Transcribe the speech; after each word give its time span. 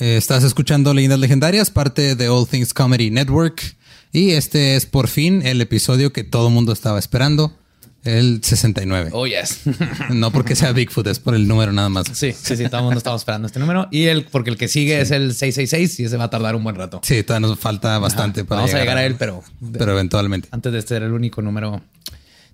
Eh, 0.00 0.16
estás 0.16 0.44
escuchando 0.44 0.94
Leyendas 0.94 1.18
Legendarias, 1.18 1.70
parte 1.70 2.14
de 2.16 2.28
All 2.30 2.48
Things 2.48 2.72
Comedy 2.72 3.10
Network. 3.10 3.76
Y 4.12 4.30
este 4.30 4.74
es 4.74 4.86
por 4.86 5.08
fin 5.08 5.42
el 5.44 5.60
episodio 5.60 6.10
que 6.10 6.24
todo 6.24 6.48
el 6.48 6.54
mundo 6.54 6.72
estaba 6.72 6.98
esperando. 6.98 7.54
El 8.02 8.42
69. 8.42 9.10
Oh, 9.12 9.26
yes. 9.26 9.60
no 10.08 10.32
porque 10.32 10.56
sea 10.56 10.72
Bigfoot, 10.72 11.06
es 11.06 11.18
por 11.18 11.34
el 11.34 11.46
número 11.46 11.70
nada 11.72 11.90
más. 11.90 12.06
Sí, 12.14 12.32
sí, 12.32 12.56
sí, 12.56 12.64
todo 12.68 12.78
el 12.78 12.84
mundo 12.84 12.96
estaba 12.96 13.14
esperando 13.14 13.46
este 13.46 13.60
número. 13.60 13.88
Y 13.90 14.04
el, 14.06 14.24
porque 14.24 14.48
el 14.48 14.56
que 14.56 14.68
sigue 14.68 15.02
es 15.02 15.10
el 15.10 15.34
666 15.34 16.00
y 16.00 16.04
ese 16.04 16.16
va 16.16 16.24
a 16.24 16.30
tardar 16.30 16.56
un 16.56 16.64
buen 16.64 16.76
rato. 16.76 17.02
Sí, 17.04 17.22
todavía 17.22 17.48
nos 17.48 17.58
falta 17.58 17.98
bastante 17.98 18.46
para 18.46 18.62
Vamos 18.62 18.74
a 18.74 18.78
llegar 18.78 18.96
a 18.96 19.04
él, 19.04 19.16
pero, 19.18 19.44
pero 19.70 19.92
eventualmente. 19.92 20.48
Antes 20.50 20.72
de 20.72 20.80
ser 20.80 21.02
el 21.02 21.12
único 21.12 21.42
número 21.42 21.82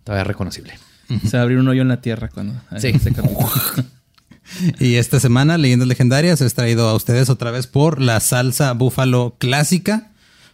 todavía 0.02 0.24
reconocible. 0.24 0.76
Se 1.28 1.36
va 1.36 1.38
a 1.38 1.42
abrir 1.42 1.58
un 1.58 1.68
hoyo 1.68 1.82
en 1.82 1.88
la 1.88 2.00
tierra 2.00 2.28
cuando 2.28 2.60
sí. 2.80 2.98
se 2.98 3.12
Y 4.78 4.96
esta 4.96 5.20
semana, 5.20 5.58
Leyendas 5.58 5.88
Legendarias, 5.88 6.40
es 6.40 6.54
traído 6.54 6.88
a 6.88 6.94
ustedes 6.94 7.28
otra 7.30 7.50
vez 7.50 7.66
por 7.66 8.00
la 8.00 8.20
salsa 8.20 8.72
búfalo 8.72 9.36
clásica 9.38 10.12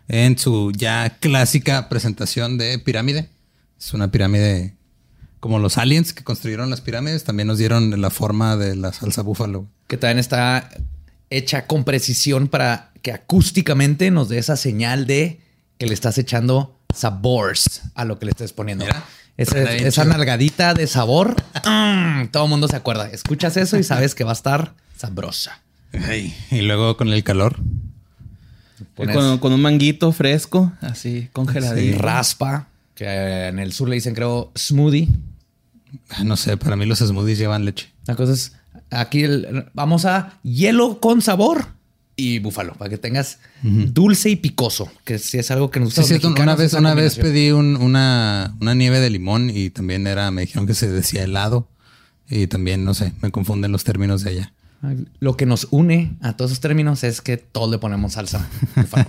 en 0.09 0.39
su 0.39 0.73
ya 0.73 1.19
clásica 1.21 1.89
presentación 1.89 2.59
de 2.59 2.79
pirámide. 2.79 3.31
Es 3.79 3.95
una 3.95 4.11
pirámide 4.11 4.75
como 5.41 5.59
los 5.59 5.77
aliens 5.77 6.13
que 6.13 6.23
construyeron 6.23 6.71
las 6.71 6.81
pirámides, 6.81 7.25
también 7.25 7.49
nos 7.49 7.59
dieron 7.59 8.01
la 8.01 8.11
forma 8.11 8.57
de 8.57 8.77
la 8.77 8.93
salsa 8.93 9.23
búfalo. 9.23 9.67
Que 9.89 9.97
también 9.97 10.21
está 10.21 10.69
hecha 11.31 11.67
con 11.67 11.83
precisión 11.83 12.47
para 12.47 12.93
que 13.03 13.11
acústicamente 13.11 14.11
nos 14.11 14.29
dé 14.29 14.39
esa 14.39 14.57
señal 14.57 15.07
de 15.07 15.41
que 15.79 15.87
le 15.87 15.95
estás 15.95 16.17
echando 16.19 16.79
sabores 16.95 17.83
a 17.95 18.05
lo 18.05 18.19
que 18.21 18.27
le 18.27 18.31
estés 18.31 18.53
poniendo. 18.53 18.85
Esa, 19.37 19.75
esa 19.75 20.05
nalgadita 20.05 20.75
de 20.75 20.87
sabor, 20.87 21.37
mm, 21.65 22.27
todo 22.31 22.45
el 22.45 22.51
mundo 22.51 22.69
se 22.69 22.77
acuerda. 22.77 23.09
Escuchas 23.09 23.57
eso 23.57 23.79
y 23.79 23.83
sabes 23.83 24.15
que 24.15 24.25
va 24.25 24.31
a 24.31 24.35
estar 24.35 24.75
sabrosa. 24.97 25.63
y 26.51 26.61
luego 26.63 26.97
con 26.97 27.09
el 27.09 27.25
calor. 27.25 27.57
Con, 28.97 29.39
con, 29.39 29.53
un 29.53 29.63
manguito 29.63 30.13
fresco, 30.13 30.73
así 30.81 31.29
congelado. 31.33 31.79
Y 31.79 31.93
raspa, 31.93 32.69
que 32.95 33.49
en 33.49 33.59
el 33.59 33.73
sur 33.73 33.89
le 33.89 33.95
dicen 33.95 34.15
creo 34.15 34.53
smoothie. 34.57 35.09
No 36.25 36.37
sé, 36.37 36.57
para 36.57 36.77
mí 36.77 36.87
los 36.87 36.99
smoothies 36.99 37.39
llevan 37.39 37.65
leche. 37.65 37.91
La 38.07 38.17
cosa 38.17 38.33
es, 38.33 38.53
aquí 38.91 39.25
vamos 39.73 40.05
a 40.05 40.39
hielo 40.43 41.01
con 41.01 41.23
sabor 41.23 41.67
y 42.23 42.39
búfalo, 42.39 42.75
para 42.75 42.91
que 42.91 42.99
tengas 42.99 43.39
dulce 43.63 44.31
y 44.31 44.37
picoso, 44.37 44.91
que 45.05 45.19
si 45.19 45.39
es 45.39 45.51
algo 45.51 45.71
que 45.71 45.81
nos 45.81 45.95
gusta. 45.95 46.03
Sí, 46.03 46.25
una 46.27 46.55
vez, 46.55 46.73
una 46.75 46.95
vez 46.95 47.17
pedí 47.17 47.51
una, 47.51 48.55
una 48.61 48.75
nieve 48.75 49.01
de 49.01 49.11
limón 49.11 49.51
y 49.51 49.71
también 49.71 50.07
era, 50.07 50.31
me 50.31 50.43
dijeron 50.43 50.67
que 50.67 50.75
se 50.75 50.91
decía 50.91 51.25
helado 51.25 51.69
y 52.29 52.47
también, 52.47 52.85
no 52.85 52.95
sé, 52.95 53.13
me 53.23 53.31
confunden 53.31 53.73
los 53.73 53.85
términos 53.85 54.23
de 54.23 54.31
allá. 54.31 54.53
Lo 55.21 55.37
que 55.37 55.47
nos 55.47 55.69
une 55.71 56.17
a 56.23 56.37
todos 56.37 56.51
esos 56.51 56.61
términos 56.61 57.05
es 57.05 57.21
que 57.21 57.37
todos 57.37 57.71
le 57.71 57.79
ponemos 57.79 58.15
salsa 58.15 58.49
búfalo, 58.77 59.07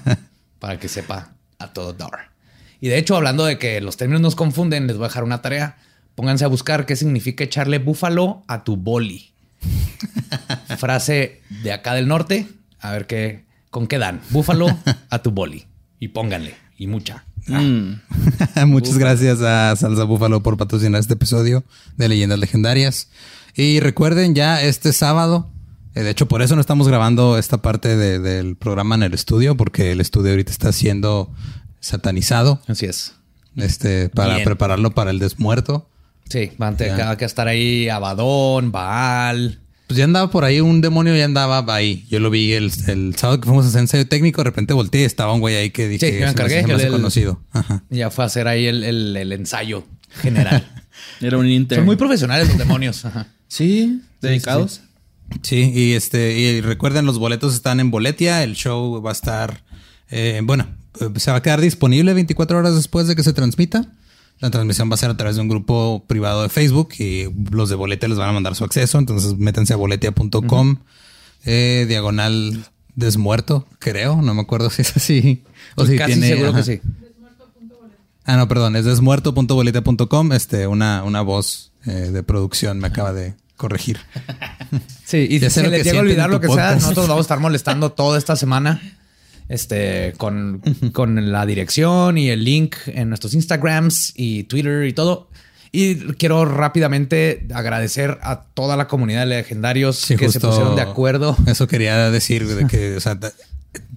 para 0.60 0.80
que 0.80 0.88
sepa 0.88 1.34
a 1.60 1.74
todo 1.74 1.94
dar. 1.94 2.32
Y 2.80 2.90
de 2.90 2.98
hecho, 2.98 3.16
hablando 3.16 3.46
de 3.46 3.58
que 3.58 3.80
los 3.82 3.98
términos 3.98 4.22
nos 4.22 4.36
confunden, 4.36 4.88
les 4.88 4.98
voy 4.98 5.06
a 5.06 5.08
dejar 5.08 5.24
una 5.24 5.42
tarea 5.42 5.78
Pónganse 6.16 6.46
a 6.46 6.48
buscar 6.48 6.86
qué 6.86 6.96
significa 6.96 7.44
echarle 7.44 7.80
búfalo 7.80 8.44
a 8.48 8.64
tu 8.64 8.76
boli. 8.78 9.32
Frase 10.78 11.42
de 11.64 11.72
acá 11.72 11.96
del 11.96 12.08
norte. 12.08 12.48
A 12.84 12.92
ver 12.92 13.08
qué, 13.08 13.46
con 13.70 13.88
qué 13.88 13.98
dan. 13.98 14.20
Búfalo 14.30 14.68
a 15.10 15.20
tu 15.24 15.32
boli. 15.32 15.66
Y 16.00 16.10
pónganle. 16.10 16.54
Y 16.78 16.88
mucha. 16.88 17.24
Mm. 17.48 17.94
Muchas 18.68 18.98
gracias 18.98 19.42
a 19.42 19.74
Salsa 19.78 20.04
Búfalo 20.04 20.44
por 20.44 20.58
patrocinar 20.58 21.00
este 21.00 21.14
episodio 21.14 21.64
de 21.96 22.10
Leyendas 22.10 22.40
Legendarias. 22.40 23.08
Y 23.56 23.80
recuerden 23.80 24.36
ya 24.36 24.62
este 24.62 24.92
sábado, 24.92 25.50
eh, 25.96 26.04
de 26.04 26.10
hecho 26.10 26.28
por 26.28 26.42
eso 26.42 26.56
no 26.56 26.62
estamos 26.62 26.90
grabando 26.90 27.38
esta 27.38 27.62
parte 27.62 27.96
del 27.96 28.58
programa 28.58 28.96
en 28.96 29.04
el 29.04 29.14
estudio, 29.14 29.56
porque 29.56 29.94
el 29.94 30.02
estudio 30.02 30.32
ahorita 30.32 30.52
está 30.52 30.74
siendo 30.74 31.32
satanizado. 31.80 32.60
Así 32.68 32.86
es. 32.86 33.14
Este, 33.56 34.10
para 34.10 34.44
prepararlo 34.44 34.92
para 34.92 35.12
el 35.12 35.20
desmuerto. 35.20 35.90
Sí, 36.28 36.52
van 36.58 36.76
a 36.76 37.16
que 37.16 37.24
estar 37.24 37.48
ahí 37.48 37.88
Abadón, 37.88 38.74
Baal. 38.74 39.63
Pues 39.88 39.98
ya 39.98 40.06
andaba 40.06 40.32
por 40.32 40.46
ahí, 40.46 40.62
un 40.62 40.82
demonio 40.82 41.16
ya 41.16 41.26
andaba 41.26 41.64
ahí. 41.74 42.06
Yo 42.10 42.20
lo 42.20 42.30
vi 42.30 42.54
el, 42.54 42.72
sábado 43.16 43.40
que 43.42 43.48
fuimos 43.48 43.66
a 43.66 43.70
hacer 43.70 43.82
ensayo 43.82 44.08
técnico, 44.08 44.42
de 44.42 44.46
repente 44.46 44.74
volteé 44.74 45.02
y 45.02 45.04
estaba 45.06 45.34
un 45.34 45.42
güey 45.42 45.56
ahí 45.56 45.72
que 45.72 45.88
dije, 45.88 46.12
sí, 46.12 46.20
me 46.20 46.30
encargué, 46.30 46.64
que 46.64 46.88
conocido. 46.88 47.42
Ya 47.90 48.10
fue 48.10 48.24
a 48.24 48.28
hacer 48.28 48.48
ahí 48.48 48.66
el, 48.66 49.32
ensayo 49.32 49.86
general. 50.22 50.68
Era 51.22 51.38
un 51.38 51.48
inter. 51.48 51.80
Son 51.80 51.86
muy 51.86 51.96
profesionales 51.96 52.48
los 52.48 52.58
demonios. 52.58 53.04
Sí, 53.48 54.02
dedicados. 54.22 54.82
Sí, 55.42 55.72
y 55.74 55.94
este, 55.94 56.38
y 56.38 56.62
recuerden, 56.62 57.06
los 57.06 57.20
boletos 57.20 57.54
están 57.54 57.80
en 57.80 57.92
Boletia. 57.92 58.44
El 58.44 58.56
show 58.56 59.02
va 59.02 59.10
a 59.10 59.14
estar, 59.14 59.64
eh, 60.10 60.42
bueno, 60.44 60.68
se 61.18 61.32
va 61.32 61.38
a 61.38 61.42
quedar 61.42 61.62
disponible 61.62 62.14
24 62.14 62.58
horas 62.58 62.76
después 62.76 63.08
de 63.08 63.16
que 63.16 63.24
se 63.24 63.34
transmita. 63.34 63.92
La 64.44 64.50
transmisión 64.50 64.92
va 64.92 64.96
a 64.96 64.98
ser 64.98 65.10
a 65.10 65.16
través 65.16 65.38
de 65.38 65.42
un 65.42 65.48
grupo 65.48 66.04
privado 66.06 66.44
de 66.44 66.50
Facebook 66.50 66.90
y 67.00 67.30
los 67.50 67.70
de 67.70 67.76
Boletia 67.76 68.10
les 68.10 68.18
van 68.18 68.28
a 68.28 68.34
mandar 68.34 68.56
su 68.56 68.66
acceso. 68.66 69.00
Entonces 69.00 69.38
métanse 69.38 69.72
a 69.72 69.78
boletia.com, 69.78 70.80
eh, 71.46 71.86
diagonal 71.88 72.66
desmuerto, 72.94 73.66
creo. 73.80 74.22
No 74.22 74.34
me 74.34 74.42
acuerdo 74.42 74.70
si 74.70 74.82
es 74.82 74.98
así. 74.98 75.44
O 75.78 75.86
si 75.86 75.96
casi 75.96 76.22
seguro 76.22 76.54
que 76.54 76.64
sí. 76.64 76.82
Ah, 78.26 78.36
no, 78.36 78.50
perdón, 78.50 78.76
es 78.76 78.84
desmuerto.boletia.com. 78.84 80.34
Este, 80.34 80.68
una, 80.68 81.04
una 81.04 81.22
voz 81.22 81.72
eh, 81.86 82.12
de 82.12 82.22
producción 82.24 82.80
me 82.80 82.88
acaba 82.88 83.14
de 83.14 83.36
corregir. 83.56 83.98
Sí, 85.06 85.26
y 85.30 85.40
si 85.40 85.50
se 85.52 85.70
les 85.70 85.86
llega 85.86 86.00
a 86.00 86.02
olvidar 86.02 86.30
lo 86.30 86.42
que 86.42 86.50
sea, 86.50 86.76
nosotros 86.76 87.08
vamos 87.08 87.20
a 87.20 87.28
estar 87.28 87.40
molestando 87.40 87.94
toda 87.94 88.18
esta 88.18 88.36
semana 88.36 88.82
este, 89.50 90.14
con, 90.18 90.62
con 90.94 91.32
la 91.32 91.46
dirección 91.46 92.18
y 92.18 92.30
el 92.30 92.44
link 92.44 92.76
en 92.88 93.10
nuestros 93.10 93.34
Instagrams 93.34 94.14
y 94.16 94.44
Twitter 94.44 94.86
y 94.86 94.94
todo. 94.94 95.30
Y 95.72 95.96
quiero 96.14 96.46
rápidamente 96.46 97.48
agradecer 97.52 98.20
a 98.22 98.44
toda 98.54 98.78
la 98.78 98.88
comunidad 98.88 99.22
de 99.22 99.26
legendarios 99.38 100.06
que 100.06 100.30
se 100.30 100.40
pusieron 100.40 100.76
de 100.76 100.84
acuerdo. 100.84 101.36
Eso 101.48 101.68
quería 101.68 102.12
decir, 102.12 102.48
de 102.48 102.68
que, 102.68 102.96
o 102.96 103.00
sea, 103.00 103.18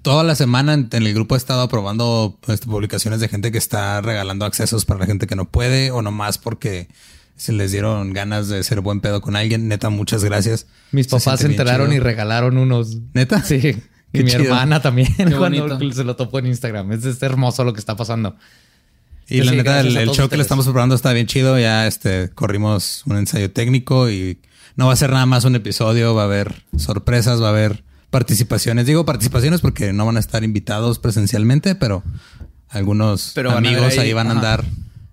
toda 0.00 0.24
la 0.24 0.34
semana 0.34 0.72
en 0.72 0.88
el 0.90 1.12
grupo 1.12 1.34
he 1.34 1.38
estado 1.38 1.60
aprobando 1.60 2.38
pues, 2.40 2.60
publicaciones 2.60 3.20
de 3.20 3.28
gente 3.28 3.52
que 3.52 3.58
está 3.58 4.00
regalando 4.00 4.46
accesos 4.46 4.86
para 4.86 5.00
la 5.00 5.06
gente 5.06 5.26
que 5.26 5.36
no 5.36 5.44
puede 5.50 5.90
o 5.90 6.00
nomás 6.00 6.38
porque 6.38 6.88
se 7.36 7.52
les 7.52 7.72
dieron 7.72 8.14
ganas 8.14 8.48
de 8.48 8.64
ser 8.64 8.80
buen 8.80 9.00
pedo 9.00 9.20
con 9.20 9.36
alguien. 9.36 9.68
Neta, 9.68 9.90
muchas 9.90 10.24
gracias. 10.24 10.66
Mis 10.92 11.08
papás 11.08 11.40
se 11.40 11.46
enteraron 11.46 11.92
y 11.92 11.98
regalaron 11.98 12.56
unos. 12.56 12.96
Neta. 13.12 13.42
Sí. 13.42 13.76
Y 14.20 14.24
mi 14.24 14.32
hermana 14.32 14.80
también 14.80 15.14
cuando 15.38 15.92
se 15.92 16.04
lo 16.04 16.16
topó 16.16 16.38
en 16.38 16.46
Instagram. 16.46 16.92
Es, 16.92 17.22
hermoso 17.22 17.64
lo 17.64 17.72
que 17.72 17.80
está 17.80 17.96
pasando. 17.96 18.36
Y 19.28 19.42
la 19.42 19.52
neta, 19.52 19.80
el, 19.80 20.10
show 20.10 20.28
que 20.28 20.36
le 20.36 20.42
estamos 20.42 20.66
preparando 20.66 20.94
está 20.94 21.12
bien 21.12 21.26
chido. 21.26 21.58
Ya 21.58 21.86
este 21.86 22.30
corrimos 22.34 23.02
un 23.06 23.16
ensayo 23.16 23.50
técnico 23.50 24.08
y 24.10 24.38
no 24.76 24.86
va 24.86 24.92
a 24.92 24.96
ser 24.96 25.10
nada 25.10 25.26
más 25.26 25.44
un 25.44 25.56
episodio. 25.56 26.14
Va 26.14 26.22
a 26.22 26.26
haber 26.26 26.62
sorpresas, 26.76 27.42
va 27.42 27.48
a 27.48 27.50
haber 27.50 27.82
participaciones. 28.10 28.86
Digo 28.86 29.04
participaciones 29.04 29.60
porque 29.60 29.92
no 29.92 30.06
van 30.06 30.16
a 30.16 30.20
estar 30.20 30.44
invitados 30.44 30.98
presencialmente, 30.98 31.74
pero 31.74 32.04
algunos 32.68 33.36
amigos 33.36 33.98
ahí, 33.98 34.12
van 34.12 34.28
a 34.28 34.32
andar 34.32 34.64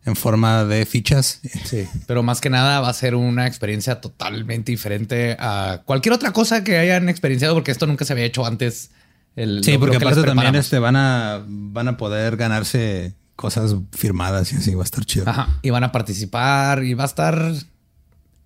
en 0.06 0.16
forma 0.16 0.66
de 0.66 0.86
fichas. 0.86 1.40
Sí, 1.64 1.88
pero 2.08 2.24
más 2.24 2.42
que 2.42 2.50
nada 2.50 2.82
va 2.82 2.90
a 2.90 2.94
ser 2.94 3.16
una 3.16 3.48
experiencia 3.48 4.02
totalmente 4.02 4.72
diferente 4.72 5.38
a 5.40 5.82
cualquier 5.86 6.14
otra 6.14 6.32
cosa 6.32 6.64
que 6.64 6.78
hayan 6.78 7.10
experienciado, 7.10 7.54
porque 7.54 7.72
esto 7.72 7.88
nunca 7.88 8.06
se 8.06 8.14
había 8.14 8.26
hecho 8.26 8.46
antes. 8.46 8.92
El, 9.36 9.64
sí, 9.64 9.78
porque 9.78 9.98
aparte 9.98 10.24
también 10.24 10.56
este, 10.56 10.80
van, 10.80 10.96
a, 10.96 11.44
van 11.48 11.88
a 11.88 11.98
poder 11.98 12.38
ganarse 12.38 13.16
cosas 13.36 13.76
firmadas 13.92 14.54
y 14.54 14.58
así 14.58 14.76
va 14.76 14.84
a 14.84 14.86
estar 14.86 15.06
chido. 15.06 15.28
Ajá. 15.28 15.60
Y 15.62 15.70
van 15.70 15.84
a 15.84 15.92
participar 15.92 16.84
y 16.84 16.94
va 16.94 17.04
a 17.04 17.08
estar 17.08 17.54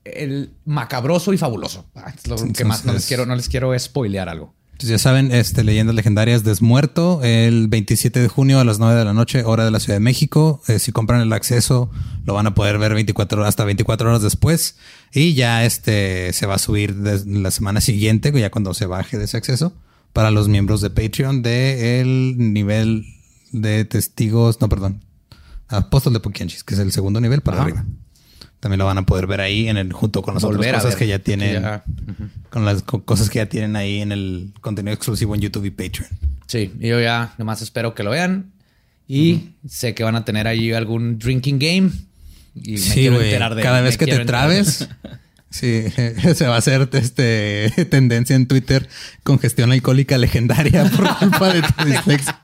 el 0.05 0.51
macabroso 0.65 1.33
y 1.33 1.37
fabuloso. 1.37 1.85
Es 2.15 2.27
lo 2.27 2.37
que 2.53 2.65
más 2.65 2.85
no 2.85 2.93
les 2.93 3.05
quiero, 3.05 3.25
no 3.25 3.35
les 3.35 3.49
quiero 3.49 3.77
spoilear 3.77 4.29
algo. 4.29 4.53
Pues 4.77 4.89
ya 4.89 4.99
saben, 4.99 5.31
este, 5.31 5.63
Leyendas 5.63 5.95
Legendarias 5.95 6.43
Desmuerto, 6.43 7.23
el 7.23 7.67
27 7.67 8.19
de 8.19 8.27
junio 8.27 8.59
a 8.59 8.63
las 8.63 8.77
9 8.77 8.95
de 8.95 9.05
la 9.05 9.13
noche, 9.13 9.43
hora 9.43 9.65
de 9.65 9.71
la 9.71 9.79
Ciudad 9.79 9.95
de 9.95 10.01
México. 10.01 10.61
Eh, 10.67 10.77
si 10.77 10.91
compran 10.91 11.19
el 11.21 11.33
acceso, 11.33 11.89
lo 12.25 12.35
van 12.35 12.45
a 12.45 12.53
poder 12.53 12.77
ver 12.77 12.93
24 12.93 13.43
hasta 13.43 13.65
24 13.65 14.09
horas 14.09 14.21
después. 14.21 14.77
Y 15.11 15.33
ya 15.33 15.65
este 15.65 16.31
se 16.31 16.45
va 16.45 16.55
a 16.55 16.59
subir 16.59 16.95
la 16.95 17.49
semana 17.49 17.81
siguiente, 17.81 18.31
ya 18.39 18.51
cuando 18.51 18.75
se 18.75 18.85
baje 18.85 19.17
de 19.17 19.25
ese 19.25 19.37
acceso, 19.37 19.73
para 20.13 20.29
los 20.29 20.47
miembros 20.47 20.81
de 20.81 20.91
Patreon 20.91 21.41
del 21.41 22.35
nivel 22.37 23.05
de 23.51 23.83
testigos, 23.85 24.61
no, 24.61 24.69
perdón, 24.69 25.03
apóstol 25.69 26.13
de 26.13 26.19
Pokianchis, 26.19 26.63
que 26.63 26.75
es 26.75 26.79
el 26.79 26.91
segundo 26.91 27.19
nivel 27.19 27.41
para 27.41 27.63
arriba. 27.63 27.83
También 28.67 28.79
lo 28.79 28.85
van 28.85 28.97
a 28.97 29.05
poder 29.05 29.27
ver 29.27 29.39
ahí 29.39 29.69
en 29.69 29.77
el 29.77 29.93
junto 29.93 30.21
con 30.21 30.33
las 30.33 30.43
otras 30.43 30.73
cosas 30.73 30.97
que 30.97 31.07
ya 31.07 31.19
tienen. 31.19 31.63
Con 32.49 32.65
las 32.65 32.83
cosas 32.83 33.29
que 33.29 33.39
ya 33.39 33.45
tienen 33.45 33.77
ahí 33.77 34.01
en 34.01 34.11
el 34.11 34.51
contenido 34.59 34.93
exclusivo 34.93 35.33
en 35.35 35.39
YouTube 35.39 35.63
y 35.63 35.71
Patreon. 35.71 36.09
Sí, 36.47 36.73
y 36.77 36.89
yo 36.89 36.99
ya 36.99 37.33
nomás 37.37 37.61
espero 37.61 37.95
que 37.95 38.03
lo 38.03 38.11
vean. 38.11 38.51
Y 39.07 39.51
sé 39.65 39.95
que 39.95 40.03
van 40.03 40.17
a 40.17 40.25
tener 40.25 40.47
ahí 40.47 40.73
algún 40.73 41.17
drinking 41.17 41.59
game. 41.59 41.91
Y 42.55 42.73
me 42.73 42.77
sí, 42.77 42.93
quiero 42.95 43.21
enterar 43.21 43.55
de 43.55 43.63
Cada 43.63 43.79
vez 43.79 43.97
que 43.97 44.05
te 44.05 44.25
trabes, 44.25 44.89
Sí, 45.49 45.85
se 46.35 46.45
va 46.45 46.55
a 46.55 46.57
hacer 46.57 46.89
este 46.91 47.71
tendencia 47.89 48.35
en 48.35 48.47
Twitter 48.47 48.89
congestión 49.23 49.71
alcohólica 49.71 50.17
legendaria 50.17 50.83
por 50.89 51.17
culpa 51.19 51.53
de 51.53 51.61
tu 51.61 51.85
dislexia. 51.85 52.37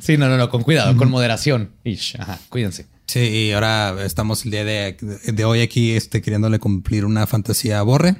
Sí, 0.00 0.16
no, 0.16 0.28
no, 0.28 0.36
no, 0.36 0.50
con 0.50 0.62
cuidado, 0.62 0.96
con 0.96 1.10
moderación. 1.10 1.70
Ajá, 2.18 2.38
cuídense. 2.48 2.86
Sí, 3.06 3.20
y 3.20 3.52
ahora 3.52 4.04
estamos 4.04 4.44
el 4.44 4.50
día 4.50 4.64
de, 4.64 4.96
de 5.00 5.44
hoy 5.44 5.60
aquí 5.60 5.92
este, 5.92 6.22
queriéndole 6.22 6.58
cumplir 6.58 7.04
una 7.04 7.26
fantasía 7.26 7.78
a 7.78 7.82
Borre 7.82 8.16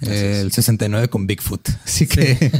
el 0.00 0.52
69 0.52 1.08
con 1.08 1.26
Bigfoot. 1.26 1.68
Así 1.84 2.06
que, 2.06 2.50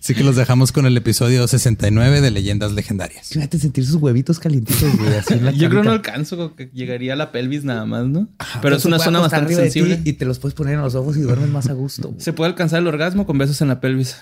sí. 0.00 0.14
que 0.14 0.24
los 0.24 0.36
dejamos 0.36 0.72
con 0.72 0.86
el 0.86 0.96
episodio 0.96 1.46
69 1.46 2.20
de 2.20 2.30
Leyendas 2.30 2.72
Legendarias. 2.72 3.28
Fíjate 3.28 3.58
sentir 3.58 3.86
sus 3.86 3.96
huevitos 3.96 4.38
calientitos, 4.38 4.96
güey. 4.96 5.56
Yo 5.56 5.70
creo 5.70 5.82
no 5.82 5.92
alcanzo, 5.92 6.54
que 6.54 6.70
llegaría 6.72 7.14
a 7.14 7.16
la 7.16 7.32
pelvis 7.32 7.64
nada 7.64 7.84
más, 7.84 8.06
¿no? 8.06 8.28
Pero 8.60 8.76
es 8.76 8.84
una 8.84 8.98
zona 8.98 9.20
bastante 9.20 9.54
sensible. 9.54 10.00
Y 10.04 10.14
te 10.14 10.24
los 10.24 10.38
puedes 10.38 10.54
poner 10.54 10.74
en 10.74 10.80
los 10.80 10.94
ojos 10.94 11.16
y 11.16 11.20
duermes 11.20 11.50
más 11.50 11.68
a 11.68 11.72
gusto. 11.72 12.14
Se 12.18 12.32
puede 12.32 12.50
alcanzar 12.50 12.80
el 12.80 12.86
orgasmo 12.86 13.26
con 13.26 13.38
besos 13.38 13.60
en 13.60 13.68
la 13.68 13.80
pelvis. 13.80 14.16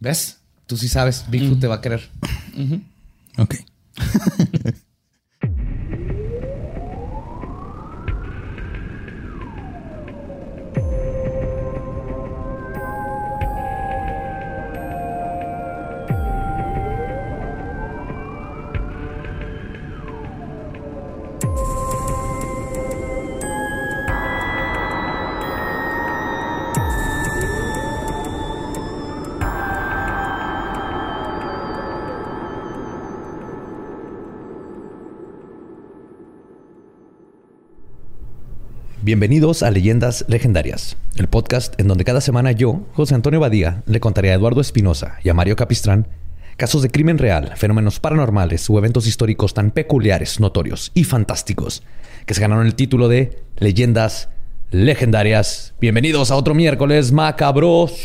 ¿Ves? 0.00 0.37
Tú 0.68 0.76
sí 0.76 0.86
sabes, 0.86 1.24
Bigfoot 1.30 1.60
te 1.60 1.66
va 1.66 1.76
a 1.76 1.80
querer. 1.80 2.10
Ok. 3.38 3.54
Bienvenidos 39.08 39.62
a 39.62 39.70
Leyendas 39.70 40.26
Legendarias, 40.28 40.98
el 41.16 41.28
podcast 41.28 41.80
en 41.80 41.88
donde 41.88 42.04
cada 42.04 42.20
semana 42.20 42.52
yo, 42.52 42.82
José 42.92 43.14
Antonio 43.14 43.40
Badía, 43.40 43.82
le 43.86 44.00
contaré 44.00 44.30
a 44.30 44.34
Eduardo 44.34 44.60
Espinosa 44.60 45.16
y 45.24 45.30
a 45.30 45.34
Mario 45.34 45.56
Capistrán 45.56 46.08
casos 46.58 46.82
de 46.82 46.90
crimen 46.90 47.16
real, 47.16 47.52
fenómenos 47.56 48.00
paranormales 48.00 48.68
o 48.68 48.76
eventos 48.76 49.06
históricos 49.06 49.54
tan 49.54 49.70
peculiares, 49.70 50.40
notorios 50.40 50.90
y 50.92 51.04
fantásticos 51.04 51.82
que 52.26 52.34
se 52.34 52.42
ganaron 52.42 52.66
el 52.66 52.74
título 52.74 53.08
de 53.08 53.42
Leyendas 53.56 54.28
Legendarias. 54.72 55.72
Bienvenidos 55.80 56.30
a 56.30 56.36
otro 56.36 56.54
miércoles 56.54 57.10
macabroso. 57.10 57.96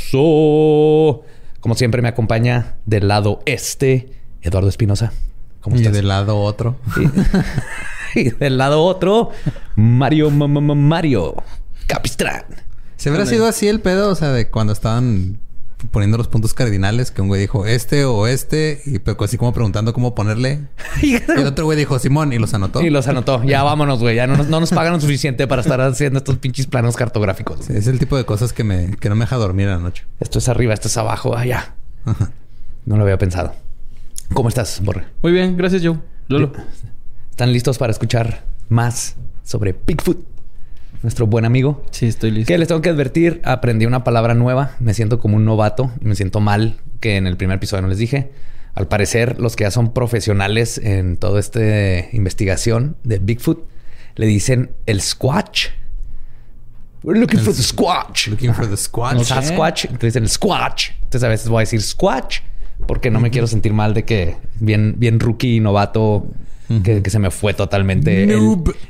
Como 1.59 1.75
siempre 1.75 2.01
me 2.01 2.07
acompaña 2.07 2.77
del 2.85 3.09
lado 3.09 3.41
este 3.45 4.07
Eduardo 4.41 4.69
Espinosa. 4.69 5.11
¿Cómo 5.59 5.75
estás? 5.75 5.91
Y 5.91 5.95
del 5.97 6.07
lado 6.07 6.39
otro. 6.39 6.77
y 8.15 8.29
del 8.31 8.57
lado 8.57 8.83
otro, 8.83 9.31
Mario 9.75 10.29
Mario 10.29 11.35
Capistrán. 11.87 12.43
Se 12.97 13.09
habrá 13.09 13.25
sido 13.25 13.45
así 13.47 13.67
el 13.67 13.81
pedo, 13.81 14.09
o 14.09 14.15
sea, 14.15 14.31
de 14.31 14.49
cuando 14.49 14.71
estaban 14.71 15.39
poniendo 15.91 16.17
los 16.17 16.27
puntos 16.27 16.53
cardinales, 16.53 17.11
que 17.11 17.21
un 17.21 17.27
güey 17.27 17.41
dijo 17.41 17.65
este 17.65 18.05
o 18.05 18.27
este, 18.27 18.81
y 18.85 19.01
así 19.23 19.37
como 19.37 19.53
preguntando 19.53 19.93
cómo 19.93 20.15
ponerle. 20.15 20.67
y 21.01 21.15
el 21.15 21.47
otro 21.47 21.65
güey 21.65 21.77
dijo 21.77 21.99
Simón 21.99 22.33
y 22.33 22.39
los 22.39 22.53
anotó. 22.53 22.81
Y 22.81 22.89
los 22.89 23.07
anotó. 23.07 23.43
Ya 23.43 23.63
vámonos, 23.63 23.99
güey. 23.99 24.15
Ya 24.15 24.27
no 24.27 24.37
nos, 24.37 24.47
no 24.47 24.59
nos 24.59 24.71
pagan 24.71 24.93
lo 24.93 25.01
suficiente 25.01 25.47
para 25.47 25.61
estar 25.61 25.81
haciendo 25.81 26.19
estos 26.19 26.37
pinches 26.37 26.67
planos 26.67 26.95
cartográficos. 26.95 27.69
es 27.69 27.87
el 27.87 27.99
tipo 27.99 28.17
de 28.17 28.25
cosas 28.25 28.53
que, 28.53 28.63
me, 28.63 28.95
que 28.97 29.09
no 29.09 29.15
me 29.15 29.25
deja 29.25 29.35
dormir 29.35 29.67
a 29.67 29.75
la 29.75 29.79
noche. 29.79 30.05
Esto 30.19 30.39
es 30.39 30.47
arriba, 30.47 30.73
esto 30.73 30.87
es 30.87 30.97
abajo, 30.97 31.35
allá. 31.35 31.75
No 32.85 32.97
lo 32.97 33.03
había 33.03 33.17
pensado. 33.17 33.53
¿Cómo 34.33 34.49
estás, 34.49 34.81
Borre? 34.83 35.05
Muy 35.21 35.31
bien, 35.31 35.57
gracias, 35.57 35.83
Joe. 35.83 35.99
Lolo. 36.27 36.53
¿Están 37.33 37.51
listos 37.51 37.79
para 37.79 37.91
escuchar 37.91 38.43
más 38.69 39.15
sobre 39.43 39.73
Bigfoot? 39.87 40.23
Nuestro 41.01 41.25
buen 41.25 41.45
amigo. 41.45 41.83
Sí, 41.89 42.05
estoy 42.05 42.29
listo. 42.29 42.47
Que 42.47 42.59
les 42.59 42.67
tengo 42.67 42.83
que 42.83 42.89
advertir, 42.89 43.41
aprendí 43.43 43.87
una 43.87 44.03
palabra 44.03 44.35
nueva. 44.35 44.75
Me 44.79 44.93
siento 44.93 45.17
como 45.17 45.37
un 45.37 45.43
novato 45.43 45.91
y 45.99 46.05
me 46.05 46.13
siento 46.13 46.41
mal 46.41 46.77
que 46.99 47.17
en 47.17 47.25
el 47.25 47.35
primer 47.35 47.55
episodio 47.57 47.81
no 47.81 47.87
les 47.87 47.97
dije. 47.97 48.29
Al 48.75 48.87
parecer, 48.87 49.39
los 49.39 49.55
que 49.55 49.63
ya 49.63 49.71
son 49.71 49.93
profesionales 49.95 50.77
en 50.77 51.17
toda 51.17 51.39
esta 51.39 51.59
investigación 52.11 52.97
de 53.03 53.17
Bigfoot 53.17 53.67
le 54.13 54.27
dicen 54.27 54.69
el 54.85 55.01
squatch. 55.01 55.69
We're 57.01 57.19
looking 57.19 57.39
for 57.39 57.55
the 57.55 57.63
squatch. 57.63 58.27
Looking 58.27 58.53
for 58.53 58.69
the 58.69 58.77
squatch. 58.77 59.15
No, 59.15 59.23
Sasquatch. 59.23 59.85
Entonces 59.85 60.13
dicen 60.13 60.23
el 60.25 60.29
squatch. 60.29 60.91
Entonces 61.01 61.23
a 61.23 61.29
veces 61.29 61.49
voy 61.49 61.57
a 61.57 61.59
decir 61.61 61.81
squatch 61.81 62.41
porque 62.85 63.09
no 63.09 63.19
me 63.19 63.31
quiero 63.31 63.47
sentir 63.47 63.73
mal 63.73 63.95
de 63.95 64.05
que 64.05 64.37
bien, 64.59 64.95
bien 64.99 65.19
rookie 65.19 65.59
que, 66.83 67.09
se 67.09 67.19
me 67.19 67.29
fue 67.29 67.53
totalmente 67.53 68.23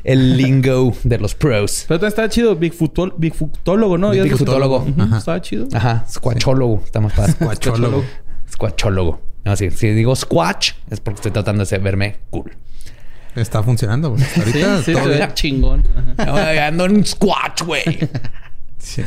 el, 0.03 0.37
lingo 0.37 0.95
de 1.03 1.17
los 1.17 1.35
pros. 1.35 1.85
Pero 1.87 2.07
está 2.07 2.29
chido, 2.29 2.55
Bigfootólogo, 2.55 3.97
¿no? 3.97 4.11
Bigfootólogo. 4.11 4.85
Está 5.17 5.41
chido. 5.41 5.67
Ajá, 5.73 6.05
squatchólogo. 6.09 6.81
Está 6.85 7.01
más 7.01 7.13
fácil. 7.13 7.35
Squatchólogo. 7.35 8.03
Squatchólogo. 8.51 9.21
No, 9.45 9.55
sí, 9.55 9.71
si 9.71 9.89
digo 9.89 10.15
squatch 10.15 10.71
es 10.89 10.99
porque 10.99 11.17
estoy 11.17 11.31
tratando 11.31 11.65
de 11.65 11.77
verme 11.79 12.17
cool. 12.29 12.55
Está 13.35 13.63
funcionando, 13.63 14.11
güey. 14.11 14.23
Ahorita 14.37 14.83
sí, 14.83 14.93
todo 14.93 15.27
chingón. 15.33 15.83
Ando 16.17 16.85
en 16.85 16.97
un 16.97 17.05
squatch, 17.05 17.63
güey. 17.63 17.83
sí. 18.77 19.03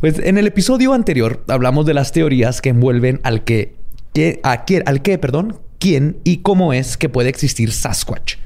Pues 0.00 0.18
en 0.18 0.38
el 0.38 0.46
episodio 0.46 0.94
anterior 0.94 1.44
hablamos 1.48 1.86
de 1.86 1.94
las 1.94 2.12
teorías 2.12 2.60
que 2.60 2.70
envuelven 2.70 3.20
al 3.22 3.44
que, 3.44 3.76
que, 4.14 4.40
a, 4.42 4.64
al 4.86 5.02
que, 5.02 5.18
perdón, 5.18 5.60
quién 5.80 6.18
y 6.22 6.38
cómo 6.38 6.72
es 6.72 6.96
que 6.96 7.08
puede 7.08 7.30
existir 7.30 7.72
Sasquatch 7.72 8.36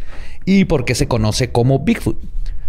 y 0.46 0.64
por 0.64 0.86
qué 0.86 0.94
se 0.94 1.08
conoce 1.08 1.50
como 1.50 1.80
Bigfoot. 1.80 2.16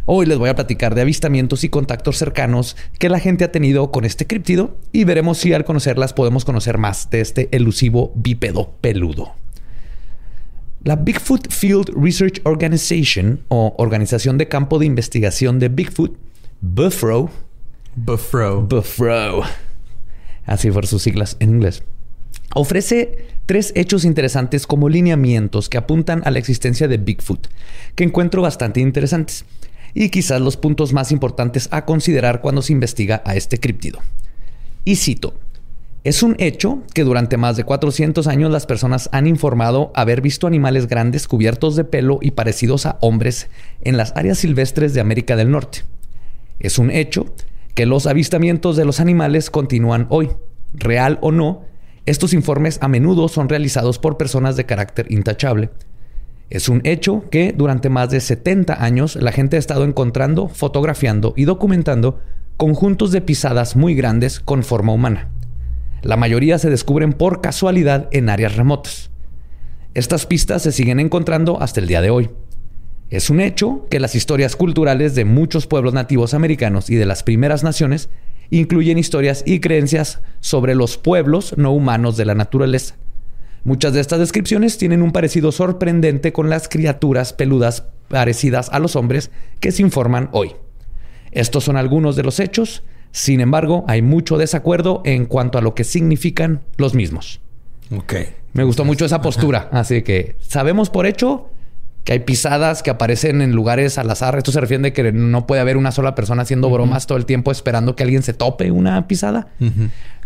Hoy 0.07 0.25
les 0.25 0.37
voy 0.37 0.49
a 0.49 0.55
platicar 0.55 0.93
de 0.93 1.01
avistamientos 1.01 1.63
y 1.63 1.69
contactos 1.69 2.17
cercanos 2.17 2.75
que 2.99 3.09
la 3.09 3.19
gente 3.19 3.43
ha 3.43 3.51
tenido 3.51 3.91
con 3.91 4.05
este 4.05 4.27
criptido 4.27 4.77
y 4.91 5.03
veremos 5.03 5.37
si 5.37 5.53
al 5.53 5.65
conocerlas 5.65 6.13
podemos 6.13 6.45
conocer 6.45 6.77
más 6.77 7.09
de 7.09 7.21
este 7.21 7.49
elusivo 7.51 8.11
bípedo 8.15 8.73
peludo. 8.81 9.33
La 10.83 10.95
Bigfoot 10.95 11.51
Field 11.51 11.91
Research 11.95 12.41
Organization 12.43 13.41
o 13.47 13.73
Organización 13.77 14.37
de 14.37 14.47
Campo 14.47 14.77
de 14.77 14.85
Investigación 14.85 15.57
de 15.57 15.69
Bigfoot, 15.69 16.15
BUFRO, 16.61 17.31
BUFRO, 17.95 18.61
BUFRO, 18.61 19.43
así 20.45 20.69
por 20.69 20.85
sus 20.85 21.01
siglas 21.01 21.37
en 21.39 21.49
inglés, 21.49 21.83
ofrece 22.55 23.27
tres 23.45 23.73
hechos 23.75 24.05
interesantes 24.05 24.65
como 24.65 24.89
lineamientos 24.89 25.69
que 25.69 25.77
apuntan 25.77 26.21
a 26.25 26.31
la 26.31 26.39
existencia 26.39 26.87
de 26.87 26.97
Bigfoot, 26.97 27.47
que 27.93 28.05
encuentro 28.05 28.41
bastante 28.41 28.79
interesantes, 28.79 29.45
y 29.93 30.09
quizás 30.09 30.41
los 30.41 30.57
puntos 30.57 30.93
más 30.93 31.11
importantes 31.11 31.67
a 31.71 31.85
considerar 31.85 32.41
cuando 32.41 32.61
se 32.61 32.73
investiga 32.73 33.21
a 33.25 33.35
este 33.35 33.59
críptido. 33.59 33.99
Y 34.85 34.95
cito, 34.95 35.33
es 36.05 36.23
un 36.23 36.35
hecho 36.37 36.83
que 36.93 37.03
durante 37.03 37.35
más 37.35 37.57
de 37.57 37.63
400 37.63 38.27
años 38.27 38.51
las 38.51 38.65
personas 38.65 39.09
han 39.11 39.27
informado 39.27 39.91
haber 39.95 40.21
visto 40.21 40.47
animales 40.47 40.87
grandes 40.87 41.27
cubiertos 41.27 41.75
de 41.75 41.83
pelo 41.83 42.19
y 42.21 42.31
parecidos 42.31 42.85
a 42.85 42.97
hombres 43.01 43.49
en 43.81 43.97
las 43.97 44.15
áreas 44.15 44.37
silvestres 44.37 44.93
de 44.93 45.01
América 45.01 45.35
del 45.35 45.51
Norte. 45.51 45.79
Es 46.59 46.77
un 46.77 46.89
hecho 46.89 47.33
que 47.73 47.85
los 47.85 48.05
avistamientos 48.05 48.77
de 48.77 48.85
los 48.85 48.99
animales 48.99 49.49
continúan 49.49 50.07
hoy, 50.09 50.29
real 50.73 51.17
o 51.21 51.31
no, 51.31 51.65
estos 52.05 52.33
informes 52.33 52.77
a 52.81 52.87
menudo 52.87 53.27
son 53.27 53.49
realizados 53.49 53.97
por 53.97 54.17
personas 54.17 54.55
de 54.55 54.65
carácter 54.65 55.11
intachable. 55.11 55.69
Es 56.51 56.69
un 56.69 56.81
hecho 56.83 57.23
que 57.31 57.53
durante 57.57 57.89
más 57.89 58.11
de 58.11 58.21
70 58.21 58.83
años 58.83 59.15
la 59.15 59.31
gente 59.31 59.55
ha 59.55 59.59
estado 59.59 59.83
encontrando, 59.83 60.47
fotografiando 60.47 61.33
y 61.35 61.45
documentando 61.45 62.19
conjuntos 62.57 63.11
de 63.11 63.21
pisadas 63.21 63.75
muy 63.75 63.95
grandes 63.95 64.39
con 64.39 64.63
forma 64.63 64.93
humana. 64.93 65.29
La 66.03 66.17
mayoría 66.17 66.59
se 66.59 66.69
descubren 66.69 67.13
por 67.13 67.41
casualidad 67.41 68.07
en 68.11 68.29
áreas 68.29 68.55
remotas. 68.55 69.09
Estas 69.95 70.27
pistas 70.27 70.61
se 70.61 70.71
siguen 70.71 70.99
encontrando 70.99 71.59
hasta 71.59 71.79
el 71.79 71.87
día 71.87 72.01
de 72.01 72.11
hoy. 72.11 72.29
Es 73.09 73.31
un 73.31 73.39
hecho 73.39 73.87
que 73.89 73.99
las 73.99 74.13
historias 74.13 74.55
culturales 74.55 75.15
de 75.15 75.25
muchos 75.25 75.65
pueblos 75.65 75.93
nativos 75.93 76.35
americanos 76.35 76.91
y 76.91 76.95
de 76.95 77.05
las 77.05 77.23
primeras 77.23 77.63
naciones 77.63 78.09
incluyen 78.49 78.97
historias 78.97 79.43
y 79.45 79.59
creencias 79.59 80.21
sobre 80.39 80.75
los 80.75 80.97
pueblos 80.97 81.55
no 81.57 81.71
humanos 81.71 82.17
de 82.17 82.25
la 82.25 82.35
naturaleza. 82.35 82.95
Muchas 83.63 83.93
de 83.93 84.01
estas 84.01 84.19
descripciones 84.19 84.77
tienen 84.77 85.01
un 85.01 85.11
parecido 85.11 85.51
sorprendente 85.51 86.31
con 86.31 86.49
las 86.49 86.69
criaturas 86.69 87.33
peludas 87.33 87.85
parecidas 88.07 88.69
a 88.71 88.79
los 88.79 88.95
hombres 88.95 89.31
que 89.59 89.71
se 89.71 89.81
informan 89.81 90.29
hoy. 90.31 90.53
Estos 91.31 91.63
son 91.63 91.75
algunos 91.75 92.15
de 92.15 92.23
los 92.23 92.39
hechos, 92.39 92.83
sin 93.11 93.39
embargo, 93.39 93.83
hay 93.87 94.01
mucho 94.01 94.37
desacuerdo 94.37 95.01
en 95.05 95.25
cuanto 95.25 95.57
a 95.57 95.61
lo 95.61 95.73
que 95.73 95.83
significan 95.83 96.61
los 96.77 96.93
mismos. 96.93 97.41
Ok. 97.95 98.13
Me 98.53 98.63
gustó 98.63 98.85
mucho 98.85 99.05
esa 99.05 99.21
postura, 99.21 99.69
así 99.71 100.01
que 100.01 100.35
sabemos 100.39 100.89
por 100.89 101.05
hecho, 101.05 101.49
que 102.05 102.13
hay 102.13 102.19
pisadas 102.19 102.83
que 102.83 102.91
aparecen 102.91 103.41
en 103.41 103.51
lugares 103.53 103.97
al 103.97 104.09
azar. 104.11 104.37
Esto 104.37 104.51
se 104.51 104.61
refiere 104.61 104.87
a 104.87 104.93
que 104.93 105.11
no 105.11 105.47
puede 105.47 105.59
haber 105.59 105.75
una 105.75 105.91
sola 105.91 106.13
persona 106.13 106.43
haciendo 106.43 106.69
bromas 106.69 107.07
todo 107.07 107.17
el 107.17 107.25
tiempo 107.25 107.51
esperando 107.51 107.95
que 107.95 108.03
alguien 108.03 108.21
se 108.21 108.33
tope 108.33 108.69
una 108.69 109.07
pisada. 109.07 109.47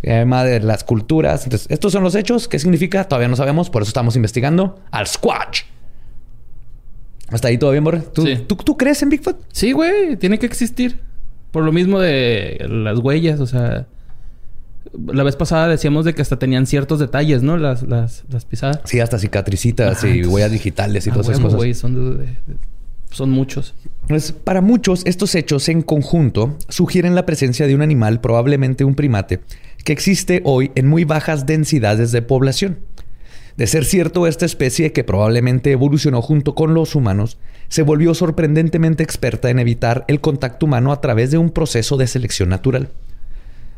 Además 0.06 0.44
de 0.44 0.60
las 0.60 0.84
culturas. 0.84 1.44
Entonces, 1.44 1.66
estos 1.70 1.92
son 1.92 2.02
los 2.02 2.14
hechos. 2.14 2.48
¿Qué 2.48 2.58
significa? 2.58 3.04
Todavía 3.04 3.28
no 3.28 3.36
sabemos. 3.36 3.70
Por 3.70 3.80
eso 3.80 3.88
estamos 3.88 4.14
investigando 4.14 4.78
al 4.90 5.06
Squatch. 5.06 5.62
¿Hasta 7.30 7.48
ahí 7.48 7.56
todo 7.56 7.70
bien, 7.70 7.82
Borre? 7.82 8.00
¿Tú, 8.00 8.26
¿tú, 8.46 8.76
crees 8.76 9.02
en 9.02 9.08
Bigfoot? 9.08 9.38
Sí, 9.50 9.72
güey. 9.72 10.16
Tiene 10.16 10.38
que 10.38 10.44
existir. 10.44 11.00
Por 11.50 11.64
lo 11.64 11.72
mismo 11.72 11.98
de 11.98 12.62
las 12.68 12.98
huellas. 12.98 13.40
O 13.40 13.46
sea... 13.46 13.86
La 15.06 15.22
vez 15.22 15.36
pasada 15.36 15.68
decíamos 15.68 16.04
de 16.04 16.14
que 16.14 16.22
hasta 16.22 16.38
tenían 16.38 16.66
ciertos 16.66 16.98
detalles, 16.98 17.42
¿no? 17.42 17.56
Las, 17.56 17.82
las, 17.82 18.24
las 18.30 18.44
pisadas. 18.44 18.80
Sí, 18.84 19.00
hasta 19.00 19.18
cicatricitas 19.18 20.02
y 20.04 20.24
huellas 20.24 20.50
digitales 20.50 21.06
y 21.06 21.10
ah, 21.10 21.12
todas 21.12 21.28
esas 21.28 21.40
cosas. 21.40 21.78
son, 21.78 22.26
son 23.10 23.30
muchos. 23.30 23.74
Pues 24.08 24.32
para 24.32 24.60
muchos, 24.60 25.02
estos 25.04 25.34
hechos 25.34 25.68
en 25.68 25.82
conjunto 25.82 26.56
sugieren 26.68 27.14
la 27.14 27.26
presencia 27.26 27.66
de 27.66 27.74
un 27.74 27.82
animal, 27.82 28.20
probablemente 28.20 28.84
un 28.84 28.94
primate, 28.94 29.40
que 29.84 29.92
existe 29.92 30.40
hoy 30.44 30.72
en 30.74 30.88
muy 30.88 31.04
bajas 31.04 31.46
densidades 31.46 32.12
de 32.12 32.22
población. 32.22 32.78
De 33.56 33.66
ser 33.66 33.84
cierto, 33.84 34.26
esta 34.26 34.46
especie, 34.46 34.92
que 34.92 35.04
probablemente 35.04 35.72
evolucionó 35.72 36.22
junto 36.22 36.54
con 36.54 36.72
los 36.72 36.94
humanos, 36.94 37.38
se 37.68 37.82
volvió 37.82 38.14
sorprendentemente 38.14 39.02
experta 39.02 39.50
en 39.50 39.58
evitar 39.58 40.04
el 40.08 40.20
contacto 40.20 40.66
humano 40.66 40.92
a 40.92 41.00
través 41.00 41.30
de 41.30 41.38
un 41.38 41.50
proceso 41.50 41.96
de 41.96 42.06
selección 42.06 42.48
natural. 42.48 42.88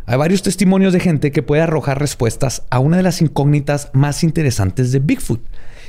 Hay 0.06 0.18
varios 0.18 0.42
testimonios 0.42 0.92
de 0.92 1.00
gente 1.00 1.30
que 1.30 1.42
puede 1.42 1.62
arrojar 1.62 2.00
respuestas 2.00 2.62
a 2.70 2.78
una 2.78 2.96
de 2.96 3.02
las 3.02 3.20
incógnitas 3.22 3.90
más 3.92 4.24
interesantes 4.24 4.92
de 4.92 4.98
Bigfoot 4.98 5.40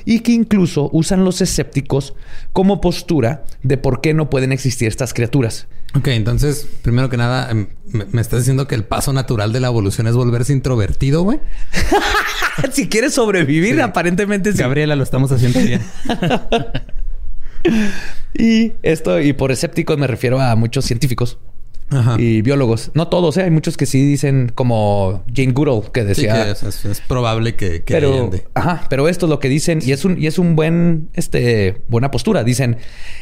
y 0.06 0.20
que 0.20 0.32
incluso 0.32 0.90
usan 0.92 1.24
los 1.24 1.42
escépticos 1.42 2.14
como 2.52 2.82
postura 2.82 3.46
de 3.64 3.78
por 3.78 4.02
qué 4.02 4.14
no 4.14 4.30
pueden 4.30 4.52
existir 4.52 4.88
estas 4.88 5.14
criaturas. 5.14 5.68
Ok, 5.96 6.08
entonces, 6.10 6.68
primero 6.82 7.10
que 7.10 7.18
nada, 7.18 7.52
em, 7.52 7.68
me, 7.86 8.22
estás 8.22 8.40
diciendo 8.40 8.68
que 8.68 8.76
el 8.76 8.84
paso 8.84 9.14
natural 9.14 9.54
de 9.54 9.60
la 9.60 9.68
evolución 9.68 10.08
es 10.08 10.16
volverse 10.16 10.52
introvertido, 10.52 11.22
güey. 11.22 11.40
si 12.72 12.90
quieres 12.90 13.14
sobrevivir, 13.14 13.80
aparentemente 13.82 14.52
sí. 14.52 14.58
Gabriela, 14.58 14.96
lo 14.96 15.04
estamos 15.04 15.32
haciendo 15.32 15.60
bien. 15.60 15.82
y 18.34 18.74
esto, 18.82 19.22
y 19.22 19.34
por 19.34 19.52
escépticos 19.52 19.98
me 19.98 20.08
refiero 20.08 20.42
a 20.42 20.56
muchos 20.56 20.86
científicos 20.86 21.38
y 22.18 22.42
biólogos. 22.42 22.92
No 22.94 23.08
todos, 23.08 23.38
¿eh? 23.38 23.44
hay 23.44 23.52
muchos 23.52 23.78
que 23.78 23.86
sí 23.86 24.06
dicen, 24.06 24.52
como 24.54 25.24
Jane 25.34 25.52
Goodall, 25.52 25.92
que 25.92 26.04
decía. 26.04 26.56
Sí, 26.56 26.88
es, 26.90 27.02
probable 27.02 27.56
que, 27.56 27.84
que 27.84 27.94
pero, 27.94 28.32
Ajá, 28.54 28.86
pero 28.90 29.08
esto 29.08 29.26
es 29.26 29.30
lo 29.30 29.40
que 29.40 29.50
dicen, 29.50 29.80
y 29.84 29.92
es 29.92 30.06
un, 30.06 30.22
y 30.22 30.28
es 30.28 30.40
un 30.40 30.56
buen, 30.56 31.10
este, 31.14 31.82
buena 31.88 32.12
postura. 32.12 32.44
Dicen, 32.44 32.78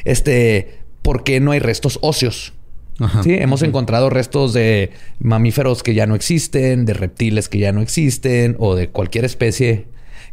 este, 0.06 0.80
¿por 1.02 1.24
qué 1.24 1.40
no 1.40 1.52
hay 1.52 1.60
restos 1.60 2.00
óseos? 2.02 2.54
sí, 3.24 3.34
hemos 3.34 3.64
encontrado 3.64 4.12
restos 4.12 4.54
de 4.54 4.92
mamíferos 5.18 5.82
que 5.82 5.96
ya 5.96 6.06
no 6.06 6.14
existen, 6.14 6.86
de 6.86 6.94
reptiles 6.94 7.50
que 7.50 7.58
ya 7.58 7.72
no 7.72 7.82
existen, 7.82 8.56
o 8.60 8.76
de 8.76 8.90
cualquier 8.90 9.26
especie 9.26 9.88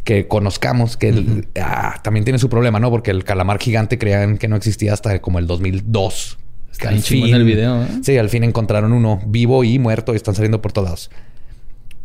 que 0.04 0.28
conozcamos, 0.28 0.98
que 0.98 1.44
ah, 1.60 2.00
también 2.02 2.24
tiene 2.24 2.38
su 2.38 2.50
problema, 2.50 2.78
¿no? 2.78 2.90
Porque 2.90 3.10
el 3.10 3.24
calamar 3.24 3.58
gigante 3.58 3.98
creían 3.98 4.36
que 4.36 4.48
no 4.48 4.56
existía 4.56 4.92
hasta 4.92 5.20
como 5.20 5.38
el 5.38 5.46
2002 5.46 6.38
al 6.86 7.00
fin, 7.00 7.34
el 7.34 7.44
video. 7.44 7.82
¿eh? 7.82 7.88
Sí, 8.02 8.16
al 8.16 8.28
fin 8.28 8.44
encontraron 8.44 8.92
uno 8.92 9.20
vivo 9.26 9.64
y 9.64 9.78
muerto 9.78 10.12
y 10.12 10.16
están 10.16 10.34
saliendo 10.34 10.62
por 10.62 10.72
todos 10.72 10.86
lados. 10.86 11.10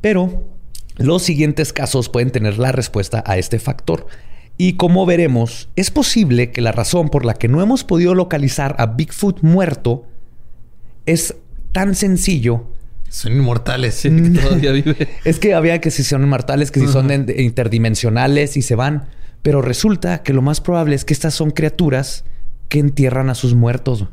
Pero 0.01 0.43
los 0.97 1.23
siguientes 1.23 1.73
casos 1.73 2.09
pueden 2.09 2.31
tener 2.31 2.57
la 2.57 2.71
respuesta 2.71 3.23
a 3.25 3.37
este 3.37 3.59
factor. 3.59 4.07
Y 4.57 4.73
como 4.73 5.05
veremos, 5.05 5.69
es 5.75 5.89
posible 5.89 6.51
que 6.51 6.61
la 6.61 6.71
razón 6.71 7.09
por 7.09 7.25
la 7.25 7.33
que 7.33 7.47
no 7.47 7.61
hemos 7.61 7.83
podido 7.83 8.13
localizar 8.13 8.75
a 8.77 8.85
Bigfoot 8.87 9.41
muerto 9.41 10.05
es 11.05 11.35
tan 11.71 11.95
sencillo. 11.95 12.67
Son 13.09 13.33
inmortales, 13.33 13.95
sí, 13.95 14.09
mm. 14.09 14.35
todavía 14.39 14.71
vive. 14.71 15.07
Es 15.25 15.39
que 15.39 15.53
había 15.53 15.81
que 15.81 15.91
si 15.91 16.03
son 16.03 16.23
inmortales, 16.23 16.71
que 16.71 16.79
si 16.79 16.87
son 16.87 17.11
interdimensionales 17.11 18.57
y 18.57 18.61
se 18.61 18.75
van. 18.75 19.05
Pero 19.41 19.61
resulta 19.61 20.23
que 20.23 20.33
lo 20.33 20.41
más 20.41 20.61
probable 20.61 20.95
es 20.95 21.05
que 21.05 21.13
estas 21.13 21.33
son 21.33 21.51
criaturas 21.51 22.23
que 22.69 22.79
entierran 22.79 23.29
a 23.29 23.35
sus 23.35 23.55
muertos. 23.55 24.07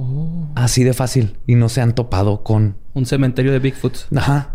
Oh. 0.00 0.48
Así 0.54 0.82
de 0.82 0.94
fácil. 0.94 1.36
Y 1.46 1.56
no 1.56 1.68
se 1.68 1.82
han 1.82 1.94
topado 1.94 2.42
con... 2.42 2.76
Un 2.94 3.04
cementerio 3.04 3.52
de 3.52 3.58
Bigfoot. 3.58 3.98
Ajá. 4.16 4.54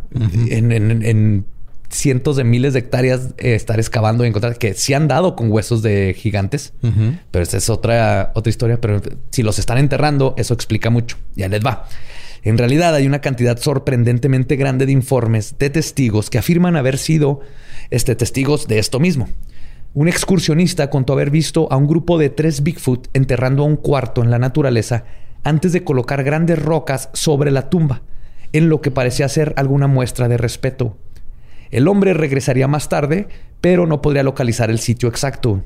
en, 0.50 1.46
cientos 1.88 2.36
de 2.36 2.44
miles 2.44 2.74
de 2.74 2.80
hectáreas 2.80 3.36
eh, 3.38 3.54
estar 3.54 3.80
excavando 3.80 4.26
y 4.26 4.28
encontrar 4.28 4.58
que 4.58 4.74
sí 4.74 4.96
han 4.96 5.08
dado 5.08 5.36
con 5.36 5.52
huesos 5.52 5.84
de 5.84 6.16
gigantes. 6.18 6.74
Pero 7.32 7.44
esa 7.44 7.58
es 7.58 7.70
otra, 7.70 8.32
otra 8.34 8.50
historia. 8.50 8.82
Pero 8.82 9.02
si 9.30 9.44
los 9.44 9.60
están 9.60 9.78
enterrando, 9.78 10.34
eso 10.38 10.56
explica 10.56 10.90
mucho. 10.90 11.18
Ya 11.36 11.48
les 11.48 11.64
va. 11.64 11.88
En 12.42 12.58
realidad 12.58 12.96
hay 12.96 13.06
una 13.06 13.22
cantidad 13.22 13.58
sorprendentemente 13.60 14.56
grande 14.56 14.88
de 14.88 14.92
informes 14.92 15.56
de 15.60 15.70
testigos 15.70 16.32
que 16.32 16.40
afirman 16.40 16.76
haber 16.76 16.98
sido 16.98 17.42
este, 17.92 18.16
testigos 18.16 18.68
de 18.68 18.80
esto 18.80 19.00
mismo. 19.00 19.30
Un 19.94 20.08
excursionista 20.08 20.90
contó 20.90 21.14
haber 21.14 21.30
visto 21.30 21.72
a 21.72 21.78
un 21.78 21.88
grupo 21.88 22.18
de 22.18 22.30
tres 22.30 22.64
Bigfoot 22.64 23.08
enterrando 23.14 23.64
a 23.64 23.68
un 23.68 23.78
cuarto 23.78 24.24
en 24.24 24.32
la 24.32 24.40
naturaleza 24.40 25.06
antes 25.46 25.72
de 25.72 25.84
colocar 25.84 26.24
grandes 26.24 26.62
rocas 26.62 27.10
sobre 27.14 27.52
la 27.52 27.70
tumba, 27.70 28.02
en 28.52 28.68
lo 28.68 28.82
que 28.82 28.92
parecía 28.92 29.30
ser 29.30 29.54
alguna 29.58 29.88
muestra 29.88 30.28
de 30.28 30.38
respeto. 30.38 30.98
El 31.72 31.88
hombre 31.88 32.14
regresaría 32.14 32.68
más 32.68 32.90
tarde, 32.90 33.28
pero 33.62 33.86
no 33.86 34.02
podría 34.02 34.24
localizar 34.24 34.70
el 34.70 34.80
sitio 34.80 35.08
exacto. 35.08 35.64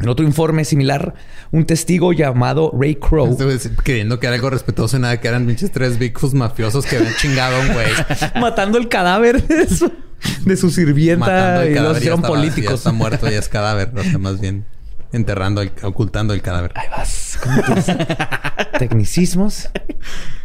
En 0.00 0.08
otro 0.08 0.24
informe 0.24 0.64
similar, 0.64 1.14
un 1.52 1.64
testigo 1.64 2.12
llamado 2.12 2.72
Ray 2.78 2.96
Crow. 2.96 3.36
Queriendo 3.84 4.18
que 4.18 4.26
era 4.26 4.34
algo 4.34 4.50
respetuoso 4.50 4.96
y 4.96 5.00
nada, 5.00 5.20
que 5.20 5.28
eran 5.28 5.46
pinches 5.46 5.70
tres 5.70 5.98
Bigfoots 5.98 6.34
mafiosos 6.34 6.84
que 6.84 6.96
habían 6.96 7.14
chingado 7.14 7.56
a 7.56 7.60
un 7.60 7.72
güey. 7.72 7.86
Matando 8.40 8.78
el 8.78 8.88
cadáver 8.88 9.46
de 9.46 10.56
su, 10.56 10.70
sirvienta 10.70 11.66
y 11.66 11.74
los 11.74 11.98
hicieron 11.98 12.22
políticos. 12.22 12.70
Ya 12.70 12.76
está 12.76 12.92
muerto, 12.92 13.30
y 13.30 13.34
es 13.34 13.48
cadáver, 13.48 13.92
o 13.96 14.02
sea, 14.02 14.18
más 14.18 14.40
bien 14.40 14.64
enterrando, 15.12 15.62
ocultando 15.82 16.34
el 16.34 16.42
cadáver. 16.42 16.72
Ahí 16.74 16.88
vas. 16.90 17.38
Con 17.42 17.74
tus 17.74 17.86
tecnicismos. 18.78 19.68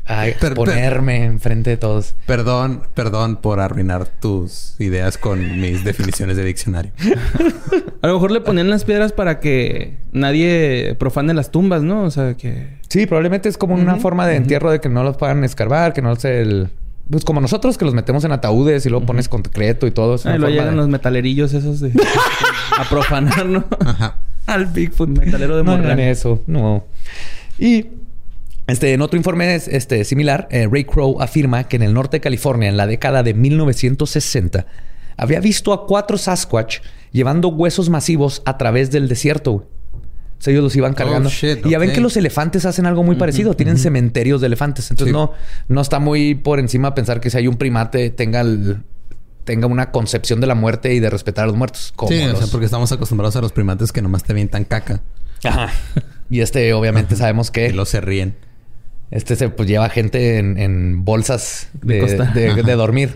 A 0.05 0.25
ponerme 0.53 1.23
enfrente 1.23 1.69
de 1.69 1.77
todos. 1.77 2.15
Perdón, 2.25 2.83
perdón 2.93 3.37
por 3.37 3.61
arruinar 3.61 4.05
tus 4.05 4.75
ideas 4.79 5.17
con 5.17 5.61
mis 5.61 5.85
definiciones 5.85 6.35
de 6.35 6.43
diccionario. 6.43 6.91
A 8.01 8.07
lo 8.07 8.15
mejor 8.15 8.31
le 8.31 8.41
ponían 8.41 8.69
las 8.69 8.83
piedras 8.83 9.13
para 9.13 9.39
que 9.39 9.97
nadie 10.11 10.95
profane 10.99 11.33
las 11.33 11.51
tumbas, 11.51 11.83
¿no? 11.83 12.03
O 12.03 12.11
sea, 12.11 12.33
que... 12.33 12.79
Sí, 12.89 13.05
probablemente 13.05 13.47
es 13.47 13.57
como 13.57 13.75
una 13.75 13.95
forma 13.95 14.27
de 14.27 14.35
entierro 14.35 14.71
de 14.71 14.81
que 14.81 14.89
no 14.89 15.03
los 15.03 15.15
puedan 15.15 15.43
escarbar, 15.43 15.93
que 15.93 16.01
no 16.01 16.15
se... 16.17 16.41
El... 16.41 16.69
Pues 17.09 17.23
como 17.25 17.41
nosotros 17.41 17.77
que 17.77 17.85
los 17.85 17.93
metemos 17.93 18.23
en 18.23 18.31
ataúdes 18.31 18.85
y 18.85 18.89
luego 18.89 19.05
pones 19.05 19.29
concreto 19.29 19.87
y 19.87 19.91
todo. 19.91 20.15
eso. 20.15 20.37
lo 20.37 20.49
llegan 20.49 20.75
los 20.75 20.89
metalerillos 20.89 21.53
esos 21.53 21.79
de... 21.79 21.91
a 22.77 22.83
profanar, 22.89 23.45
¿no? 23.45 23.63
Ajá 23.85 24.17
al 24.45 24.65
Bigfoot 24.67 25.09
metalero 25.09 25.57
de 25.57 25.63
No 25.63 25.93
eso, 25.93 26.41
no. 26.47 26.85
Y 27.57 27.85
este, 28.67 28.93
en 28.93 29.01
otro 29.01 29.17
informe 29.17 29.55
este, 29.55 30.03
similar, 30.05 30.47
eh, 30.51 30.67
Ray 30.71 30.85
Crow 30.85 31.21
afirma 31.21 31.65
que 31.65 31.75
en 31.75 31.83
el 31.83 31.93
norte 31.93 32.17
de 32.17 32.21
California, 32.21 32.69
en 32.69 32.77
la 32.77 32.87
década 32.87 33.23
de 33.23 33.33
1960, 33.33 34.65
había 35.17 35.39
visto 35.39 35.73
a 35.73 35.85
cuatro 35.85 36.17
Sasquatch 36.17 36.79
llevando 37.11 37.49
huesos 37.49 37.89
masivos 37.89 38.41
a 38.45 38.57
través 38.57 38.89
del 38.89 39.07
desierto. 39.07 39.51
O 39.51 39.67
sea, 40.39 40.51
ellos 40.51 40.63
los 40.63 40.75
iban 40.75 40.93
cargando. 40.93 41.29
Oh, 41.29 41.67
y 41.67 41.69
ya 41.69 41.77
ven 41.77 41.93
que 41.93 42.01
los 42.01 42.17
elefantes 42.17 42.65
hacen 42.65 42.85
algo 42.85 43.03
muy 43.03 43.15
parecido. 43.15 43.53
Tienen 43.53 43.77
cementerios 43.77 44.41
de 44.41 44.47
elefantes. 44.47 44.91
Entonces 44.91 45.13
no, 45.13 45.31
no 45.69 45.81
está 45.81 45.99
muy 45.99 46.35
por 46.35 46.59
encima 46.59 46.93
pensar 46.95 47.21
que 47.21 47.29
si 47.29 47.37
hay 47.37 47.47
un 47.47 47.55
primate 47.55 48.09
tenga 48.09 48.41
el, 48.41 48.83
tenga 49.43 49.67
una 49.67 49.91
concepción 49.91 50.41
de 50.41 50.47
la 50.47 50.55
muerte 50.55 50.93
y 50.93 50.99
de 50.99 51.09
respetar 51.09 51.43
a 51.43 51.47
los 51.47 51.55
muertos. 51.55 51.93
sí, 52.07 52.23
o 52.23 52.35
sea, 52.35 52.47
porque 52.47 52.65
estamos 52.65 52.91
acostumbrados 52.91 53.35
a 53.35 53.41
los 53.41 53.51
primates 53.51 53.91
que 53.91 54.01
nomás 54.01 54.23
te 54.23 54.45
tan 54.47 54.65
caca. 54.65 55.01
Ajá. 55.43 55.69
Y 56.29 56.39
este, 56.39 56.73
obviamente, 56.73 57.15
sabemos 57.15 57.51
que. 57.51 57.67
Y 57.67 57.73
los 57.73 57.89
se 57.89 58.01
ríen. 58.01 58.35
Este 59.13 59.35
se 59.35 59.49
pues, 59.49 59.69
lleva 59.69 59.89
gente 59.89 60.39
en, 60.39 61.05
bolsas 61.05 61.69
de, 61.83 62.01
de, 62.63 62.73
dormir. 62.73 63.13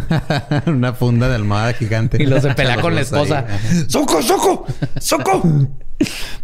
Una 0.66 0.92
funda 0.92 1.28
de 1.28 1.34
almohada 1.34 1.72
gigante. 1.72 2.22
Y 2.22 2.26
los 2.26 2.42
se 2.42 2.54
pelea 2.54 2.76
con 2.80 2.94
la 2.94 3.00
esposa. 3.00 3.44
¡Soco, 3.88 4.22
soco! 4.22 4.66
¡Soco! 5.00 5.42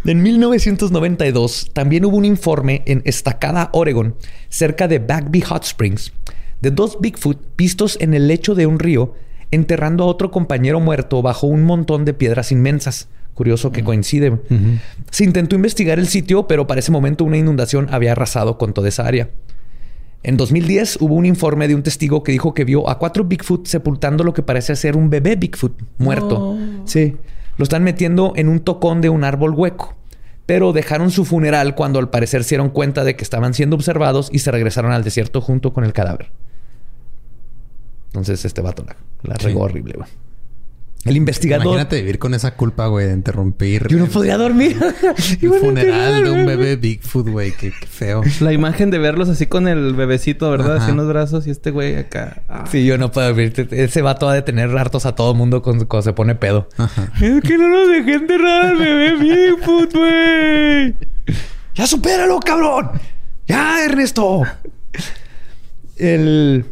en 0.05 0.23
1992 0.23 1.71
también 1.73 2.05
hubo 2.05 2.17
un 2.17 2.25
informe 2.25 2.83
en 2.87 3.03
Estacada, 3.05 3.71
Oregon, 3.73 4.17
cerca 4.49 4.89
de 4.89 4.99
Bagby 4.99 5.43
Hot 5.43 5.63
Springs, 5.63 6.13
de 6.61 6.71
dos 6.71 6.99
Bigfoot 7.01 7.39
vistos 7.57 7.97
en 8.01 8.15
el 8.15 8.29
lecho 8.29 8.55
de 8.55 8.67
un 8.67 8.79
río 8.79 9.15
enterrando 9.51 10.05
a 10.05 10.07
otro 10.07 10.31
compañero 10.31 10.81
muerto 10.81 11.23
bajo 11.23 11.47
un 11.47 11.65
montón 11.65 12.05
de 12.05 12.15
piedras 12.15 12.53
inmensas. 12.53 13.09
Curioso 13.35 13.73
que 13.73 13.83
coincide. 13.83 14.39
Se 15.11 15.25
intentó 15.25 15.57
investigar 15.57 15.99
el 15.99 16.09
sitio, 16.09 16.47
pero 16.47 16.67
para 16.67 16.81
ese 16.81 16.93
momento 16.93 17.25
una 17.25 17.39
inundación 17.39 17.89
había 17.91 18.13
arrasado 18.13 18.59
con 18.59 18.75
toda 18.75 18.89
esa 18.89 19.07
área. 19.07 19.31
En 20.23 20.37
2010 20.37 20.99
hubo 21.01 21.15
un 21.15 21.25
informe 21.25 21.67
de 21.67 21.75
un 21.75 21.83
testigo 21.83 22.23
que 22.23 22.33
dijo 22.33 22.53
que 22.53 22.65
vio 22.65 22.89
a 22.91 22.99
cuatro 22.99 23.25
Bigfoot 23.25 23.67
sepultando 23.67 24.23
lo 24.25 24.35
que 24.35 24.43
parece 24.43 24.77
ser 24.77 24.97
un 24.97 25.09
bebé 25.09 25.37
Bigfoot 25.37 25.81
muerto. 25.97 26.59
Sí. 26.85 27.17
Lo 27.57 27.63
están 27.63 27.83
metiendo 27.83 28.35
en 28.37 28.49
un 28.49 28.61
tocón 28.61 29.01
de 29.01 29.09
un 29.09 29.25
árbol 29.25 29.55
hueco. 29.55 29.97
Pero 30.45 30.73
dejaron 30.73 31.11
su 31.11 31.25
funeral 31.25 31.75
cuando 31.75 31.99
al 31.99 32.11
parecer 32.11 32.45
se 32.45 32.51
dieron 32.51 32.71
cuenta 32.71 33.05
de 33.05 33.17
que 33.17 33.25
estaban 33.25 33.55
siendo 33.55 33.77
observados 33.77 34.29
y 34.33 34.41
se 34.41 34.51
regresaron 34.51 34.93
al 34.93 35.05
desierto 35.05 35.41
junto 35.41 35.73
con 35.73 35.85
el 35.85 35.93
cadáver. 35.95 36.31
Entonces 38.11 38.45
este 38.45 38.61
vato 38.61 38.85
la, 38.87 38.97
la 39.23 39.35
regó 39.37 39.63
horrible, 39.63 39.95
güey. 39.97 40.09
El 41.05 41.17
investigador. 41.17 41.67
Imagínate 41.67 41.97
vivir 41.97 42.19
con 42.19 42.35
esa 42.35 42.57
culpa, 42.57 42.87
güey, 42.89 43.07
de 43.07 43.15
interrumpir. 43.15 43.89
Yo 43.89 43.99
no 43.99 44.07
podría 44.07 44.37
dormir. 44.37 44.77
Un 45.43 45.55
funeral 45.55 46.25
de 46.25 46.31
un 46.31 46.45
bebé 46.45 46.77
Bigfoot, 46.77 47.27
güey. 47.27 47.53
Qué, 47.53 47.71
feo. 47.71 48.21
La 48.41 48.53
imagen 48.53 48.91
de 48.91 48.99
verlos 48.99 49.31
así 49.31 49.47
con 49.47 49.67
el 49.67 49.95
bebecito, 49.95 50.51
¿verdad? 50.51 50.77
Así 50.77 50.91
en 50.91 50.99
los 50.99 51.09
brazos 51.09 51.47
y 51.47 51.51
este 51.51 51.71
güey 51.71 51.97
acá. 51.97 52.43
Ah. 52.51 52.65
Sí, 52.71 52.85
yo 52.85 52.99
no 52.99 53.11
puedo 53.11 53.29
dormir. 53.29 53.55
Ese 53.71 54.03
vato 54.03 54.29
ha 54.29 54.35
de 54.35 54.43
tener 54.43 54.77
hartos 54.77 55.07
a 55.07 55.15
todo 55.15 55.33
mundo 55.33 55.63
cuando, 55.63 56.03
se 56.03 56.13
pone 56.13 56.35
pedo. 56.35 56.69
Es 57.21 57.41
que 57.43 57.57
no 57.57 57.69
nos 57.69 57.89
dejé 57.89 58.15
enterrar 58.15 58.67
al 58.67 58.77
bebé 58.77 59.17
Bigfoot, 59.17 59.95
güey. 59.95 60.95
¡Ya 61.75 61.87
supéralo, 61.87 62.41
cabrón! 62.41 62.91
¡Ya, 63.49 63.83
Ernesto! 63.87 64.43
El... 65.97 66.67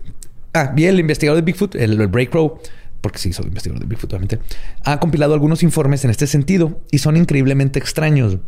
Ah, 0.52 0.72
bien, 0.74 0.90
el 0.90 1.00
investigador 1.00 1.36
de 1.36 1.42
Bigfoot, 1.42 1.74
el, 1.74 2.00
el 2.00 2.06
Break 2.08 2.30
Crow 2.30 2.58
porque 3.00 3.18
sí 3.18 3.32
soy 3.32 3.46
investigador 3.46 3.80
de 3.80 3.88
Bigfoot, 3.88 4.12
obviamente, 4.12 4.38
ha 4.84 4.98
compilado 5.00 5.34
algunos 5.34 5.62
informes 5.62 6.04
en 6.04 6.10
este 6.10 6.26
sentido 6.26 6.80
y 6.90 6.98
son 6.98 7.16
increíblemente 7.16 7.78
extraños. 7.78 8.38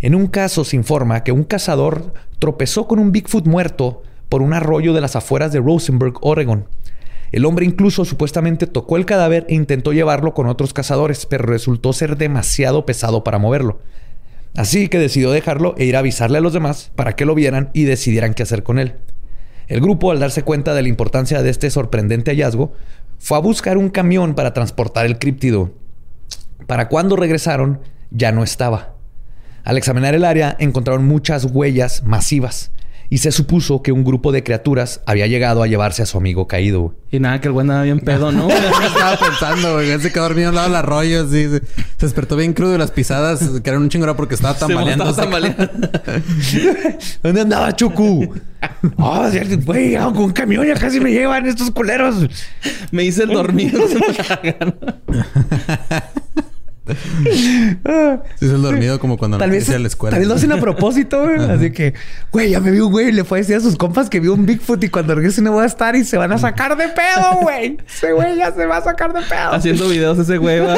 En 0.00 0.14
un 0.14 0.28
caso 0.28 0.64
se 0.64 0.76
informa 0.76 1.22
que 1.22 1.32
un 1.32 1.44
cazador 1.44 2.14
tropezó 2.38 2.86
con 2.86 2.98
un 2.98 3.12
Bigfoot 3.12 3.46
muerto 3.46 4.02
por 4.28 4.42
un 4.42 4.54
arroyo 4.54 4.94
de 4.94 5.00
las 5.00 5.16
afueras 5.16 5.52
de 5.52 5.60
Rosenberg, 5.60 6.14
Oregon. 6.22 6.66
El 7.32 7.44
hombre 7.44 7.66
incluso 7.66 8.04
supuestamente 8.04 8.66
tocó 8.66 8.96
el 8.96 9.06
cadáver 9.06 9.44
e 9.48 9.54
intentó 9.54 9.92
llevarlo 9.92 10.34
con 10.34 10.46
otros 10.46 10.72
cazadores, 10.72 11.26
pero 11.26 11.44
resultó 11.44 11.92
ser 11.92 12.16
demasiado 12.16 12.86
pesado 12.86 13.22
para 13.22 13.38
moverlo. 13.38 13.80
Así 14.56 14.88
que 14.88 14.98
decidió 14.98 15.30
dejarlo 15.30 15.74
e 15.78 15.84
ir 15.84 15.94
a 15.94 16.00
avisarle 16.00 16.38
a 16.38 16.40
los 16.40 16.52
demás 16.52 16.90
para 16.96 17.14
que 17.14 17.24
lo 17.24 17.34
vieran 17.34 17.70
y 17.72 17.84
decidieran 17.84 18.34
qué 18.34 18.42
hacer 18.42 18.64
con 18.64 18.78
él. 18.80 18.94
El 19.70 19.80
grupo, 19.80 20.10
al 20.10 20.18
darse 20.18 20.42
cuenta 20.42 20.74
de 20.74 20.82
la 20.82 20.88
importancia 20.88 21.42
de 21.42 21.50
este 21.50 21.70
sorprendente 21.70 22.32
hallazgo, 22.32 22.72
fue 23.20 23.38
a 23.38 23.40
buscar 23.40 23.78
un 23.78 23.88
camión 23.88 24.34
para 24.34 24.52
transportar 24.52 25.06
el 25.06 25.20
críptido. 25.20 25.70
Para 26.66 26.88
cuando 26.88 27.14
regresaron, 27.14 27.78
ya 28.10 28.32
no 28.32 28.42
estaba. 28.42 28.96
Al 29.62 29.78
examinar 29.78 30.16
el 30.16 30.24
área, 30.24 30.56
encontraron 30.58 31.06
muchas 31.06 31.44
huellas 31.44 32.02
masivas 32.02 32.72
y 33.12 33.18
se 33.18 33.32
supuso 33.32 33.82
que 33.82 33.90
un 33.90 34.04
grupo 34.04 34.30
de 34.30 34.44
criaturas 34.44 35.00
había 35.04 35.26
llegado 35.26 35.64
a 35.64 35.66
llevarse 35.66 36.00
a 36.02 36.06
su 36.06 36.16
amigo 36.16 36.46
caído. 36.46 36.94
Y 37.10 37.18
nada, 37.18 37.40
que 37.40 37.48
el 37.48 37.52
güey 37.52 37.64
andaba 37.64 37.82
bien 37.82 37.98
pedo, 37.98 38.30
¿no? 38.30 38.48
estaba 38.86 39.16
pensando, 39.16 39.74
güey. 39.74 39.98
Se 39.98 40.12
quedó 40.12 40.22
dormido 40.22 40.50
al 40.50 40.54
lado 40.54 40.68
del 40.68 40.76
arroyo. 40.76 41.28
Se, 41.28 41.60
despertó 41.98 42.36
bien 42.36 42.52
crudo 42.52 42.76
y 42.76 42.78
las 42.78 42.92
pisadas 42.92 43.40
que 43.62 43.68
eran 43.68 43.82
un 43.82 43.88
chingón 43.88 44.14
porque 44.14 44.36
estaba 44.36 44.54
tambaleando. 44.58 45.10
estaba 45.10 45.24
tambaleando. 45.24 45.68
¿Dónde 47.22 47.40
andaba 47.40 47.74
Chucu? 47.74 48.32
oh, 48.98 49.28
güey, 49.64 49.96
con 49.96 50.16
un 50.18 50.30
camión 50.30 50.64
ya 50.64 50.74
casi 50.74 51.00
me 51.00 51.10
llevan 51.10 51.46
estos 51.46 51.72
culeros. 51.72 52.28
Me 52.92 53.02
hice 53.02 53.24
el 53.24 53.30
dormido. 53.30 53.80
sí, 57.24 57.76
es 58.40 58.50
el 58.50 58.62
dormido 58.62 58.98
como 58.98 59.16
cuando 59.16 59.38
tal 59.38 59.50
no 59.50 59.54
vez, 59.54 59.68
a 59.70 59.78
la 59.78 59.86
escuela. 59.86 60.12
Tal 60.12 60.20
vez 60.20 60.28
lo 60.28 60.34
hacen 60.34 60.52
a 60.52 60.58
propósito, 60.58 61.22
güey. 61.24 61.38
Así 61.50 61.70
que, 61.70 61.94
güey, 62.30 62.50
ya 62.50 62.60
me 62.60 62.70
vi 62.70 62.80
un 62.80 62.90
güey 62.90 63.08
y 63.08 63.12
le 63.12 63.24
fue 63.24 63.38
a 63.38 63.40
decir 63.40 63.56
a 63.56 63.60
sus 63.60 63.76
compas 63.76 64.10
que 64.10 64.20
vio 64.20 64.34
un 64.34 64.46
Bigfoot 64.46 64.82
y 64.84 64.88
cuando 64.88 65.14
regrese 65.14 65.42
no 65.42 65.52
voy 65.52 65.64
a 65.64 65.66
estar 65.66 65.96
y 65.96 66.04
se 66.04 66.16
van 66.16 66.32
a 66.32 66.38
sacar 66.38 66.76
de 66.76 66.88
pedo, 66.88 67.40
güey. 67.42 67.78
Ese 67.86 68.12
güey 68.12 68.36
ya 68.36 68.52
se 68.52 68.66
va 68.66 68.78
a 68.78 68.82
sacar 68.82 69.12
de 69.12 69.22
pedo. 69.22 69.52
Haciendo 69.52 69.88
videos 69.88 70.18
ese 70.18 70.38
güey, 70.38 70.60
va. 70.60 70.76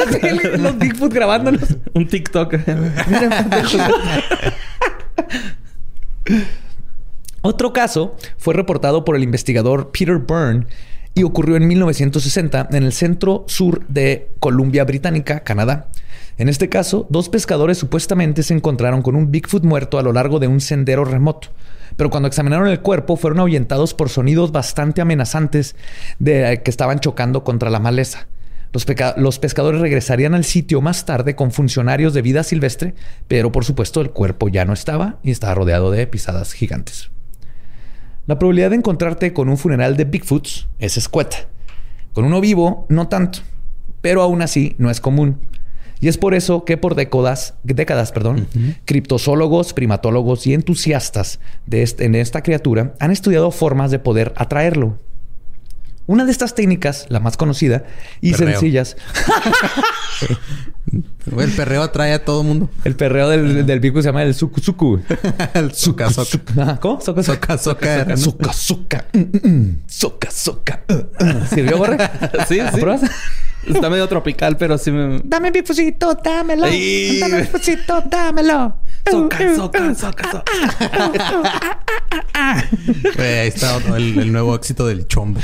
los 0.57 0.77
Bigfoot 0.77 1.13
grabándolos. 1.13 1.77
un 1.93 2.07
TikTok. 2.07 2.55
Otro 7.41 7.73
caso 7.73 8.15
fue 8.37 8.53
reportado 8.53 9.03
por 9.03 9.15
el 9.15 9.23
investigador 9.23 9.91
Peter 9.91 10.17
Byrne 10.17 10.65
y 11.13 11.23
ocurrió 11.23 11.55
en 11.55 11.67
1960 11.67 12.69
en 12.71 12.83
el 12.83 12.93
centro 12.93 13.45
sur 13.47 13.85
de 13.87 14.29
Columbia 14.39 14.83
Británica, 14.85 15.41
Canadá. 15.41 15.87
En 16.37 16.49
este 16.49 16.67
caso, 16.69 17.05
dos 17.09 17.29
pescadores 17.29 17.77
supuestamente 17.77 18.41
se 18.41 18.53
encontraron 18.53 19.01
con 19.01 19.15
un 19.15 19.31
Bigfoot 19.31 19.63
muerto 19.63 19.99
a 19.99 20.03
lo 20.03 20.13
largo 20.13 20.39
de 20.39 20.47
un 20.47 20.61
sendero 20.61 21.05
remoto. 21.05 21.49
Pero 21.95 22.09
cuando 22.09 22.27
examinaron 22.27 22.67
el 22.67 22.81
cuerpo 22.81 23.17
fueron 23.17 23.39
ahuyentados 23.39 23.93
por 23.93 24.09
sonidos 24.09 24.51
bastante 24.51 25.01
amenazantes 25.01 25.75
de 26.17 26.61
que 26.63 26.71
estaban 26.71 26.99
chocando 26.99 27.43
contra 27.43 27.69
la 27.69 27.79
maleza. 27.79 28.27
Los, 28.71 28.87
los, 29.17 29.37
pescadores 29.37 29.81
regresarían 29.81 30.33
al 30.33 30.45
sitio 30.45 30.81
más 30.81 31.05
tarde 31.05 31.35
con 31.35 31.51
funcionarios 31.51 32.15
de 32.15 32.23
vida 32.23 32.41
silvestre, 32.41 32.95
pero 33.27 33.51
por 33.51 33.65
supuesto 33.65 34.01
el 34.01 34.09
cuerpo 34.09 34.49
ya 34.49 34.65
no 34.65 34.73
estaba 34.73 35.19
y 35.21 35.29
estaba 35.29 35.53
rodeado 35.53 35.91
de 35.91 36.07
pisadas 36.07 36.53
gigantes. 36.53 37.11
La 38.25 38.39
probabilidad 38.39 38.71
de 38.71 38.77
encontrarte 38.77 39.33
con 39.33 39.49
un 39.49 39.57
funeral 39.57 39.95
de 39.95 40.05
Bigfoots 40.05 40.67
es 40.79 40.97
escueta. 40.97 41.37
Con 42.13 42.25
uno 42.25 42.41
vivo, 42.41 42.87
no 42.89 43.09
tanto, 43.09 43.39
pero 44.01 44.23
aún 44.23 44.41
así 44.41 44.75
no 44.79 44.89
es 44.89 45.01
común. 45.01 45.41
Y 46.03 46.09
es 46.09 46.17
por 46.17 46.33
eso 46.33 46.65
que 46.65 46.75
por 46.75 46.95
décadas, 46.95 47.53
décadas 47.63 48.11
perdón, 48.11 48.49
criptozoólogos, 48.83 49.73
primatólogos 49.73 50.45
y 50.47 50.53
entusiastas 50.53 51.39
de 51.65 51.89
en 51.99 52.15
esta 52.15 52.43
criatura 52.43 52.93
han 52.99 53.09
estudiado 53.09 53.51
formas 53.51 53.89
de 53.89 53.99
poder 53.99 54.33
atraerlo. 54.35 54.99
Una 56.05 56.25
de 56.25 56.31
estas 56.31 56.55
técnicas, 56.55 57.05
la 57.07 57.21
más 57.21 57.37
conocida 57.37 57.85
y 58.19 58.33
sencillas. 58.33 58.97
el 61.37 61.51
perreo 61.51 61.83
atrae 61.83 62.13
a 62.13 62.23
todo 62.23 62.43
mundo. 62.43 62.69
El 62.83 62.95
perreo 62.95 63.29
del, 63.29 63.65
del 63.65 63.81
se 63.81 64.01
llama 64.01 64.23
el 64.23 64.35
suku 64.35 64.59
suku. 64.59 64.99
el 65.53 65.73
suka 65.73 66.09
soka. 66.11 66.79
¿Cómo? 66.79 67.01
Soka 67.01 67.23
soka. 67.23 67.57
Soka 67.57 68.17
soka. 68.17 68.17
Soka 68.17 69.05
Soka 69.87 70.31
soka. 70.31 70.83
¿Sirvió, 71.49 71.77
Borre? 71.77 71.97
sí, 72.47 72.59
sí. 72.73 72.81
Está 73.67 73.89
medio 73.89 74.07
tropical, 74.07 74.57
pero 74.57 74.77
sí 74.77 74.91
me... 74.91 75.21
Dame 75.23 75.49
bifusito, 75.51 76.15
dámelo. 76.21 76.63
Dame 76.63 77.41
bifusito, 77.41 78.03
dámelo. 78.09 78.77
Soca, 79.09 79.55
soca, 79.55 79.95
soca, 79.95 80.29
soca. 80.29 80.43
ahí 83.17 83.47
está 83.47 83.77
el, 83.95 84.19
el, 84.19 84.31
nuevo 84.31 84.55
éxito 84.55 84.87
del 84.87 85.07
chombo. 85.07 85.39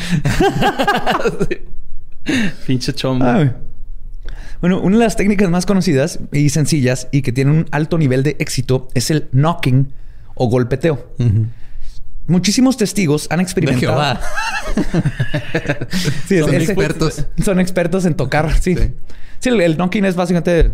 Pinche 2.67 2.93
chombo. 2.93 3.25
Bueno, 4.61 4.81
una 4.81 4.97
de 4.97 5.03
las 5.03 5.15
técnicas 5.15 5.49
más 5.49 5.65
conocidas 5.65 6.19
y 6.33 6.49
sencillas 6.49 7.07
y 7.11 7.21
que 7.21 7.31
tiene 7.31 7.51
un 7.51 7.65
alto 7.71 7.97
nivel 7.97 8.23
de 8.23 8.35
éxito 8.39 8.89
es 8.93 9.09
el 9.09 9.29
knocking 9.31 9.93
o 10.35 10.47
golpeteo. 10.47 11.13
Muchísimos 12.27 12.77
testigos 12.77 13.27
han 13.31 13.39
experimentado. 13.39 14.19
sí, 16.27 16.39
son 16.39 16.53
expertos. 16.53 17.25
Son 17.43 17.59
expertos 17.59 18.05
en 18.05 18.15
tocar, 18.15 18.53
sí. 18.59 18.75
Sí, 19.39 19.49
el, 19.49 19.77
knocking 19.77 20.05
es 20.05 20.15
básicamente 20.15 20.71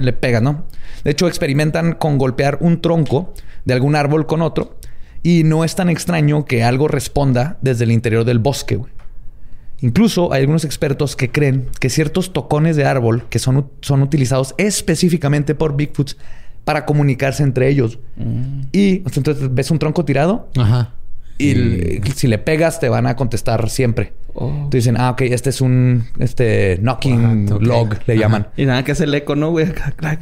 le 0.00 0.12
pega, 0.12 0.40
¿no? 0.40 0.64
De 1.04 1.12
hecho, 1.12 1.28
experimentan 1.28 1.94
con 1.94 2.18
golpear 2.18 2.58
un 2.60 2.80
tronco 2.80 3.32
de 3.64 3.74
algún 3.74 3.96
árbol 3.96 4.26
con 4.26 4.42
otro 4.42 4.76
y 5.22 5.44
no 5.44 5.64
es 5.64 5.74
tan 5.74 5.88
extraño 5.88 6.44
que 6.44 6.64
algo 6.64 6.88
responda 6.88 7.58
desde 7.62 7.84
el 7.84 7.92
interior 7.92 8.24
del 8.24 8.40
bosque. 8.40 8.80
Incluso 9.82 10.32
hay 10.32 10.40
algunos 10.40 10.64
expertos 10.64 11.16
que 11.16 11.30
creen 11.30 11.68
que 11.80 11.90
ciertos 11.90 12.32
tocones 12.32 12.76
de 12.76 12.84
árbol 12.84 13.24
que 13.28 13.38
son, 13.38 13.68
son 13.80 14.02
utilizados 14.02 14.54
específicamente 14.56 15.54
por 15.54 15.76
Bigfoots 15.76 16.16
para 16.64 16.86
comunicarse 16.86 17.42
entre 17.42 17.68
ellos. 17.68 17.98
Mm. 18.16 18.60
Y 18.72 19.02
entonces 19.14 19.52
ves 19.52 19.70
un 19.70 19.78
tronco 19.78 20.04
tirado. 20.04 20.48
Ajá. 20.56 20.94
Y 21.38 22.00
si 22.14 22.28
le 22.28 22.38
pegas, 22.38 22.78
te 22.78 22.88
van 22.88 23.06
a 23.06 23.16
contestar 23.16 23.68
siempre. 23.68 24.12
Oh. 24.34 24.48
Entonces 24.48 24.84
dicen, 24.84 24.96
ah, 24.96 25.10
ok, 25.10 25.22
este 25.22 25.50
es 25.50 25.60
un 25.60 26.04
este 26.18 26.78
knocking 26.80 27.50
log, 27.60 27.98
le 28.06 28.16
llaman. 28.16 28.48
Y 28.56 28.64
nada 28.64 28.84
que 28.84 28.92
es 28.92 29.00
el 29.00 29.12
eco, 29.14 29.34
¿no, 29.34 29.50
güey? 29.50 29.66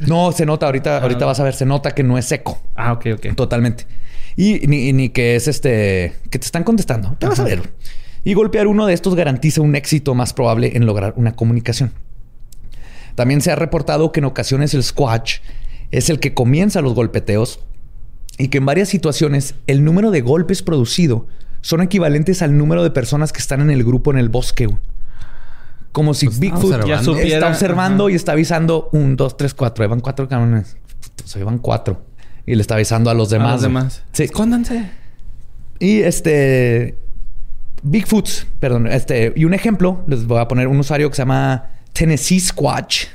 no, 0.07 0.31
se 0.31 0.45
nota, 0.45 0.65
ahorita, 0.65 0.97
ah. 0.97 1.01
ahorita 1.01 1.25
vas 1.25 1.39
a 1.39 1.43
ver, 1.43 1.53
se 1.53 1.65
nota 1.65 1.91
que 1.91 2.03
no 2.03 2.17
es 2.17 2.31
eco. 2.31 2.59
Ah, 2.75 2.93
ok, 2.93 3.07
ok. 3.17 3.35
Totalmente. 3.35 3.85
Y 4.35 4.65
ni, 4.67 5.09
que 5.09 5.35
es 5.35 5.47
este, 5.47 6.13
que 6.29 6.39
te 6.39 6.45
están 6.45 6.63
contestando. 6.63 7.15
Te 7.19 7.27
vas 7.27 7.39
a 7.39 7.43
ver. 7.43 7.61
Y 8.23 8.33
golpear 8.33 8.67
uno 8.67 8.85
de 8.85 8.93
estos 8.93 9.15
garantiza 9.15 9.61
un 9.61 9.75
éxito 9.75 10.13
más 10.13 10.33
probable 10.33 10.75
en 10.75 10.85
lograr 10.85 11.13
una 11.17 11.35
comunicación. 11.35 11.91
También 13.15 13.41
se 13.41 13.51
ha 13.51 13.55
reportado 13.55 14.11
que 14.11 14.19
en 14.19 14.25
ocasiones 14.25 14.73
el 14.73 14.83
squatch 14.83 15.39
es 15.91 16.09
el 16.09 16.19
que 16.19 16.33
comienza 16.33 16.81
los 16.81 16.93
golpeteos 16.93 17.59
y 18.37 18.47
que 18.47 18.59
en 18.59 18.65
varias 18.65 18.89
situaciones 18.89 19.55
el 19.67 19.83
número 19.83 20.11
de 20.11 20.21
golpes 20.21 20.63
producido 20.63 21.27
son 21.61 21.81
equivalentes 21.81 22.41
al 22.41 22.57
número 22.57 22.83
de 22.83 22.91
personas 22.91 23.33
que 23.33 23.39
están 23.39 23.61
en 23.61 23.69
el 23.69 23.83
grupo 23.83 24.11
en 24.11 24.17
el 24.17 24.29
bosque. 24.29 24.69
Como 25.91 26.13
si 26.13 26.27
pues 26.27 26.39
Bigfoot 26.39 26.85
ya 26.85 27.01
está 27.01 27.49
observando 27.49 28.09
y 28.09 28.15
está 28.15 28.31
avisando 28.31 28.89
un, 28.93 29.17
dos, 29.17 29.35
tres, 29.35 29.53
cuatro. 29.53 29.83
Ahí 29.83 29.89
van 29.89 29.99
cuatro 29.99 30.27
cabrones. 30.27 30.77
Se 31.25 31.43
van 31.43 31.57
cuatro. 31.57 32.01
Y 32.45 32.55
le 32.55 32.61
está 32.61 32.75
avisando 32.75 33.09
a 33.09 33.13
los 33.13 33.29
demás. 33.29 33.49
A 33.49 33.53
los 33.53 33.61
demás. 33.61 34.03
Sí. 34.13 34.23
Escóndanse. 34.23 34.89
Y 35.79 35.99
este... 35.99 36.97
Bigfoots, 37.83 38.47
perdón, 38.59 38.87
este... 38.87 39.33
Y 39.35 39.45
un 39.45 39.53
ejemplo, 39.53 40.03
les 40.07 40.25
voy 40.25 40.39
a 40.39 40.47
poner 40.47 40.67
un 40.67 40.79
usuario 40.79 41.09
que 41.09 41.15
se 41.15 41.21
llama 41.21 41.69
Tennessee 41.93 42.39
Squatch. 42.39 43.07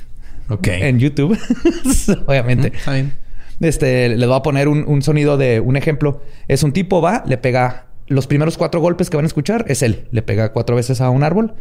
en 0.63 0.99
YouTube. 0.99 1.37
Obviamente. 2.27 2.71
Está 2.75 2.93
bien. 2.93 3.13
Este, 3.59 4.09
les 4.09 4.27
voy 4.27 4.37
a 4.37 4.41
poner 4.41 4.67
un, 4.67 5.01
sonido 5.01 5.37
de 5.37 5.59
un 5.59 5.77
ejemplo. 5.77 6.21
Es 6.47 6.63
un 6.63 6.73
tipo, 6.73 7.01
va, 7.01 7.23
le 7.25 7.37
pega 7.37 7.87
los 8.07 8.27
primeros 8.27 8.57
cuatro 8.57 8.79
golpes 8.79 9.09
que 9.09 9.17
van 9.17 9.25
a 9.25 9.27
escuchar, 9.27 9.65
es 9.67 9.81
él. 9.81 10.07
Le 10.11 10.21
pega 10.21 10.53
cuatro 10.53 10.75
veces 10.75 11.01
a 11.01 11.09
un 11.09 11.23
árbol. 11.23 11.55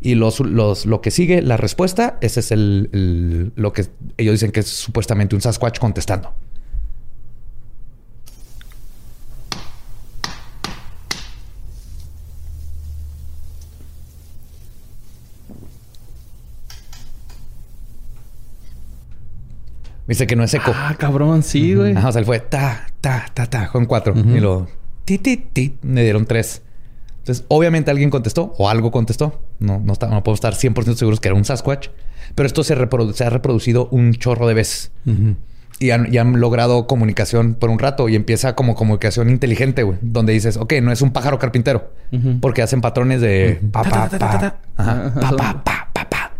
Y 0.00 0.14
los, 0.14 0.38
los, 0.40 0.86
lo 0.86 1.00
que 1.00 1.10
sigue, 1.10 1.42
la 1.42 1.56
respuesta, 1.56 2.18
ese 2.20 2.38
es 2.40 2.52
el, 2.52 3.52
lo 3.56 3.72
que 3.72 3.86
ellos 4.16 4.34
dicen 4.34 4.52
que 4.52 4.60
es 4.60 4.68
supuestamente 4.68 5.34
un 5.34 5.40
Sasquatch 5.40 5.80
contestando. 5.80 6.34
Dice 20.08 20.26
que 20.26 20.36
no 20.36 20.42
es 20.42 20.54
eco. 20.54 20.72
Ah, 20.74 20.96
cabrón, 20.98 21.42
sí, 21.42 21.74
güey. 21.74 21.94
o 21.94 22.12
sea, 22.12 22.18
él 22.18 22.24
fue 22.24 22.40
ta, 22.40 22.86
ta, 23.02 23.26
ta, 23.34 23.46
ta, 23.46 23.68
con 23.68 23.84
cuatro. 23.84 24.14
Y 24.16 24.40
luego, 24.40 24.66
ti, 25.04 25.18
ti, 25.18 25.36
ti, 25.36 25.76
me 25.82 26.02
dieron 26.02 26.24
tres. 26.24 26.62
Entonces, 27.18 27.44
obviamente 27.48 27.90
alguien 27.90 28.08
contestó 28.08 28.54
o 28.56 28.70
algo 28.70 28.90
contestó. 28.90 29.42
No, 29.58 29.78
no, 29.84 29.92
está, 29.92 30.06
no 30.06 30.24
podemos 30.24 30.38
estar 30.38 30.54
100% 30.54 30.94
seguros 30.94 31.20
que 31.20 31.28
era 31.28 31.34
un 31.34 31.44
Sasquatch. 31.44 31.88
Pero 32.34 32.46
esto 32.46 32.64
se, 32.64 32.74
se 33.14 33.24
ha 33.24 33.30
reproducido 33.30 33.88
un 33.90 34.14
chorro 34.14 34.48
de 34.48 34.54
veces. 34.54 34.92
y, 35.78 35.90
han, 35.90 36.12
y, 36.12 36.16
han, 36.16 36.40
logrado 36.40 36.86
comunicación 36.86 37.52
por 37.54 37.68
un 37.68 37.78
rato 37.78 38.08
y 38.08 38.16
empieza 38.16 38.54
como 38.54 38.74
comunicación 38.74 39.28
inteligente, 39.28 39.82
güey. 39.82 39.98
Donde 40.00 40.32
dices, 40.32 40.56
ok, 40.56 40.72
no 40.80 40.90
es 40.90 41.02
un 41.02 41.10
pájaro 41.10 41.38
carpintero. 41.38 41.92
Porque 42.40 42.62
hacen 42.62 42.80
patrones 42.80 43.20
de 43.20 43.60
pa, 43.72 43.82
pa, 43.82 44.08
pa, 44.08 44.18
pa, 44.18 44.62
pa, 44.74 45.62
pa, 45.62 45.90
pa, 45.92 46.08
pa. 46.08 46.32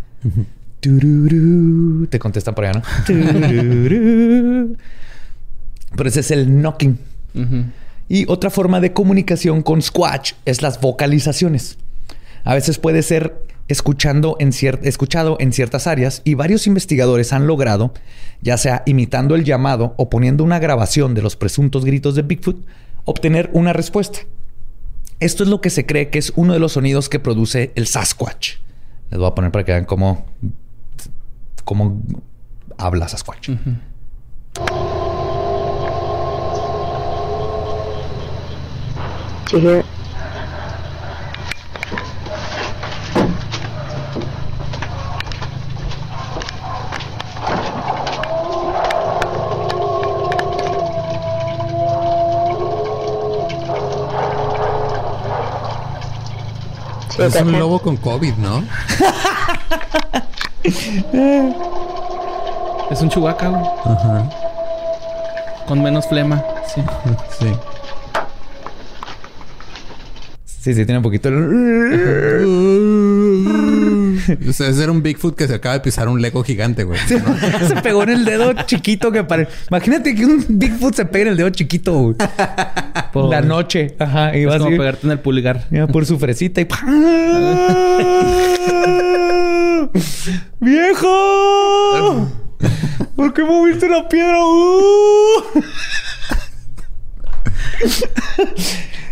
Te 0.81 2.19
contestan 2.19 2.55
por 2.55 2.65
allá, 2.65 2.79
¿no? 2.79 2.83
Pero 5.95 6.09
ese 6.09 6.19
es 6.21 6.31
el 6.31 6.61
knocking. 6.61 6.97
Y 8.07 8.25
otra 8.27 8.49
forma 8.49 8.79
de 8.79 8.93
comunicación 8.93 9.61
con 9.61 9.81
Squatch 9.81 10.33
es 10.45 10.61
las 10.61 10.81
vocalizaciones. 10.81 11.77
A 12.43 12.53
veces 12.53 12.77
puede 12.79 13.03
ser 13.03 13.45
escuchando 13.67 14.35
en 14.39 14.49
escuchado 14.81 15.37
en 15.39 15.53
ciertas 15.53 15.85
áreas 15.85 16.21
y 16.25 16.33
varios 16.33 16.65
investigadores 16.65 17.33
han 17.33 17.45
logrado, 17.45 17.93
ya 18.41 18.57
sea 18.57 18.81
imitando 18.87 19.35
el 19.35 19.43
llamado 19.43 19.93
o 19.97 20.09
poniendo 20.09 20.43
una 20.43 20.57
grabación 20.57 21.13
de 21.13 21.21
los 21.21 21.35
presuntos 21.35 21.85
gritos 21.85 22.15
de 22.15 22.23
Bigfoot, 22.23 22.65
obtener 23.05 23.49
una 23.53 23.73
respuesta. 23.73 24.19
Esto 25.19 25.43
es 25.43 25.49
lo 25.49 25.61
que 25.61 25.69
se 25.69 25.85
cree 25.85 26.09
que 26.09 26.17
es 26.17 26.33
uno 26.35 26.53
de 26.53 26.59
los 26.59 26.73
sonidos 26.73 27.09
que 27.09 27.19
produce 27.19 27.71
el 27.75 27.85
Sasquatch. 27.85 28.55
Les 29.11 29.19
voy 29.19 29.27
a 29.27 29.35
poner 29.35 29.51
para 29.51 29.65
que 29.65 29.71
vean 29.73 29.85
cómo 29.85 30.25
cómo 31.69 32.01
habla 32.79 33.07
Sasquatch. 33.07 33.49
Es 57.19 57.35
un 57.35 57.51
lobo 57.51 57.77
con 57.77 57.95
COVID, 57.97 58.33
¿no? 58.37 58.63
es 62.91 63.01
un 63.01 63.09
chubaca, 63.09 63.49
güey. 63.49 63.61
Ajá. 63.85 64.29
Con 65.67 65.81
menos 65.81 66.07
flema, 66.07 66.43
sí. 66.73 66.81
sí. 67.39 67.47
Sí, 70.45 70.73
sí, 70.73 70.85
tiene 70.85 70.97
un 70.97 71.03
poquito. 71.03 71.29
o 71.29 71.31
sea, 74.51 74.67
ese 74.67 74.83
era 74.83 74.91
un 74.91 75.01
Bigfoot 75.01 75.33
que 75.33 75.47
se 75.47 75.55
acaba 75.55 75.75
de 75.75 75.79
pisar 75.79 76.09
un 76.09 76.21
Lego 76.21 76.43
gigante, 76.43 76.83
güey. 76.83 76.99
se 77.07 77.21
pegó 77.81 78.03
en 78.03 78.09
el 78.09 78.25
dedo 78.25 78.51
chiquito 78.65 79.09
que 79.11 79.23
parece. 79.23 79.49
Imagínate 79.69 80.13
que 80.13 80.25
un 80.25 80.43
Bigfoot 80.49 80.93
se 80.95 81.05
pegue 81.05 81.21
en 81.21 81.27
el 81.29 81.37
dedo 81.37 81.49
chiquito, 81.51 81.93
güey. 81.93 82.15
Por 83.13 83.29
la 83.29 83.39
noche. 83.41 83.95
Ajá. 83.99 84.37
Y 84.37 84.43
es 84.43 84.53
como 84.57 84.71
pegarte 84.71 85.07
en 85.07 85.11
el 85.11 85.19
pulgar. 85.19 85.63
por 85.93 86.05
su 86.05 86.19
fresita 86.19 86.59
y. 86.59 86.67
¡Viejo! 90.59 92.27
¿Por 93.15 93.33
qué 93.33 93.43
moviste 93.43 93.87
la 93.87 94.07
piedra? 94.07 94.37
Uh. 94.43 95.41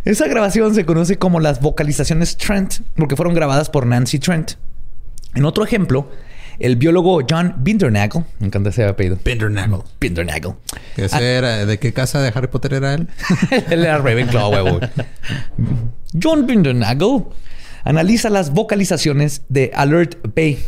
Esa 0.06 0.28
grabación 0.28 0.74
se 0.74 0.86
conoce 0.86 1.18
como 1.18 1.40
las 1.40 1.62
vocalizaciones 1.62 2.38
Trent 2.38 2.76
porque 2.96 3.16
fueron 3.16 3.34
grabadas 3.34 3.70
por 3.70 3.86
Nancy 3.86 4.20
Trent. 4.20 4.54
En 5.36 5.46
otro 5.46 5.64
ejemplo, 5.64 6.10
el 6.60 6.76
biólogo 6.76 7.20
John 7.30 7.56
Bindernagel, 7.60 8.24
me 8.40 8.48
encanta 8.48 8.70
ese 8.70 8.86
apellido. 8.86 9.18
Bindernagel. 9.24 9.82
Bindernagel. 10.00 10.54
era, 10.96 11.66
¿De 11.66 11.78
qué 11.78 11.94
casa 11.94 12.22
de 12.22 12.32
Harry 12.34 12.48
Potter 12.48 12.76
era 12.76 12.94
él? 12.94 13.08
él 13.70 13.84
era 13.84 13.98
Ravenclaw, 13.98 14.52
huevo. 14.52 14.80
John 16.22 16.48
Bindernagel 16.48 17.26
analiza 17.88 18.30
las 18.30 18.52
vocalizaciones 18.52 19.44
de 19.48 19.72
Alert 19.74 20.18
Bay. 20.36 20.60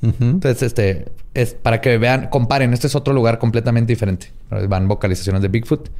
Entonces, 0.00 0.62
este 0.62 1.12
es 1.34 1.52
para 1.54 1.80
que 1.82 1.98
vean, 1.98 2.28
comparen. 2.28 2.72
Este 2.72 2.86
es 2.86 2.94
otro 2.94 3.12
lugar 3.12 3.38
completamente 3.38 3.92
diferente. 3.92 4.32
Van 4.68 4.88
vocalizaciones 4.88 5.42
de 5.42 5.48
Bigfoot 5.48 5.90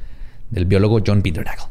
del 0.49 0.65
biólogo 0.65 0.99
John 1.05 1.21
Bindernagel. 1.21 1.67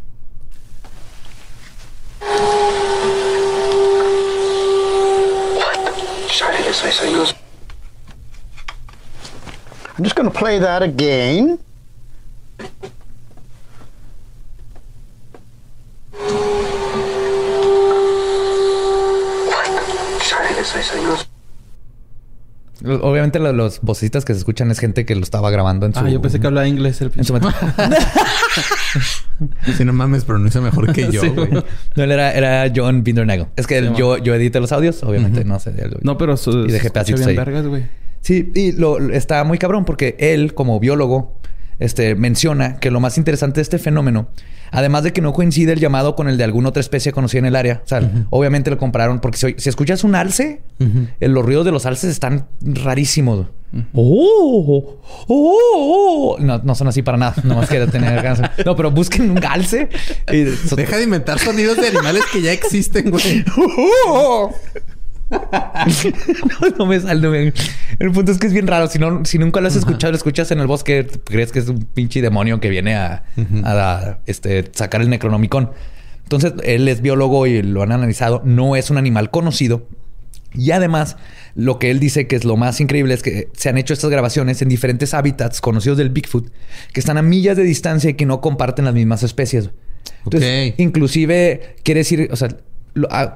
I'm 9.98 10.04
just 10.04 10.16
going 10.16 10.30
to 10.30 10.36
play 10.36 10.58
that 10.58 10.82
again. 10.82 11.58
Obviamente 22.84 23.38
los, 23.38 23.54
los 23.54 23.80
vocecitas 23.80 24.24
que 24.24 24.32
se 24.32 24.40
escuchan 24.40 24.70
es 24.70 24.80
gente 24.80 25.04
que 25.04 25.14
lo 25.14 25.22
estaba 25.22 25.50
grabando 25.50 25.86
en 25.86 25.94
su... 25.94 26.00
Ah, 26.00 26.10
yo 26.10 26.20
pensé 26.20 26.40
que 26.40 26.48
hablaba 26.48 26.66
inglés 26.66 27.00
el 27.00 27.12
en 27.14 27.24
su 27.24 27.34
Si 29.76 29.84
no 29.84 29.92
mames, 29.92 30.24
pronuncia 30.24 30.60
mejor 30.60 30.92
que 30.92 31.10
yo, 31.12 31.32
güey. 31.32 31.50
No, 31.50 32.02
él 32.02 32.10
era, 32.10 32.32
era 32.32 32.72
John 32.74 33.04
Bindernagel. 33.04 33.46
Es 33.56 33.66
que 33.66 33.92
yo, 33.96 34.18
yo 34.18 34.34
edité 34.34 34.60
los 34.60 34.72
audios, 34.72 35.02
obviamente, 35.04 35.44
no 35.44 35.60
sé. 35.60 35.72
No, 36.02 36.18
pero 36.18 36.36
su, 36.36 36.66
y 36.66 36.72
dejé 36.72 36.90
pedacitos 36.90 37.26
ahí. 37.26 37.36
Vergas, 37.36 37.66
güey. 37.66 37.84
Sí, 38.20 38.52
y 38.54 38.72
lo, 38.72 38.98
está 39.10 39.42
muy 39.44 39.58
cabrón 39.58 39.84
porque 39.84 40.16
él, 40.18 40.54
como 40.54 40.78
biólogo, 40.78 41.36
este, 41.78 42.14
menciona 42.14 42.78
que 42.78 42.90
lo 42.90 43.00
más 43.00 43.18
interesante 43.18 43.56
de 43.56 43.62
este 43.62 43.78
fenómeno, 43.78 44.28
además 44.72 45.04
de 45.04 45.12
que 45.12 45.20
no 45.20 45.32
coincide 45.32 45.72
el 45.72 45.78
llamado 45.78 46.16
con 46.16 46.28
el 46.28 46.36
de 46.36 46.44
alguna 46.44 46.70
otra 46.70 46.80
especie 46.80 47.12
conocida 47.12 47.40
en 47.40 47.46
el 47.46 47.56
área, 47.56 47.82
o 47.84 47.88
sea, 47.88 48.10
obviamente 48.30 48.70
lo 48.70 48.78
compararon 48.78 49.20
porque 49.20 49.54
si, 49.56 49.68
escuchas 49.68 50.02
un 50.02 50.14
alce, 50.16 50.62
los 51.20 51.44
ruidos 51.44 51.64
de 51.64 51.70
los 51.70 51.86
alces 51.86 52.10
están 52.10 52.48
rarísimos. 52.60 53.46
Oh, 53.94 54.98
oh, 55.28 56.36
oh, 56.36 56.36
no, 56.38 56.58
no 56.58 56.74
son 56.74 56.88
así 56.88 57.02
para 57.02 57.16
nada. 57.16 57.34
No 57.44 57.56
más 57.56 57.68
quiero 57.68 57.88
tener 57.88 58.22
ganas. 58.22 58.50
No, 58.64 58.76
pero 58.76 58.90
busquen 58.90 59.30
un 59.30 59.44
alce. 59.44 59.88
Y... 60.30 60.44
Deja 60.76 60.96
de 60.96 61.04
inventar 61.04 61.38
sonidos 61.38 61.76
de 61.78 61.88
animales 61.88 62.22
que 62.32 62.42
ya 62.42 62.52
existen, 62.52 63.10
güey. 63.10 63.44
no, 66.78 66.86
me 66.86 67.00
sale. 67.00 67.52
El 67.98 68.12
punto 68.12 68.32
es 68.32 68.38
que 68.38 68.46
es 68.46 68.52
bien 68.52 68.66
raro. 68.66 68.88
Si, 68.88 68.98
no, 68.98 69.24
si 69.24 69.38
nunca 69.38 69.60
lo 69.60 69.68
has 69.68 69.76
escuchado, 69.76 70.12
lo 70.12 70.16
escuchas 70.16 70.50
en 70.50 70.60
el 70.60 70.66
bosque, 70.66 71.06
crees 71.24 71.52
que 71.52 71.58
es 71.58 71.68
un 71.68 71.84
pinche 71.84 72.20
demonio 72.20 72.60
que 72.60 72.68
viene 72.68 72.94
a, 72.94 73.24
este, 74.26 74.70
sacar 74.72 75.00
el 75.00 75.10
necronomicon. 75.10 75.70
Entonces, 76.24 76.54
él 76.64 76.88
es 76.88 77.02
biólogo 77.02 77.46
y 77.46 77.62
lo 77.62 77.82
han 77.82 77.92
analizado. 77.92 78.42
No 78.44 78.76
es 78.76 78.90
un 78.90 78.98
animal 78.98 79.30
conocido. 79.30 79.86
Y 80.54 80.70
además, 80.72 81.16
lo 81.54 81.78
que 81.78 81.90
él 81.90 81.98
dice 81.98 82.26
que 82.26 82.36
es 82.36 82.44
lo 82.44 82.56
más 82.56 82.80
increíble 82.80 83.14
es 83.14 83.22
que 83.22 83.48
se 83.54 83.68
han 83.68 83.78
hecho 83.78 83.94
estas 83.94 84.10
grabaciones 84.10 84.60
en 84.60 84.68
diferentes 84.68 85.14
hábitats 85.14 85.60
conocidos 85.62 85.96
del 85.96 86.10
Bigfoot 86.10 86.52
que 86.92 87.00
están 87.00 87.16
a 87.16 87.22
millas 87.22 87.56
de 87.56 87.62
distancia 87.62 88.10
y 88.10 88.14
que 88.14 88.26
no 88.26 88.42
comparten 88.42 88.84
las 88.84 88.94
mismas 88.94 89.22
especies. 89.22 89.70
Entonces, 90.24 90.74
inclusive 90.76 91.76
quiere 91.82 92.00
decir, 92.00 92.28
o 92.30 92.36
sea, 92.36 92.48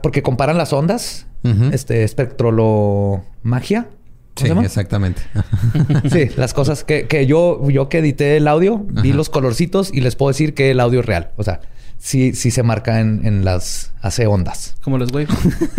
porque 0.03 0.23
comparan 0.23 0.59
las 0.59 0.73
ondas 0.73 1.27
este 1.73 2.03
espectrolomagia. 2.03 3.89
Sí, 4.35 4.49
exactamente. 4.63 5.23
sí, 6.11 6.29
las 6.37 6.53
cosas 6.53 6.85
que, 6.85 7.27
yo, 7.27 7.71
yo 7.71 7.89
que 7.89 7.99
edité 7.99 8.37
el 8.37 8.49
audio, 8.49 8.79
vi 8.79 9.13
los 9.13 9.31
colorcitos 9.31 9.91
y 9.93 10.01
les 10.01 10.17
puedo 10.17 10.31
decir 10.31 10.55
que 10.55 10.73
el 10.73 10.81
audio 10.81 11.01
es 11.01 11.07
real. 11.07 11.31
O 11.37 11.45
sea, 11.45 11.61
sí, 11.99 12.35
sí 12.35 12.51
se 12.51 12.63
marca 12.63 13.01
en, 13.01 13.45
las... 13.45 13.93
Hace 14.01 14.29
ondas. 14.29 14.77
Como 14.83 14.99
los 14.99 15.11
waves. 15.13 15.29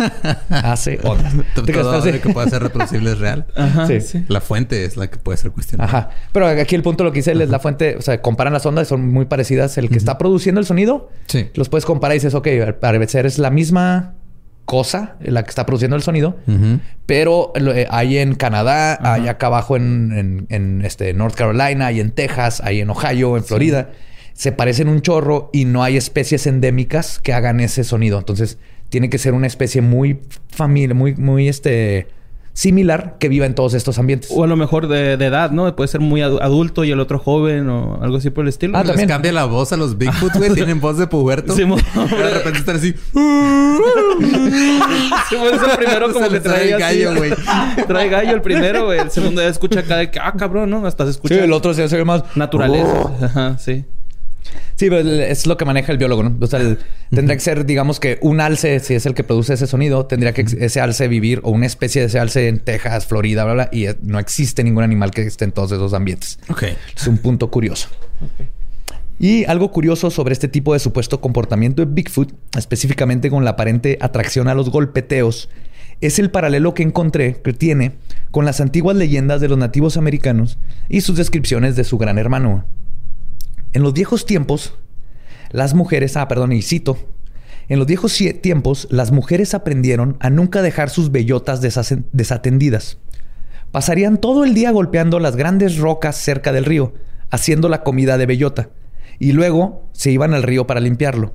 hace 0.50 0.98
ondas. 1.02 1.32
Todo 1.54 1.64
lo 1.64 2.20
que 2.20 2.28
puede 2.28 2.50
ser 2.50 2.62
reproducible 2.62 3.12
es 3.12 3.18
real. 3.18 3.46
Ajá, 3.56 3.86
sí. 3.86 4.24
La 4.28 4.42
fuente 4.42 4.84
es 4.84 4.98
la 4.98 5.08
que 5.08 5.16
puede 5.16 5.38
ser 5.38 5.50
cuestionada. 5.50 5.88
Ajá. 5.88 6.10
Pero 6.32 6.46
aquí 6.46 6.74
el 6.74 6.82
punto 6.82 7.04
lo 7.04 7.12
que 7.12 7.20
dice 7.20 7.32
es 7.32 7.48
la 7.48 7.58
fuente... 7.58 7.96
O 7.96 8.02
sea, 8.02 8.20
comparan 8.20 8.52
las 8.52 8.66
ondas 8.66 8.88
son 8.88 9.08
muy 9.08 9.24
parecidas. 9.24 9.78
El 9.78 9.88
que 9.88 9.96
está 9.96 10.18
produciendo 10.18 10.60
el 10.60 10.66
sonido... 10.66 11.10
Sí. 11.26 11.48
Los 11.54 11.68
puedes 11.70 11.86
comparar 11.86 12.16
y 12.16 12.18
dices, 12.18 12.34
ok, 12.34 12.48
para 12.80 13.06
ser 13.08 13.24
es 13.24 13.38
la 13.38 13.50
misma 13.50 14.14
cosa 14.68 15.16
la 15.20 15.44
que 15.44 15.48
está 15.48 15.64
produciendo 15.64 15.96
el 15.96 16.02
sonido, 16.02 16.36
pero 17.06 17.52
eh, 17.56 17.86
hay 17.90 18.18
en 18.18 18.34
Canadá, 18.34 18.98
hay 19.00 19.26
acá 19.26 19.46
abajo 19.46 19.76
en, 19.76 20.82
este 20.84 21.14
North 21.14 21.34
Carolina, 21.34 21.86
hay 21.86 22.00
en 22.00 22.10
Texas, 22.10 22.60
hay 22.62 22.82
en 22.82 22.90
Ohio, 22.90 23.38
en 23.38 23.44
Florida. 23.44 23.88
Se 24.38 24.52
parecen 24.52 24.86
un 24.86 25.02
chorro 25.02 25.50
y 25.52 25.64
no 25.64 25.82
hay 25.82 25.96
especies 25.96 26.46
endémicas 26.46 27.18
que 27.18 27.32
hagan 27.32 27.58
ese 27.58 27.82
sonido. 27.82 28.20
Entonces, 28.20 28.56
tiene 28.88 29.10
que 29.10 29.18
ser 29.18 29.34
una 29.34 29.48
especie 29.48 29.82
muy 29.82 30.20
familiar, 30.48 30.94
muy, 30.94 31.16
muy 31.16 31.48
este 31.48 32.06
similar 32.52 33.16
que 33.18 33.28
viva 33.28 33.46
en 33.46 33.56
todos 33.56 33.74
estos 33.74 33.98
ambientes. 33.98 34.30
O 34.32 34.44
a 34.44 34.46
lo 34.46 34.54
mejor 34.54 34.86
de, 34.86 35.14
edad, 35.14 35.50
¿no? 35.50 35.74
Puede 35.74 35.88
ser 35.88 36.00
muy 36.00 36.22
adulto 36.22 36.84
y 36.84 36.92
el 36.92 37.00
otro 37.00 37.18
joven 37.18 37.68
o 37.68 38.00
algo 38.00 38.18
así 38.18 38.30
por 38.30 38.44
el 38.44 38.50
estilo. 38.50 38.78
Ah, 38.78 38.84
también. 38.84 39.08
Les 39.08 39.16
cambia 39.16 39.32
la 39.32 39.44
voz 39.44 39.72
a 39.72 39.76
los 39.76 39.98
Bigfoot, 39.98 40.36
güey. 40.36 40.54
Tienen 40.54 40.80
voz 40.80 40.98
de 40.98 41.08
puberto. 41.08 41.52
Sí, 41.56 41.64
de 41.64 42.30
repente 42.30 42.60
están 42.60 42.76
así. 42.76 42.92
sí, 45.28 45.34
es 45.34 45.62
el 45.62 45.76
primero 45.78 46.12
como 46.12 46.28
que 46.28 46.38
trae 46.38 46.78
gallo, 46.78 47.16
güey. 47.16 47.32
trae 47.88 48.08
gallo 48.08 48.34
el 48.34 48.42
primero, 48.42 48.84
güey. 48.84 49.00
El 49.00 49.10
segundo 49.10 49.42
ya 49.42 49.48
escucha 49.48 49.80
acá 49.80 49.96
de 49.96 50.12
que, 50.12 50.20
ah, 50.20 50.32
cabrón, 50.38 50.70
¿no? 50.70 50.86
Hasta 50.86 51.06
se 51.06 51.10
escucha. 51.10 51.34
Sí, 51.34 51.40
el 51.40 51.52
otro 51.52 51.74
se 51.74 51.88
ve 51.88 52.04
más... 52.04 52.22
Naturaleza. 52.36 53.10
Ajá, 53.20 53.58
sí. 53.58 53.84
Sí, 54.76 54.88
pero 54.88 55.08
es 55.08 55.46
lo 55.46 55.56
que 55.56 55.64
maneja 55.64 55.92
el 55.92 55.98
biólogo, 55.98 56.22
¿no? 56.22 56.36
O 56.40 56.46
sea, 56.46 56.60
tendría 57.10 57.36
que 57.36 57.42
ser, 57.42 57.66
digamos 57.66 58.00
que 58.00 58.18
un 58.20 58.40
alce, 58.40 58.80
si 58.80 58.94
es 58.94 59.06
el 59.06 59.14
que 59.14 59.24
produce 59.24 59.54
ese 59.54 59.66
sonido, 59.66 60.06
tendría 60.06 60.32
que 60.32 60.42
ese 60.42 60.80
alce 60.80 61.08
vivir 61.08 61.40
o 61.42 61.50
una 61.50 61.66
especie 61.66 62.00
de 62.00 62.08
ese 62.08 62.18
alce 62.18 62.48
en 62.48 62.60
Texas, 62.60 63.06
Florida, 63.06 63.44
bla, 63.44 63.54
bla, 63.54 63.68
y 63.72 63.86
no 64.02 64.18
existe 64.18 64.62
ningún 64.64 64.84
animal 64.84 65.10
que 65.10 65.22
esté 65.22 65.44
en 65.44 65.52
todos 65.52 65.72
esos 65.72 65.94
ambientes. 65.94 66.38
Ok. 66.48 66.64
Es 66.96 67.06
un 67.06 67.18
punto 67.18 67.50
curioso. 67.50 67.88
Y 69.18 69.44
algo 69.46 69.72
curioso 69.72 70.10
sobre 70.10 70.32
este 70.32 70.46
tipo 70.46 70.74
de 70.74 70.78
supuesto 70.78 71.20
comportamiento 71.20 71.84
de 71.84 71.92
Bigfoot, 71.92 72.32
específicamente 72.56 73.30
con 73.30 73.44
la 73.44 73.50
aparente 73.50 73.98
atracción 74.00 74.46
a 74.46 74.54
los 74.54 74.70
golpeteos, 74.70 75.48
es 76.00 76.20
el 76.20 76.30
paralelo 76.30 76.74
que 76.74 76.84
encontré 76.84 77.40
que 77.42 77.52
tiene 77.52 77.96
con 78.30 78.44
las 78.44 78.60
antiguas 78.60 78.96
leyendas 78.96 79.40
de 79.40 79.48
los 79.48 79.58
nativos 79.58 79.96
americanos 79.96 80.58
y 80.88 81.00
sus 81.00 81.16
descripciones 81.16 81.74
de 81.74 81.82
su 81.82 81.98
gran 81.98 82.18
hermano. 82.18 82.64
En 83.72 83.82
los 83.82 83.92
viejos 83.92 84.24
tiempos, 84.24 84.74
las 85.50 85.74
mujeres, 85.74 86.16
ah, 86.16 86.26
perdón, 86.26 86.52
y 86.52 86.62
cito, 86.62 86.96
en 87.68 87.78
los 87.78 87.86
viejos 87.86 88.18
tiempos, 88.40 88.88
las 88.90 89.12
mujeres 89.12 89.52
aprendieron 89.52 90.16
a 90.20 90.30
nunca 90.30 90.62
dejar 90.62 90.88
sus 90.88 91.12
bellotas 91.12 91.60
desatendidas. 91.60 92.98
Pasarían 93.70 94.16
todo 94.16 94.44
el 94.44 94.54
día 94.54 94.70
golpeando 94.70 95.20
las 95.20 95.36
grandes 95.36 95.76
rocas 95.76 96.16
cerca 96.16 96.52
del 96.52 96.64
río, 96.64 96.94
haciendo 97.30 97.68
la 97.68 97.82
comida 97.82 98.16
de 98.16 98.24
bellota, 98.24 98.70
y 99.18 99.32
luego 99.32 99.90
se 99.92 100.10
iban 100.10 100.32
al 100.32 100.44
río 100.44 100.66
para 100.66 100.80
limpiarlo. 100.80 101.34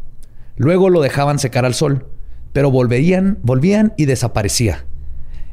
Luego 0.56 0.90
lo 0.90 1.02
dejaban 1.02 1.38
secar 1.38 1.66
al 1.66 1.76
sol, 1.76 2.08
pero 2.52 2.72
volverían, 2.72 3.38
volvían 3.44 3.94
y 3.96 4.06
desaparecía. 4.06 4.86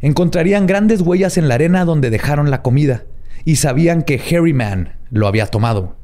Encontrarían 0.00 0.66
grandes 0.66 1.02
huellas 1.02 1.36
en 1.36 1.48
la 1.48 1.56
arena 1.56 1.84
donde 1.84 2.08
dejaron 2.08 2.50
la 2.50 2.62
comida, 2.62 3.04
y 3.44 3.56
sabían 3.56 4.02
que 4.02 4.18
Harry 4.30 4.54
Man 4.54 4.94
lo 5.10 5.26
había 5.26 5.46
tomado. 5.46 5.99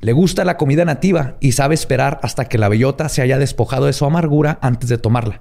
Le 0.00 0.12
gusta 0.12 0.44
la 0.44 0.56
comida 0.56 0.84
nativa 0.84 1.36
y 1.40 1.52
sabe 1.52 1.74
esperar 1.74 2.20
hasta 2.22 2.46
que 2.46 2.58
la 2.58 2.68
bellota 2.68 3.08
se 3.08 3.22
haya 3.22 3.38
despojado 3.38 3.86
de 3.86 3.92
su 3.92 4.04
amargura 4.04 4.58
antes 4.62 4.88
de 4.88 4.98
tomarla. 4.98 5.40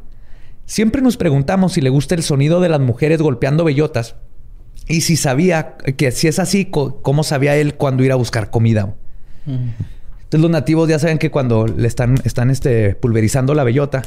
Siempre 0.66 1.02
nos 1.02 1.18
preguntamos 1.18 1.74
si 1.74 1.82
le 1.82 1.90
gusta 1.90 2.16
el 2.16 2.24
sonido 2.24 2.60
de 2.60 2.70
las 2.70 2.80
mujeres 2.80 3.22
golpeando 3.22 3.64
bellotas 3.64 4.16
y 4.88 5.02
si 5.02 5.16
sabía 5.16 5.76
que 5.78 6.12
si 6.12 6.28
es 6.28 6.40
así, 6.40 6.66
cómo 6.66 7.24
sabía 7.24 7.56
él 7.56 7.76
cuando 7.76 8.04
ir 8.04 8.12
a 8.12 8.16
buscar 8.16 8.50
comida. 8.50 8.96
Entonces 9.46 10.42
los 10.42 10.50
nativos 10.50 10.90
ya 10.90 11.00
saben 11.00 11.18
que 11.18 11.32
cuando 11.32 11.68
le 11.68 11.88
están, 11.88 12.16
están 12.24 12.50
este, 12.50 12.96
pulverizando 12.96 13.54
la 13.54 13.64
bellota, 13.64 14.04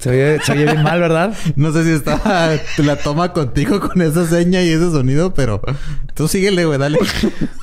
se 0.00 0.10
oye, 0.52 0.64
bien 0.64 0.82
mal, 0.82 0.98
¿verdad? 0.98 1.34
No 1.56 1.72
sé 1.72 1.84
si 1.84 1.90
está 1.90 2.58
la 2.78 2.96
toma 2.96 3.32
contigo 3.32 3.80
con 3.80 4.00
esa 4.00 4.26
seña 4.26 4.62
y 4.62 4.70
ese 4.70 4.90
sonido, 4.90 5.34
pero 5.34 5.60
tú 6.14 6.26
síguele, 6.26 6.64
güey, 6.64 6.78
dale. 6.78 6.98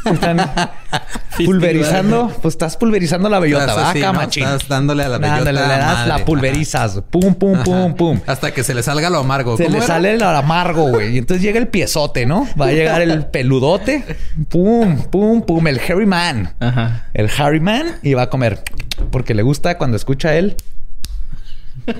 Están 0.05 0.37
pulverizando, 1.45 2.31
pues 2.41 2.53
estás 2.53 2.77
pulverizando 2.77 3.27
la 3.29 3.39
bellota, 3.39 3.75
¿verdad? 3.75 4.27
Estás 4.27 4.67
dándole 4.67 5.03
a 5.03 5.09
la 5.09 5.17
bellota. 5.17 5.51
le 5.51 5.61
das, 5.61 6.07
la 6.07 6.25
pulverizas. 6.25 7.01
Pum, 7.09 7.33
pum, 7.33 7.63
pum, 7.63 7.95
pum. 7.95 8.19
Hasta 8.27 8.51
que 8.51 8.63
se 8.63 8.75
le 8.75 8.83
salga 8.83 9.09
lo 9.09 9.19
amargo. 9.19 9.57
Se 9.57 9.69
le 9.69 9.81
sale 9.81 10.17
lo 10.17 10.27
amargo, 10.27 10.89
güey. 10.89 11.15
Y 11.15 11.17
entonces 11.17 11.41
llega 11.41 11.57
el 11.57 11.67
piezote, 11.69 12.27
¿no? 12.27 12.47
Va 12.59 12.67
a 12.67 12.71
llegar 12.71 13.01
el 13.01 13.25
peludote. 13.25 14.03
Pum, 14.49 15.01
pum, 15.09 15.41
pum. 15.41 15.67
El 15.67 15.79
Harry 15.79 16.05
Man. 16.05 16.53
Ajá. 16.59 17.07
El 17.15 17.29
Harry 17.37 17.59
Man 17.59 17.95
y 18.03 18.13
va 18.13 18.23
a 18.23 18.29
comer. 18.29 18.63
Porque 19.11 19.33
le 19.33 19.41
gusta 19.41 19.77
cuando 19.77 19.97
escucha 19.97 20.35
él 20.35 20.55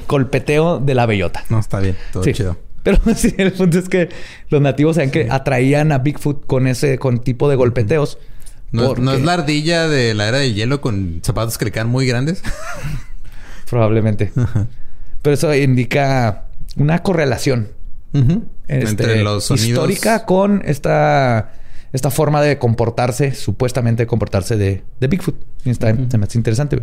golpeteo 0.07 0.79
de 0.79 0.95
la 0.95 1.05
bellota. 1.05 1.43
No, 1.49 1.59
está 1.59 1.79
bien. 1.79 1.95
Todo 2.11 2.23
chido. 2.23 2.57
Pero 2.83 2.99
sí, 3.15 3.33
el 3.37 3.51
punto 3.51 3.79
es 3.79 3.89
que 3.89 4.09
los 4.49 4.61
nativos 4.61 4.95
saben 4.95 5.11
que 5.11 5.27
atraían 5.29 5.91
a 5.91 5.99
Bigfoot 5.99 6.45
con 6.45 6.67
ese 6.67 6.97
con 6.97 7.19
tipo 7.19 7.49
de 7.49 7.55
golpeteos. 7.55 8.17
¿No, 8.71 8.93
es 8.93 9.21
la 9.21 9.33
ardilla 9.33 9.87
de 9.87 10.13
la 10.13 10.27
era 10.27 10.39
de 10.39 10.53
hielo 10.53 10.81
con 10.81 11.21
zapatos 11.23 11.57
que 11.57 11.65
le 11.65 11.71
quedan 11.71 11.89
muy 11.89 12.05
grandes? 12.05 12.41
Probablemente. 13.69 14.31
Pero 15.21 15.33
eso 15.33 15.53
indica 15.53 16.45
una 16.75 16.99
correlación 17.03 17.69
este, 18.67 18.89
entre 18.89 19.23
los 19.23 19.45
sonidos. 19.45 19.69
histórica 19.69 20.25
con 20.25 20.61
esta, 20.65 21.53
esta 21.93 22.11
forma 22.11 22.41
de 22.41 22.57
comportarse, 22.57 23.33
supuestamente 23.33 24.07
comportarse 24.07 24.57
de, 24.57 24.83
de 24.99 25.07
Bigfoot. 25.07 25.35
Está, 25.65 25.95
Se 26.09 26.17
me 26.17 26.25
hace 26.25 26.37
interesante. 26.37 26.81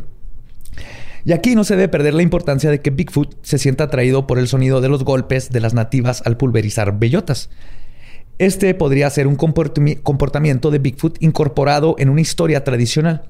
Y 1.25 1.33
aquí 1.33 1.55
no 1.55 1.65
se 1.65 1.77
debe 1.77 1.89
perder 1.89 2.13
la 2.13 2.23
importancia 2.23 2.71
de 2.71 2.81
que 2.81 2.91
Bigfoot 2.91 3.37
se 3.43 3.59
sienta 3.59 3.85
atraído 3.85 4.27
por 4.27 4.39
el 4.39 4.47
sonido 4.47 4.83
de 4.83 4.91
los 4.91 5.05
golpes 5.05 5.51
de 5.51 5.61
las 5.61 5.73
nativas 5.73 6.23
al 6.27 6.37
pulverizar 6.37 6.99
bellotas. 6.99 7.49
Este 8.39 8.75
podría 8.75 9.09
ser 9.09 9.27
un 9.27 9.37
comportamiento 9.37 10.71
de 10.71 10.79
Bigfoot 10.79 11.23
incorporado 11.23 11.95
en 11.99 12.11
una 12.11 12.21
historia 12.21 12.63
tradicional. 12.63 13.23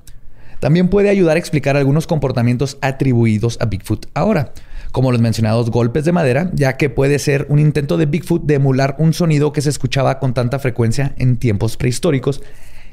También 0.59 0.88
puede 0.88 1.11
ayudar 1.11 1.37
a 1.37 1.38
explicar 1.38 1.76
algunos 1.76 2.07
comportamientos 2.07 2.78
atribuidos 2.80 3.59
a 3.61 3.66
Bigfoot 3.66 4.07
ahora, 4.14 4.52
como 4.92 5.12
los 5.12 5.20
mencionados 5.20 5.70
golpes 5.70 6.04
de 6.04 6.12
madera, 6.12 6.50
ya 6.54 6.76
que 6.76 6.90
puede 6.90 7.18
ser 7.18 7.46
un 7.48 7.59
intento 7.59 7.96
de 7.96 8.07
Bigfoot 8.07 8.44
de 8.44 8.54
emular 8.54 8.96
un 8.98 9.12
sonido 9.12 9.52
que 9.52 9.61
se 9.61 9.68
escuchaba 9.68 10.18
con 10.18 10.35
tanta 10.35 10.59
frecuencia 10.59 11.14
en 11.18 11.37
tiempos 11.37 11.76
prehistóricos 11.76 12.42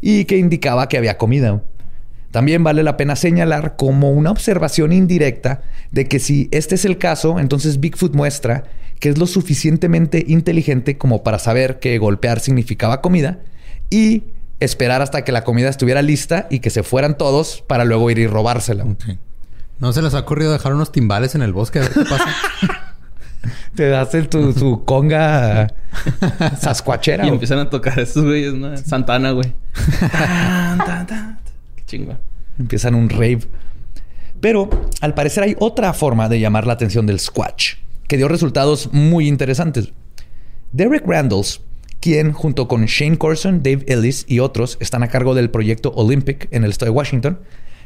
y 0.01 0.25
que 0.25 0.37
indicaba 0.37 0.89
que 0.89 0.97
había 0.97 1.17
comida. 1.17 1.63
También 2.31 2.63
vale 2.63 2.83
la 2.83 2.97
pena 2.97 3.15
señalar 3.15 3.75
como 3.75 4.11
una 4.11 4.31
observación 4.31 4.93
indirecta 4.93 5.61
de 5.91 6.07
que 6.07 6.19
si 6.19 6.47
este 6.51 6.75
es 6.75 6.85
el 6.85 6.97
caso, 6.97 7.39
entonces 7.39 7.79
Bigfoot 7.79 8.15
muestra 8.15 8.63
que 8.99 9.09
es 9.09 9.17
lo 9.17 9.27
suficientemente 9.27 10.23
inteligente 10.27 10.97
como 10.97 11.23
para 11.23 11.39
saber 11.39 11.79
que 11.79 11.97
golpear 11.97 12.39
significaba 12.39 13.01
comida 13.01 13.39
y 13.89 14.23
esperar 14.59 15.01
hasta 15.01 15.23
que 15.23 15.31
la 15.31 15.43
comida 15.43 15.69
estuviera 15.69 16.03
lista 16.03 16.47
y 16.51 16.59
que 16.59 16.69
se 16.69 16.83
fueran 16.83 17.17
todos 17.17 17.63
para 17.67 17.83
luego 17.83 18.11
ir 18.11 18.19
y 18.19 18.27
robársela. 18.27 18.85
¿No 19.79 19.91
se 19.91 20.03
les 20.03 20.13
ha 20.13 20.19
ocurrido 20.19 20.53
dejar 20.53 20.75
unos 20.75 20.91
timbales 20.91 21.33
en 21.33 21.41
el 21.41 21.51
bosque 21.51 21.79
a 21.79 21.81
ver 21.81 21.91
qué 21.91 22.05
pasa? 22.05 22.27
Te 23.75 23.89
das 23.89 24.13
el, 24.13 24.29
tu, 24.29 24.53
su 24.53 24.85
conga 24.85 25.73
sascuachera. 26.59 27.25
Y 27.25 27.29
empiezan 27.29 27.57
a 27.57 27.71
tocar 27.71 27.99
esos 27.99 28.23
güeyes, 28.23 28.53
¿no? 28.53 28.77
Santana, 28.77 29.31
güey. 29.31 29.51
Empiezan 32.59 32.95
un 32.95 33.09
rave. 33.09 33.41
Pero 34.39 34.69
al 35.01 35.13
parecer 35.13 35.43
hay 35.43 35.55
otra 35.59 35.93
forma 35.93 36.27
de 36.29 36.39
llamar 36.39 36.65
la 36.65 36.73
atención 36.73 37.05
del 37.05 37.19
Squatch, 37.19 37.75
que 38.07 38.17
dio 38.17 38.27
resultados 38.27 38.89
muy 38.91 39.27
interesantes. 39.27 39.93
Derek 40.71 41.05
Randalls, 41.05 41.61
quien 41.99 42.31
junto 42.31 42.67
con 42.67 42.85
Shane 42.85 43.17
Corson, 43.17 43.61
Dave 43.61 43.85
Ellis 43.87 44.25
y 44.27 44.39
otros 44.39 44.77
están 44.79 45.03
a 45.03 45.09
cargo 45.09 45.35
del 45.35 45.51
proyecto 45.51 45.91
Olympic 45.95 46.47
en 46.51 46.63
el 46.63 46.71
estado 46.71 46.91
de 46.91 46.97
Washington, 46.97 47.39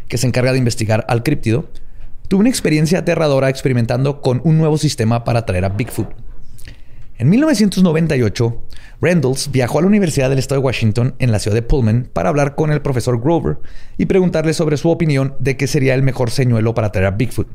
que 0.07 0.17
se 0.17 0.27
encarga 0.27 0.53
de 0.53 0.59
investigar 0.59 1.05
al 1.09 1.23
críptido, 1.23 1.69
tuvo 2.27 2.39
una 2.39 2.49
experiencia 2.49 2.99
aterradora 2.99 3.49
experimentando 3.49 4.21
con 4.21 4.41
un 4.43 4.57
nuevo 4.57 4.77
sistema 4.77 5.23
para 5.23 5.39
atraer 5.39 5.65
a 5.65 5.69
Bigfoot. 5.69 6.09
En 7.17 7.29
1998, 7.29 8.63
Randalls 9.01 9.51
viajó 9.51 9.79
a 9.79 9.81
la 9.81 9.87
Universidad 9.87 10.29
del 10.29 10.39
Estado 10.39 10.59
de 10.59 10.65
Washington 10.65 11.15
en 11.19 11.31
la 11.31 11.39
ciudad 11.39 11.55
de 11.55 11.61
Pullman 11.61 12.09
para 12.11 12.29
hablar 12.29 12.55
con 12.55 12.71
el 12.71 12.81
profesor 12.81 13.21
Grover 13.21 13.57
y 13.97 14.05
preguntarle 14.05 14.53
sobre 14.53 14.75
su 14.75 14.89
opinión 14.89 15.35
de 15.39 15.55
qué 15.55 15.67
sería 15.67 15.93
el 15.93 16.03
mejor 16.03 16.29
señuelo 16.29 16.73
para 16.73 16.91
traer 16.91 17.07
a 17.07 17.11
Bigfoot. 17.11 17.47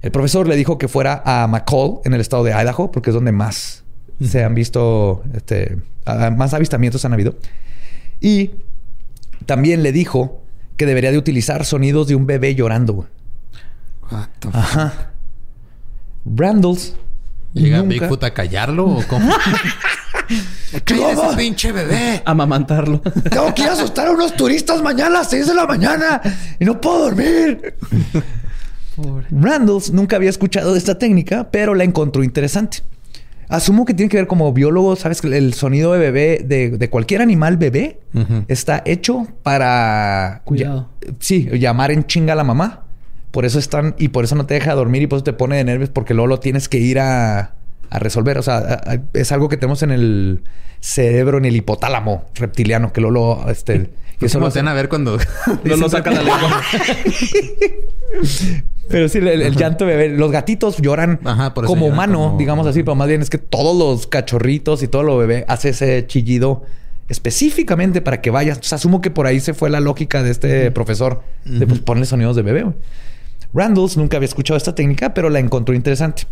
El 0.00 0.10
profesor 0.10 0.48
le 0.48 0.56
dijo 0.56 0.78
que 0.78 0.88
fuera 0.88 1.22
a 1.24 1.46
McCall, 1.46 2.00
en 2.04 2.14
el 2.14 2.20
estado 2.20 2.44
de 2.44 2.52
Idaho, 2.52 2.90
porque 2.90 3.10
es 3.10 3.14
donde 3.14 3.32
más 3.32 3.84
se 4.22 4.44
han 4.44 4.54
visto, 4.54 5.22
este, 5.34 5.78
más 6.04 6.54
avistamientos 6.54 7.04
han 7.04 7.12
habido. 7.12 7.36
Y 8.20 8.52
también 9.46 9.82
le 9.82 9.92
dijo 9.92 10.42
que 10.76 10.86
debería 10.86 11.12
de 11.12 11.18
utilizar 11.18 11.64
sonidos 11.64 12.08
de 12.08 12.14
un 12.14 12.26
bebé 12.26 12.54
llorando. 12.54 13.06
Ajá. 14.52 15.12
Randalls. 16.24 16.96
¿Llega 17.54 17.82
Bigfoot 17.82 18.24
a 18.24 18.34
callarlo 18.34 18.86
o 18.86 19.04
cómo? 19.06 19.30
ese 20.72 21.36
pinche 21.36 21.72
bebé! 21.72 22.22
A 22.24 22.32
Amamantarlo. 22.32 23.00
Tengo 23.00 23.54
que 23.54 23.62
ir 23.62 23.68
a 23.68 23.72
asustar 23.72 24.08
a 24.08 24.10
unos 24.10 24.34
turistas 24.34 24.82
mañana 24.82 25.06
a 25.06 25.20
las 25.20 25.30
6 25.30 25.46
de 25.46 25.54
la 25.54 25.66
mañana 25.66 26.20
y 26.58 26.64
no 26.64 26.80
puedo 26.80 27.04
dormir. 27.04 27.76
Randalls 29.30 29.92
nunca 29.92 30.16
había 30.16 30.30
escuchado 30.30 30.72
de 30.72 30.78
esta 30.78 30.98
técnica, 30.98 31.50
pero 31.50 31.74
la 31.74 31.84
encontró 31.84 32.24
interesante. 32.24 32.78
Asumo 33.48 33.84
que 33.84 33.94
tiene 33.94 34.08
que 34.08 34.16
ver 34.16 34.26
como 34.26 34.52
biólogo, 34.52 34.96
sabes 34.96 35.20
que 35.20 35.36
el 35.36 35.54
sonido 35.54 35.92
de 35.92 35.98
bebé, 35.98 36.44
de, 36.44 36.90
cualquier 36.90 37.22
animal 37.22 37.56
bebé, 37.56 38.00
está 38.48 38.82
hecho 38.84 39.28
para... 39.42 40.42
Cuidado. 40.44 40.88
sí, 41.20 41.48
llamar 41.52 41.92
en 41.92 42.04
chinga 42.06 42.32
a 42.32 42.36
la 42.36 42.44
mamá. 42.44 42.83
Por 43.34 43.44
eso 43.44 43.58
están, 43.58 43.96
y 43.98 44.10
por 44.10 44.22
eso 44.22 44.36
no 44.36 44.46
te 44.46 44.54
deja 44.54 44.76
dormir 44.76 45.02
y 45.02 45.08
por 45.08 45.16
eso 45.16 45.24
te 45.24 45.32
pone 45.32 45.56
de 45.56 45.64
nervios, 45.64 45.90
porque 45.90 46.14
luego 46.14 46.28
lo 46.28 46.38
tienes 46.38 46.68
que 46.68 46.78
ir 46.78 47.00
a, 47.00 47.56
resolver. 47.90 48.38
O 48.38 48.42
sea, 48.42 48.80
es 49.12 49.32
algo 49.32 49.48
que 49.48 49.56
tenemos 49.56 49.82
en 49.82 49.90
el 49.90 50.42
cerebro, 50.78 51.38
en 51.38 51.44
el 51.44 51.56
hipotálamo 51.56 52.26
reptiliano, 52.36 52.92
que 52.92 53.00
luego 53.00 53.42
lo, 53.42 53.50
este, 53.50 53.90
y 54.20 54.26
eso 54.26 54.38
lo 54.38 54.46
hacen 54.46 54.68
a 54.68 54.72
ver 54.72 54.88
cuando 54.88 55.18
no 55.64 55.76
lo 55.76 55.88
sacan 55.88 56.14
la 56.14 56.22
lengua. 56.22 56.62
Pero 58.88 59.08
sí, 59.08 59.18
el, 59.18 59.56
llanto 59.56 59.84
bebé. 59.84 60.10
Los 60.10 60.30
gatitos 60.30 60.76
lloran 60.76 61.18
como 61.66 61.86
humano, 61.86 62.36
digamos 62.38 62.68
así, 62.68 62.84
pero 62.84 62.94
más 62.94 63.08
bien 63.08 63.20
es 63.20 63.30
que 63.30 63.38
todos 63.38 63.76
los 63.76 64.06
cachorritos 64.06 64.84
y 64.84 64.88
todo 64.88 65.02
lo 65.02 65.16
bebé 65.16 65.44
hace 65.48 65.70
ese 65.70 66.06
chillido 66.06 66.62
específicamente 67.08 68.00
para 68.00 68.20
que 68.20 68.30
vayas. 68.30 68.60
O 68.70 68.74
asumo 68.74 69.00
que 69.00 69.10
por 69.10 69.26
ahí 69.26 69.40
se 69.40 69.54
fue 69.54 69.70
la 69.70 69.80
lógica 69.80 70.22
de 70.22 70.30
este 70.30 70.70
profesor 70.70 71.22
de 71.46 71.66
pues, 71.66 71.80
ponerle 71.80 72.06
sonidos 72.06 72.36
de 72.36 72.42
bebé. 72.42 72.66
Randalls 73.54 73.96
nunca 73.96 74.16
había 74.16 74.26
escuchado 74.26 74.56
esta 74.56 74.74
técnica, 74.74 75.14
pero 75.14 75.30
la 75.30 75.38
encontró 75.38 75.74
interesante. 75.74 76.24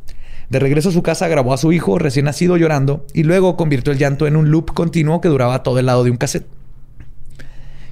De 0.50 0.58
regreso 0.58 0.90
a 0.90 0.92
su 0.92 1.02
casa 1.02 1.28
grabó 1.28 1.54
a 1.54 1.56
su 1.56 1.72
hijo 1.72 1.98
recién 1.98 2.26
nacido 2.26 2.56
llorando 2.56 3.06
y 3.14 3.22
luego 3.22 3.56
convirtió 3.56 3.92
el 3.92 3.98
llanto 3.98 4.26
en 4.26 4.36
un 4.36 4.50
loop 4.50 4.72
continuo 4.74 5.20
que 5.20 5.28
duraba 5.28 5.62
todo 5.62 5.78
el 5.78 5.86
lado 5.86 6.04
de 6.04 6.10
un 6.10 6.16
cassette. 6.16 6.46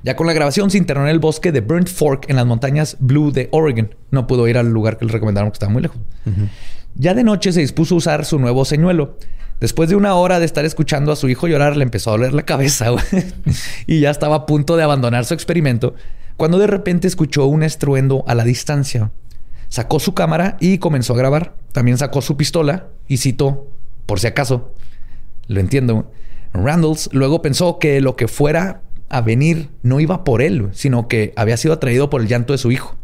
Ya 0.02 0.16
con 0.16 0.26
la 0.26 0.32
grabación 0.32 0.70
se 0.70 0.78
internó 0.78 1.04
en 1.04 1.10
el 1.10 1.18
bosque 1.18 1.52
de 1.52 1.60
Burnt 1.60 1.88
Fork 1.88 2.28
en 2.28 2.36
las 2.36 2.46
montañas 2.46 2.96
Blue 3.00 3.32
de 3.32 3.48
Oregon. 3.52 3.94
No 4.10 4.26
pudo 4.26 4.48
ir 4.48 4.58
al 4.58 4.72
lugar 4.72 4.98
que 4.98 5.04
le 5.04 5.12
recomendaron 5.12 5.50
que 5.50 5.54
estaba 5.54 5.72
muy 5.72 5.82
lejos. 5.82 5.98
Ya 6.94 7.14
de 7.14 7.22
noche 7.22 7.52
se 7.52 7.60
dispuso 7.60 7.94
a 7.94 7.98
usar 7.98 8.24
su 8.24 8.38
nuevo 8.38 8.64
señuelo. 8.64 9.16
Después 9.60 9.90
de 9.90 9.96
una 9.96 10.14
hora 10.14 10.38
de 10.38 10.46
estar 10.46 10.64
escuchando 10.64 11.12
a 11.12 11.16
su 11.16 11.28
hijo 11.28 11.46
llorar, 11.46 11.76
le 11.76 11.84
empezó 11.84 12.10
a 12.10 12.12
doler 12.14 12.32
la 12.32 12.44
cabeza 12.44 12.86
y 13.86 14.00
ya 14.00 14.10
estaba 14.10 14.36
a 14.36 14.46
punto 14.46 14.76
de 14.76 14.82
abandonar 14.82 15.26
su 15.26 15.34
experimento 15.34 15.94
cuando 16.40 16.58
de 16.58 16.66
repente 16.66 17.06
escuchó 17.06 17.44
un 17.44 17.62
estruendo 17.62 18.24
a 18.26 18.34
la 18.34 18.44
distancia. 18.44 19.12
Sacó 19.68 20.00
su 20.00 20.14
cámara 20.14 20.56
y 20.58 20.78
comenzó 20.78 21.12
a 21.12 21.18
grabar. 21.18 21.54
También 21.72 21.98
sacó 21.98 22.22
su 22.22 22.38
pistola 22.38 22.86
y 23.06 23.18
citó, 23.18 23.68
por 24.06 24.20
si 24.20 24.28
acaso, 24.28 24.72
lo 25.48 25.60
entiendo. 25.60 26.10
Randalls 26.54 27.10
luego 27.12 27.42
pensó 27.42 27.78
que 27.78 28.00
lo 28.00 28.16
que 28.16 28.26
fuera 28.26 28.80
a 29.10 29.20
venir 29.20 29.68
no 29.82 30.00
iba 30.00 30.24
por 30.24 30.40
él, 30.40 30.70
sino 30.72 31.08
que 31.08 31.34
había 31.36 31.58
sido 31.58 31.74
atraído 31.74 32.08
por 32.08 32.22
el 32.22 32.26
llanto 32.26 32.54
de 32.54 32.58
su 32.58 32.72
hijo. 32.72 32.96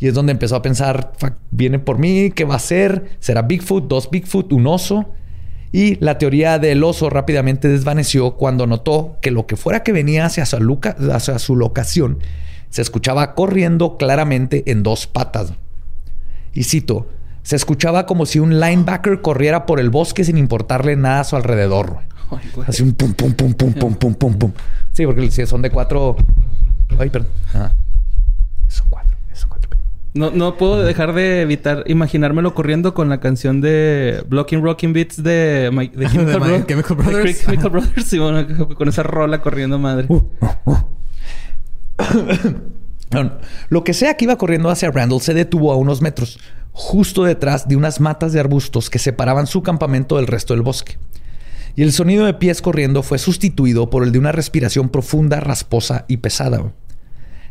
Y 0.00 0.08
es 0.08 0.14
donde 0.14 0.32
empezó 0.32 0.56
a 0.56 0.62
pensar, 0.62 1.12
viene 1.52 1.78
por 1.78 2.00
mí, 2.00 2.32
¿qué 2.32 2.42
va 2.42 2.56
a 2.56 2.58
ser? 2.58 3.10
¿Será 3.20 3.42
Bigfoot, 3.42 3.86
dos 3.86 4.10
Bigfoot, 4.10 4.52
un 4.52 4.66
oso? 4.66 5.14
Y 5.72 5.96
la 6.04 6.18
teoría 6.18 6.58
del 6.58 6.82
oso 6.82 7.10
rápidamente 7.10 7.68
desvaneció 7.68 8.32
cuando 8.32 8.66
notó 8.66 9.18
que 9.20 9.30
lo 9.30 9.46
que 9.46 9.56
fuera 9.56 9.82
que 9.82 9.92
venía 9.92 10.26
hacia 10.26 10.44
su, 10.44 10.80
hacia 11.12 11.38
su 11.38 11.56
locación 11.56 12.18
se 12.70 12.82
escuchaba 12.82 13.34
corriendo 13.34 13.96
claramente 13.96 14.64
en 14.70 14.82
dos 14.82 15.06
patas. 15.06 15.52
Y 16.52 16.64
cito, 16.64 17.08
se 17.42 17.56
escuchaba 17.56 18.06
como 18.06 18.26
si 18.26 18.38
un 18.38 18.60
linebacker 18.60 19.20
corriera 19.20 19.66
por 19.66 19.80
el 19.80 19.90
bosque 19.90 20.24
sin 20.24 20.38
importarle 20.38 20.96
nada 20.96 21.20
a 21.20 21.24
su 21.24 21.36
alrededor. 21.36 21.98
Así 22.66 22.82
un 22.82 22.92
pum, 22.92 23.12
pum, 23.12 23.32
pum, 23.32 23.54
pum, 23.54 23.72
pum, 23.72 23.94
pum, 23.94 24.14
pum, 24.14 24.34
pum. 24.34 24.52
Sí, 24.92 25.04
porque 25.04 25.30
si 25.30 25.46
son 25.46 25.62
de 25.62 25.70
cuatro. 25.70 26.16
Ay, 26.98 27.10
perdón. 27.10 27.30
Cuatro. 27.52 27.76
Son 28.68 28.86
cuatro. 28.88 29.09
No, 30.12 30.30
no 30.30 30.56
puedo 30.56 30.82
dejar 30.82 31.14
de 31.14 31.42
evitar 31.42 31.84
imaginármelo 31.86 32.54
corriendo 32.54 32.94
con 32.94 33.08
la 33.08 33.20
canción 33.20 33.60
de 33.60 34.24
Blocking 34.28 34.62
Rocking 34.62 34.92
Beats 34.92 35.22
de, 35.22 35.70
de 35.94 36.06
Chemical, 36.06 36.40
Brothers. 36.40 36.66
Chemical 37.44 37.70
Brothers. 37.70 38.18
Bueno, 38.18 38.68
con 38.74 38.88
esa 38.88 39.02
rola 39.02 39.40
corriendo 39.40 39.78
madre. 39.78 40.06
Uh, 40.08 40.22
uh, 40.40 40.72
uh. 40.72 40.76
Lo 43.68 43.84
que 43.84 43.94
sea 43.94 44.16
que 44.16 44.24
iba 44.24 44.36
corriendo 44.36 44.70
hacia 44.70 44.90
Randall 44.90 45.20
se 45.20 45.34
detuvo 45.34 45.72
a 45.72 45.76
unos 45.76 46.00
metros, 46.00 46.38
justo 46.72 47.24
detrás 47.24 47.68
de 47.68 47.76
unas 47.76 48.00
matas 48.00 48.32
de 48.32 48.40
arbustos 48.40 48.88
que 48.90 48.98
separaban 48.98 49.46
su 49.46 49.62
campamento 49.62 50.16
del 50.16 50.26
resto 50.26 50.54
del 50.54 50.62
bosque 50.62 50.96
y 51.76 51.82
el 51.82 51.92
sonido 51.92 52.26
de 52.26 52.34
pies 52.34 52.62
corriendo 52.62 53.02
fue 53.02 53.18
sustituido 53.18 53.90
por 53.90 54.04
el 54.04 54.12
de 54.12 54.18
una 54.18 54.32
respiración 54.32 54.88
profunda, 54.88 55.40
rasposa 55.40 56.04
y 56.08 56.18
pesada. 56.18 56.72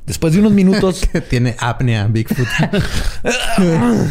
Después 0.10 0.34
de 0.34 0.40
unos 0.40 0.54
minutos... 0.54 1.08
tiene 1.30 1.56
apnea, 1.60 2.08
Bigfoot. 2.08 2.48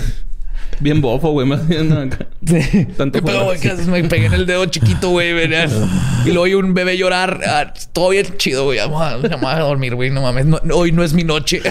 Bien 0.79 1.01
bofo, 1.01 1.33
güey. 1.33 1.45
Más 1.45 1.67
bien 1.67 2.13
sí. 2.47 2.85
Tanto 2.97 3.21
Pero, 3.21 3.47
güey, 3.47 3.59
que 3.59 3.75
me 3.75 4.05
pegué 4.05 4.27
en 4.27 4.35
el 4.35 4.47
dedo 4.47 4.65
chiquito, 4.67 5.11
güey. 5.11 5.31
y 5.31 6.29
luego 6.29 6.43
oí 6.43 6.55
un 6.55 6.73
bebé 6.73 6.97
llorar. 6.97 7.41
Ah, 7.45 7.73
todo 7.93 8.11
bien 8.11 8.27
chido, 8.37 8.67
güey. 8.67 8.79
Vamos 8.79 9.03
a, 9.03 9.17
vamos 9.17 9.53
a 9.53 9.59
dormir, 9.59 9.97
güey. 9.97 10.11
No 10.11 10.23
mames. 10.23 10.47
hoy 10.73 10.93
no 10.93 11.03
es 11.03 11.15
mi 11.15 11.25
noche. 11.25 11.63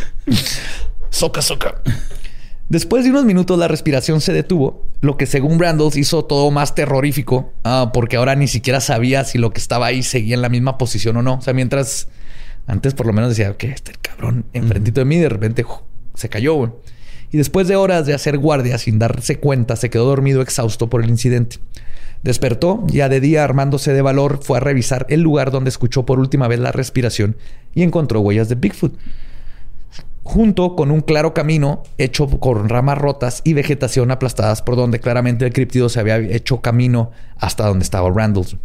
soca, 1.10 1.42
soca. 1.42 1.82
Después 2.70 3.04
de 3.04 3.10
unos 3.10 3.26
minutos 3.26 3.58
la 3.58 3.68
respiración 3.68 4.22
se 4.22 4.32
detuvo, 4.32 4.86
lo 5.02 5.18
que 5.18 5.26
según 5.26 5.58
Randalls 5.58 5.96
hizo 5.98 6.24
todo 6.24 6.50
más 6.50 6.74
terrorífico, 6.74 7.52
ah, 7.64 7.90
porque 7.92 8.16
ahora 8.16 8.34
ni 8.34 8.48
siquiera 8.48 8.80
sabía 8.80 9.24
si 9.24 9.36
lo 9.36 9.50
que 9.50 9.60
estaba 9.60 9.84
ahí 9.84 10.02
seguía 10.02 10.36
en 10.36 10.42
la 10.42 10.48
misma 10.48 10.78
posición 10.78 11.18
o 11.18 11.22
no. 11.22 11.34
O 11.34 11.42
sea, 11.42 11.52
mientras 11.52 12.08
antes 12.68 12.94
por 12.94 13.06
lo 13.06 13.12
menos 13.12 13.30
decía 13.30 13.56
que 13.56 13.70
este 13.70 13.92
cabrón 14.00 14.44
enfrentito 14.52 15.00
de 15.00 15.06
mí 15.06 15.16
de 15.16 15.28
repente 15.28 15.64
se 16.14 16.28
cayó. 16.28 16.80
Y 17.30 17.38
después 17.38 17.66
de 17.66 17.76
horas 17.76 18.06
de 18.06 18.14
hacer 18.14 18.38
guardia 18.38 18.78
sin 18.78 18.98
darse 18.98 19.38
cuenta, 19.38 19.74
se 19.74 19.90
quedó 19.90 20.04
dormido 20.04 20.40
exhausto 20.40 20.88
por 20.88 21.02
el 21.02 21.10
incidente. 21.10 21.56
Despertó, 22.22 22.84
ya 22.86 23.08
de 23.08 23.20
día 23.20 23.44
armándose 23.44 23.92
de 23.92 24.02
valor, 24.02 24.40
fue 24.42 24.58
a 24.58 24.60
revisar 24.60 25.06
el 25.08 25.22
lugar 25.22 25.50
donde 25.50 25.70
escuchó 25.70 26.04
por 26.04 26.18
última 26.18 26.46
vez 26.46 26.60
la 26.60 26.72
respiración 26.72 27.36
y 27.74 27.82
encontró 27.82 28.20
huellas 28.20 28.48
de 28.48 28.54
Bigfoot 28.54 28.94
junto 30.28 30.76
con 30.76 30.90
un 30.90 31.00
claro 31.00 31.32
camino 31.32 31.84
hecho 31.96 32.28
con 32.28 32.68
ramas 32.68 32.98
rotas 32.98 33.40
y 33.44 33.54
vegetación 33.54 34.10
aplastadas 34.10 34.60
por 34.60 34.76
donde 34.76 35.00
claramente 35.00 35.46
el 35.46 35.54
criptido 35.54 35.88
se 35.88 36.00
había 36.00 36.18
hecho 36.18 36.60
camino 36.60 37.12
hasta 37.38 37.66
donde 37.66 37.84
estaba 37.84 38.10
Randalls. 38.10 38.58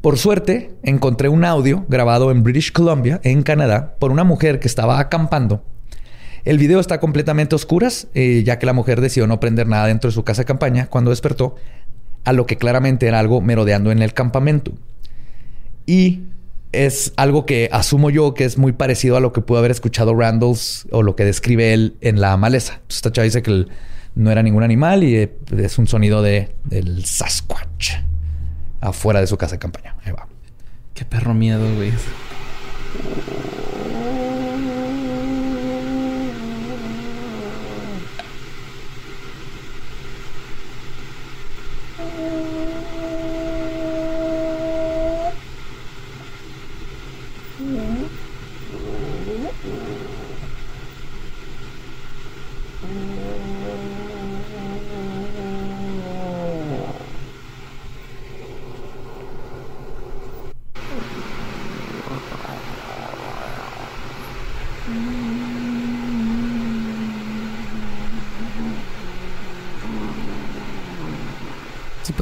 Por 0.00 0.18
suerte, 0.18 0.70
encontré 0.82 1.28
un 1.28 1.44
audio 1.44 1.84
grabado 1.88 2.30
en 2.30 2.42
British 2.42 2.72
Columbia, 2.72 3.20
en 3.22 3.42
Canadá, 3.42 3.96
por 3.98 4.10
una 4.10 4.24
mujer 4.24 4.60
que 4.60 4.68
estaba 4.68 4.98
acampando. 4.98 5.62
El 6.44 6.58
video 6.58 6.80
está 6.80 7.00
completamente 7.00 7.54
a 7.54 7.56
oscuras, 7.56 8.08
eh, 8.14 8.42
ya 8.44 8.58
que 8.58 8.66
la 8.66 8.72
mujer 8.72 9.00
decidió 9.00 9.26
no 9.26 9.40
prender 9.40 9.66
nada 9.66 9.86
dentro 9.86 10.08
de 10.08 10.14
su 10.14 10.24
casa 10.24 10.42
de 10.42 10.46
campaña 10.46 10.86
cuando 10.86 11.10
despertó, 11.10 11.56
a 12.24 12.32
lo 12.32 12.46
que 12.46 12.56
claramente 12.56 13.06
era 13.06 13.18
algo 13.18 13.40
merodeando 13.40 13.90
en 13.90 14.00
el 14.00 14.14
campamento. 14.14 14.72
Y 15.84 16.24
es 16.72 17.12
algo 17.16 17.44
que 17.44 17.68
asumo 17.72 18.10
yo 18.10 18.32
que 18.32 18.44
es 18.44 18.56
muy 18.56 18.72
parecido 18.72 19.16
a 19.16 19.20
lo 19.20 19.32
que 19.32 19.40
pudo 19.42 19.58
haber 19.58 19.70
escuchado 19.70 20.14
Randalls 20.14 20.86
o 20.92 21.02
lo 21.02 21.16
que 21.16 21.24
describe 21.24 21.74
él 21.74 21.96
en 22.00 22.20
la 22.20 22.36
maleza. 22.36 22.80
esta 22.88 23.12
chava 23.12 23.24
dice 23.24 23.42
que 23.42 23.66
no 24.14 24.30
era 24.30 24.42
ningún 24.42 24.62
animal 24.62 25.02
y 25.04 25.16
eh, 25.16 25.32
es 25.58 25.78
un 25.78 25.86
sonido 25.86 26.22
de, 26.22 26.54
del 26.64 27.04
Sasquatch 27.04 28.09
afuera 28.80 29.20
de 29.20 29.26
su 29.26 29.36
casa 29.36 29.56
de 29.56 29.58
campaña. 29.58 29.96
Ahí 30.04 30.12
va. 30.12 30.26
Qué 30.94 31.04
perro 31.04 31.34
miedo, 31.34 31.74
güey. 31.74 31.92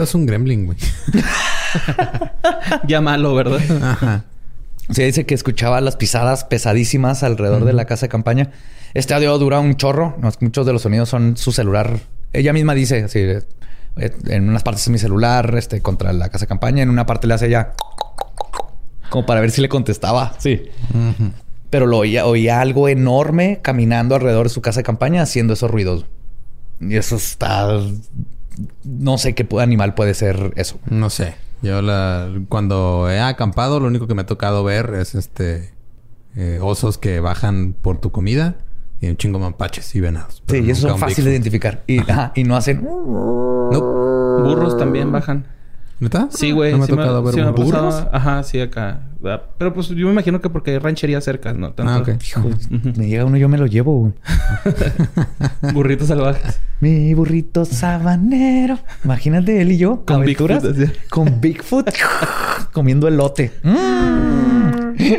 Es 0.09 0.15
un 0.15 0.27
gremlin, 0.27 0.67
güey. 0.67 0.79
ya 2.89 3.01
malo, 3.01 3.35
¿verdad? 3.35 3.61
Ajá. 3.83 4.25
Se 4.91 5.05
dice 5.05 5.27
que 5.27 5.35
escuchaba 5.35 5.81
las 5.81 5.97
pisadas 5.97 6.45
pesadísimas 6.45 7.23
alrededor 7.23 7.65
de 7.65 7.75
la 7.75 7.85
casa 7.85 8.07
de 8.07 8.11
campaña. 8.11 8.53
Este 8.95 9.13
audio 9.13 9.37
dura 9.39 9.61
un 9.61 9.77
chorro. 9.77 10.17
Muchos 10.41 10.65
de 10.67 10.73
los 10.73 10.83
sonidos 10.83 11.11
son 11.11 11.37
su 11.37 11.53
celular. 11.53 11.99
Ella 12.33 12.53
misma 12.53 12.75
dice 12.75 13.05
así, 13.05 13.19
eh, 13.19 13.43
en 13.97 14.49
unas 14.49 14.63
partes 14.63 14.83
es 14.85 14.89
mi 14.89 14.99
celular, 14.99 15.55
este, 15.59 15.83
contra 15.83 16.13
la 16.13 16.31
casa 16.31 16.45
de 16.45 16.49
campaña. 16.49 16.83
En 16.83 16.89
una 16.89 17.05
parte 17.05 17.27
le 17.27 17.35
hace 17.35 17.49
ella 17.49 17.75
como 19.11 19.27
para 19.27 19.41
ver 19.41 19.51
si 19.51 19.61
le 19.61 19.69
contestaba. 19.69 20.35
Sí. 20.39 20.63
Pero 21.69 21.87
lo 21.87 21.99
oía, 21.99 22.27
oía 22.27 22.61
algo 22.63 22.89
enorme 22.89 23.61
caminando 23.61 24.15
alrededor 24.15 24.47
de 24.47 24.55
su 24.55 24.63
casa 24.63 24.81
de 24.81 24.85
campaña 24.85 25.23
haciendo 25.23 25.53
esos 25.53 25.71
ruidos. 25.71 26.07
Y 26.81 26.97
eso 26.97 27.17
está. 27.17 27.81
No 28.85 29.19
sé 29.19 29.35
qué 29.35 29.47
animal 29.61 29.95
puede 29.95 30.15
ser 30.15 30.53
eso. 30.57 30.79
No 30.89 31.11
sé. 31.11 31.35
Yo 31.63 31.83
la, 31.83 32.31
cuando 32.49 33.11
he 33.11 33.21
acampado, 33.21 33.81
lo 33.81 33.87
único 33.87 34.07
que 34.07 34.15
me 34.15 34.23
ha 34.23 34.27
tocado 34.27 34.63
ver 34.65 34.95
es 34.95 35.15
este 35.15 35.73
eh, 36.37 36.61
osos 36.63 36.99
que 36.99 37.21
bajan 37.21 37.75
por 37.81 37.99
tu 37.99 38.13
comida 38.13 38.57
y 39.01 39.09
un 39.09 39.17
chingo 39.17 39.39
mapaches 39.39 39.95
y 39.95 40.01
venados. 40.01 40.43
Sí, 40.49 40.59
y 40.59 40.71
eso 40.71 40.95
es 40.95 41.01
fácil 41.01 41.25
de 41.25 41.33
identificar. 41.33 41.83
Y, 41.87 42.01
y 42.35 42.45
no 42.45 42.57
hacen. 42.57 42.83
No. 42.83 44.41
Burros 44.45 44.77
también 44.77 45.11
bajan. 45.11 45.47
¿Neta? 46.01 46.29
Sí, 46.31 46.53
güey. 46.53 46.73
No 46.73 46.79
me 46.79 46.85
ha 46.85 46.87
tocado 46.87 47.23
ver 47.23 47.53
burros. 47.53 48.05
Ajá, 48.13 48.43
sí, 48.43 48.61
acá. 48.61 49.03
Pero 49.59 49.75
pues 49.75 49.89
yo 49.89 50.07
me 50.07 50.13
imagino 50.13 50.41
que 50.41 50.49
porque 50.49 50.71
hay 50.73 50.79
ranchería 50.79 51.21
cerca, 51.21 51.53
¿no? 51.53 51.73
Tanto, 51.73 51.93
ah, 51.93 51.99
ok. 51.99 52.97
Me 52.97 53.09
llega 53.09 53.25
uno, 53.25 53.37
yo 53.37 53.49
me 53.49 53.59
lo 53.59 53.67
llevo, 53.67 53.99
güey. 53.99 54.13
Burritos 55.75 56.09
salvajes. 56.09 56.61
Mi 56.81 57.13
burrito 57.15 57.65
sabanero. 57.65 58.79
Imagínate 59.05 59.61
él 59.61 59.73
y 59.73 59.79
yo. 59.79 60.05
Con 60.07 60.23
aventuras. 60.23 60.63
Bigfoot, 60.63 61.09
con 61.09 61.41
Bigfoot. 61.41 61.91
comiendo 62.73 63.09
elote. 63.09 63.51
Mm. 63.65 65.15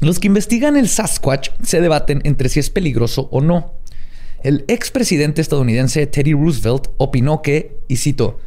Los 0.00 0.18
que 0.18 0.28
investigan 0.28 0.76
el 0.76 0.88
Sasquatch 0.88 1.50
se 1.62 1.80
debaten 1.82 2.22
entre 2.24 2.48
si 2.48 2.60
es 2.60 2.70
peligroso 2.70 3.28
o 3.30 3.42
no. 3.42 3.74
El 4.42 4.64
expresidente 4.68 5.42
estadounidense 5.42 6.06
Teddy 6.06 6.32
Roosevelt 6.32 6.88
opinó 6.96 7.42
que, 7.42 7.80
y 7.88 7.96
cito, 7.96 8.38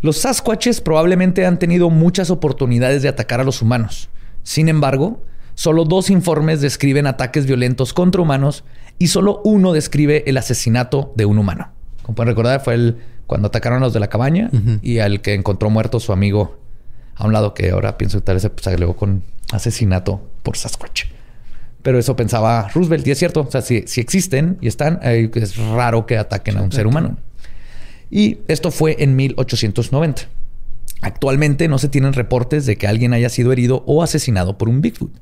los 0.00 0.18
Sasquatches 0.18 0.80
probablemente 0.80 1.46
han 1.46 1.58
tenido 1.58 1.90
muchas 1.90 2.30
oportunidades 2.30 3.02
de 3.02 3.08
atacar 3.08 3.40
a 3.40 3.44
los 3.44 3.62
humanos. 3.62 4.08
Sin 4.42 4.68
embargo, 4.68 5.22
solo 5.54 5.84
dos 5.84 6.10
informes 6.10 6.60
describen 6.60 7.06
ataques 7.06 7.46
violentos 7.46 7.92
contra 7.92 8.22
humanos 8.22 8.64
y 8.98 9.08
solo 9.08 9.40
uno 9.44 9.72
describe 9.72 10.24
el 10.26 10.36
asesinato 10.36 11.12
de 11.16 11.24
un 11.24 11.38
humano. 11.38 11.70
Como 12.02 12.16
pueden 12.16 12.28
recordar, 12.28 12.60
fue 12.60 12.74
el 12.74 12.96
cuando 13.26 13.48
atacaron 13.48 13.82
a 13.82 13.86
los 13.86 13.92
de 13.92 14.00
la 14.00 14.08
cabaña 14.08 14.50
y 14.80 15.00
al 15.00 15.20
que 15.20 15.34
encontró 15.34 15.68
muerto 15.68 16.00
su 16.00 16.12
amigo 16.12 16.58
a 17.14 17.26
un 17.26 17.32
lado 17.34 17.52
que 17.52 17.70
ahora 17.70 17.98
pienso 17.98 18.18
que 18.20 18.24
tal 18.24 18.36
vez 18.36 18.42
se 18.42 18.50
pues, 18.50 18.66
agregó 18.66 18.96
con 18.96 19.22
asesinato 19.52 20.22
por 20.42 20.56
Sasquatch. 20.56 21.04
Pero 21.82 21.98
eso 21.98 22.16
pensaba 22.16 22.68
Roosevelt 22.74 23.06
y 23.06 23.10
es 23.10 23.18
cierto. 23.18 23.42
O 23.42 23.50
sea, 23.50 23.60
si, 23.60 23.76
existen 23.76 24.56
y 24.60 24.68
están, 24.68 25.00
es 25.02 25.56
raro 25.56 26.06
que 26.06 26.16
ataquen 26.16 26.56
a 26.56 26.62
un 26.62 26.72
ser 26.72 26.86
humano. 26.86 27.18
Y 28.10 28.38
esto 28.48 28.70
fue 28.70 28.96
en 29.00 29.16
1890. 29.16 30.22
Actualmente 31.00 31.68
no 31.68 31.78
se 31.78 31.88
tienen 31.88 32.12
reportes 32.12 32.66
de 32.66 32.76
que 32.76 32.86
alguien 32.86 33.12
haya 33.12 33.28
sido 33.28 33.52
herido 33.52 33.84
o 33.86 34.02
asesinado 34.02 34.58
por 34.58 34.68
un 34.68 34.80
Bigfoot. 34.80 35.12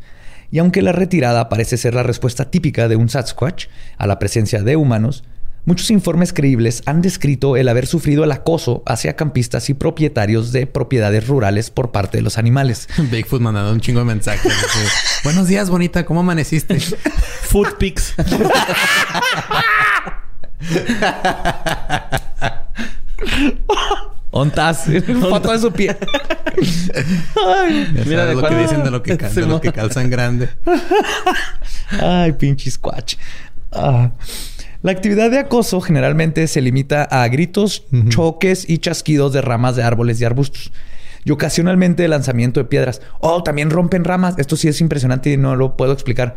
Y 0.50 0.58
aunque 0.58 0.82
la 0.82 0.92
retirada 0.92 1.48
parece 1.48 1.76
ser 1.76 1.94
la 1.94 2.02
respuesta 2.02 2.50
típica 2.50 2.88
de 2.88 2.96
un 2.96 3.08
Sasquatch 3.08 3.66
a 3.98 4.06
la 4.06 4.18
presencia 4.18 4.62
de 4.62 4.76
humanos, 4.76 5.24
muchos 5.64 5.90
informes 5.90 6.32
creíbles 6.32 6.82
han 6.86 7.02
descrito 7.02 7.56
el 7.56 7.68
haber 7.68 7.86
sufrido 7.86 8.24
el 8.24 8.30
acoso 8.30 8.82
hacia 8.86 9.16
campistas 9.16 9.68
y 9.68 9.74
propietarios 9.74 10.52
de 10.52 10.66
propiedades 10.66 11.26
rurales 11.26 11.70
por 11.70 11.90
parte 11.90 12.18
de 12.18 12.22
los 12.22 12.38
animales. 12.38 12.88
Bigfoot 13.10 13.42
mandando 13.42 13.72
un 13.72 13.80
chingo 13.80 14.00
de 14.00 14.06
mensajes. 14.06 14.52
Buenos 15.24 15.48
días, 15.48 15.68
bonita. 15.68 16.06
¿Cómo 16.06 16.20
amaneciste? 16.20 16.78
Food 16.78 17.74
pics. 17.78 18.14
Ontas. 24.30 24.86
Foto 25.20 25.52
de 25.52 25.58
su 25.58 25.72
pie. 25.72 25.96
mira 28.04 28.26
de 28.26 28.34
lo 28.34 28.46
que 28.46 28.54
dicen 28.54 28.84
de 28.84 28.90
lo 28.90 29.02
que, 29.02 29.16
que 29.62 29.72
calzan 29.72 30.10
grande. 30.10 30.50
Ay, 32.00 32.32
pinche 32.32 32.70
squatch. 32.70 33.16
Ah. 33.72 34.10
La 34.82 34.92
actividad 34.92 35.30
de 35.30 35.38
acoso 35.38 35.80
generalmente 35.80 36.46
se 36.48 36.60
limita 36.60 37.04
a 37.04 37.26
gritos, 37.28 37.84
choques 38.08 38.68
y 38.68 38.78
chasquidos 38.78 39.32
de 39.32 39.40
ramas 39.40 39.74
de 39.74 39.82
árboles 39.82 40.20
y 40.20 40.24
arbustos. 40.24 40.70
Y 41.24 41.30
ocasionalmente 41.32 42.04
el 42.04 42.10
lanzamiento 42.10 42.60
de 42.60 42.66
piedras. 42.66 43.00
Oh, 43.20 43.42
también 43.42 43.70
rompen 43.70 44.04
ramas. 44.04 44.38
Esto 44.38 44.54
sí 44.54 44.68
es 44.68 44.80
impresionante 44.80 45.30
y 45.30 45.36
no 45.36 45.56
lo 45.56 45.76
puedo 45.76 45.92
explicar 45.92 46.36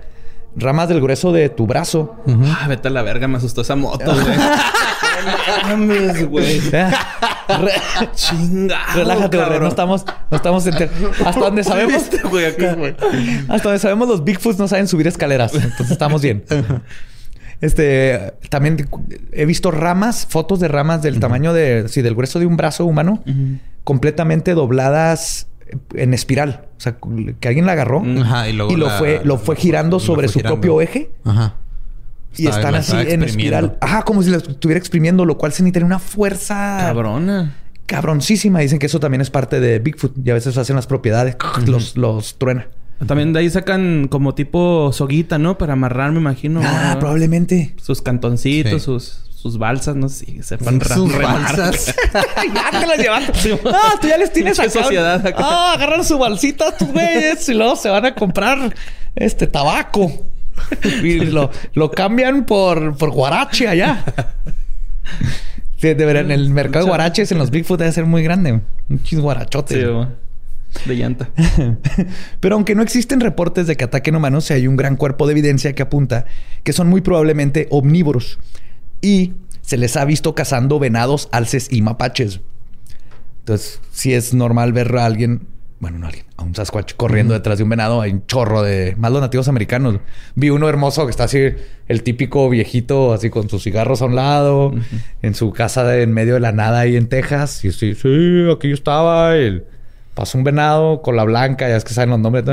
ramas 0.55 0.89
del 0.89 1.01
grueso 1.01 1.31
de 1.31 1.49
tu 1.49 1.67
brazo. 1.67 2.15
Ah, 2.45 2.67
vete 2.67 2.87
a 2.87 2.91
la 2.91 3.01
verga, 3.01 3.27
me 3.27 3.37
asustó 3.37 3.61
esa 3.61 3.75
moto, 3.75 4.05
güey. 4.13 4.37
mames, 5.63 6.29
güey. 6.29 6.61
Chinga. 8.15 8.79
Relájate, 8.93 9.37
güey. 9.37 9.59
No 9.59 9.67
estamos, 9.67 10.05
no 10.29 10.37
estamos 10.37 10.67
Hasta 10.67 11.39
donde 11.39 11.63
sabemos. 11.63 12.09
güey, 12.29 12.45
acá, 12.45 12.73
güey. 12.75 12.95
Hasta 13.47 13.69
donde 13.69 13.79
sabemos, 13.79 14.07
los 14.07 14.23
Bigfoots 14.23 14.59
no 14.59 14.67
saben 14.67 14.87
subir 14.87 15.07
escaleras. 15.07 15.53
Entonces 15.53 15.91
estamos 15.91 16.21
bien. 16.21 16.43
Este 17.61 18.33
también 18.49 18.87
he 19.33 19.45
visto 19.45 19.71
ramas, 19.71 20.25
fotos 20.29 20.59
de 20.59 20.69
ramas 20.69 21.01
del 21.01 21.19
tamaño 21.19 21.53
de, 21.53 21.89
sí, 21.89 22.01
del 22.01 22.15
grueso 22.15 22.39
de 22.39 22.45
un 22.45 22.55
brazo 22.55 22.85
humano, 22.85 23.21
completamente 23.83 24.53
dobladas 24.53 25.47
en 25.93 26.13
espiral. 26.13 26.67
O 26.77 26.79
sea, 26.81 26.97
que 27.39 27.47
alguien 27.47 27.65
la 27.65 27.73
agarró 27.73 28.03
y, 28.05 28.53
lo, 28.53 28.89
fue, 28.91 29.21
lo 29.23 29.37
fue 29.37 29.55
girando 29.55 29.99
sobre 29.99 30.27
su 30.27 30.39
propio 30.39 30.81
eje. 30.81 31.11
Ajá. 31.23 31.55
Y 32.37 32.47
están 32.47 32.75
así 32.75 32.95
en 32.95 33.23
espiral. 33.23 33.77
Ajá, 33.81 34.03
como 34.03 34.23
si 34.23 34.29
lo 34.29 34.37
estuviera 34.37 34.79
exprimiendo, 34.79 35.25
lo 35.25 35.37
cual 35.37 35.51
se 35.51 35.63
necesita 35.63 35.85
una 35.85 35.99
fuerza. 35.99 36.77
Cabrona. 36.79 37.55
Cabroncísima. 37.85 38.59
Dicen 38.59 38.79
que 38.79 38.85
eso 38.85 38.99
también 38.99 39.21
es 39.21 39.29
parte 39.29 39.59
de 39.59 39.79
Bigfoot. 39.79 40.13
Y 40.23 40.29
a 40.29 40.35
veces 40.35 40.57
hacen 40.57 40.75
las 40.75 40.87
propiedades. 40.87 41.37
los, 41.65 41.97
los 41.97 42.37
truena. 42.37 42.67
También 43.05 43.31
de 43.33 43.39
ahí 43.39 43.49
sacan 43.49 44.07
como 44.09 44.35
tipo 44.35 44.91
soguita, 44.91 45.37
¿no? 45.37 45.57
Para 45.57 45.73
amarrar, 45.73 46.11
me 46.11 46.19
imagino. 46.19 46.61
Ah, 46.63 46.97
probablemente. 46.99 47.75
Sus 47.81 48.01
cantoncitos, 48.01 48.83
sus 48.83 49.28
sus 49.41 49.57
balsas, 49.57 49.95
no 49.95 50.09
sé 50.09 50.25
si 50.25 50.43
sepan 50.43 50.81
Sus 50.81 51.17
balsas. 51.17 51.95
ya 52.13 52.79
te 52.81 52.85
las 52.85 52.97
llevaste. 52.97 53.59
Ah, 53.65 53.93
tú 54.01 54.07
ya 54.09 54.17
les 54.17 54.33
tienes 54.33 54.59
acá. 54.59 54.69
sociedad 54.69 55.25
acá. 55.25 55.37
Ah, 55.39 55.73
agarran 55.75 56.03
su 56.03 56.17
balsita, 56.17 56.75
tus 56.75 56.89
güeyes, 56.89 57.47
y 57.47 57.53
luego 57.53 57.77
se 57.77 57.87
van 57.87 58.05
a 58.05 58.13
comprar 58.13 58.75
este 59.15 59.47
tabaco. 59.47 60.11
y 61.03 61.21
lo, 61.21 61.51
lo 61.73 61.89
cambian 61.89 62.45
por, 62.45 62.97
por 62.97 63.11
guarache 63.11 63.69
allá. 63.69 64.03
De 65.79 65.91
en 65.91 66.31
el 66.31 66.49
mercado 66.49 66.83
de 66.83 66.89
guaraches 66.89 67.31
en 67.31 67.37
los 67.37 67.49
Bigfoot 67.49 67.79
debe 67.79 67.93
ser 67.93 68.05
muy 68.05 68.21
grande. 68.21 68.59
Un 68.89 69.03
chis 69.03 69.21
guarachote. 69.21 69.75
Sí, 69.75 70.89
de 70.89 70.95
llanta. 70.95 71.29
Pero 72.41 72.55
aunque 72.55 72.75
no 72.75 72.83
existen 72.83 73.21
reportes 73.21 73.67
de 73.67 73.77
que 73.77 73.85
ataquen 73.85 74.17
humanos, 74.17 74.51
hay 74.51 74.67
un 74.67 74.75
gran 74.75 74.97
cuerpo 74.97 75.27
de 75.27 75.31
evidencia 75.31 75.71
que 75.71 75.81
apunta 75.81 76.25
que 76.63 76.73
son 76.73 76.89
muy 76.89 76.99
probablemente 76.99 77.67
omnívoros 77.71 78.37
y 79.01 79.33
se 79.61 79.77
les 79.77 79.95
ha 79.97 80.05
visto 80.05 80.35
cazando 80.35 80.79
venados, 80.79 81.29
alces 81.31 81.71
y 81.71 81.81
mapaches. 81.81 82.41
Entonces, 83.39 83.81
si 83.91 84.13
es 84.13 84.33
normal 84.33 84.73
ver 84.73 84.95
a 84.97 85.05
alguien, 85.05 85.47
bueno, 85.79 85.97
no 85.97 86.07
alguien, 86.07 86.25
a 86.37 86.43
un 86.43 86.53
Sasquatch 86.53 86.93
corriendo 86.95 87.33
detrás 87.33 87.57
de 87.57 87.63
un 87.63 87.69
venado, 87.69 88.01
hay 88.01 88.11
un 88.11 88.25
chorro 88.25 88.61
de 88.63 88.95
más 88.97 89.11
los 89.11 89.21
nativos 89.21 89.47
americanos. 89.47 89.99
Vi 90.35 90.49
uno 90.49 90.67
hermoso 90.67 91.05
que 91.05 91.11
está 91.11 91.25
así, 91.25 91.39
el 91.87 92.03
típico 92.03 92.49
viejito, 92.49 93.13
así 93.13 93.29
con 93.29 93.49
sus 93.49 93.63
cigarros 93.63 94.01
a 94.01 94.05
un 94.05 94.15
lado, 94.15 94.73
en 95.21 95.35
su 95.35 95.51
casa 95.51 95.97
en 95.97 96.13
medio 96.13 96.33
de 96.35 96.39
la 96.41 96.51
nada 96.51 96.79
ahí 96.81 96.95
en 96.95 97.07
Texas. 97.07 97.63
Y 97.63 97.69
así, 97.69 97.95
sí, 97.95 98.47
aquí 98.51 98.69
yo 98.69 98.73
estaba. 98.73 99.37
Y 99.37 99.63
pasó 100.13 100.37
un 100.37 100.43
venado 100.43 101.01
con 101.01 101.15
la 101.15 101.23
blanca, 101.23 101.69
ya 101.69 101.77
es 101.77 101.83
que 101.83 101.93
saben 101.93 102.09
los 102.09 102.19
nombres. 102.19 102.45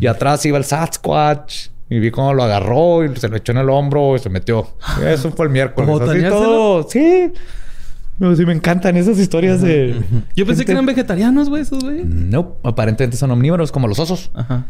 Y 0.00 0.06
atrás 0.06 0.44
iba 0.46 0.58
el 0.58 0.64
Sasquatch. 0.64 1.68
Y 1.88 1.98
vi 2.00 2.10
cómo 2.10 2.34
lo 2.34 2.42
agarró 2.42 3.04
y 3.04 3.14
se 3.16 3.28
lo 3.28 3.36
echó 3.36 3.52
en 3.52 3.58
el 3.58 3.70
hombro 3.70 4.16
y 4.16 4.18
se 4.18 4.28
metió. 4.28 4.68
Eso 5.04 5.30
fue 5.30 5.46
el 5.46 5.52
miércoles. 5.52 6.00
Así 6.00 6.22
todo. 6.22 6.88
Sí. 6.88 7.32
sí, 8.18 8.46
me 8.46 8.52
encantan 8.52 8.96
esas 8.96 9.18
historias 9.18 9.62
de. 9.62 10.02
Yo 10.34 10.46
pensé 10.46 10.64
que 10.64 10.72
eran 10.72 10.86
vegetarianos, 10.86 11.48
güey, 11.48 11.62
esos 11.62 11.84
güey. 11.84 12.02
No, 12.04 12.56
aparentemente 12.64 13.16
son 13.16 13.30
omnívoros 13.30 13.70
como 13.70 13.86
los 13.86 13.98
osos. 13.98 14.30
Ajá. 14.34 14.66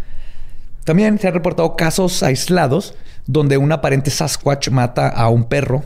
También 0.84 1.18
se 1.18 1.26
han 1.26 1.34
reportado 1.34 1.74
casos 1.74 2.22
aislados 2.22 2.94
donde 3.26 3.56
un 3.56 3.72
aparente 3.72 4.10
Sasquatch 4.10 4.68
mata 4.70 5.08
a 5.08 5.28
un 5.28 5.44
perro 5.44 5.84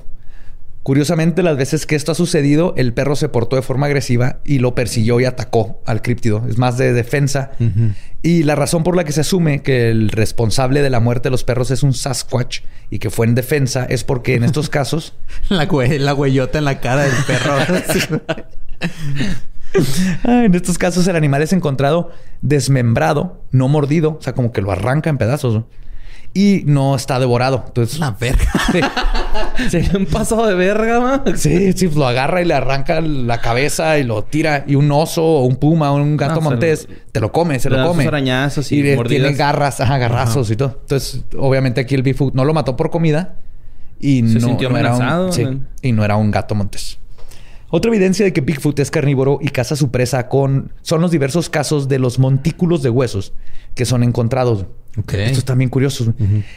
Curiosamente, 0.90 1.44
las 1.44 1.56
veces 1.56 1.86
que 1.86 1.94
esto 1.94 2.10
ha 2.10 2.16
sucedido, 2.16 2.74
el 2.76 2.92
perro 2.92 3.14
se 3.14 3.28
portó 3.28 3.54
de 3.54 3.62
forma 3.62 3.86
agresiva 3.86 4.40
y 4.44 4.58
lo 4.58 4.74
persiguió 4.74 5.20
y 5.20 5.24
atacó 5.24 5.80
al 5.86 6.02
críptido. 6.02 6.44
Es 6.48 6.58
más 6.58 6.78
de 6.78 6.92
defensa. 6.92 7.52
Y 8.22 8.42
la 8.42 8.56
razón 8.56 8.82
por 8.82 8.96
la 8.96 9.04
que 9.04 9.12
se 9.12 9.20
asume 9.20 9.62
que 9.62 9.92
el 9.92 10.08
responsable 10.08 10.82
de 10.82 10.90
la 10.90 10.98
muerte 10.98 11.28
de 11.28 11.30
los 11.30 11.44
perros 11.44 11.70
es 11.70 11.84
un 11.84 11.94
Sasquatch 11.94 12.62
y 12.90 12.98
que 12.98 13.08
fue 13.08 13.28
en 13.28 13.36
defensa 13.36 13.84
es 13.88 14.02
porque 14.02 14.34
en 14.34 14.42
estos 14.42 14.68
casos... 14.68 15.14
la, 15.48 15.66
la 15.66 16.14
huellota 16.14 16.58
en 16.58 16.64
la 16.64 16.80
cara 16.80 17.04
del 17.04 17.24
perro. 17.24 17.54
Ah, 20.24 20.42
en 20.46 20.54
estos 20.56 20.76
casos 20.76 21.06
el 21.06 21.14
animal 21.14 21.42
es 21.42 21.52
encontrado 21.52 22.10
desmembrado, 22.42 23.44
no 23.52 23.68
mordido, 23.68 24.16
o 24.18 24.20
sea, 24.20 24.32
como 24.32 24.50
que 24.50 24.62
lo 24.62 24.72
arranca 24.72 25.08
en 25.10 25.18
pedazos 25.18 25.62
y 26.32 26.62
no 26.66 26.94
está 26.94 27.18
devorado. 27.18 27.64
Entonces, 27.66 27.98
la 27.98 28.12
verga. 28.12 28.52
Sí. 29.68 29.82
un 29.94 30.06
paso 30.06 30.46
de 30.46 30.54
verga, 30.54 31.00
man. 31.00 31.22
Sí, 31.36 31.72
sí, 31.74 31.88
lo 31.90 32.06
agarra 32.06 32.40
y 32.40 32.46
le 32.46 32.54
arranca 32.54 33.00
la 33.00 33.40
cabeza 33.40 33.98
y 33.98 34.04
lo 34.04 34.24
tira. 34.24 34.64
Y 34.66 34.74
un 34.74 34.90
oso 34.90 35.22
o 35.22 35.44
un 35.44 35.56
puma 35.56 35.92
o 35.92 35.96
un 35.96 36.16
gato 36.16 36.40
montés 36.40 36.88
te 37.12 37.20
lo 37.20 37.30
come, 37.30 37.58
se 37.58 37.68
lo 37.68 37.86
come. 37.86 38.06
arañazos 38.06 38.72
y, 38.72 38.82
tiene 39.06 39.34
garras, 39.34 39.80
ajá, 39.80 39.98
garrazos 39.98 40.50
y 40.50 40.56
todo. 40.56 40.78
Entonces, 40.80 41.24
obviamente 41.36 41.80
aquí 41.82 41.94
el 41.94 42.02
Bigfoot 42.02 42.34
no 42.34 42.44
lo 42.44 42.54
mató 42.54 42.76
por 42.76 42.90
comida 42.90 43.36
y 44.00 44.22
no, 44.22 44.58
era 44.76 44.94
un, 44.94 45.66
y 45.82 45.92
no 45.92 46.04
era 46.04 46.16
un 46.16 46.30
gato 46.30 46.54
montés. 46.54 46.98
Otra 47.68 47.90
evidencia 47.90 48.24
de 48.24 48.32
que 48.32 48.40
Bigfoot 48.40 48.78
es 48.80 48.90
carnívoro 48.90 49.38
y 49.40 49.48
caza 49.48 49.76
su 49.76 49.90
presa 49.90 50.28
con 50.28 50.72
son 50.82 51.00
los 51.02 51.10
diversos 51.10 51.48
casos 51.50 51.88
de 51.88 51.98
los 51.98 52.18
montículos 52.18 52.82
de 52.82 52.90
huesos 52.90 53.32
que 53.74 53.84
son 53.84 54.02
encontrados. 54.02 54.66
Okay. 54.96 55.26
Esto 55.26 55.38
es 55.38 55.44
también 55.44 55.70
curioso. 55.70 56.12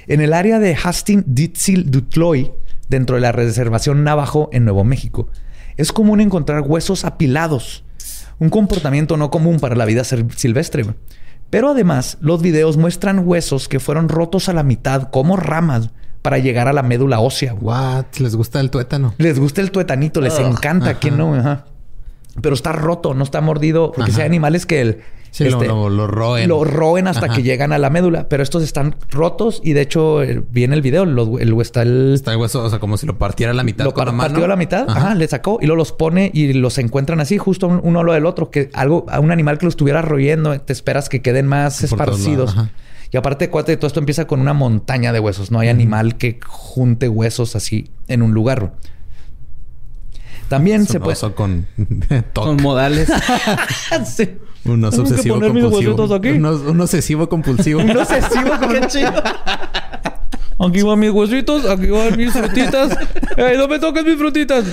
En 0.07 0.21
el 0.21 0.33
área 0.33 0.59
de 0.59 0.75
Hastings 0.75 1.23
Ditzil 1.27 1.91
Dutloy, 1.91 2.51
dentro 2.89 3.15
de 3.15 3.21
la 3.21 3.31
reservación 3.31 4.03
Navajo 4.03 4.49
en 4.51 4.65
Nuevo 4.65 4.83
México, 4.83 5.29
es 5.77 5.91
común 5.91 6.21
encontrar 6.21 6.61
huesos 6.61 7.05
apilados, 7.05 7.83
un 8.39 8.49
comportamiento 8.49 9.17
no 9.17 9.31
común 9.31 9.59
para 9.59 9.75
la 9.75 9.85
vida 9.85 10.03
silvestre. 10.03 10.85
Pero 11.49 11.69
además, 11.69 12.17
los 12.19 12.41
videos 12.41 12.77
muestran 12.77 13.27
huesos 13.27 13.67
que 13.67 13.79
fueron 13.79 14.09
rotos 14.09 14.49
a 14.49 14.53
la 14.53 14.63
mitad 14.63 15.09
como 15.11 15.37
ramas 15.37 15.91
para 16.23 16.39
llegar 16.39 16.67
a 16.67 16.73
la 16.73 16.81
médula 16.81 17.19
ósea. 17.19 17.53
What? 17.53 18.05
¿Les 18.19 18.35
gusta 18.35 18.59
el 18.59 18.71
tuétano? 18.71 19.13
Les 19.19 19.37
gusta 19.37 19.61
el 19.61 19.69
tuetanito, 19.69 20.21
les 20.21 20.39
encanta. 20.39 20.95
¿Quién 20.95 21.17
no? 21.17 21.63
Pero 22.41 22.55
está 22.55 22.71
roto, 22.71 23.13
no 23.13 23.23
está 23.23 23.41
mordido. 23.41 23.91
Porque 23.91 24.11
si 24.11 24.21
hay 24.21 24.27
animales 24.27 24.65
que 24.65 24.81
el, 24.81 25.03
Sí, 25.33 25.45
lo, 25.45 25.59
este, 25.59 25.67
roen. 25.67 26.47
Lo 26.47 26.63
roen 26.63 27.07
hasta 27.07 27.27
que 27.27 27.41
llegan 27.41 27.73
a 27.73 27.79
la 27.79 27.89
médula. 27.89 28.29
Pero 28.29 28.43
estos 28.43 28.61
están 28.61 28.95
rotos 29.09 29.61
y 29.63 29.73
de 29.73 29.81
hecho 29.81 30.21
eh, 30.21 30.43
viene 30.51 30.75
el 30.75 30.83
video. 30.83 31.03
el, 31.03 31.59
está 31.59 31.81
el... 31.81 32.13
Está 32.13 32.33
el 32.33 32.37
hueso, 32.37 32.63
o 32.63 32.69
sea, 32.69 32.77
como 32.77 32.97
si 32.97 33.07
lo 33.07 33.17
partiera 33.17 33.51
a 33.51 33.55
la 33.55 33.63
mitad. 33.63 33.83
Lo 33.83 33.95
partió 33.95 34.45
a 34.45 34.47
la 34.47 34.55
mitad. 34.55 34.87
Ajá. 34.87 35.15
le 35.15 35.27
sacó 35.27 35.57
y 35.59 35.65
luego 35.65 35.77
los 35.77 35.91
pone 35.91 36.29
y 36.35 36.53
los 36.53 36.77
encuentran 36.77 37.19
así, 37.19 37.39
justo 37.39 37.65
uno 37.67 38.01
a 38.01 38.03
lo 38.03 38.13
del 38.13 38.27
otro. 38.27 38.51
Que 38.51 38.69
algo, 38.73 39.07
a 39.09 39.19
un 39.19 39.31
animal 39.31 39.57
que 39.57 39.65
lo 39.65 39.69
estuviera 39.69 40.03
royendo, 40.03 40.59
te 40.61 40.71
esperas 40.71 41.09
que 41.09 41.23
queden 41.23 41.47
más 41.47 41.83
esparcidos. 41.83 42.55
Y 43.09 43.17
aparte, 43.17 43.49
cuate, 43.49 43.75
todo 43.77 43.87
esto 43.87 43.99
empieza 43.99 44.27
con 44.27 44.39
una 44.39 44.53
montaña 44.53 45.11
de 45.13 45.19
huesos. 45.19 45.49
No 45.49 45.59
hay 45.59 45.69
animal 45.69 46.15
que 46.17 46.39
junte 46.45 47.09
huesos 47.09 47.55
así 47.55 47.89
en 48.07 48.21
un 48.21 48.35
lugar. 48.35 48.73
También 50.57 50.85
se 50.85 50.99
puede. 50.99 51.17
con, 51.33 51.65
con 52.33 52.61
modales. 52.61 53.11
sí. 54.05 54.29
Un 54.65 54.85
obsesivo 54.85 55.39
compulsivo. 55.39 56.15
Aquí? 56.15 56.29
Un, 56.29 56.81
obsesivo 56.81 57.27
compulsivo. 57.27 57.81
un 57.81 57.97
obsesivo 57.97 58.51
compulsivo. 58.59 59.11
Aquí 60.59 60.81
van 60.83 60.99
mis 60.99 61.09
huesitos, 61.09 61.65
aquí 61.65 61.87
van 61.87 62.15
mis 62.15 62.31
frutitas. 62.31 62.95
¡Ey, 63.35 63.57
no 63.57 63.67
me 63.67 63.79
toques 63.79 64.05
mis 64.05 64.15
frutitas! 64.15 64.63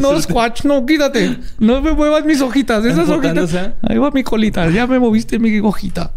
No, 0.00 0.20
Squatch, 0.20 0.64
no, 0.64 0.84
quítate. 0.84 1.38
No 1.58 1.80
me 1.80 1.92
muevas 1.92 2.24
mis 2.26 2.40
hojitas. 2.42 2.84
Esas 2.84 3.08
hojitas. 3.08 3.54
Ahí 3.82 3.96
va 3.96 4.10
mi 4.10 4.22
colita. 4.22 4.68
Ya 4.68 4.86
me 4.86 4.98
moviste 4.98 5.38
mi 5.38 5.58
hojita. 5.60 6.12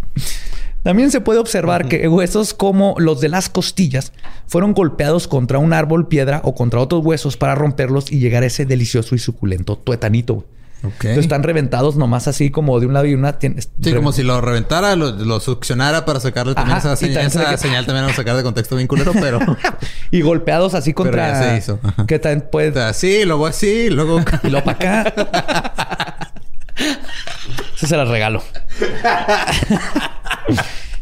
También 0.83 1.11
se 1.11 1.21
puede 1.21 1.39
observar 1.39 1.87
que 1.87 2.07
huesos 2.07 2.53
como 2.53 2.95
los 2.97 3.21
de 3.21 3.29
las 3.29 3.49
costillas 3.49 4.13
fueron 4.47 4.73
golpeados 4.73 5.27
contra 5.27 5.59
un 5.59 5.73
árbol, 5.73 6.07
piedra 6.07 6.41
o 6.43 6.55
contra 6.55 6.79
otros 6.79 7.05
huesos 7.05 7.37
para 7.37 7.55
romperlos 7.55 8.11
y 8.11 8.19
llegar 8.19 8.43
a 8.43 8.47
ese 8.47 8.65
delicioso 8.65 9.13
y 9.13 9.19
suculento 9.19 9.77
tuetanito. 9.77 10.43
están 11.01 11.43
reventados 11.43 11.97
nomás 11.97 12.27
así 12.27 12.49
como 12.49 12.79
de 12.79 12.87
un 12.87 12.93
lado 12.93 13.05
y 13.05 13.13
una. 13.13 13.37
Sí, 13.39 13.93
como 13.93 14.11
si 14.11 14.23
lo 14.23 14.41
reventara, 14.41 14.95
lo, 14.95 15.39
succionara 15.39 16.03
para 16.03 16.19
sacarle 16.19 16.55
también 16.55 16.79
esa, 16.79 16.95
señal, 16.95 17.27
esa 17.27 17.57
señal 17.57 17.85
también 17.85 18.05
a 18.05 18.13
sacar 18.13 18.35
de 18.35 18.41
contexto 18.41 18.75
bien 18.75 18.87
culero, 18.87 19.13
pero. 19.13 19.39
y 20.11 20.21
golpeados 20.21 20.73
así 20.73 20.93
contra. 20.93 21.33
Pero 21.33 21.39
ya 21.39 21.51
se 21.51 21.57
hizo. 21.57 21.79
Que 22.07 22.17
también 22.17 22.49
puede. 22.51 22.81
Así, 22.81 23.23
luego 23.25 23.45
así, 23.45 23.89
luego. 23.91 24.19
y 24.41 24.49
luego 24.49 24.65
para 24.65 25.03
acá. 25.03 25.13
Eso 27.75 27.87
se 27.87 27.97
la 27.97 28.05
regalo. 28.05 28.41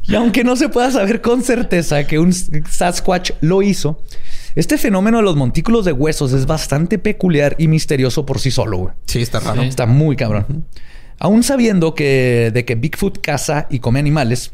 Y 0.08 0.16
aunque 0.16 0.44
no 0.44 0.56
se 0.56 0.70
pueda 0.70 0.92
saber 0.92 1.22
con 1.22 1.44
certeza 1.44 2.06
que 2.06 2.20
un 2.20 2.34
Sasquatch 2.34 3.32
lo 3.42 3.62
hizo, 3.62 4.02
este 4.56 4.78
fenómeno 4.78 5.18
de 5.18 5.24
los 5.24 5.36
montículos 5.36 5.86
de 5.86 5.92
huesos 5.92 6.34
es 6.34 6.46
bastante 6.46 6.98
peculiar 6.98 7.56
y 7.60 7.68
misterioso 7.68 8.26
por 8.26 8.40
sí 8.40 8.52
solo. 8.52 8.94
Sí, 9.06 9.22
está 9.22 9.40
raro. 9.40 9.62
Está 9.62 9.86
muy 9.86 10.16
cabrón. 10.16 10.66
Aún 11.20 11.44
sabiendo 11.44 11.96
que 11.96 12.52
de 12.54 12.66
que 12.66 12.76
Bigfoot 12.76 13.20
caza 13.22 13.68
y 13.70 13.80
come 13.80 14.00
animales, 14.00 14.52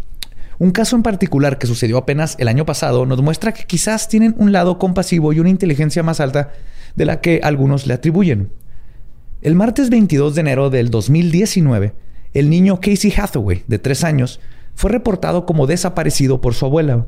un 0.58 0.72
caso 0.72 0.96
en 0.96 1.04
particular 1.04 1.58
que 1.58 1.68
sucedió 1.68 1.98
apenas 1.98 2.36
el 2.40 2.48
año 2.48 2.66
pasado 2.66 3.06
nos 3.06 3.22
muestra 3.22 3.54
que 3.54 3.66
quizás 3.66 4.08
tienen 4.08 4.36
un 4.38 4.52
lado 4.52 4.80
compasivo 4.80 5.34
y 5.34 5.40
una 5.40 5.50
inteligencia 5.50 6.02
más 6.02 6.20
alta 6.20 6.52
de 6.96 7.06
la 7.06 7.22
que 7.22 7.42
algunos 7.44 7.88
le 7.88 7.94
atribuyen. 7.94 8.52
El 9.42 9.56
martes 9.56 9.90
22 9.90 10.34
de 10.36 10.42
enero 10.42 10.70
del 10.70 10.90
2019, 10.90 11.94
el 12.34 12.50
niño 12.50 12.80
Casey 12.80 13.14
Hathaway, 13.16 13.64
de 13.68 13.80
tres 13.80 14.04
años, 14.04 14.40
fue 14.76 14.92
reportado 14.92 15.46
como 15.46 15.68
desaparecido 15.68 16.42
por 16.42 16.54
su 16.54 16.66
abuela. 16.66 17.08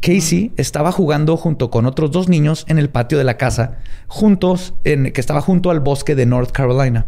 Casey 0.00 0.52
estaba 0.56 0.92
jugando 0.92 1.36
junto 1.36 1.70
con 1.70 1.86
otros 1.86 2.10
dos 2.10 2.28
niños 2.28 2.64
en 2.68 2.78
el 2.78 2.90
patio 2.90 3.18
de 3.18 3.24
la 3.24 3.38
casa, 3.38 3.78
juntos 4.06 4.74
en, 4.84 5.12
que 5.12 5.20
estaba 5.20 5.40
junto 5.40 5.70
al 5.70 5.80
bosque 5.80 6.14
de 6.14 6.26
North 6.26 6.50
Carolina. 6.50 7.06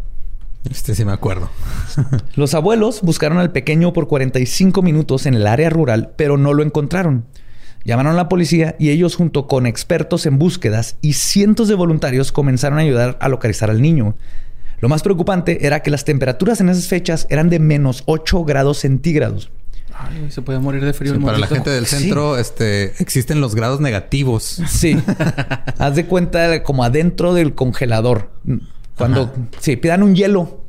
Este 0.69 0.95
sí 0.95 1.05
me 1.05 1.13
acuerdo. 1.13 1.49
Los 2.35 2.53
abuelos 2.53 3.01
buscaron 3.01 3.37
al 3.37 3.51
pequeño 3.51 3.93
por 3.93 4.07
45 4.07 4.81
minutos 4.81 5.25
en 5.25 5.35
el 5.35 5.47
área 5.47 5.69
rural, 5.69 6.11
pero 6.17 6.37
no 6.37 6.53
lo 6.53 6.63
encontraron. 6.63 7.25
Llamaron 7.85 8.13
a 8.13 8.15
la 8.15 8.27
policía 8.27 8.75
y 8.77 8.89
ellos 8.89 9.15
junto 9.15 9.47
con 9.47 9.65
expertos 9.65 10.25
en 10.25 10.37
búsquedas 10.37 10.97
y 11.01 11.13
cientos 11.13 11.69
de 11.69 11.75
voluntarios 11.75 12.31
comenzaron 12.33 12.77
a 12.77 12.81
ayudar 12.81 13.17
a 13.21 13.29
localizar 13.29 13.69
al 13.69 13.81
niño. 13.81 14.15
Lo 14.81 14.89
más 14.89 15.01
preocupante 15.01 15.65
era 15.65 15.81
que 15.81 15.91
las 15.91 16.03
temperaturas 16.03 16.59
en 16.59 16.69
esas 16.69 16.87
fechas 16.87 17.25
eran 17.29 17.49
de 17.49 17.59
menos 17.59 18.03
8 18.05 18.43
grados 18.43 18.79
centígrados. 18.79 19.49
Ay, 19.93 20.31
se 20.31 20.41
puede 20.41 20.59
morir 20.59 20.83
de 20.83 20.93
frío. 20.93 21.19
para 21.19 21.37
la 21.37 21.47
gente 21.47 21.69
del 21.69 21.85
centro, 21.85 22.37
este, 22.37 22.93
existen 23.01 23.41
los 23.41 23.55
grados 23.55 23.79
negativos. 23.79 24.61
Sí. 24.67 24.97
Haz 25.77 25.95
de 25.95 26.05
cuenta 26.05 26.63
como 26.63 26.83
adentro 26.83 27.33
del 27.33 27.55
congelador. 27.55 28.31
Cuando 28.95 29.33
sí, 29.59 29.75
pidan 29.75 30.03
un 30.03 30.15
hielo, 30.15 30.63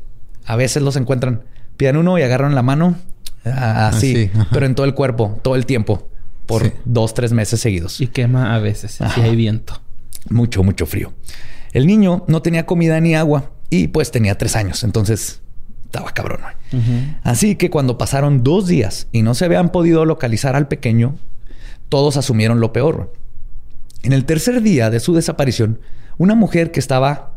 a 0.46 0.56
veces 0.56 0.82
los 0.82 0.96
encuentran. 0.96 1.44
Pidan 1.76 1.96
uno 1.96 2.18
y 2.18 2.22
agarran 2.22 2.54
la 2.54 2.62
mano 2.62 2.96
así, 3.44 4.30
pero 4.52 4.66
en 4.66 4.74
todo 4.74 4.86
el 4.86 4.94
cuerpo, 4.94 5.38
todo 5.42 5.56
el 5.56 5.66
tiempo, 5.66 6.08
por 6.46 6.72
dos, 6.84 7.14
tres 7.14 7.32
meses 7.32 7.60
seguidos. 7.60 8.00
Y 8.00 8.08
quema 8.08 8.54
a 8.54 8.58
veces, 8.58 8.98
si 9.14 9.20
hay 9.20 9.36
viento. 9.36 9.80
Mucho, 10.28 10.62
mucho 10.62 10.86
frío. 10.86 11.12
El 11.72 11.86
niño 11.86 12.24
no 12.28 12.42
tenía 12.42 12.66
comida 12.66 13.00
ni 13.00 13.14
agua 13.14 13.52
y 13.70 13.88
pues 13.88 14.10
tenía 14.10 14.36
tres 14.36 14.56
años. 14.56 14.84
Entonces 14.84 15.40
estaba 15.90 16.12
cabrón. 16.12 16.40
Así 17.24 17.56
que 17.56 17.68
cuando 17.68 17.98
pasaron 17.98 18.44
dos 18.44 18.68
días 18.68 19.08
y 19.10 19.22
no 19.22 19.34
se 19.34 19.44
habían 19.44 19.70
podido 19.72 20.04
localizar 20.04 20.54
al 20.54 20.68
pequeño, 20.68 21.16
todos 21.88 22.16
asumieron 22.16 22.60
lo 22.60 22.72
peor. 22.72 23.12
En 24.04 24.12
el 24.12 24.24
tercer 24.24 24.62
día 24.62 24.88
de 24.88 25.00
su 25.00 25.14
desaparición, 25.14 25.80
una 26.16 26.36
mujer 26.36 26.70
que 26.70 26.78
estaba 26.78 27.32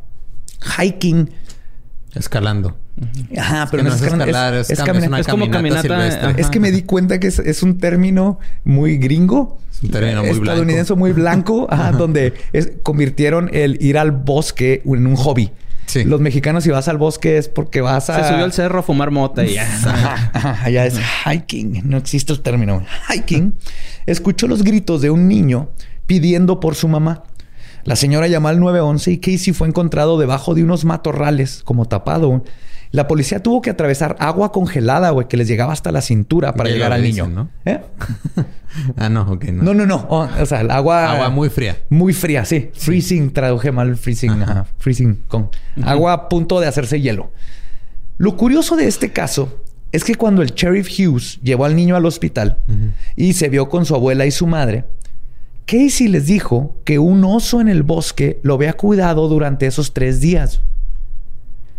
hiking. 0.78 1.32
Escalando. 2.14 2.78
Ajá, 3.36 3.68
pero 3.72 3.82
no, 3.82 3.90
es, 3.90 4.00
escalar, 4.00 4.54
es, 4.54 5.28
como 5.28 5.50
caminata. 5.50 6.30
Es 6.38 6.52
que 6.52 6.60
me 6.60 6.72
di 6.72 6.84
cuenta 6.84 7.20
que 7.20 7.26
es, 7.26 7.64
un 7.64 7.80
término 7.80 8.38
muy 8.64 8.98
gringo. 8.98 9.58
Es 9.72 9.82
un 9.82 9.90
término 9.90 10.22
muy 10.22 10.30
estadounidense 10.30 10.94
muy 10.94 11.12
blanco, 11.12 11.68
donde 11.98 12.36
convirtieron 12.84 13.50
el 13.52 13.82
ir 13.82 13.98
al 13.98 14.12
bosque 14.12 14.84
en 14.86 15.08
un 15.08 15.16
hobby. 15.16 15.52
Los 16.06 16.22
mexicanos 16.22 16.64
si 16.64 16.70
vas 16.70 16.88
al 16.88 16.98
bosque 16.98 17.38
es 17.38 17.50
porque 17.50 17.82
vas 17.82 18.10
a... 18.10 18.24
Se 18.24 18.30
subió 18.30 18.46
al 18.46 18.54
cerro 18.54 18.80
a 18.80 18.84
fumar 18.84 19.12
mota 19.12 19.46
y 19.46 19.54
ya. 19.54 20.60
allá 20.64 20.86
es 20.86 21.00
hiking. 21.26 21.82
No 21.86 21.98
existe 21.98 22.34
el 22.34 22.42
término. 22.42 22.84
Hiking. 23.10 23.54
Escuchó 24.06 24.48
los 24.48 24.64
gritos 24.64 25.02
de 25.02 25.10
un 25.10 25.28
niño 25.28 25.70
pidiendo 26.08 26.60
por 26.60 26.76
su 26.76 26.88
mamá. 26.88 27.24
La 27.84 27.96
señora 27.96 28.28
llamó 28.28 28.48
al 28.48 28.60
911 28.60 29.12
y 29.12 29.18
Casey 29.20 29.54
fue 29.54 29.68
encontrado 29.68 30.18
debajo 30.18 30.56
de 30.56 30.64
unos 30.64 30.86
matorrales, 30.86 31.64
como 31.64 31.86
tapado. 31.86 32.44
La 32.94 33.08
policía 33.08 33.42
tuvo 33.42 33.60
que 33.60 33.72
atravesar 33.72 34.16
agua 34.20 34.52
congelada, 34.52 35.10
güey, 35.10 35.28
que 35.28 35.36
les 35.36 35.48
llegaba 35.48 35.74
hasta 35.74 35.92
la 35.92 36.00
cintura 36.00 36.54
para 36.54 36.70
llegar 36.70 36.94
al 36.94 37.02
niño. 37.02 37.28
¿no? 37.28 37.50
¿Eh? 37.66 37.82
ah, 38.98 39.10
no, 39.10 39.24
ok, 39.24 39.46
no. 39.46 39.64
No, 39.64 39.74
no, 39.74 39.88
no. 39.88 40.06
Oh, 40.12 40.30
o 40.40 40.46
sea, 40.46 40.62
el 40.62 40.70
agua. 40.70 41.12
Agua 41.12 41.32
muy 41.32 41.50
fría. 41.50 41.80
Muy 41.90 42.14
fría, 42.14 42.46
sí. 42.46 42.70
Freezing, 42.72 43.34
traduje 43.34 43.72
mal 43.72 43.98
freezing. 43.98 44.44
Ajá. 44.44 44.68
Freezing 44.78 45.24
con 45.28 45.50
agua 45.84 46.14
a 46.14 46.30
punto 46.30 46.60
de 46.60 46.68
hacerse 46.68 47.02
hielo. 47.02 47.32
Lo 48.18 48.38
curioso 48.38 48.76
de 48.76 48.86
este 48.86 49.12
caso 49.12 49.64
es 49.92 50.04
que 50.04 50.14
cuando 50.14 50.44
el 50.44 50.52
sheriff 50.52 50.88
Hughes 50.88 51.40
llevó 51.42 51.66
al 51.66 51.76
niño 51.76 51.96
al 51.96 52.06
hospital 52.06 52.60
y 53.16 53.34
se 53.34 53.50
vio 53.50 53.70
con 53.70 53.88
su 53.88 53.96
abuela 53.96 54.28
y 54.28 54.32
su 54.32 54.46
madre, 54.46 54.86
Casey 55.66 56.10
les 56.10 56.28
dijo 56.28 56.78
que 56.84 57.00
un 57.00 57.24
oso 57.24 57.60
en 57.60 57.70
el 57.70 57.82
bosque 57.82 58.40
lo 58.44 58.54
había 58.54 58.74
cuidado 58.74 59.28
durante 59.28 59.66
esos 59.66 59.94
tres 59.94 60.22
días. 60.22 60.62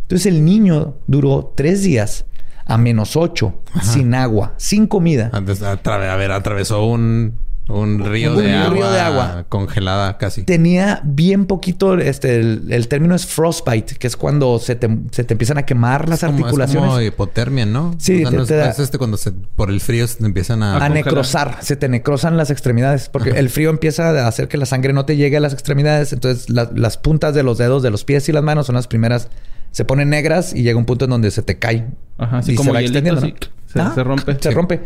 Entonces 0.05 0.27
el 0.27 0.45
niño 0.45 0.95
duró 1.07 1.53
tres 1.57 1.83
días 1.83 2.27
a 2.67 2.79
menos 2.79 3.17
ocho, 3.17 3.61
sin 3.83 4.15
agua, 4.15 4.55
sin 4.57 4.87
comida. 4.87 5.31
Antes, 5.33 5.63
a, 5.63 5.77
ver, 6.17 6.33
atravesó 6.33 6.87
un 6.87 7.39
un 7.69 8.05
río, 8.05 8.35
de, 8.35 8.53
agua 8.53 9.47
congelada 9.49 10.19
casi. 10.19 10.43
Tenía 10.43 11.01
bien 11.03 11.47
poquito, 11.47 11.99
este, 11.99 12.39
el, 12.39 12.89
término 12.89 13.15
es 13.15 13.27
frostbite, 13.27 13.95
que 13.95 14.07
es 14.07 14.19
cuando 14.19 14.59
se 14.59 14.75
te, 14.75 14.87
empiezan 14.87 15.57
a 15.57 15.63
quemar 15.65 16.09
las 16.09 16.25
articulaciones. 16.25 16.85
Es 16.85 16.91
como 16.91 17.01
hipotermia, 17.01 17.65
¿no? 17.65 17.95
Sí, 17.99 18.23
es, 18.23 18.79
este 18.79 18.99
cuando 18.99 19.17
se, 19.17 19.33
por 19.33 19.71
el 19.71 19.81
frío 19.81 20.07
se 20.07 20.19
te 20.19 20.27
empiezan 20.27 20.63
a... 20.63 20.85
A, 20.85 20.89
necrosar, 20.91 21.59
se 21.63 21.77
te 21.77 21.89
necrosan 21.89 22.37
las 22.37 22.51
extremidades, 22.51 23.09
porque 23.09 23.31
el 23.31 23.49
frío 23.49 23.71
empieza 23.71 24.11
a 24.11 24.29
hacer 24.29 24.49
que 24.49 24.59
la 24.59 24.67
sangre 24.67 24.93
no 24.93 25.07
te 25.07 25.17
llegue 25.17 25.39
a 25.39 25.41
las 25.41 25.55
extremidades, 25.55 26.13
entonces 26.13 26.51
las 26.51 26.99
puntas 26.99 27.35
de 27.35 27.43
los 27.43 27.57
dedos 27.57 27.83
de 27.83 27.91
los 27.91 28.05
pies 28.05 28.29
y 28.29 28.33
las 28.33 28.43
manos 28.43 28.67
son 28.67 28.75
las 28.75 28.89
primeras, 28.89 29.31
se 29.75 29.85
ponen 29.85 30.09
negras 30.09 30.55
y 30.55 30.63
llega 30.63 30.79
un 30.79 30.85
punto 30.85 31.07
en 31.07 31.11
donde 31.11 31.33
se 31.33 31.43
te 31.43 31.59
cae. 31.59 31.89
Ajá, 32.17 32.39
así 32.39 32.55
como 32.55 32.69
se 32.69 32.75
va 32.75 32.81
extendiendo, 32.81 33.21
se, 33.21 34.05
rompe. 34.05 34.37
Se 34.41 34.53
rompe. 34.53 34.81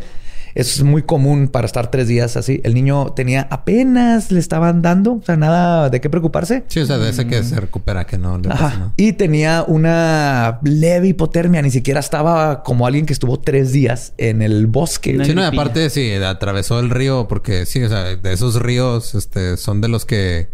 Eso 0.55 0.81
es 0.81 0.83
muy 0.83 1.03
común 1.03 1.49
para 1.49 1.67
estar 1.67 1.91
tres 1.91 2.09
días 2.09 2.39
así. 2.39 2.63
El 2.65 2.73
niño 2.73 3.13
tenía 3.13 3.47
apenas 3.51 4.33
le 4.33 4.41
estaban 4.41 4.81
dando, 4.81 5.17
o 5.17 5.23
sea, 5.23 5.37
nada 5.37 5.91
de 5.91 6.01
qué 6.01 6.09
preocuparse. 6.09 6.65
Sí, 6.69 6.81
o 6.81 6.87
sea, 6.87 6.97
de 6.97 7.11
ese 7.11 7.27
que 7.27 7.43
se 7.43 7.61
recupera, 7.61 8.07
que 8.07 8.17
no 8.17 8.39
le 8.39 8.49
pasa 8.49 8.95
Y 8.97 9.13
tenía 9.13 9.63
una 9.69 10.59
leve 10.63 11.09
hipotermia, 11.09 11.61
ni 11.61 11.71
siquiera 11.71 12.01
estaba 12.01 12.63
como 12.63 12.87
alguien 12.87 13.05
que 13.05 13.13
estuvo 13.13 13.39
tres 13.39 13.73
días 13.73 14.15
en 14.17 14.41
el 14.41 14.69
bosque. 14.69 15.23
Sí, 15.23 15.35
no, 15.35 15.45
aparte 15.45 15.91
sí, 15.91 16.15
atravesó 16.15 16.81
el 16.81 16.89
río, 16.89 17.29
porque 17.29 17.67
sí, 17.67 17.83
o 17.83 17.91
sea, 17.91 18.17
de 18.17 18.33
esos 18.33 18.55
ríos 18.57 19.15
este, 19.15 19.59
son 19.59 19.83
de 19.83 19.89
los 19.89 20.07
que 20.07 20.49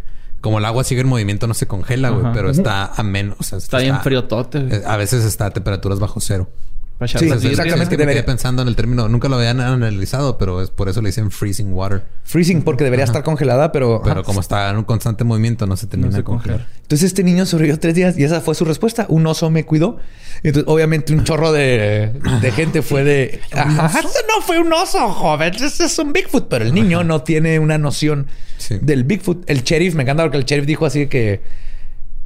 como 0.45 0.59
el 0.59 0.67
agua 0.67 0.85
sigue 0.85 1.01
en 1.01 1.07
movimiento, 1.07 1.47
no 1.47 1.55
se 1.55 1.67
congela, 1.67 2.11
güey, 2.11 2.35
pero 2.35 2.51
está 2.51 2.93
a 2.95 3.03
menos. 3.03 3.39
O 3.41 3.43
sea, 3.43 3.57
está, 3.57 3.79
bien 3.79 3.99
frío 4.03 4.25
tote. 4.25 4.83
A 4.85 4.99
veces 4.99 5.25
está 5.25 5.47
a 5.47 5.51
temperaturas 5.53 6.01
bajo 6.01 6.21
cero. 6.21 6.51
Sí, 7.07 7.27
exactamente. 7.27 7.97
debería... 7.97 8.25
pensando 8.25 8.63
en 8.63 8.69
el 8.69 8.77
término, 8.77 9.09
nunca 9.09 9.29
lo 9.29 9.37
habían 9.37 9.61
analizado, 9.61 10.39
pero 10.39 10.63
es 10.63 10.71
por 10.71 10.89
eso 10.89 11.03
le 11.03 11.09
dicen 11.09 11.31
freezing 11.31 11.73
water. 11.73 12.03
Freezing 12.23 12.63
porque 12.63 12.85
debería 12.85 13.05
estar 13.05 13.25
congelada, 13.25 13.73
pero... 13.73 14.01
Pero 14.05 14.23
como 14.23 14.41
está 14.41 14.71
en 14.71 14.77
un 14.77 14.85
constante 14.85 15.25
movimiento, 15.25 15.67
no 15.67 15.77
se 15.77 15.89
tenía 15.89 16.11
que 16.11 16.23
congelar. 16.23 16.67
Entonces 16.83 17.07
este 17.09 17.25
niño 17.25 17.47
sobrevivió 17.47 17.79
tres 17.81 17.95
días 17.95 18.17
y 18.17 18.23
esa 18.23 18.41
fue 18.41 18.55
su 18.55 18.65
respuesta. 18.65 19.07
Un 19.09 19.27
oso 19.27 19.51
me 19.51 19.65
cuidó. 19.65 19.99
Entonces, 20.45 20.71
obviamente, 20.71 21.13
un 21.13 21.25
chorro 21.25 21.53
de, 21.53 22.13
gente 22.55 22.83
fue 22.83 23.03
de... 23.03 23.41
no 23.55 24.43
fue 24.43 24.61
un 24.61 24.73
oso, 24.73 25.11
joven. 25.11 25.53
Ese 25.55 25.85
es 25.85 25.99
un 25.99 26.13
Bigfoot. 26.13 26.47
Pero 26.49 26.65
el 26.65 26.73
niño 26.73 27.03
no 27.03 27.23
tiene 27.23 27.59
una 27.59 27.77
noción 27.77 28.29
del 28.81 29.03
Bigfoot. 29.03 29.51
El 29.51 29.65
sheriff, 29.65 29.95
me 29.95 30.05
encanta 30.05 30.23
porque 30.23 30.39
el 30.39 30.45
sheriff 30.45 30.67
dijo 30.67 30.87
así 30.87 31.09
que... 31.09 31.43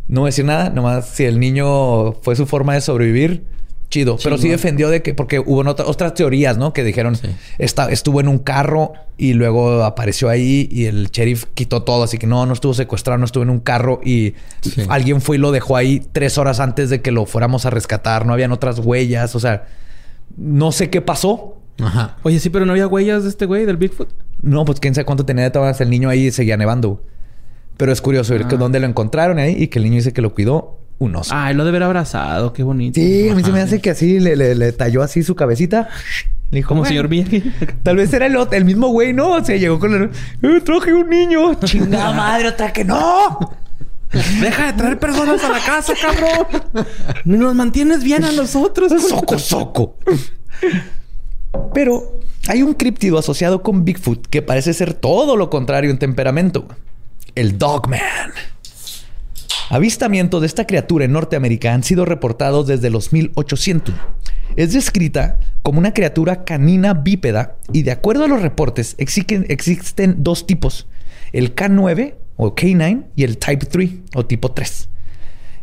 No 0.08 0.22
voy 0.22 0.28
a 0.28 0.30
decir 0.30 0.46
nada, 0.46 0.70
nomás 0.70 1.08
si 1.10 1.24
el 1.24 1.38
niño 1.38 2.14
fue 2.22 2.34
su 2.34 2.46
forma 2.46 2.72
de 2.72 2.80
sobrevivir 2.80 3.44
chido. 3.90 4.18
Pero 4.22 4.38
sí 4.38 4.48
defendió 4.48 4.90
de 4.90 5.02
que, 5.02 5.14
porque 5.14 5.38
hubo 5.38 5.60
otras 5.60 6.14
teorías, 6.14 6.56
¿no? 6.58 6.72
Que 6.72 6.84
dijeron, 6.84 7.18
estuvo 7.58 8.20
en 8.20 8.28
un 8.28 8.38
carro 8.38 8.92
y 9.16 9.32
luego 9.32 9.82
apareció 9.84 10.28
ahí 10.28 10.68
y 10.70 10.86
el 10.86 11.10
sheriff 11.10 11.46
quitó 11.54 11.82
todo. 11.82 12.04
Así 12.04 12.18
que 12.18 12.26
no, 12.26 12.44
no 12.46 12.52
estuvo 12.52 12.74
secuestrado, 12.74 13.18
no 13.18 13.24
estuvo 13.24 13.42
en 13.42 13.50
un 13.50 13.60
carro 13.60 14.00
y 14.04 14.34
alguien 14.88 15.20
fue 15.20 15.36
y 15.36 15.38
lo 15.38 15.52
dejó 15.52 15.76
ahí 15.76 16.02
tres 16.12 16.38
horas 16.38 16.60
antes 16.60 16.90
de 16.90 17.00
que 17.00 17.10
lo 17.10 17.26
fuéramos 17.26 17.66
a 17.66 17.70
rescatar. 17.70 18.26
No 18.26 18.32
habían 18.32 18.52
otras 18.52 18.78
huellas. 18.78 19.34
O 19.34 19.40
sea, 19.40 19.66
no 20.36 20.72
sé 20.72 20.90
qué 20.90 21.00
pasó. 21.00 21.56
Ajá. 21.80 22.16
Oye, 22.22 22.40
sí, 22.40 22.50
pero 22.50 22.66
no 22.66 22.72
había 22.72 22.86
huellas 22.86 23.22
de 23.22 23.30
este 23.30 23.46
güey, 23.46 23.64
del 23.64 23.76
Bigfoot. 23.76 24.08
No, 24.42 24.64
pues 24.64 24.80
quién 24.80 24.94
sabe 24.94 25.04
cuánto 25.04 25.24
tenía 25.24 25.44
de 25.44 25.50
todas 25.50 25.80
el 25.80 25.90
niño 25.90 26.08
ahí 26.08 26.26
y 26.26 26.30
seguía 26.30 26.56
nevando. 26.56 27.02
Pero 27.76 27.92
es 27.92 28.00
curioso 28.00 28.32
ver 28.34 28.44
ah. 28.44 28.56
dónde 28.56 28.80
lo 28.80 28.86
encontraron 28.86 29.38
ahí 29.38 29.54
y 29.56 29.68
que 29.68 29.78
el 29.78 29.84
niño 29.84 29.96
dice 29.96 30.12
que 30.12 30.20
lo 30.20 30.34
cuidó 30.34 30.78
un 30.98 31.16
oso. 31.16 31.32
Ay, 31.34 31.54
lo 31.54 31.64
de 31.64 31.70
haber 31.70 31.82
abrazado, 31.84 32.52
qué 32.52 32.62
bonito. 32.62 33.00
Sí, 33.00 33.28
a 33.28 33.34
mí 33.34 33.42
se 33.44 33.52
me 33.52 33.60
hace 33.60 33.80
que 33.80 33.90
así 33.90 34.18
le, 34.18 34.36
le, 34.36 34.72
talló 34.72 35.02
así 35.02 35.22
su 35.22 35.34
cabecita. 35.34 35.88
Le 36.50 36.58
dijo, 36.58 36.68
como 36.68 36.84
señor 36.84 37.08
Miyagi. 37.08 37.52
Tal 37.82 37.96
vez 37.96 38.12
era 38.12 38.26
el, 38.26 38.36
el 38.50 38.64
mismo 38.64 38.88
güey, 38.88 39.12
¿no? 39.12 39.32
O 39.32 39.44
sea, 39.44 39.56
llegó 39.56 39.78
con 39.78 39.94
el... 39.94 40.10
Eh, 40.42 40.60
traje 40.62 40.92
un 40.92 41.08
niño. 41.08 41.54
Chingada 41.64 42.12
madre, 42.12 42.48
otra 42.48 42.72
que 42.72 42.84
no. 42.84 43.38
Deja 44.40 44.68
de 44.68 44.72
traer 44.72 44.98
personas 44.98 45.44
a 45.44 45.50
la 45.50 45.60
casa, 45.60 45.92
cabrón. 46.00 46.86
Nos 47.24 47.54
mantienes 47.54 48.02
bien 48.02 48.24
a 48.24 48.32
nosotros. 48.32 48.90
Soco, 49.02 49.38
soco. 49.38 49.96
Pero 51.74 52.18
hay 52.48 52.62
un 52.62 52.72
críptido 52.72 53.18
asociado 53.18 53.62
con 53.62 53.84
Bigfoot 53.84 54.26
que 54.26 54.40
parece 54.40 54.72
ser 54.72 54.94
todo 54.94 55.36
lo 55.36 55.50
contrario 55.50 55.90
en 55.90 55.98
temperamento. 55.98 56.66
El 57.34 57.58
Dogman. 57.58 58.00
Avistamientos 59.70 60.40
de 60.40 60.46
esta 60.46 60.66
criatura 60.66 61.04
en 61.04 61.12
Norteamérica 61.12 61.74
han 61.74 61.82
sido 61.82 62.06
reportados 62.06 62.66
desde 62.66 62.88
los 62.88 63.12
1800. 63.12 63.94
Es 64.56 64.72
descrita 64.72 65.38
como 65.62 65.78
una 65.78 65.92
criatura 65.92 66.44
canina 66.44 66.94
bípeda 66.94 67.56
y 67.70 67.82
de 67.82 67.90
acuerdo 67.90 68.24
a 68.24 68.28
los 68.28 68.40
reportes 68.40 68.94
existen, 68.96 69.44
existen 69.48 70.16
dos 70.24 70.46
tipos, 70.46 70.86
el 71.32 71.54
K9 71.54 72.14
o 72.36 72.54
K9 72.54 73.04
y 73.14 73.24
el 73.24 73.36
Type 73.36 73.66
3 73.66 73.90
o 74.14 74.24
tipo 74.24 74.52
3. 74.52 74.88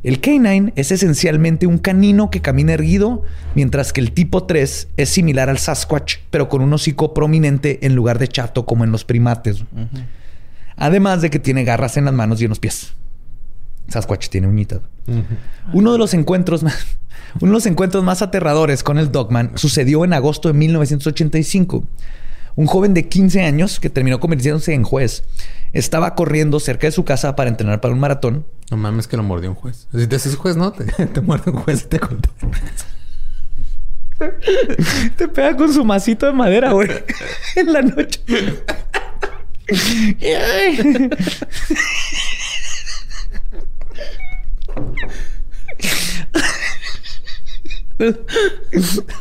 El 0.03 0.21
K9 0.21 0.73
es 0.75 0.91
esencialmente 0.91 1.65
un 1.65 1.79
canino 1.79 2.29
que 2.29 2.41
camina 2.41 2.73
erguido, 2.73 3.23
mientras 3.55 3.91
que 3.91 4.01
el 4.01 4.11
tipo 4.11 4.43
3 4.43 4.89
es 4.97 5.09
similar 5.09 5.49
al 5.49 5.57
Sasquatch, 5.57 6.17
pero 6.29 6.47
con 6.47 6.61
un 6.61 6.71
hocico 6.73 7.15
prominente 7.15 7.79
en 7.87 7.95
lugar 7.95 8.19
de 8.19 8.27
chato 8.27 8.67
como 8.67 8.83
en 8.83 8.91
los 8.91 9.03
primates. 9.03 9.63
Además 10.75 11.23
de 11.23 11.31
que 11.31 11.39
tiene 11.39 11.63
garras 11.63 11.97
en 11.97 12.05
las 12.05 12.13
manos 12.13 12.39
y 12.39 12.43
en 12.43 12.49
los 12.49 12.59
pies. 12.59 12.93
Sasquatch 13.87 14.29
tiene 14.29 14.47
uñitas. 14.47 14.81
Uno 15.73 15.91
de 15.91 15.97
los 15.97 16.13
encuentros 16.13 16.63
más, 16.63 16.97
uno 17.41 17.51
de 17.51 17.55
los 17.55 17.65
encuentros 17.65 18.03
más 18.03 18.21
aterradores 18.21 18.83
con 18.83 18.97
el 18.97 19.11
Dogman 19.11 19.51
sucedió 19.55 20.05
en 20.05 20.13
agosto 20.13 20.49
de 20.49 20.53
1985. 20.55 21.83
Un 22.57 22.67
joven 22.67 22.93
de 22.93 23.09
15 23.09 23.41
años 23.41 23.79
que 23.81 23.89
terminó 23.89 24.19
convirtiéndose 24.19 24.73
en 24.73 24.83
juez 24.83 25.23
estaba 25.73 26.15
corriendo 26.15 26.61
cerca 26.61 26.87
de 26.87 26.91
su 26.91 27.03
casa 27.03 27.35
para 27.35 27.49
entrenar 27.49 27.81
para 27.81 27.93
un 27.93 27.99
maratón. 27.99 28.45
No 28.71 28.77
mames 28.77 29.07
que 29.07 29.17
lo 29.17 29.23
mordió 29.23 29.49
un 29.49 29.55
juez. 29.55 29.87
Si 29.93 30.07
te 30.07 30.15
haces 30.15 30.35
juez, 30.37 30.55
¿no? 30.55 30.71
Te, 31.13 31.21
muerde 31.21 31.51
un 31.51 31.57
juez 31.57 31.83
y 31.83 31.87
te 31.87 31.99
te 35.17 35.27
pega 35.27 35.57
con 35.57 35.73
su 35.73 35.83
masito 35.83 36.25
de 36.25 36.31
madera, 36.31 36.71
güey. 36.71 36.89
en 37.57 37.73
la 37.73 37.81
noche. 37.81 38.21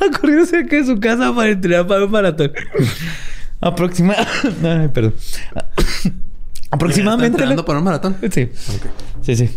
Ha 0.01 0.19
corrido 0.21 0.45
cerca 0.47 0.77
de 0.77 0.85
su 0.85 0.99
casa 0.99 1.33
para 1.35 1.51
entrenar 1.51 1.87
para 1.87 2.05
un 2.05 2.11
maratón. 2.11 2.53
Aproximadamente. 3.61 4.89
perdón. 4.93 5.15
Aproximadamente. 6.71 7.63
para 7.63 7.79
un 7.79 7.85
maratón? 7.85 8.17
Sí. 8.33 8.51
Sí, 9.23 9.37
sí. 9.37 9.51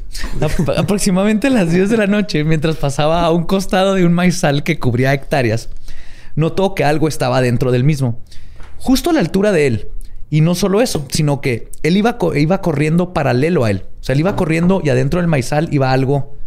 Aproximadamente 0.77 1.47
a 1.47 1.49
las 1.49 1.71
10 1.71 1.89
de 1.89 1.97
la 1.97 2.07
noche, 2.07 2.43
mientras 2.43 2.75
pasaba 2.77 3.23
a 3.23 3.31
un 3.31 3.43
costado 3.43 3.95
de 3.95 4.05
un 4.05 4.13
maizal 4.13 4.63
que 4.63 4.79
cubría 4.79 5.13
hectáreas, 5.13 5.69
notó 6.35 6.75
que 6.75 6.83
algo 6.83 7.07
estaba 7.07 7.41
dentro 7.41 7.71
del 7.71 7.83
mismo. 7.83 8.21
Justo 8.77 9.09
a 9.09 9.13
la 9.13 9.19
altura 9.19 9.51
de 9.51 9.67
él. 9.67 9.87
Y 10.29 10.41
no 10.41 10.55
solo 10.55 10.81
eso, 10.81 11.05
sino 11.09 11.39
que 11.39 11.69
él 11.83 11.97
iba, 11.97 12.17
iba 12.35 12.61
corriendo 12.61 13.13
paralelo 13.13 13.63
a 13.63 13.71
él. 13.71 13.83
O 14.01 14.03
sea, 14.03 14.13
él 14.13 14.19
iba 14.19 14.35
corriendo 14.35 14.81
y 14.83 14.89
adentro 14.89 15.21
del 15.21 15.27
maizal 15.27 15.69
iba 15.71 15.91
algo 15.91 16.37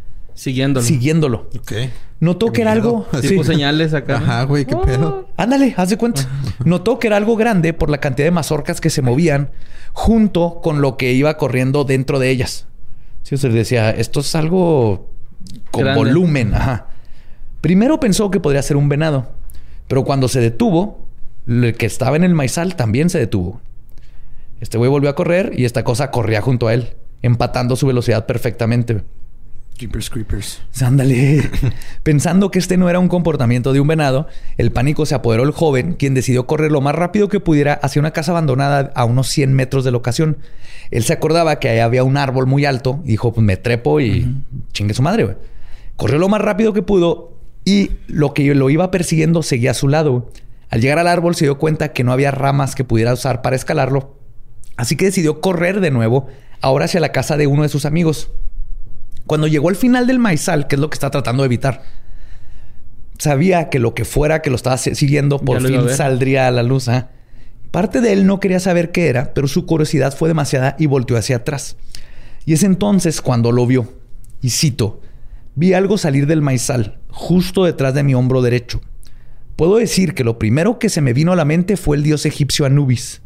Siguiéndolo. 0.40 0.86
Siguiéndolo. 0.86 1.50
Ok. 1.58 1.72
Notó 2.20 2.50
que 2.50 2.62
era 2.62 2.72
algo. 2.72 3.06
Tipo 3.20 3.44
señales 3.44 3.92
acá. 3.92 4.16
Ajá, 4.16 4.42
güey, 4.44 4.64
qué 4.64 4.74
pedo. 4.74 5.26
Ah. 5.36 5.42
Ándale, 5.42 5.74
haz 5.76 5.90
de 5.90 5.98
cuenta. 5.98 6.22
Notó 6.64 6.98
que 6.98 7.08
era 7.08 7.18
algo 7.18 7.36
grande 7.36 7.74
por 7.74 7.90
la 7.90 7.98
cantidad 7.98 8.26
de 8.26 8.30
mazorcas 8.30 8.80
que 8.80 8.88
se 8.88 9.02
movían 9.02 9.50
junto 9.92 10.60
con 10.62 10.80
lo 10.80 10.96
que 10.96 11.12
iba 11.12 11.36
corriendo 11.36 11.84
dentro 11.84 12.18
de 12.18 12.30
ellas. 12.30 12.66
Sí, 13.22 13.34
o 13.34 13.38
sea, 13.38 13.50
decía, 13.50 13.90
esto 13.90 14.20
es 14.20 14.34
algo 14.34 15.10
con 15.70 15.94
volumen. 15.94 16.54
Ajá. 16.54 16.86
Primero 17.60 18.00
pensó 18.00 18.30
que 18.30 18.40
podría 18.40 18.62
ser 18.62 18.78
un 18.78 18.88
venado, 18.88 19.32
pero 19.88 20.04
cuando 20.04 20.28
se 20.28 20.40
detuvo, 20.40 21.06
el 21.46 21.74
que 21.76 21.84
estaba 21.84 22.16
en 22.16 22.24
el 22.24 22.32
maizal 22.32 22.76
también 22.76 23.10
se 23.10 23.18
detuvo. 23.18 23.60
Este 24.60 24.78
güey 24.78 24.90
volvió 24.90 25.10
a 25.10 25.14
correr 25.14 25.52
y 25.56 25.64
esta 25.64 25.84
cosa 25.84 26.10
corría 26.10 26.40
junto 26.40 26.68
a 26.68 26.74
él, 26.74 26.94
empatando 27.22 27.76
su 27.76 27.86
velocidad 27.86 28.26
perfectamente. 28.26 29.02
Creepers, 29.80 30.10
creepers. 30.10 30.60
Ándale. 30.82 31.42
Pensando 32.02 32.50
que 32.50 32.58
este 32.58 32.76
no 32.76 32.90
era 32.90 32.98
un 32.98 33.08
comportamiento 33.08 33.72
de 33.72 33.80
un 33.80 33.88
venado, 33.88 34.26
el 34.58 34.72
pánico 34.72 35.06
se 35.06 35.14
apoderó 35.14 35.42
del 35.42 35.52
joven, 35.52 35.94
quien 35.94 36.12
decidió 36.12 36.46
correr 36.46 36.70
lo 36.70 36.82
más 36.82 36.94
rápido 36.94 37.28
que 37.28 37.40
pudiera 37.40 37.72
hacia 37.72 38.00
una 38.00 38.10
casa 38.10 38.32
abandonada 38.32 38.92
a 38.94 39.06
unos 39.06 39.28
100 39.28 39.54
metros 39.54 39.82
de 39.82 39.90
la 39.90 39.96
ocasión. 39.96 40.36
Él 40.90 41.02
se 41.02 41.14
acordaba 41.14 41.58
que 41.60 41.70
ahí 41.70 41.78
había 41.78 42.04
un 42.04 42.18
árbol 42.18 42.46
muy 42.46 42.66
alto 42.66 43.00
y 43.04 43.12
dijo, 43.12 43.32
pues 43.32 43.42
me 43.42 43.56
trepo 43.56 44.00
y 44.00 44.30
chingue 44.72 44.92
su 44.92 45.00
madre. 45.00 45.38
Corrió 45.96 46.18
lo 46.18 46.28
más 46.28 46.42
rápido 46.42 46.74
que 46.74 46.82
pudo 46.82 47.32
y 47.64 47.92
lo 48.06 48.34
que 48.34 48.54
lo 48.54 48.68
iba 48.68 48.90
persiguiendo 48.90 49.42
seguía 49.42 49.70
a 49.70 49.74
su 49.74 49.88
lado. 49.88 50.30
Al 50.68 50.82
llegar 50.82 50.98
al 50.98 51.08
árbol 51.08 51.34
se 51.34 51.46
dio 51.46 51.56
cuenta 51.56 51.94
que 51.94 52.04
no 52.04 52.12
había 52.12 52.30
ramas 52.30 52.74
que 52.74 52.84
pudiera 52.84 53.14
usar 53.14 53.40
para 53.40 53.56
escalarlo, 53.56 54.19
así 54.80 54.96
que 54.96 55.04
decidió 55.04 55.42
correr 55.42 55.80
de 55.80 55.90
nuevo, 55.90 56.28
ahora 56.62 56.86
hacia 56.86 57.00
la 57.00 57.12
casa 57.12 57.36
de 57.36 57.46
uno 57.46 57.62
de 57.62 57.68
sus 57.68 57.84
amigos. 57.84 58.30
Cuando 59.26 59.46
llegó 59.46 59.68
al 59.68 59.76
final 59.76 60.06
del 60.06 60.18
maizal, 60.18 60.66
que 60.68 60.76
es 60.76 60.80
lo 60.80 60.88
que 60.88 60.94
está 60.94 61.10
tratando 61.10 61.42
de 61.42 61.48
evitar, 61.48 61.82
sabía 63.18 63.68
que 63.68 63.78
lo 63.78 63.92
que 63.92 64.06
fuera 64.06 64.40
que 64.40 64.48
lo 64.48 64.56
estaba 64.56 64.78
siguiendo 64.78 65.38
por 65.38 65.60
fin 65.60 65.86
saldría 65.90 66.46
a 66.46 66.50
la 66.50 66.62
luz. 66.62 66.88
¿ah? 66.88 67.10
Parte 67.70 68.00
de 68.00 68.14
él 68.14 68.26
no 68.26 68.40
quería 68.40 68.58
saber 68.58 68.90
qué 68.90 69.08
era, 69.08 69.34
pero 69.34 69.48
su 69.48 69.66
curiosidad 69.66 70.16
fue 70.16 70.30
demasiada 70.30 70.76
y 70.78 70.86
volteó 70.86 71.18
hacia 71.18 71.36
atrás. 71.36 71.76
Y 72.46 72.54
es 72.54 72.62
entonces 72.62 73.20
cuando 73.20 73.52
lo 73.52 73.66
vio. 73.66 73.92
Y 74.40 74.48
cito, 74.48 75.02
vi 75.56 75.74
algo 75.74 75.98
salir 75.98 76.26
del 76.26 76.40
maizal, 76.40 77.00
justo 77.10 77.66
detrás 77.66 77.92
de 77.92 78.02
mi 78.02 78.14
hombro 78.14 78.40
derecho. 78.40 78.80
Puedo 79.56 79.76
decir 79.76 80.14
que 80.14 80.24
lo 80.24 80.38
primero 80.38 80.78
que 80.78 80.88
se 80.88 81.02
me 81.02 81.12
vino 81.12 81.32
a 81.32 81.36
la 81.36 81.44
mente 81.44 81.76
fue 81.76 81.98
el 81.98 82.02
dios 82.02 82.24
egipcio 82.24 82.64
Anubis. 82.64 83.20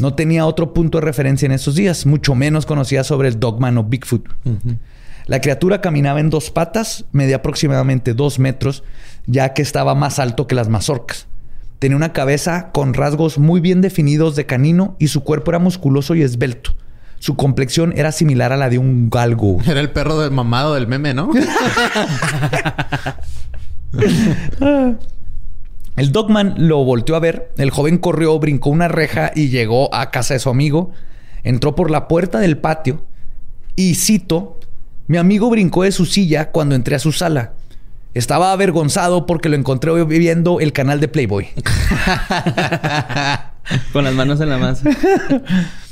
No 0.00 0.14
tenía 0.14 0.46
otro 0.46 0.72
punto 0.72 0.98
de 0.98 1.04
referencia 1.04 1.46
en 1.46 1.52
esos 1.52 1.74
días, 1.74 2.06
mucho 2.06 2.34
menos 2.34 2.66
conocía 2.66 3.04
sobre 3.04 3.28
el 3.28 3.38
Dogman 3.38 3.78
o 3.78 3.84
Bigfoot. 3.84 4.28
La 5.26 5.40
criatura 5.40 5.80
caminaba 5.80 6.20
en 6.20 6.30
dos 6.30 6.50
patas, 6.50 7.04
medía 7.12 7.36
aproximadamente 7.36 8.14
dos 8.14 8.38
metros, 8.38 8.82
ya 9.26 9.52
que 9.54 9.62
estaba 9.62 9.94
más 9.94 10.18
alto 10.18 10.46
que 10.46 10.54
las 10.54 10.68
mazorcas. 10.68 11.26
Tenía 11.78 11.96
una 11.96 12.12
cabeza 12.12 12.70
con 12.72 12.94
rasgos 12.94 13.38
muy 13.38 13.60
bien 13.60 13.80
definidos 13.80 14.36
de 14.36 14.46
canino 14.46 14.96
y 14.98 15.08
su 15.08 15.22
cuerpo 15.22 15.50
era 15.50 15.58
musculoso 15.58 16.14
y 16.14 16.22
esbelto. 16.22 16.74
Su 17.18 17.36
complexión 17.36 17.92
era 17.96 18.12
similar 18.12 18.52
a 18.52 18.56
la 18.56 18.70
de 18.70 18.78
un 18.78 19.10
galgo. 19.10 19.58
Era 19.66 19.80
el 19.80 19.90
perro 19.90 20.18
del 20.20 20.30
mamado 20.30 20.74
del 20.74 20.86
meme, 20.86 21.12
¿no? 21.12 21.30
El 25.96 26.12
dogman 26.12 26.54
lo 26.56 26.84
volteó 26.84 27.16
a 27.16 27.20
ver. 27.20 27.52
El 27.56 27.70
joven 27.70 27.98
corrió, 27.98 28.38
brincó 28.38 28.70
una 28.70 28.88
reja 28.88 29.32
y 29.34 29.48
llegó 29.48 29.94
a 29.94 30.10
casa 30.10 30.34
de 30.34 30.40
su 30.40 30.50
amigo. 30.50 30.92
Entró 31.42 31.74
por 31.74 31.90
la 31.90 32.08
puerta 32.08 32.38
del 32.38 32.58
patio 32.58 33.04
y 33.76 33.94
cito, 33.94 34.58
mi 35.06 35.16
amigo 35.16 35.48
brincó 35.50 35.84
de 35.84 35.92
su 35.92 36.06
silla 36.06 36.50
cuando 36.50 36.74
entré 36.74 36.96
a 36.96 36.98
su 36.98 37.12
sala. 37.12 37.52
Estaba 38.12 38.52
avergonzado 38.52 39.24
porque 39.24 39.48
lo 39.48 39.56
encontré 39.56 40.04
viendo 40.04 40.60
el 40.60 40.72
canal 40.72 41.00
de 41.00 41.08
Playboy. 41.08 41.48
Con 43.92 44.04
las 44.04 44.14
manos 44.14 44.40
en 44.40 44.48
la 44.50 44.58
masa. 44.58 44.90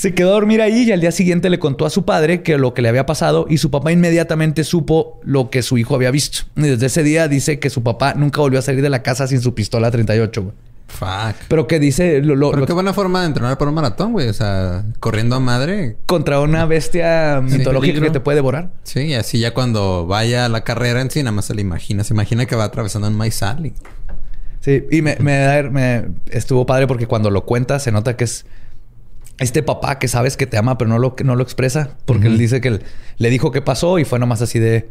Se 0.00 0.14
quedó 0.14 0.30
a 0.30 0.32
dormir 0.32 0.62
ahí 0.62 0.84
y 0.84 0.92
al 0.92 1.02
día 1.02 1.12
siguiente 1.12 1.50
le 1.50 1.58
contó 1.58 1.84
a 1.84 1.90
su 1.90 2.06
padre 2.06 2.42
que 2.42 2.56
lo 2.56 2.72
que 2.72 2.80
le 2.80 2.88
había 2.88 3.04
pasado 3.04 3.44
y 3.50 3.58
su 3.58 3.70
papá 3.70 3.92
inmediatamente 3.92 4.64
supo 4.64 5.20
lo 5.24 5.50
que 5.50 5.60
su 5.60 5.76
hijo 5.76 5.94
había 5.94 6.10
visto. 6.10 6.44
Y 6.56 6.62
desde 6.62 6.86
ese 6.86 7.02
día 7.02 7.28
dice 7.28 7.58
que 7.58 7.68
su 7.68 7.82
papá 7.82 8.14
nunca 8.14 8.40
volvió 8.40 8.60
a 8.60 8.62
salir 8.62 8.80
de 8.80 8.88
la 8.88 9.02
casa 9.02 9.26
sin 9.26 9.42
su 9.42 9.54
pistola 9.54 9.90
38, 9.90 10.42
güey. 10.42 10.54
Fuck. 10.86 11.36
Pero 11.48 11.66
que 11.66 11.78
dice... 11.78 12.22
Lo, 12.22 12.50
Pero 12.50 12.64
qué 12.64 12.72
buena 12.72 12.94
forma 12.94 13.20
de 13.20 13.26
entrenar 13.26 13.58
para 13.58 13.68
un 13.68 13.74
maratón, 13.74 14.12
güey. 14.12 14.28
O 14.28 14.32
sea, 14.32 14.86
corriendo 15.00 15.36
a 15.36 15.40
madre. 15.40 15.98
Contra 16.06 16.40
una 16.40 16.64
bestia 16.64 17.42
mitológica 17.42 18.00
que 18.00 18.08
te 18.08 18.20
puede 18.20 18.36
devorar. 18.36 18.70
Sí, 18.84 19.00
y 19.00 19.14
así 19.14 19.38
ya 19.38 19.52
cuando 19.52 20.06
vaya 20.06 20.46
a 20.46 20.48
la 20.48 20.64
carrera 20.64 21.02
en 21.02 21.10
sí, 21.10 21.22
nada 21.22 21.32
más 21.32 21.44
se 21.44 21.54
le 21.54 21.60
imagina. 21.60 22.04
Se 22.04 22.14
imagina 22.14 22.46
que 22.46 22.56
va 22.56 22.64
atravesando 22.64 23.06
un 23.06 23.16
maizal 23.18 23.66
y... 23.66 23.74
Sí, 24.60 24.82
y 24.90 25.02
me, 25.02 25.16
me, 25.20 25.62
me, 25.64 26.04
estuvo 26.30 26.64
padre 26.64 26.86
porque 26.86 27.06
cuando 27.06 27.30
lo 27.30 27.44
cuenta 27.44 27.78
se 27.78 27.92
nota 27.92 28.16
que 28.16 28.24
es 28.24 28.46
este 29.40 29.62
papá 29.62 29.98
que 29.98 30.06
sabes 30.06 30.36
que 30.36 30.46
te 30.46 30.56
ama, 30.58 30.78
pero 30.78 30.88
no 30.88 30.98
lo, 30.98 31.16
no 31.24 31.34
lo 31.34 31.42
expresa, 31.42 31.96
porque 32.04 32.28
él 32.28 32.38
dice 32.38 32.60
que 32.60 32.80
le 33.16 33.30
dijo 33.30 33.50
qué 33.50 33.62
pasó 33.62 33.98
y 33.98 34.04
fue 34.04 34.18
nomás 34.18 34.42
así 34.42 34.58
de. 34.58 34.90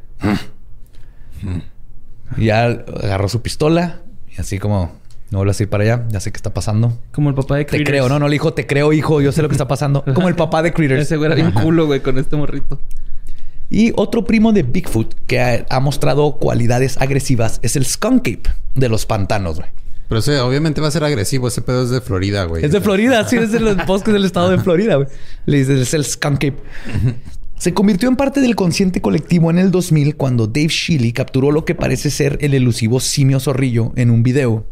Y 2.36 2.46
ya 2.46 2.66
agarró 2.66 3.30
su 3.30 3.42
pistola 3.42 4.02
y 4.36 4.42
así 4.42 4.60
como. 4.60 4.98
No 5.32 5.38
vuelvo 5.38 5.52
a 5.52 5.62
ir 5.62 5.70
para 5.70 5.84
allá, 5.84 6.06
ya 6.10 6.20
sé 6.20 6.32
qué 6.32 6.38
está 6.38 6.56
pasando. 6.56 6.98
Como 7.12 7.30
el 7.30 7.36
papá 7.36 7.58
de 7.58 7.68
Critters. 7.68 7.86
Te 7.86 7.92
creo, 7.92 8.10
no, 8.10 8.18
no 8.18 8.28
le 8.28 8.34
dijo, 8.34 8.54
te 8.54 8.66
creo, 8.66 8.94
hijo, 8.94 9.22
yo 9.22 9.32
sé 9.32 9.44
lo 9.44 9.48
que 9.48 9.54
está 9.54 9.68
pasando. 9.68 10.04
Como 10.16 10.28
el 10.28 10.34
papá 10.34 10.64
de 10.64 10.74
Critters. 10.74 11.04
Ese 11.04 11.18
güey 11.18 11.28
era 11.28 11.36
bien 11.36 11.52
culo, 11.52 11.86
güey, 11.86 12.00
con 12.00 12.18
este 12.18 12.36
morrito. 12.36 12.80
Y 13.70 13.94
otro 13.96 14.26
primo 14.26 14.52
de 14.52 14.64
Bigfoot 14.64 15.14
que 15.28 15.66
ha, 15.70 15.80
mostrado 15.80 16.38
cualidades 16.38 16.98
agresivas 17.00 17.60
es 17.62 17.76
el 17.76 17.86
skunk 17.86 18.22
ape 18.22 18.50
de 18.74 18.90
los 18.90 19.06
pantanos, 19.06 19.58
güey. 19.58 19.70
Pero 20.10 20.48
obviamente 20.48 20.82
va 20.82 20.88
a 20.88 20.92
ser 20.92 21.04
agresivo. 21.04 21.48
Ese 21.48 21.62
pedo 21.62 21.84
es 21.84 21.92
de 21.92 22.02
Florida, 22.02 22.44
güey. 22.46 22.66
Es 22.66 22.72
de 22.72 22.82
Florida, 22.82 23.28
sí, 23.28 23.38
es 23.38 23.52
de 23.52 23.60
los 23.60 23.78
bosques 23.86 24.12
del 24.12 24.26
estado 24.26 24.50
de 24.50 24.58
Florida, 24.58 24.96
güey. 24.96 25.08
Le 25.46 25.60
dice, 25.60 25.80
es 25.80 25.94
el 25.94 26.04
skunk 26.04 26.36
ape. 26.36 26.58
Se 27.58 27.74
convirtió 27.74 28.10
en 28.10 28.16
parte 28.16 28.42
del 28.42 28.56
consciente 28.56 29.02
colectivo 29.02 29.52
en 29.52 29.60
el 29.60 29.70
2000 29.70 30.16
cuando 30.16 30.48
Dave 30.48 30.70
Shealy 30.70 31.12
capturó 31.14 31.52
lo 31.52 31.64
que 31.64 31.76
parece 31.76 32.10
ser 32.10 32.38
el 32.42 32.54
elusivo 32.54 33.00
simio 33.00 33.40
zorrillo 33.40 33.92
en 33.96 34.10
un 34.10 34.24
video. 34.24 34.66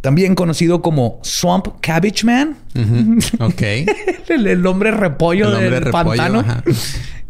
También 0.00 0.34
conocido 0.34 0.80
como 0.80 1.20
Swamp 1.22 1.68
Cabbage 1.80 2.24
Man. 2.24 2.56
Ok. 3.40 3.62
el, 4.28 4.66
hombre 4.66 4.90
repollo 4.90 5.50
del 5.50 5.90
pantano. 5.90 6.44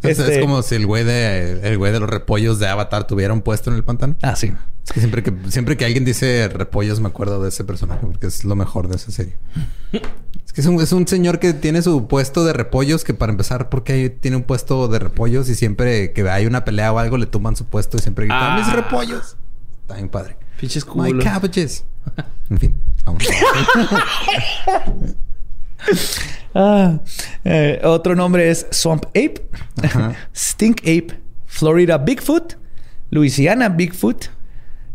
Es 0.02 0.18
este 0.18 0.40
como 0.40 0.62
si 0.62 0.76
el 0.76 0.86
güey 0.86 1.04
de 1.04 1.60
el 1.62 1.78
güey 1.78 1.92
de 1.92 2.00
los 2.00 2.08
repollos 2.08 2.58
de 2.58 2.68
Avatar 2.68 3.06
tuviera 3.06 3.32
un 3.32 3.42
puesto 3.42 3.70
en 3.70 3.76
el 3.76 3.84
pantano. 3.84 4.16
Ah, 4.22 4.36
sí. 4.36 4.52
que 4.92 5.00
siempre 5.00 5.22
que 5.22 5.32
siempre 5.48 5.76
que 5.76 5.84
alguien 5.84 6.04
dice 6.04 6.48
repollos 6.48 7.00
me 7.00 7.08
acuerdo 7.08 7.42
de 7.42 7.48
ese 7.48 7.64
personaje 7.64 8.06
porque 8.06 8.26
es 8.26 8.44
lo 8.44 8.54
mejor 8.54 8.88
de 8.88 8.96
esa 8.96 9.10
serie. 9.10 9.36
Es 10.46 10.52
que 10.52 10.60
es 10.60 10.66
un, 10.66 10.80
es 10.80 10.92
un 10.92 11.06
señor 11.08 11.40
que 11.40 11.52
tiene 11.52 11.82
su 11.82 12.06
puesto 12.06 12.44
de 12.44 12.52
repollos 12.52 13.04
que 13.04 13.12
para 13.12 13.32
empezar 13.32 13.68
porque 13.68 14.08
tiene 14.10 14.36
un 14.36 14.44
puesto 14.44 14.88
de 14.88 14.98
repollos 14.98 15.48
y 15.48 15.54
siempre 15.54 16.12
que 16.12 16.28
hay 16.28 16.46
una 16.46 16.64
pelea 16.64 16.92
o 16.92 16.98
algo 16.98 17.18
le 17.18 17.26
tumban 17.26 17.56
su 17.56 17.64
puesto 17.64 17.96
y 17.96 18.00
siempre 18.00 18.26
gritan 18.26 18.56
mis 18.56 18.68
ah. 18.68 18.76
repollos. 18.76 19.36
Está 19.82 19.94
bien 19.94 20.08
padre. 20.08 20.36
Pinches 20.60 20.86
My 20.94 21.16
cabbages. 21.18 21.84
en 22.50 22.58
fin, 22.58 22.74
vamos. 23.04 23.24
Ah, 26.54 26.98
eh, 27.44 27.80
otro 27.84 28.16
nombre 28.16 28.50
es 28.50 28.66
Swamp 28.70 29.04
Ape, 29.08 29.48
Stink 30.34 30.80
Ape, 30.80 31.20
Florida 31.46 31.98
Bigfoot, 31.98 32.56
Louisiana 33.10 33.68
Bigfoot, 33.68 34.30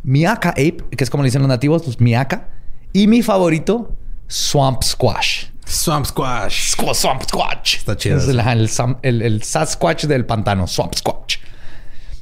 Miaka 0.03 0.49
Ape, 0.49 0.77
que 0.97 1.03
es 1.03 1.09
como 1.09 1.23
le 1.23 1.27
dicen 1.27 1.41
los 1.41 1.47
nativos, 1.47 1.99
Miaka, 2.01 2.49
y 2.91 3.07
mi 3.07 3.21
favorito, 3.21 3.95
Swamp 4.27 4.83
Squash. 4.83 5.45
Swamp 5.65 6.05
Squash. 6.05 6.75
Swamp 6.93 7.23
Squash. 7.23 7.77
Está 7.77 7.95
chido. 7.95 8.17
Es 8.17 8.27
el, 8.27 9.21
el, 9.21 9.43
Sasquatch 9.43 10.05
del 10.05 10.25
pantano, 10.25 10.67
Swamp 10.67 10.95
Squash. 10.95 11.37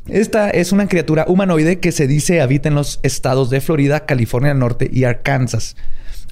Esta 0.07 0.49
es 0.49 0.71
una 0.71 0.87
criatura 0.87 1.25
humanoide 1.27 1.79
que 1.79 1.91
se 1.91 2.05
dice 2.05 2.41
habita 2.41 2.69
en 2.69 2.75
los 2.75 2.99
estados 3.01 3.49
de 3.49 3.61
Florida, 3.61 4.05
California 4.05 4.49
del 4.49 4.59
Norte 4.59 4.89
y 4.91 5.05
Arkansas 5.05 5.75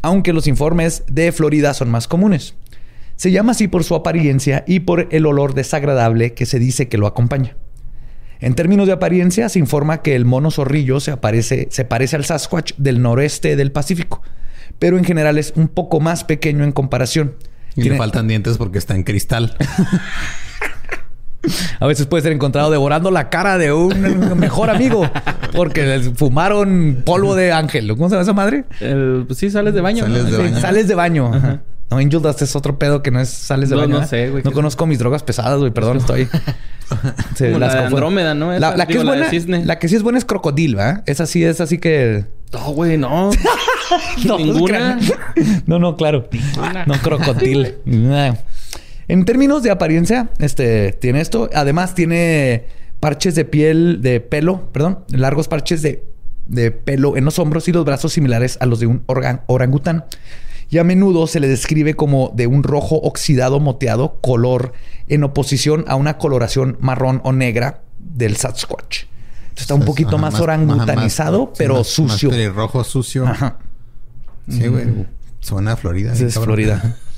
aunque 0.01 0.33
los 0.33 0.47
informes 0.47 1.03
de 1.07 1.31
Florida 1.31 1.73
son 1.73 1.89
más 1.89 2.07
comunes. 2.07 2.55
Se 3.15 3.31
llama 3.31 3.51
así 3.51 3.67
por 3.67 3.83
su 3.83 3.95
apariencia 3.95 4.63
y 4.65 4.81
por 4.81 5.07
el 5.11 5.25
olor 5.25 5.53
desagradable 5.53 6.33
que 6.33 6.45
se 6.45 6.59
dice 6.59 6.87
que 6.87 6.97
lo 6.97 7.07
acompaña. 7.07 7.57
En 8.39 8.53
términos 8.55 8.87
de 8.87 8.93
apariencia, 8.93 9.49
se 9.49 9.59
informa 9.59 10.01
que 10.01 10.15
el 10.15 10.23
mono 10.23 10.51
zorrillo 10.51 11.01
se, 11.01 11.17
se 11.69 11.85
parece 11.85 12.15
al 12.15 12.23
Sasquatch 12.25 12.73
del 12.77 13.01
noreste 13.01 13.57
del 13.57 13.73
Pacífico, 13.73 14.21
pero 14.79 14.97
en 14.97 15.03
general 15.03 15.37
es 15.37 15.51
un 15.57 15.67
poco 15.67 15.99
más 15.99 16.23
pequeño 16.23 16.63
en 16.63 16.71
comparación. 16.71 17.35
Y 17.75 17.83
le 17.83 17.97
faltan 17.97 18.27
dientes 18.27 18.57
porque 18.57 18.77
está 18.77 18.95
en 18.95 19.03
cristal. 19.03 19.57
A 21.79 21.87
veces 21.87 22.05
puede 22.05 22.23
ser 22.23 22.31
encontrado 22.33 22.69
devorando 22.69 23.11
la 23.11 23.29
cara 23.29 23.57
de 23.57 23.71
un 23.71 24.37
mejor 24.37 24.69
amigo 24.69 25.09
porque 25.53 25.83
les 25.83 26.09
fumaron 26.13 27.03
polvo 27.05 27.35
de 27.35 27.51
ángel. 27.51 27.87
¿Cómo 27.89 28.09
se 28.09 28.15
llama 28.15 28.23
esa 28.23 28.33
madre? 28.33 28.65
pues 29.25 29.37
sí, 29.37 29.49
sales 29.49 29.73
de 29.73 29.81
baño. 29.81 30.03
Sales, 30.03 30.31
de, 30.31 30.37
baño. 30.37 30.59
sales 30.59 30.87
de 30.87 30.95
baño. 30.95 31.31
No, 31.89 31.97
Angel 31.97 32.21
Dust 32.21 32.41
es 32.43 32.55
otro 32.55 32.77
pedo 32.77 33.01
que 33.01 33.09
no 33.09 33.19
es 33.19 33.29
sales 33.29 33.69
de 33.69 33.75
baño. 33.75 33.97
No 33.97 34.03
¿eh? 34.03 34.07
sé, 34.07 34.29
güey. 34.29 34.43
No 34.43 34.51
conozco 34.51 34.85
mis 34.85 34.99
drogas 34.99 35.23
pesadas, 35.23 35.59
güey. 35.59 35.71
Perdón, 35.71 35.97
estoy. 35.97 36.27
las 37.39 37.59
la 37.59 37.87
Andrómeda, 37.87 38.33
¿no? 38.35 38.57
la, 38.57 38.85
que 38.85 38.97
es 38.97 39.03
buena, 39.03 39.29
la 39.65 39.79
que 39.79 39.87
sí 39.87 39.95
es 39.95 40.03
buena 40.03 40.17
es 40.17 40.25
crocodil, 40.25 40.77
¿va? 40.77 41.03
Esa 41.05 41.25
sí 41.25 41.43
es 41.43 41.61
así 41.61 41.77
que. 41.79 42.25
No, 42.53 42.71
güey, 42.71 42.97
no. 42.97 43.31
no 44.25 44.37
Ninguna. 44.37 44.99
no, 45.65 45.79
no, 45.79 45.95
claro. 45.97 46.29
No, 46.85 46.95
crocodil. 46.95 47.75
En 49.09 49.25
términos 49.25 49.63
de 49.63 49.71
apariencia, 49.71 50.29
este 50.37 50.93
tiene 50.93 51.19
esto. 51.19 51.49
Además, 51.55 51.95
tiene 51.95 52.67
parches 52.99 53.33
de 53.33 53.43
piel, 53.43 54.01
de 54.01 54.19
pelo, 54.21 54.69
perdón, 54.71 54.99
largos 55.09 55.47
parches 55.47 55.81
de, 55.81 56.71
pelo 56.71 57.17
en 57.17 57.25
los 57.25 57.39
hombros 57.39 57.67
y 57.67 57.71
los 57.71 57.85
brazos 57.85 58.13
similares 58.13 58.59
a 58.61 58.67
los 58.67 58.79
de 58.79 58.85
un 58.85 59.03
orangután. 59.07 60.05
Y 60.69 60.77
a 60.77 60.83
menudo 60.83 61.25
se 61.25 61.39
le 61.39 61.47
describe 61.47 61.95
como 61.95 62.31
de 62.35 62.45
un 62.45 62.61
rojo 62.61 62.97
oxidado 62.97 63.59
moteado, 63.59 64.19
color 64.21 64.73
en 65.07 65.23
oposición 65.23 65.85
a 65.87 65.95
una 65.95 66.19
coloración 66.19 66.77
marrón 66.79 67.19
o 67.23 67.33
negra 67.33 67.81
del 67.97 68.37
Sasquatch. 68.37 69.05
está 69.55 69.73
un 69.73 69.85
poquito 69.85 70.19
más, 70.19 70.39
orangutanizado, 70.39 71.51
pero 71.57 71.83
sucio. 71.83 72.29
Más 72.29 72.53
rojo 72.53 72.83
sucio. 72.83 73.25
Ajá. 73.25 73.57
Sí, 74.47 74.67
güey. 74.67 74.85
Suena 75.39 75.71
a 75.71 75.77
Florida. 75.77 76.13
Es 76.13 76.37
Florida. 76.37 76.95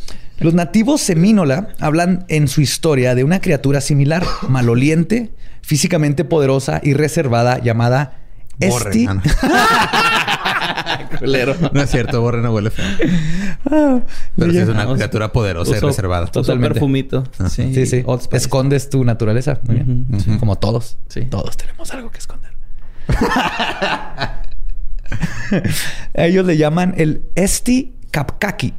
Los 0.41 0.55
nativos 0.55 1.01
semínola 1.01 1.67
hablan 1.79 2.25
en 2.27 2.47
su 2.47 2.61
historia 2.61 3.13
de 3.13 3.23
una 3.23 3.41
criatura 3.41 3.79
similar, 3.79 4.25
maloliente, 4.49 5.33
físicamente 5.61 6.25
poderosa 6.25 6.81
y 6.83 6.93
reservada 6.93 7.59
llamada 7.59 8.17
Esti. 8.59 9.05
no 11.73 11.81
es 11.81 11.91
cierto, 11.91 12.21
Borre 12.21 12.41
no 12.41 12.53
huele 12.53 12.71
feo. 12.71 12.85
Ah, 13.69 13.99
Pero 14.35 14.51
sí 14.51 14.57
es 14.57 14.67
una 14.67 14.91
criatura 14.91 15.31
poderosa 15.31 15.77
y 15.77 15.79
reservada. 15.79 16.25
Totalmente. 16.25 16.73
perfumito. 16.73 17.23
Sí, 17.49 17.85
sí. 17.85 18.03
Escondes 18.31 18.89
tu 18.89 19.03
naturaleza. 19.03 19.59
Como 20.39 20.57
todos. 20.57 20.97
Sí. 21.07 21.25
Todos 21.25 21.55
tenemos 21.55 21.91
algo 21.91 22.09
que 22.09 22.17
esconder. 22.17 22.51
Ellos 26.13 26.45
le 26.45 26.57
llaman 26.57 26.95
el 26.97 27.23
Esti 27.35 27.93
Kapkaki. 28.09 28.73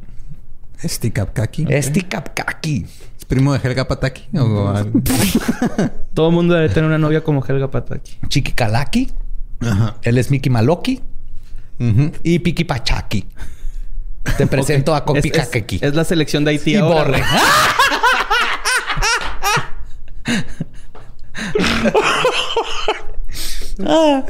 Esti 0.81 1.11
Kapkaki. 1.11 1.65
Esti 1.69 2.01
Kapkaki. 2.01 2.85
¿Es 3.17 3.25
primo 3.25 3.53
de 3.53 3.59
Helga 3.63 3.87
Pataki? 3.87 4.27
Todo 6.13 6.27
el 6.27 6.33
mundo 6.33 6.55
debe 6.55 6.69
tener 6.69 6.85
una 6.85 6.97
novia 6.97 7.23
como 7.23 7.43
Helga 7.45 7.69
Pataki. 7.71 8.17
Chiquikalaki. 8.27 9.11
Ajá. 9.61 9.97
Él 10.01 10.17
es 10.17 10.29
Miki 10.29 10.49
Maloki. 10.49 11.01
Y 12.23 12.39
Piki 12.39 12.63
Pachaki. 12.63 13.25
Te 14.37 14.47
presento 14.47 14.95
a 14.95 15.03
Kopi 15.03 15.31
es, 15.33 15.49
es, 15.81 15.95
la 15.95 16.03
selección 16.03 16.45
de 16.45 16.51
Haití 16.51 16.75
y 16.75 16.81
Borre. 16.81 17.21
Ah, 23.85 24.23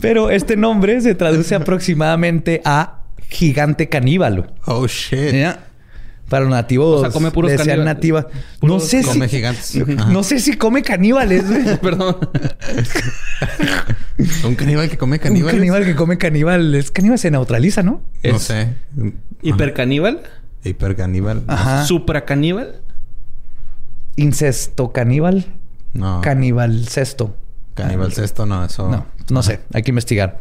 pero 0.00 0.30
este 0.30 0.56
nombre 0.56 1.00
se 1.02 1.14
traduce 1.14 1.54
aproximadamente 1.54 2.62
a 2.64 3.02
gigante 3.28 3.90
caníbal. 3.90 4.54
Oh 4.64 4.86
shit. 4.86 5.34
Para 6.28 6.44
los 6.44 6.50
nativos. 6.50 6.98
O 6.98 7.00
sea, 7.02 7.10
come 7.10 7.30
puros 7.30 7.52
caníbales. 7.52 7.84
nativa. 7.84 8.26
no 8.62 8.80
sé 8.80 9.02
come 9.02 9.28
si. 9.28 9.36
gigantes. 9.36 9.76
No 10.08 10.22
sé 10.22 10.40
si 10.40 10.56
come 10.56 10.82
caníbales. 10.82 11.44
Perdón. 11.82 12.16
Un 14.44 14.54
caníbal 14.56 14.88
que 14.88 14.98
come 14.98 15.18
caníbales. 15.18 15.54
Un 15.54 15.60
caníbal 15.60 15.84
que 15.84 15.94
come 15.94 16.18
caníbales. 16.18 16.90
Caníbal 16.90 17.18
se 17.18 17.30
neutraliza, 17.30 17.82
¿no? 17.82 18.02
No 18.24 18.38
sé. 18.38 18.74
¿Hipercaníbal? 19.42 20.22
Hipercaníbal. 20.64 21.44
Ajá. 21.46 21.84
¿Supracaníbal? 21.84 22.80
Incesto 24.16 24.92
caníbal. 24.92 25.46
No. 25.92 26.20
Caníbal 26.22 26.88
cesto. 26.88 27.36
Caníbal 27.74 28.12
cesto, 28.12 28.46
no, 28.46 28.64
eso. 28.64 28.88
No, 28.88 29.06
no 29.30 29.42
sé. 29.42 29.60
Hay 29.72 29.82
que 29.82 29.90
investigar. 29.90 30.40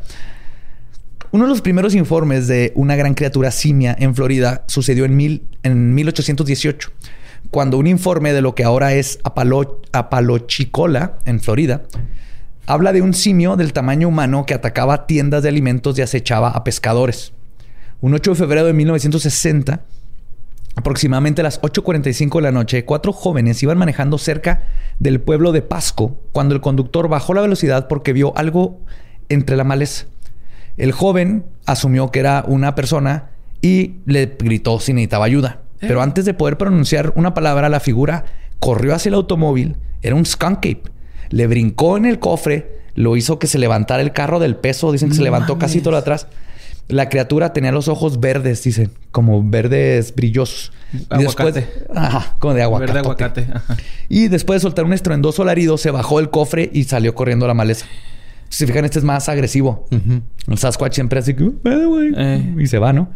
Uno 1.31 1.43
de 1.43 1.49
los 1.49 1.61
primeros 1.61 1.93
informes 1.95 2.47
de 2.47 2.71
una 2.75 2.95
gran 2.95 3.13
criatura 3.13 3.51
simia 3.51 3.93
en 3.99 4.15
Florida 4.15 4.63
sucedió 4.67 5.03
en, 5.03 5.17
mil, 5.17 5.43
en 5.65 5.95
1818, 5.95 6.91
cuando 7.51 7.77
un 7.77 7.87
informe 7.87 8.33
de 8.33 8.41
lo 8.41 8.55
que 8.55 8.63
ahora 8.63 8.93
es 8.93 9.19
Apalo, 9.23 9.81
Apalochicola, 9.91 11.17
en 11.25 11.41
Florida, 11.41 11.83
habla 12.67 12.93
de 12.93 13.01
un 13.01 13.13
simio 13.13 13.55
del 13.55 13.73
tamaño 13.73 14.07
humano 14.07 14.45
que 14.45 14.53
atacaba 14.53 15.07
tiendas 15.07 15.43
de 15.43 15.49
alimentos 15.49 15.97
y 15.97 16.03
acechaba 16.03 16.49
a 16.49 16.63
pescadores. 16.63 17.33
Un 17.99 18.13
8 18.13 18.31
de 18.31 18.35
febrero 18.35 18.67
de 18.67 18.73
1960, 18.73 19.81
aproximadamente 20.75 21.41
a 21.41 21.43
las 21.43 21.59
8.45 21.61 22.35
de 22.35 22.41
la 22.41 22.51
noche, 22.51 22.85
cuatro 22.85 23.11
jóvenes 23.11 23.61
iban 23.63 23.77
manejando 23.77 24.19
cerca 24.19 24.63
del 24.99 25.19
pueblo 25.19 25.51
de 25.51 25.63
Pasco 25.63 26.19
cuando 26.31 26.53
el 26.53 26.61
conductor 26.61 27.07
bajó 27.07 27.33
la 27.33 27.41
velocidad 27.41 27.87
porque 27.87 28.13
vio 28.13 28.37
algo 28.37 28.81
entre 29.29 29.55
la 29.55 29.63
maleza. 29.63 30.05
El 30.77 30.91
joven 30.91 31.45
asumió 31.65 32.11
que 32.11 32.19
era 32.19 32.43
una 32.47 32.75
persona 32.75 33.29
y 33.61 33.95
le 34.05 34.35
gritó 34.37 34.79
si 34.79 34.93
necesitaba 34.93 35.25
ayuda. 35.25 35.61
Eh. 35.81 35.85
Pero 35.87 36.01
antes 36.01 36.25
de 36.25 36.33
poder 36.33 36.57
pronunciar 36.57 37.13
una 37.15 37.33
palabra, 37.33 37.69
la 37.69 37.79
figura 37.79 38.25
corrió 38.59 38.93
hacia 38.93 39.09
el 39.09 39.15
automóvil. 39.15 39.77
Era 40.01 40.15
un 40.15 40.25
skunk. 40.25 40.65
Le 41.29 41.47
brincó 41.47 41.97
en 41.97 42.05
el 42.05 42.19
cofre, 42.19 42.79
lo 42.93 43.17
hizo 43.17 43.39
que 43.39 43.47
se 43.47 43.59
levantara 43.59 44.01
el 44.01 44.11
carro 44.11 44.39
del 44.39 44.55
peso. 44.55 44.91
Dicen 44.91 45.09
que 45.09 45.15
se 45.15 45.23
levantó 45.23 45.57
casi 45.57 45.81
todo 45.81 45.97
atrás. 45.97 46.27
La 46.87 47.09
criatura 47.09 47.51
tenía 47.51 47.71
los 47.71 47.87
ojos 47.87 48.19
verdes, 48.19 48.63
dicen, 48.63 48.91
como 49.11 49.43
verdes 49.43 50.13
brillosos. 50.13 50.71
Aguacate. 51.09 51.67
ajá, 51.95 52.35
como 52.37 52.53
de 52.53 52.61
aguacate. 52.61 52.93
Verde 52.93 52.99
aguacate. 52.99 53.47
Y 54.07 54.27
después 54.27 54.61
de 54.61 54.61
soltar 54.61 54.85
un 54.85 54.93
estruendoso 54.93 55.41
alarido, 55.41 55.79
se 55.79 55.89
bajó 55.89 56.19
el 56.19 56.29
cofre 56.29 56.69
y 56.71 56.83
salió 56.83 57.15
corriendo 57.15 57.45
a 57.45 57.47
la 57.47 57.55
maleza. 57.55 57.87
Si 58.49 58.59
se 58.59 58.67
fijan, 58.67 58.85
este 58.85 58.99
es 58.99 59.05
más 59.05 59.27
agresivo. 59.27 59.87
El 60.47 60.57
Sasquatch 60.57 60.93
siempre 60.93 61.19
así 61.19 61.33
que, 61.33 61.51
eh. 61.65 62.55
y 62.59 62.67
se 62.67 62.77
va, 62.77 62.93
¿no? 62.93 63.09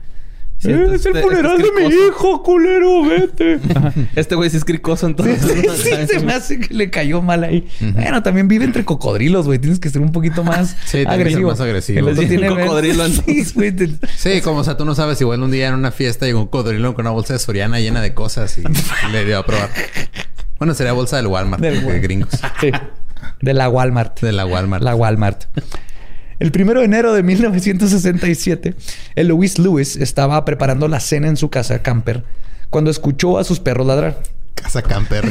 Eh, 0.66 0.88
es 0.94 1.06
el 1.06 1.18
funeral 1.18 1.58
de 1.58 1.72
mi 1.72 1.96
hijo, 1.96 2.44
culero, 2.44 3.04
vete. 3.04 3.60
este 4.16 4.36
güey 4.36 4.50
sí 4.50 4.58
es 4.58 4.66
cricoso, 4.66 5.08
entonces. 5.08 5.42
Sí, 5.78 5.92
se 6.08 6.20
me 6.20 6.34
hace 6.34 6.60
que 6.60 6.74
le 6.74 6.90
cayó 6.90 7.22
mal 7.22 7.44
ahí. 7.46 7.66
Bueno, 7.94 8.22
también 8.24 8.50
vive 8.50 8.66
entre 8.66 8.84
cocodrilos, 8.84 9.46
güey. 9.46 9.60
Tienes 9.60 9.80
que 9.80 9.90
ser 9.90 10.02
un 10.02 10.12
poquito 10.12 10.44
más 10.44 10.76
sí, 10.86 11.04
agresivo. 11.08 11.52
más 11.52 11.62
agresivo. 11.62 12.10
El 12.10 12.18
tiene 12.28 12.50
cocodrilo 12.50 13.08
sí, 13.08 13.46
sí, 13.46 14.42
como 14.42 14.60
o 14.60 14.64
sea, 14.64 14.76
tú 14.76 14.84
no 14.84 14.96
sabes, 14.96 15.22
igual 15.22 15.42
un 15.42 15.52
día 15.52 15.70
en 15.70 15.76
una 15.76 15.92
fiesta 15.92 16.26
llegó 16.26 16.42
un 16.42 16.48
cocodrilo 16.48 16.94
con 16.94 17.06
una 17.06 17.12
bolsa 17.12 17.34
de 17.34 17.40
Soriana 17.40 17.80
llena 17.80 18.02
de 18.02 18.14
cosas 18.14 18.58
y 18.58 18.64
le 19.12 19.24
dio 19.24 19.38
a 19.38 19.46
probar. 19.46 19.70
Bueno, 20.58 20.74
sería 20.74 20.92
bolsa 20.92 21.16
del 21.18 21.28
Walmart, 21.28 21.64
de 21.64 22.00
gringos. 22.00 22.32
Sí. 22.60 22.72
De 23.42 23.54
la 23.54 23.70
Walmart. 23.70 24.20
De 24.20 24.34
la 24.34 24.46
Walmart. 24.46 24.84
La 24.84 24.96
Walmart. 24.96 25.46
El 26.40 26.52
primero 26.52 26.80
de 26.80 26.86
enero 26.86 27.14
de 27.14 27.22
1967, 27.22 28.74
el 29.16 29.28
Louis 29.28 29.60
Lewis 29.60 29.98
estaba 29.98 30.46
preparando 30.46 30.88
la 30.88 31.02
cena 31.02 31.28
en 31.28 31.36
su 31.36 31.50
casa 31.50 31.80
camper 31.80 32.24
cuando 32.70 32.92
escuchó 32.92 33.38
a 33.38 33.44
sus 33.44 33.60
perros 33.60 33.86
ladrar. 33.86 34.22
Casa 34.56 34.82
camper. 34.82 35.26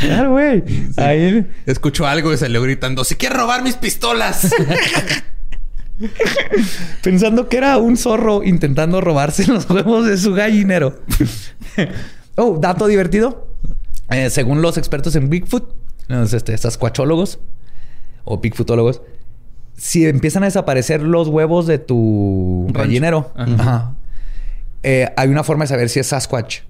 claro, 0.00 0.32
güey. 0.32 0.64
Ahí 0.96 1.46
escuchó 1.66 2.06
algo 2.06 2.32
y 2.32 2.36
salió 2.36 2.60
gritando: 2.62 3.04
¡Si 3.04 3.14
quiere 3.14 3.36
robar 3.36 3.62
mis 3.62 3.76
pistolas! 3.76 4.50
Pensando 7.02 7.48
que 7.48 7.56
era 7.56 7.78
un 7.78 7.96
zorro 7.96 8.44
intentando 8.44 9.00
robarse 9.00 9.46
los 9.46 9.70
huevos 9.70 10.06
de 10.06 10.16
su 10.16 10.34
gallinero. 10.34 11.00
oh, 12.36 12.58
dato 12.60 12.86
divertido. 12.86 13.48
Eh, 14.10 14.30
según 14.30 14.62
los 14.62 14.78
expertos 14.78 15.16
en 15.16 15.28
Bigfoot, 15.28 15.74
los 16.08 16.32
este, 16.32 16.56
sasquatchólogos 16.56 17.40
o 18.28 18.38
Bigfootólogos, 18.38 19.00
si 19.76 20.06
empiezan 20.06 20.42
a 20.42 20.46
desaparecer 20.46 21.02
los 21.02 21.28
huevos 21.28 21.66
de 21.66 21.78
tu 21.78 22.66
gallinero, 22.70 23.32
eh, 24.82 25.08
hay 25.16 25.28
una 25.28 25.44
forma 25.44 25.64
de 25.64 25.68
saber 25.68 25.88
si 25.88 26.00
es 26.00 26.08
Sasquatch 26.08 26.60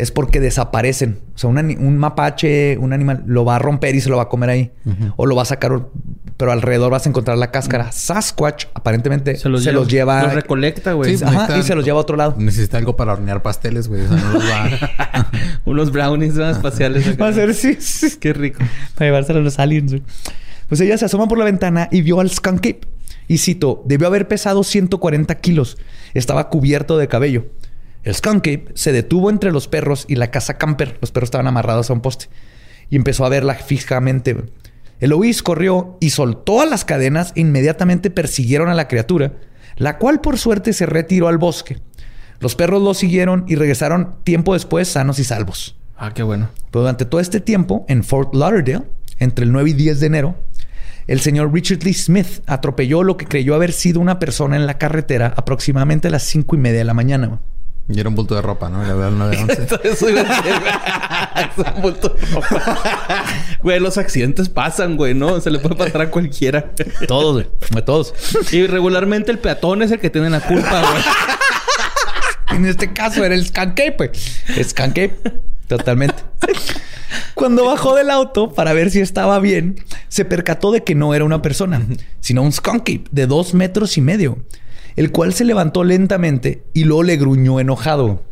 es 0.00 0.10
porque 0.10 0.40
desaparecen. 0.40 1.18
O 1.34 1.38
sea, 1.38 1.50
un 1.50 1.98
mapache, 1.98 2.78
un 2.78 2.92
animal, 2.92 3.22
lo 3.26 3.44
va 3.44 3.56
a 3.56 3.58
romper 3.58 3.94
y 3.94 4.00
se 4.00 4.08
lo 4.08 4.16
va 4.16 4.24
a 4.24 4.28
comer 4.28 4.50
ahí. 4.50 4.70
O 5.16 5.26
lo 5.26 5.36
va 5.36 5.42
a 5.42 5.44
sacar, 5.44 5.88
pero 6.36 6.52
alrededor 6.52 6.90
vas 6.90 7.04
a 7.04 7.10
encontrar 7.10 7.36
la 7.36 7.50
cáscara. 7.50 7.92
Sasquatch, 7.92 8.66
aparentemente, 8.72 9.36
se 9.36 9.48
los, 9.48 9.62
lleva. 9.62 10.22
Los 10.22 10.34
recolecta, 10.34 10.94
güey. 10.94 11.16
Sí, 11.16 11.24
y 11.58 11.62
se 11.62 11.74
los 11.74 11.84
lleva 11.84 11.98
a 11.98 12.02
otro 12.02 12.16
lado. 12.16 12.34
Necesita 12.38 12.78
algo 12.78 12.96
para 12.96 13.12
hornear 13.12 13.42
pasteles, 13.42 13.88
güey. 13.88 14.02
O 14.02 14.08
sea, 14.08 14.16
no 14.16 14.32
los 14.32 14.44
va... 14.44 15.30
Unos 15.66 15.92
brownies 15.92 16.36
espaciales. 16.36 17.16
Va 17.20 17.28
a 17.28 17.32
ser, 17.32 17.54
sí, 17.54 17.76
Qué 18.18 18.32
rico. 18.32 18.60
Para 18.94 19.10
llevárselo 19.10 19.40
a 19.40 19.42
los 19.42 19.58
aliens, 19.58 19.92
güey. 19.92 20.02
Pues 20.70 20.80
ella 20.80 20.96
se 20.96 21.04
asoma 21.04 21.26
por 21.26 21.36
la 21.36 21.44
ventana 21.44 21.88
y 21.90 22.00
vio 22.00 22.20
al 22.20 22.30
skunk 22.30 22.76
Y 23.26 23.38
cito, 23.38 23.82
debió 23.86 24.06
haber 24.06 24.28
pesado 24.28 24.62
140 24.62 25.34
kilos. 25.34 25.76
Estaba 26.14 26.48
cubierto 26.48 26.96
de 26.96 27.08
cabello. 27.08 27.46
El 28.04 28.14
skunk 28.14 28.46
se 28.74 28.92
detuvo 28.92 29.30
entre 29.30 29.50
los 29.50 29.66
perros 29.66 30.04
y 30.06 30.14
la 30.14 30.30
casa 30.30 30.58
camper. 30.58 30.96
Los 31.00 31.10
perros 31.10 31.26
estaban 31.26 31.48
amarrados 31.48 31.90
a 31.90 31.92
un 31.92 32.00
poste. 32.00 32.26
Y 32.88 32.94
empezó 32.94 33.24
a 33.24 33.28
verla 33.28 33.54
fijamente. 33.54 34.36
Eloís 35.00 35.42
corrió 35.42 35.96
y 35.98 36.10
soltó 36.10 36.60
a 36.60 36.66
las 36.66 36.84
cadenas 36.84 37.32
e 37.34 37.40
inmediatamente 37.40 38.08
persiguieron 38.10 38.68
a 38.68 38.74
la 38.74 38.86
criatura, 38.86 39.32
la 39.76 39.98
cual 39.98 40.20
por 40.20 40.38
suerte 40.38 40.72
se 40.72 40.86
retiró 40.86 41.26
al 41.26 41.38
bosque. 41.38 41.78
Los 42.38 42.54
perros 42.54 42.80
lo 42.80 42.94
siguieron 42.94 43.44
y 43.48 43.56
regresaron 43.56 44.14
tiempo 44.22 44.54
después 44.54 44.86
sanos 44.86 45.18
y 45.18 45.24
salvos. 45.24 45.76
Ah, 45.96 46.14
qué 46.14 46.22
bueno. 46.22 46.48
Pero 46.70 46.82
durante 46.82 47.06
todo 47.06 47.20
este 47.20 47.40
tiempo, 47.40 47.84
en 47.88 48.04
Fort 48.04 48.34
Lauderdale, 48.34 48.84
entre 49.18 49.44
el 49.44 49.52
9 49.52 49.70
y 49.70 49.72
10 49.74 50.00
de 50.00 50.06
enero, 50.06 50.36
el 51.10 51.20
señor 51.20 51.52
Richard 51.52 51.82
Lee 51.82 51.92
Smith 51.92 52.40
atropelló 52.46 53.02
lo 53.02 53.16
que 53.16 53.26
creyó 53.26 53.56
haber 53.56 53.72
sido 53.72 53.98
una 53.98 54.20
persona 54.20 54.54
en 54.54 54.68
la 54.68 54.78
carretera 54.78 55.34
aproximadamente 55.36 56.06
a 56.06 56.12
las 56.12 56.22
5 56.22 56.54
y 56.54 56.58
media 56.60 56.78
de 56.78 56.84
la 56.84 56.94
mañana. 56.94 57.40
Y 57.88 57.98
era 57.98 58.08
un 58.08 58.14
bulto 58.14 58.36
de 58.36 58.42
ropa, 58.42 58.68
¿no? 58.68 58.80
Y 58.84 58.86
le 58.86 59.08
el 59.08 59.18
911. 59.18 59.80
Eso 59.88 60.08
iba 60.08 60.20
a 60.20 60.24
decir, 60.24 60.54
es 61.58 61.74
un 61.74 61.82
bulto 61.82 62.10
de 62.10 62.26
ropa. 62.26 63.24
güey, 63.64 63.80
los 63.80 63.98
accidentes 63.98 64.48
pasan, 64.48 64.96
güey, 64.96 65.14
¿no? 65.14 65.40
Se 65.40 65.50
le 65.50 65.58
puede 65.58 65.74
pasar 65.74 66.02
a 66.02 66.10
cualquiera. 66.12 66.70
todos, 67.08 67.44
güey. 67.44 67.84
Todos. 67.84 68.14
Y 68.52 68.68
regularmente 68.68 69.32
el 69.32 69.40
peatón 69.40 69.82
es 69.82 69.90
el 69.90 69.98
que 69.98 70.10
tiene 70.10 70.30
la 70.30 70.38
culpa, 70.38 70.80
güey. 70.80 71.02
en 72.56 72.66
este 72.66 72.92
caso 72.92 73.24
era 73.24 73.34
el 73.34 73.44
Skankape, 73.44 73.92
pues. 73.92 74.44
Skankape. 74.62 75.16
Totalmente. 75.66 76.22
Cuando 77.40 77.64
bajó 77.64 77.96
del 77.96 78.10
auto 78.10 78.52
para 78.52 78.72
ver 78.74 78.90
si 78.90 79.00
estaba 79.00 79.38
bien, 79.40 79.76
se 80.08 80.24
percató 80.24 80.70
de 80.70 80.84
que 80.84 80.94
no 80.94 81.14
era 81.14 81.24
una 81.24 81.42
persona, 81.42 81.84
sino 82.20 82.42
un 82.42 82.52
Skankape 82.52 83.04
de 83.10 83.26
dos 83.26 83.54
metros 83.54 83.96
y 83.96 84.00
medio 84.00 84.44
el 84.96 85.10
cual 85.12 85.32
se 85.32 85.44
levantó 85.44 85.84
lentamente 85.84 86.64
y 86.74 86.84
luego 86.84 87.02
le 87.04 87.16
gruñó 87.16 87.58
enojado. 87.60 88.22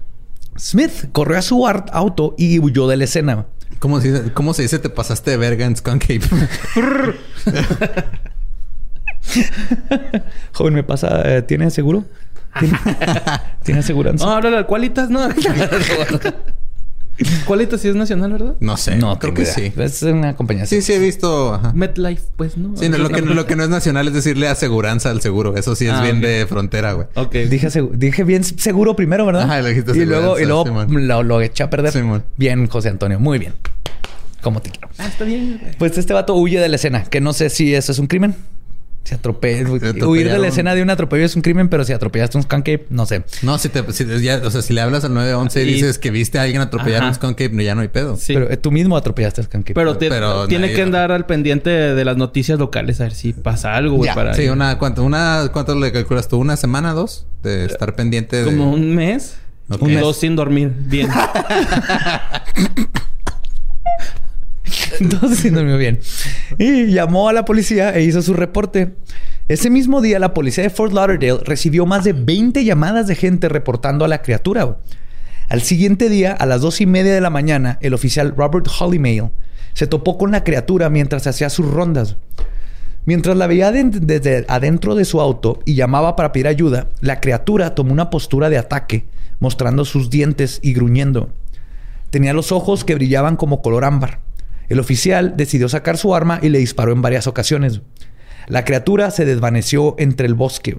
Smith 0.59 1.11
corrió 1.12 1.38
a 1.38 1.42
su 1.42 1.66
auto 1.66 2.34
y 2.36 2.59
huyó 2.59 2.88
de 2.88 2.98
la 2.98 3.04
escena. 3.04 3.46
¿Cómo 3.78 4.00
se 4.00 4.12
dice? 4.12 4.32
¿Cómo 4.32 4.52
se 4.54 4.62
dice 4.62 4.78
te 4.78 4.90
pasaste 4.90 5.30
de 5.30 5.36
verga 5.36 5.64
en 5.66 5.76
Skunk 5.76 6.04
Joven, 10.52 10.74
¿me 10.74 10.82
pasa? 10.82 11.22
Eh, 11.24 11.42
¿Tiene 11.42 11.70
seguro? 11.70 12.04
¿Tiene, 12.59 12.78
¿tiene 13.62 13.80
aseguranza? 13.80 14.24
No, 14.24 14.32
ahora 14.32 14.66
Qualitas, 14.66 15.11
no. 15.11 15.28
Qualitas 17.47 17.81
sí 17.81 17.89
es 17.89 17.95
nacional, 17.95 18.33
¿verdad? 18.33 18.55
No 18.61 18.77
sé. 18.77 18.97
No, 18.97 19.19
creo 19.19 19.35
que 19.35 19.45
sí. 19.45 19.73
Es 19.77 20.03
una 20.03 20.37
compañía. 20.37 20.66
Sí, 20.66 20.83
sí, 20.83 20.93
he 20.93 20.99
visto. 20.99 21.61
MetLife, 21.75 22.23
pues, 22.37 22.57
¿no? 22.57 22.77
Sí, 22.77 22.89
lo, 22.89 23.09
que, 23.09 23.23
lo 23.23 23.47
que 23.47 23.57
no 23.57 23.64
es 23.64 23.69
nacional 23.69 24.09
es 24.09 24.14
decirle 24.14 24.49
aseguranza 24.49 25.11
al 25.11 25.21
seguro. 25.21 25.57
Eso 25.57 25.75
sí 25.75 25.87
es 25.87 25.93
ah, 25.93 26.03
bien 26.03 26.21
de 26.21 26.47
frontera, 26.49 26.93
güey. 26.93 27.09
Ok. 27.14 27.35
Dije, 27.49 27.69
dije 27.93 28.25
bien 28.25 28.45
seguro 28.45 28.95
primero, 28.95 29.27
¿verdad? 29.27 29.43
Ajá, 29.43 29.61
lo 29.61 29.69
dijiste 29.69 29.97
Y 29.97 30.05
luego, 30.05 30.39
y 30.39 30.45
luego 30.45 30.64
lo, 30.89 31.23
lo, 31.23 31.41
eché 31.41 31.64
a 31.64 31.71
perder. 31.71 31.93
bien, 32.37 32.66
José 32.69 32.89
Antonio. 32.89 33.19
Muy 33.19 33.39
bien. 33.39 33.55
Como 34.41 34.61
te 34.61 34.71
quiero. 34.71 34.89
Ah, 34.99 35.09
está 35.09 35.25
bien. 35.25 35.61
Pues 35.79 35.99
este 35.99 36.12
vato 36.12 36.35
huye 36.35 36.61
de 36.61 36.69
la 36.69 36.77
escena. 36.77 37.05
Que 37.05 37.21
no 37.21 37.33
sé 37.33 37.51
si 37.51 37.75
eso 37.75 37.91
es 37.91 37.99
un 37.99 38.07
crimen. 38.07 38.37
Se 39.09 39.14
atropella. 39.14 39.66
Huir 40.06 40.30
de 40.30 40.38
la 40.38 40.48
escena 40.48 40.74
de 40.74 40.82
un 40.82 40.90
atropello 40.90 41.24
es 41.24 41.34
un 41.34 41.40
crimen, 41.40 41.70
pero 41.70 41.82
si 41.82 41.94
atropellaste 41.94 42.36
un 42.36 42.42
skunk 42.42 42.68
no 42.90 43.06
sé. 43.06 43.24
No, 43.40 43.56
si 43.56 43.70
te, 43.70 43.90
si, 43.94 44.04
ya, 44.20 44.42
o 44.44 44.50
sea, 44.50 44.61
si 44.61 44.74
le 44.74 44.82
hablas 44.82 45.02
al 45.06 45.14
911 45.14 45.62
y 45.62 45.64
dices 45.64 45.98
que 45.98 46.11
viste 46.11 46.38
a 46.38 46.42
alguien 46.42 46.61
atropellar 46.61 47.04
un 47.04 47.14
skunk 47.14 47.40
ya 47.40 47.74
no 47.74 47.80
hay 47.80 47.88
pedo. 47.88 48.18
Sí. 48.18 48.34
Pero 48.34 48.50
eh, 48.50 48.59
tú 48.59 48.70
mismo 48.70 48.98
atropellaste 48.98 49.40
a 49.40 49.44
skunk 49.44 49.70
Pero, 49.72 49.96
tiene 49.96 50.74
que 50.74 50.82
andar 50.82 51.11
al 51.11 51.24
pendiente 51.24 51.70
de, 51.70 52.04
las 52.04 52.18
noticias 52.18 52.59
locales 52.59 53.00
a 53.00 53.04
ver 53.04 53.14
si 53.14 53.32
pasa 53.32 53.76
algo, 53.76 53.96
güey. 53.96 54.14
Para 54.14 54.34
sí, 54.34 54.46
una, 54.48 54.76
¿cuánto, 54.76 55.02
una, 55.04 55.48
¿cuánto 55.54 55.74
le 55.74 55.90
calculas 55.90 56.28
tú? 56.28 56.36
¿Una 56.36 56.59
semana, 56.59 56.92
dos? 56.92 57.24
De 57.42 57.64
estar 57.64 57.96
pendiente 57.96 58.36
de. 58.36 58.44
Como 58.44 58.70
un 58.70 58.94
mes. 58.94 59.38
Un 59.80 59.94
mes. 59.94 60.02
Dos 60.02 60.18
sin 60.18 60.36
dormir. 60.36 60.70
Bien. 60.76 61.09
Entonces 65.01 65.39
sí 65.39 65.51
durmió 65.51 65.76
bien. 65.76 66.01
Y 66.59 66.86
llamó 66.86 67.28
a 67.28 67.32
la 67.32 67.45
policía 67.45 67.95
e 67.95 68.03
hizo 68.03 68.22
su 68.22 68.34
reporte. 68.34 68.95
Ese 69.49 69.70
mismo 69.70 70.01
día, 70.01 70.18
la 70.18 70.34
policía 70.34 70.64
de 70.64 70.70
Fort 70.70 70.93
Lauderdale 70.93 71.41
recibió 71.45 71.86
más 71.86 72.05
de 72.05 72.12
20 72.12 72.64
llamadas 72.64 73.07
de 73.07 73.14
gente 73.14 73.49
reportando 73.49 74.05
a 74.05 74.09
la 74.09 74.22
criatura. 74.22 74.78
Al 75.49 75.62
siguiente 75.62 76.11
día, 76.11 76.32
a 76.32 76.45
las 76.45 76.61
dos 76.61 76.80
y 76.80 76.86
media 76.86 77.14
de 77.14 77.22
la 77.22 77.30
mañana, 77.30 77.78
el 77.80 77.95
oficial 77.95 78.34
Robert 78.36 78.68
Hollymail 78.68 79.30
se 79.72 79.86
topó 79.86 80.18
con 80.18 80.30
la 80.30 80.45
criatura 80.45 80.91
mientras 80.91 81.26
hacía 81.26 81.49
sus 81.49 81.66
rondas. 81.70 82.16
Mientras 83.07 83.39
la 83.39 83.47
veía 83.47 83.72
desde 83.72 84.45
adentro 84.49 84.95
de 84.95 85.07
su 85.07 85.22
auto 85.22 85.61
y 85.64 85.74
llamaba 85.74 86.14
para 86.14 86.32
pedir 86.32 86.49
ayuda, 86.49 86.89
la 87.01 87.20
criatura 87.20 87.74
tomó 87.74 87.93
una 87.93 88.11
postura 88.11 88.51
de 88.51 88.59
ataque, 88.59 89.07
mostrando 89.41 89.86
sus 89.86 90.11
dientes 90.11 90.61
y 90.62 90.74
gruñendo. 90.74 91.30
Tenía 92.11 92.34
los 92.34 92.53
ojos 92.53 92.84
que 92.84 92.95
brillaban 92.95 93.36
como 93.36 93.62
color 93.62 93.86
ámbar. 93.86 94.20
El 94.69 94.81
oficial 94.81 95.35
decidió 95.37 95.69
sacar 95.69 95.97
su 95.97 96.14
arma 96.14 96.39
y 96.43 96.49
le 96.49 96.59
disparó 96.59 96.93
en 96.93 97.03
varias 97.03 97.27
ocasiones. 97.27 97.81
La 98.47 98.64
criatura 98.64 99.11
se 99.11 99.25
desvaneció 99.25 99.95
entre 99.99 100.27
el 100.27 100.35
bosque. 100.35 100.77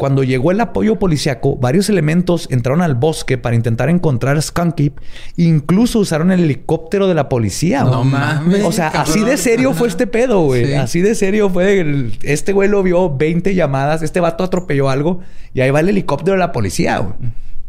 Cuando 0.00 0.24
llegó 0.24 0.50
el 0.50 0.58
apoyo 0.62 0.98
policiaco, 0.98 1.56
varios 1.56 1.90
elementos 1.90 2.48
entraron 2.50 2.80
al 2.80 2.94
bosque 2.94 3.36
para 3.36 3.54
intentar 3.54 3.90
encontrar 3.90 4.38
a 4.38 4.40
Skunky. 4.40 4.92
Incluso 5.36 5.98
usaron 5.98 6.32
el 6.32 6.40
helicóptero 6.40 7.06
de 7.06 7.12
la 7.12 7.28
policía. 7.28 7.84
No 7.84 8.02
mames. 8.02 8.64
O 8.64 8.72
sea, 8.72 8.88
así 8.88 9.22
de 9.22 9.36
serio 9.36 9.74
fue 9.74 9.88
este 9.88 10.06
pedo, 10.06 10.40
güey. 10.40 10.72
Así 10.72 11.02
de 11.02 11.14
serio 11.14 11.50
fue. 11.50 12.12
este 12.22 12.54
güey 12.54 12.70
lo 12.70 12.82
vio 12.82 13.14
20 13.14 13.54
llamadas. 13.54 14.00
Este 14.00 14.20
vato 14.20 14.42
atropelló 14.42 14.88
algo. 14.88 15.20
Y 15.52 15.60
ahí 15.60 15.70
va 15.70 15.80
el 15.80 15.90
helicóptero 15.90 16.32
de 16.32 16.38
la 16.38 16.52
policía, 16.52 16.96
güey. 16.96 17.16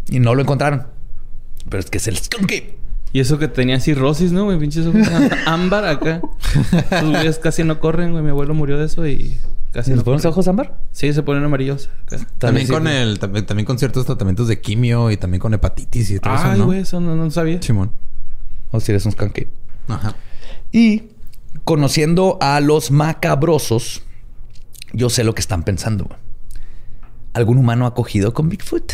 Y 0.09 0.21
no 0.21 0.33
lo 0.33 0.41
encontraron. 0.41 0.87
Pero 1.67 1.81
es 1.81 1.89
que 1.89 1.97
es 1.97 2.07
el 2.07 2.15
Skunky. 2.15 2.63
Y 3.13 3.19
eso 3.19 3.37
que 3.37 3.47
tenía 3.47 3.79
cirrosis, 3.79 4.31
¿no, 4.31 4.45
güey? 4.45 4.57
Pinches 4.57 4.87
ojos 4.87 5.07
ámbar 5.45 5.85
acá. 5.85 6.21
Sus 6.99 7.09
güeyes 7.09 7.39
casi 7.39 7.63
no 7.63 7.79
corren, 7.79 8.11
güey. 8.11 8.23
Mi 8.23 8.29
abuelo 8.29 8.53
murió 8.53 8.77
de 8.77 8.85
eso 8.85 9.05
y 9.05 9.37
casi 9.71 9.91
no 9.91 10.03
ponen 10.03 10.25
ojos 10.25 10.47
ámbar? 10.47 10.79
Sí, 10.91 11.11
se 11.13 11.21
ponen 11.23 11.43
amarillos. 11.43 11.89
También, 12.37 12.67
con 12.67 12.87
el... 12.87 13.19
También, 13.19 13.65
con 13.65 13.77
ciertos 13.77 14.05
tratamientos 14.05 14.47
de 14.47 14.61
quimio 14.61 15.11
y 15.11 15.17
también 15.17 15.41
con 15.41 15.53
hepatitis 15.53 16.11
y 16.11 16.19
todo 16.19 16.33
eso, 16.33 16.55
¿no? 16.55 16.65
güey. 16.65 16.79
Eso 16.79 17.01
no, 17.01 17.15
no 17.15 17.29
sabía. 17.31 17.61
Simón. 17.61 17.91
O 18.71 18.79
si 18.79 18.91
eres 18.91 19.05
un 19.05 19.11
skanky. 19.11 19.47
Ajá. 19.89 20.15
Y 20.71 21.03
conociendo 21.65 22.37
a 22.39 22.61
los 22.61 22.91
macabrosos, 22.91 24.03
yo 24.93 25.09
sé 25.09 25.25
lo 25.25 25.35
que 25.35 25.41
están 25.41 25.63
pensando, 25.63 26.05
güey. 26.05 26.19
¿Algún 27.33 27.57
humano 27.57 27.85
ha 27.85 27.93
cogido 27.93 28.33
con 28.33 28.49
Bigfoot? 28.49 28.93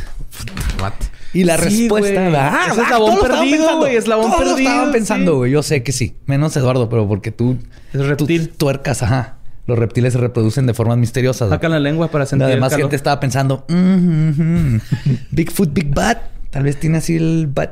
What? 0.81 0.93
Y 1.37 1.43
la 1.43 1.55
respuesta 1.55 2.31
ah, 2.33 2.67
es 2.71 2.77
eslabón 2.79 3.19
perdido, 3.21 3.77
güey. 3.77 3.95
Eslabón 3.95 4.31
todos 4.31 4.39
perdido. 4.39 4.57
estaban 4.57 4.91
pensando, 4.91 5.35
güey. 5.37 5.51
Yo 5.51 5.61
sé 5.61 5.83
que 5.83 5.91
sí. 5.91 6.15
Menos 6.25 6.57
Eduardo, 6.57 6.89
pero 6.89 7.07
porque 7.07 7.31
tú... 7.31 7.57
Es 7.93 8.03
reptil. 8.03 8.49
Tú, 8.49 8.55
tuercas, 8.57 9.03
ajá. 9.03 9.37
Los 9.67 9.77
reptiles 9.77 10.13
se 10.13 10.19
reproducen 10.19 10.65
de 10.65 10.73
formas 10.73 10.97
misteriosas. 10.97 11.49
Sacan 11.49 11.69
la 11.69 11.79
lengua 11.79 12.07
para 12.07 12.25
sentir 12.25 12.47
Además, 12.47 12.75
gente 12.75 12.95
estaba 12.95 13.19
pensando... 13.19 13.65
Bigfoot, 15.31 15.73
Big 15.73 15.93
Butt. 15.93 16.17
Tal 16.49 16.63
vez 16.63 16.79
tiene 16.79 16.97
así 16.97 17.17
el 17.17 17.45
butt. 17.45 17.69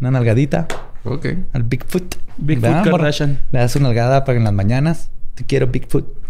Una 0.00 0.10
nalgadita. 0.10 0.68
Ok. 1.04 1.28
Al 1.54 1.62
Bigfoot. 1.62 2.16
Bigfoot 2.36 2.84
Kardashian. 2.84 3.38
Le 3.52 3.58
das 3.58 3.74
una 3.76 3.88
nalgada 3.88 4.24
para 4.26 4.36
en 4.36 4.44
las 4.44 4.52
mañanas. 4.52 5.08
Te 5.34 5.44
quiero, 5.44 5.68
Bigfoot. 5.68 6.21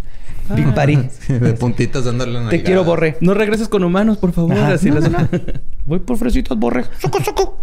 Big 0.54 0.66
ah. 0.76 0.86
De 1.28 1.52
puntitas 1.54 2.04
dándole 2.04 2.38
una 2.40 2.50
Te 2.50 2.62
quiero, 2.62 2.84
Borre. 2.84 3.16
No 3.20 3.34
regreses 3.34 3.68
con 3.68 3.84
humanos, 3.84 4.18
por 4.18 4.32
favor. 4.32 4.56
Voy 5.86 5.98
por 6.00 6.16
fresitas, 6.18 6.58
Borre. 6.58 6.84
Soco, 6.98 7.22
soco. 7.22 7.62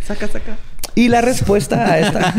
Saca, 0.00 0.28
saca. 0.28 0.56
Y 0.94 1.08
la 1.08 1.20
respuesta 1.20 1.90
a 1.90 1.98
esta. 2.00 2.34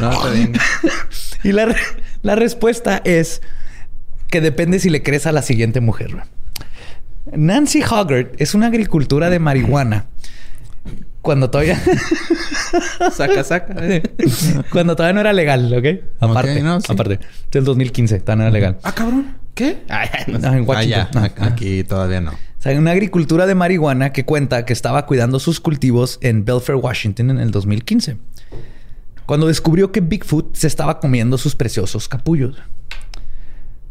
no, 0.00 0.12
está 0.12 0.30
bien. 0.30 0.52
Y 1.42 1.52
la, 1.52 1.74
la 2.22 2.34
respuesta 2.34 3.02
es 3.04 3.42
que 4.28 4.40
depende 4.40 4.78
si 4.78 4.90
le 4.90 5.02
crees 5.02 5.26
a 5.26 5.32
la 5.32 5.42
siguiente 5.42 5.80
mujer. 5.80 6.16
Nancy 7.32 7.82
Hoggart 7.82 8.40
es 8.40 8.54
una 8.54 8.68
agricultura 8.68 9.28
de 9.28 9.38
marihuana 9.38 10.06
cuando 11.26 11.50
todavía. 11.50 11.76
saca, 13.12 13.42
saca. 13.42 13.74
cuando 14.70 14.94
todavía 14.94 15.12
no 15.12 15.20
era 15.20 15.32
legal, 15.32 15.74
¿ok? 15.76 16.04
Aparte, 16.20 16.62
no, 16.62 16.78
aparte. 16.88 17.18
Del 17.50 17.64
2015, 17.64 18.20
todavía 18.20 18.36
no 18.36 18.42
era 18.44 18.52
legal. 18.52 18.78
Ah, 18.84 18.94
cabrón. 18.94 19.36
¿Qué? 19.52 19.82
en 19.88 20.46
ah, 20.46 21.30
Aquí 21.40 21.82
todavía 21.82 22.20
no. 22.20 22.30
O 22.30 22.60
sea, 22.60 22.78
una 22.78 22.92
agricultura 22.92 23.46
de 23.46 23.56
marihuana 23.56 24.12
que 24.12 24.24
cuenta 24.24 24.64
que 24.64 24.72
estaba 24.72 25.04
cuidando 25.06 25.40
sus 25.40 25.58
cultivos 25.58 26.18
en 26.20 26.44
Belfair, 26.44 26.78
Washington 26.78 27.30
en 27.30 27.38
el 27.40 27.50
2015. 27.50 28.18
Cuando 29.26 29.48
descubrió 29.48 29.90
que 29.90 30.00
Bigfoot 30.00 30.54
se 30.54 30.68
estaba 30.68 31.00
comiendo 31.00 31.38
sus 31.38 31.56
preciosos 31.56 32.08
capullos. 32.08 32.56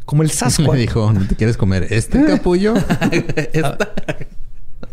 Como 0.05 0.23
el 0.23 0.31
Sasquatch. 0.31 0.71
Me 0.71 0.77
dijo, 0.77 1.11
¿no 1.11 1.27
te 1.27 1.35
quieres 1.35 1.57
comer 1.57 1.87
este 1.89 2.23
capullo? 2.23 2.75
Esta. 3.51 3.77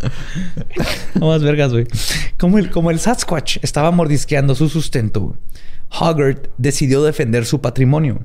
no 1.14 1.28
más 1.28 1.42
vergas, 1.42 1.72
güey. 1.72 1.86
Como 2.38 2.58
el, 2.58 2.70
como 2.70 2.90
el 2.90 2.98
Sasquatch 2.98 3.58
estaba 3.62 3.90
mordisqueando 3.90 4.54
su 4.54 4.68
sustento, 4.68 5.36
Hoggart 5.90 6.48
decidió 6.58 7.02
defender 7.02 7.46
su 7.46 7.60
patrimonio. 7.60 8.24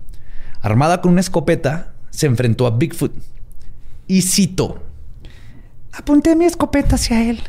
Armada 0.61 1.01
con 1.01 1.11
una 1.11 1.21
escopeta, 1.21 1.93
se 2.09 2.25
enfrentó 2.25 2.67
a 2.67 2.71
Bigfoot. 2.71 3.13
Y 4.07 4.21
citó: 4.21 4.83
Apunté 5.91 6.35
mi 6.35 6.45
escopeta 6.45 6.95
hacia 6.95 7.29
él. 7.29 7.41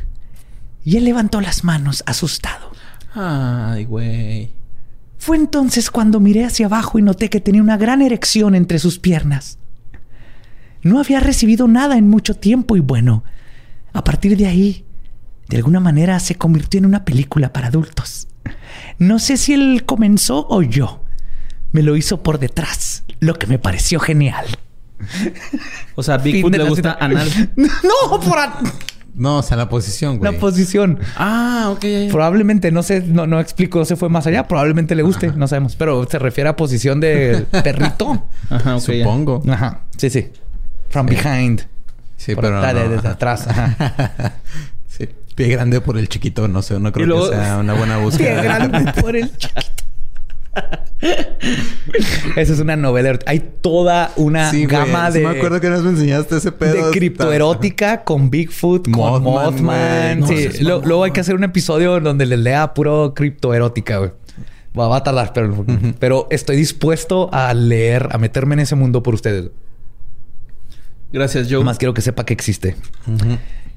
Y 0.85 0.97
él 0.97 1.05
levantó 1.05 1.41
las 1.41 1.65
manos, 1.65 2.03
asustado. 2.07 2.71
Ay, 3.15 3.85
güey. 3.85 4.51
Fue 5.19 5.37
entonces 5.37 5.91
cuando 5.91 6.21
miré 6.21 6.45
hacia 6.45 6.67
abajo 6.67 6.99
y 6.99 7.03
noté 7.03 7.29
que 7.29 7.41
tenía 7.41 7.63
una 7.63 7.77
gran 7.77 8.03
erección 8.03 8.55
entre 8.55 8.79
sus 8.79 8.99
piernas. 8.99 9.59
No 10.83 11.01
había 11.01 11.21
recibido 11.21 11.67
nada 11.67 11.99
en 11.99 12.09
mucho 12.09 12.35
tiempo 12.35 12.77
y 12.77 12.81
bueno, 12.81 13.25
a 13.99 14.05
partir 14.05 14.37
de 14.37 14.47
ahí, 14.47 14.85
de 15.49 15.57
alguna 15.57 15.81
manera 15.81 16.21
se 16.21 16.37
convirtió 16.37 16.79
en 16.79 16.87
una 16.87 17.05
película 17.05 17.53
para 17.53 17.67
adultos. 17.67 18.29
No 18.99 19.19
sé 19.19 19.37
si 19.37 19.55
él 19.55 19.83
comenzó 19.85 20.47
o 20.49 20.63
yo. 20.63 21.03
Me 21.73 21.83
lo 21.83 21.97
hizo 21.97 22.23
por 22.23 22.39
detrás, 22.39 23.03
lo 23.19 23.35
que 23.35 23.49
me 23.49 23.59
pareció 23.59 23.99
genial. 23.99 24.47
O 25.97 26.03
sea, 26.05 26.19
Bigfoot 26.19 26.55
le 26.55 26.65
gusta 26.69 26.97
anal. 27.01 27.29
No, 27.57 28.21
por 28.21 28.39
No, 29.15 29.39
o 29.39 29.43
sea, 29.43 29.57
la 29.57 29.69
posición, 29.69 30.19
güey. 30.19 30.33
La 30.33 30.39
posición. 30.39 31.01
Ah, 31.17 31.71
ok. 31.73 31.85
Probablemente, 32.11 32.71
no 32.71 32.85
sé, 32.85 33.03
no, 33.03 33.27
no 33.27 33.41
explico, 33.41 33.85
se 33.85 33.97
fue 33.97 34.09
más 34.09 34.29
allá. 34.29 34.47
Probablemente 34.47 34.95
le 34.95 35.03
guste, 35.03 35.33
no 35.33 35.49
sabemos. 35.49 35.75
Pero 35.75 36.07
se 36.09 36.21
refiere 36.21 36.51
a 36.51 36.57
posición 36.57 37.01
de 37.01 37.47
perrito. 37.65 38.27
Ajá, 38.51 38.79
Supongo. 38.79 39.43
Ajá, 39.49 39.83
sí, 39.97 40.09
sí. 40.09 40.29
From 40.89 41.07
behind. 41.07 41.67
Sí, 42.19 42.35
pero 42.35 42.51
no. 42.51 42.89
desde 42.89 43.09
atrás. 43.09 43.47
sí. 44.89 45.09
Pie 45.35 45.49
grande 45.49 45.81
por 45.81 45.97
el 45.97 46.09
chiquito, 46.09 46.49
no 46.49 46.63
sé, 46.63 46.79
no 46.79 46.93
creo 46.93 47.31
que 47.31 47.37
sea 47.37 47.59
una 47.59 47.73
buena 47.75 47.97
búsqueda. 48.03 48.41
Pie 48.41 48.43
grande 48.43 48.93
por 49.01 49.17
el 49.17 49.31
chiquito. 49.37 49.63
Esa 52.37 52.53
es 52.53 52.59
una 52.59 52.75
novela. 52.75 53.19
Hay 53.27 53.53
toda 53.61 54.11
una 54.17 54.51
gama 54.53 55.11
de. 55.13 55.21
Sí, 55.21 55.27
me 55.27 55.37
acuerdo 55.37 55.61
que 55.61 55.71
nos 55.71 55.85
enseñaste 55.85 56.37
ese 56.37 56.51
pedo. 56.51 56.87
De 56.87 56.91
criptoerótica 56.91 58.03
con 58.03 58.31
Bigfoot, 58.31 58.91
con 58.91 59.23
Mothman. 59.23 60.27
sí. 60.27 60.49
luego 60.61 61.05
hay 61.05 61.13
que 61.13 61.21
hacer 61.21 61.37
un 61.37 61.45
episodio 61.45 62.01
donde 62.01 62.27
les 62.27 62.39
lea 62.41 62.75
puro 62.75 63.15
criptoerótica, 63.15 63.99
güey. 63.99 64.11
Va, 64.79 64.97
a 64.97 65.03
tardar, 65.03 65.33
pero, 65.33 65.65
pero 65.99 66.27
estoy 66.31 66.57
dispuesto 66.57 67.31
a 67.33 67.53
leer, 67.55 68.09
a 68.13 68.19
meterme 68.19 68.55
en 68.55 68.61
ese 68.61 68.75
mundo 68.77 69.03
por 69.03 69.15
ustedes. 69.15 69.51
Gracias, 71.13 71.49
Joe. 71.51 71.65
Más 71.65 71.79
quiero 71.79 71.95
que 71.95 72.03
sepa 72.03 72.25
que 72.25 72.35
existe. 72.35 72.77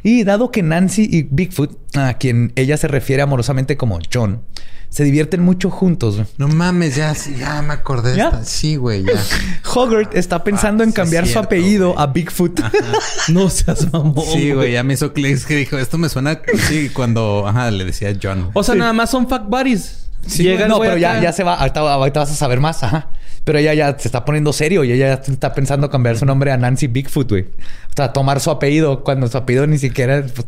Y 0.03 0.23
dado 0.23 0.51
que 0.51 0.63
Nancy 0.63 1.07
y 1.09 1.23
Bigfoot, 1.23 1.95
a 1.95 2.15
quien 2.15 2.53
ella 2.55 2.77
se 2.77 2.87
refiere 2.87 3.21
amorosamente 3.21 3.77
como 3.77 3.99
John, 4.11 4.41
se 4.89 5.03
divierten 5.03 5.41
mucho 5.41 5.69
juntos. 5.69 6.21
No 6.37 6.47
mames, 6.47 6.95
ya, 6.95 7.13
ya 7.37 7.61
me 7.61 7.73
acordé. 7.73 8.17
¿Ya? 8.17 8.43
Sí, 8.43 8.75
güey, 8.75 9.03
ya. 9.05 9.13
Hogarth 9.73 10.15
está 10.15 10.43
pensando 10.43 10.83
ah, 10.83 10.87
en 10.87 10.91
cambiar 10.91 11.27
su 11.27 11.39
apellido 11.39 11.97
a 11.97 12.07
Bigfoot. 12.07 12.59
no 13.29 13.49
seas 13.49 13.91
mamón. 13.93 14.25
Sí, 14.33 14.51
güey, 14.51 14.73
ya 14.73 14.83
me 14.83 14.95
hizo 14.95 15.13
clics 15.13 15.45
que 15.45 15.55
dijo, 15.55 15.77
esto 15.77 15.97
me 15.97 16.09
suena 16.09 16.41
sí, 16.67 16.89
cuando 16.89 17.47
ajá, 17.47 17.71
le 17.71 17.85
decía 17.85 18.13
John. 18.21 18.49
O 18.53 18.63
sea, 18.63 18.75
nada 18.75 18.91
más 18.91 19.09
son 19.09 19.29
fuck 19.29 19.43
buddies. 19.47 20.09
Sí, 20.25 20.47
no, 20.67 20.79
pero 20.79 20.97
ya, 20.97 21.21
ya 21.21 21.31
se 21.31 21.43
va. 21.43 21.55
Ahorita, 21.55 21.79
ahorita, 21.79 22.19
vas 22.19 22.31
a 22.31 22.35
saber 22.35 22.59
más. 22.59 22.83
Ajá. 22.83 23.09
Pero 23.43 23.57
ella 23.57 23.73
ya 23.73 23.97
se 23.97 24.07
está 24.07 24.23
poniendo 24.23 24.53
serio 24.53 24.83
y 24.83 24.91
ella 24.91 25.15
ya 25.15 25.33
está 25.33 25.53
pensando 25.53 25.89
cambiar 25.89 26.17
su 26.17 26.25
nombre 26.25 26.51
a 26.51 26.57
Nancy 26.57 26.87
Bigfoot, 26.87 27.29
güey. 27.29 27.43
O 27.43 27.95
sea, 27.95 28.13
tomar 28.13 28.39
su 28.39 28.51
apellido 28.51 29.03
cuando 29.03 29.27
su 29.27 29.37
apellido 29.37 29.65
ni 29.65 29.79
siquiera. 29.79 30.21
Pues, 30.21 30.45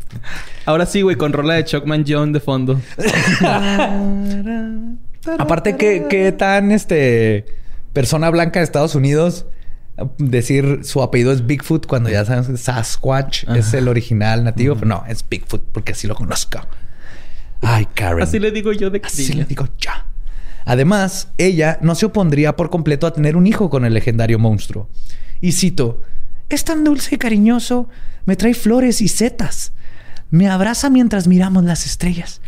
Ahora 0.65 0.85
sí, 0.85 1.01
güey, 1.01 1.15
con 1.15 1.33
rola 1.33 1.55
de 1.55 1.65
Chuckman 1.65 2.05
John 2.07 2.33
de 2.33 2.39
fondo. 2.39 2.79
Aparte, 5.39 5.77
¿qué, 5.77 6.05
¿qué, 6.09 6.31
tan 6.31 6.71
este 6.71 7.45
persona 7.93 8.29
blanca 8.29 8.59
de 8.59 8.65
Estados 8.65 8.93
Unidos 8.93 9.45
decir 10.17 10.79
su 10.83 11.01
apellido 11.01 11.31
es 11.31 11.45
Bigfoot 11.45 11.85
cuando 11.85 12.09
ya 12.09 12.25
saben 12.25 12.57
Sasquatch 12.57 13.45
es 13.55 13.73
el 13.73 13.87
original 13.87 14.43
nativo? 14.43 14.75
Pero 14.75 14.87
no, 14.87 15.03
es 15.07 15.27
Bigfoot 15.27 15.63
porque 15.71 15.93
así 15.93 16.07
lo 16.07 16.15
conozco. 16.15 16.59
Ay, 17.61 17.87
Karen. 17.93 18.21
Así 18.21 18.39
le 18.39 18.51
digo 18.51 18.73
yo 18.73 18.89
de 18.89 19.01
Así 19.03 19.33
le 19.33 19.45
digo 19.45 19.67
ya. 19.79 20.05
Además, 20.66 21.30
ella 21.38 21.78
no 21.82 21.95
se 21.95 22.05
opondría 22.05 22.55
por 22.55 22.70
completo 22.70 23.07
a 23.07 23.14
tener 23.14 23.36
un 23.36 23.47
hijo 23.47 23.70
con 23.70 23.86
el 23.86 23.93
legendario 23.93 24.39
monstruo. 24.39 24.89
Y 25.41 25.53
cito, 25.53 26.01
es 26.49 26.64
tan 26.64 26.84
dulce 26.84 27.16
y 27.16 27.18
cariñoso, 27.18 27.89
me 28.26 28.36
trae 28.36 28.53
flores 28.53 29.01
y 29.01 29.07
setas, 29.07 29.74
me 30.30 30.49
abraza 30.49 30.89
mientras 30.89 31.28
miramos 31.28 31.64
las 31.64 31.86
estrellas. 31.86 32.41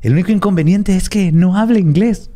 El 0.00 0.12
único 0.12 0.30
inconveniente 0.30 0.96
es 0.96 1.08
que 1.08 1.32
no 1.32 1.56
habla 1.56 1.78
inglés. 1.78 2.30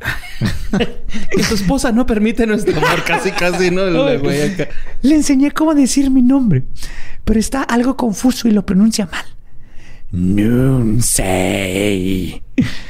que 1.30 1.44
su 1.44 1.54
esposa 1.54 1.92
no 1.92 2.06
permite 2.06 2.46
nuestro 2.46 2.76
amor, 2.76 3.04
casi, 3.04 3.30
casi, 3.30 3.70
¿no? 3.70 3.86
Le 3.86 5.14
enseñé 5.14 5.52
cómo 5.52 5.74
decir 5.74 6.10
mi 6.10 6.22
nombre, 6.22 6.64
pero 7.24 7.38
está 7.38 7.62
algo 7.62 7.96
confuso 7.96 8.48
y 8.48 8.50
lo 8.50 8.66
pronuncia 8.66 9.06
mal. 9.06 9.24
Nunsei. 10.12 12.02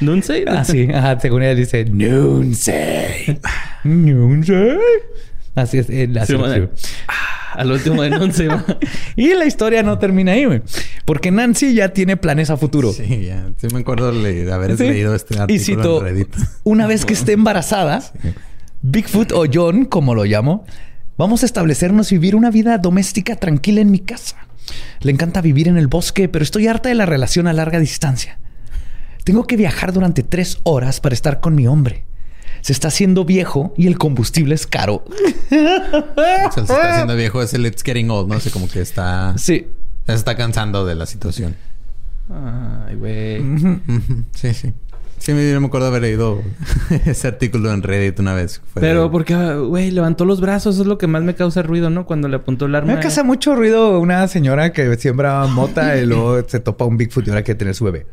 ¿Nunsei? 0.01 0.45
Ah, 0.49 0.65
sí. 0.65 0.89
Ajá, 0.93 1.21
según 1.21 1.45
ella 1.45 1.55
dice 1.55 1.85
Nunsei. 1.85 3.39
Nunsei. 3.85 4.77
Así 5.55 5.79
es. 5.79 5.89
Eh, 5.89 6.13
así 6.21 6.35
ah, 7.07 7.53
al 7.55 7.71
último 7.71 8.03
de 8.03 8.11
Nunsei. 8.11 8.49
y 9.17 9.35
la 9.35 9.45
historia 9.45 9.85
no 9.85 10.01
termina 10.01 10.33
ahí, 10.33 10.47
güey. 10.47 10.63
Porque 11.05 11.31
Nancy 11.31 11.75
ya 11.75 11.91
tiene 11.91 12.17
planes 12.17 12.51
a 12.51 12.57
futuro. 12.57 12.93
Sí, 12.93 13.27
ya. 13.27 13.53
Sí 13.57 13.69
me 13.73 13.79
acuerdo 13.81 14.11
de 14.11 14.53
haber 14.53 14.77
leído 14.81 15.15
este 15.15 15.39
artículo 15.39 15.55
y 15.55 15.59
cito, 15.61 15.99
en 15.99 16.05
Reddit. 16.05 16.35
Una 16.65 16.89
vez 16.89 17.05
que 17.05 17.13
esté 17.13 17.35
embarazada, 17.35 18.03
Bigfoot 18.83 19.31
o 19.31 19.45
John, 19.53 19.85
como 19.85 20.17
lo 20.17 20.25
llamo, 20.25 20.65
vamos 21.17 21.45
a 21.45 21.47
establecernos 21.47 22.11
y 22.11 22.17
vivir 22.17 22.35
una 22.35 22.51
vida 22.51 22.79
doméstica 22.79 23.37
tranquila 23.37 23.81
en 23.81 23.93
mi 23.93 24.01
casa. 24.01 24.49
Le 25.01 25.13
encanta 25.13 25.41
vivir 25.41 25.69
en 25.69 25.77
el 25.77 25.89
bosque, 25.89 26.29
pero 26.29 26.43
estoy 26.43 26.69
harta 26.69 26.89
de 26.89 26.95
la 26.95 27.07
relación 27.07 27.47
a 27.47 27.53
larga 27.53 27.79
distancia. 27.79 28.39
Tengo 29.25 29.47
que 29.47 29.57
viajar 29.57 29.93
durante 29.93 30.23
tres 30.23 30.59
horas 30.65 31.01
para 31.01 31.15
estar 31.15 31.41
con 31.41 31.55
mi 31.55 31.67
hombre. 31.67 32.05
Se 32.61 32.73
está 32.73 32.89
haciendo 32.89 33.25
viejo 33.25 33.75
y 33.77 33.87
el 33.87 33.99
combustible 33.99 34.55
es 34.55 34.67
caro. 34.67 35.05
se 35.49 36.61
está 36.61 36.93
haciendo 36.93 37.17
viejo 37.17 37.43
es 37.43 37.55
el 37.55 37.67
it's 37.67 37.83
getting 37.83 38.11
old, 38.11 38.29
¿no? 38.29 38.39
sé, 38.41 38.51
como 38.51 38.69
que 38.69 38.81
está... 38.81 39.35
Sí. 39.37 39.67
Se 40.07 40.15
está 40.15 40.37
cansando 40.37 40.85
de 40.85 40.95
la 40.95 41.07
situación. 41.07 41.57
Ay, 42.31 42.95
güey. 42.97 43.43
Sí, 44.35 44.55
sí. 44.55 44.73
Sí, 45.23 45.33
me, 45.35 45.61
me 45.61 45.67
acuerdo 45.69 45.87
haber 45.87 46.03
leído 46.03 46.43
ese 47.07 47.29
artículo 47.29 47.73
en 47.73 47.85
Reddit 47.85 48.19
una 48.19 48.35
vez. 48.35 48.61
Pero 48.75 49.09
porque, 49.13 49.37
güey, 49.55 49.93
levantó 49.93 50.25
los 50.25 50.41
brazos. 50.41 50.75
Eso 50.75 50.83
es 50.83 50.89
lo 50.89 50.99
que 50.99 51.07
más 51.07 51.23
me 51.23 51.37
causa 51.37 51.63
ruido, 51.63 51.91
¿no? 51.91 52.07
Cuando 52.07 52.27
le 52.27 52.35
apuntó 52.35 52.67
el 52.67 52.75
arma. 52.75 52.95
Me 52.97 53.01
causa 53.01 53.23
mucho 53.23 53.55
ruido 53.55 54.01
una 54.01 54.27
señora 54.27 54.73
que 54.73 54.97
siembra 54.97 55.47
mota 55.47 55.97
y 55.97 56.07
luego 56.07 56.43
se 56.49 56.59
topa 56.59 56.87
un 56.87 56.97
Bigfoot 56.97 57.25
y 57.25 57.31
ahora 57.31 57.45
que 57.45 57.55
tener 57.55 57.77
su 57.77 57.85
bebé. 57.85 58.05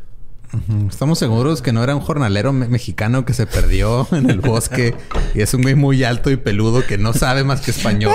Estamos 0.88 1.18
seguros 1.18 1.64
que 1.64 1.74
no 1.74 1.84
era 1.84 1.96
un 1.96 2.02
jornalero 2.02 2.54
mexicano 2.54 3.26
que 3.26 3.34
se 3.34 3.48
perdió 3.48 4.08
en 4.16 4.30
el 4.30 4.40
bosque 4.40 4.94
y 5.34 5.42
es 5.42 5.52
un 5.56 5.64
güey 5.64 5.74
muy 5.74 6.04
alto 6.04 6.30
y 6.30 6.38
peludo 6.38 6.86
que 6.86 7.00
no 7.00 7.14
sabe 7.14 7.44
más 7.44 7.62
que 7.62 7.72
español. 7.72 8.14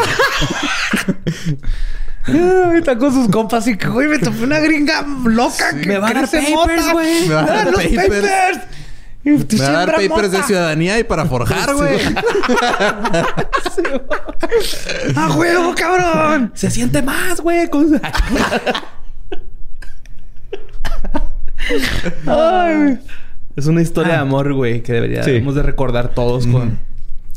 está 2.77 2.97
con 2.97 3.13
sus 3.13 3.29
compas 3.29 3.67
y 3.67 3.77
que, 3.77 3.89
güey, 3.89 4.07
me 4.07 4.21
topé 4.21 4.45
una 4.45 4.61
gringa 4.61 5.05
loca 5.25 5.81
que 5.81 5.89
me 5.89 5.99
va 5.99 6.11
a 6.11 6.15
dar 6.15 6.31
papers, 6.31 6.93
güey. 6.93 7.29
Me 7.29 7.35
va 7.35 7.43
a 7.43 7.47
dar 7.47 7.73
papers. 7.73 8.61
Me 9.25 9.59
va 9.59 9.69
a 9.69 9.87
dar 9.87 9.95
papers 9.95 10.31
de 10.31 10.43
ciudadanía 10.43 10.99
y 10.99 11.05
para 11.05 11.25
forjar, 11.25 11.75
güey. 11.77 11.99
¡A 15.17 15.37
huevo, 15.37 15.75
cabrón! 15.75 16.53
Se 16.55 16.71
siente 16.71 17.01
más, 17.01 17.41
güey. 17.41 17.69
Es 23.57 23.67
una 23.67 23.81
historia 23.81 24.13
de 24.15 24.19
amor, 24.19 24.53
güey, 24.53 24.83
que 24.83 24.93
deberíamos 24.93 25.55
de 25.55 25.63
recordar 25.63 26.09
todos 26.15 26.47
con... 26.47 26.79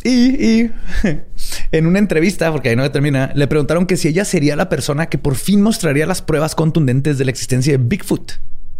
Y, 0.04 0.46
y 0.46 0.72
en 1.72 1.88
una 1.88 2.00
entrevista, 2.00 2.52
porque 2.52 2.70
ahí 2.70 2.76
no 2.76 2.90
termina, 2.92 3.32
le 3.34 3.48
preguntaron 3.48 3.86
que 3.86 3.98
si 3.98 4.10
ella 4.10 4.26
sería 4.26 4.56
la 4.56 4.70
persona 4.70 5.08
que 5.08 5.18
por 5.18 5.36
fin 5.36 5.62
mostraría 5.62 6.06
las 6.06 6.22
pruebas 6.22 6.56
contundentes 6.56 7.18
de 7.18 7.26
la 7.26 7.32
existencia 7.32 7.78
de 7.78 7.84
Bigfoot 7.84 8.34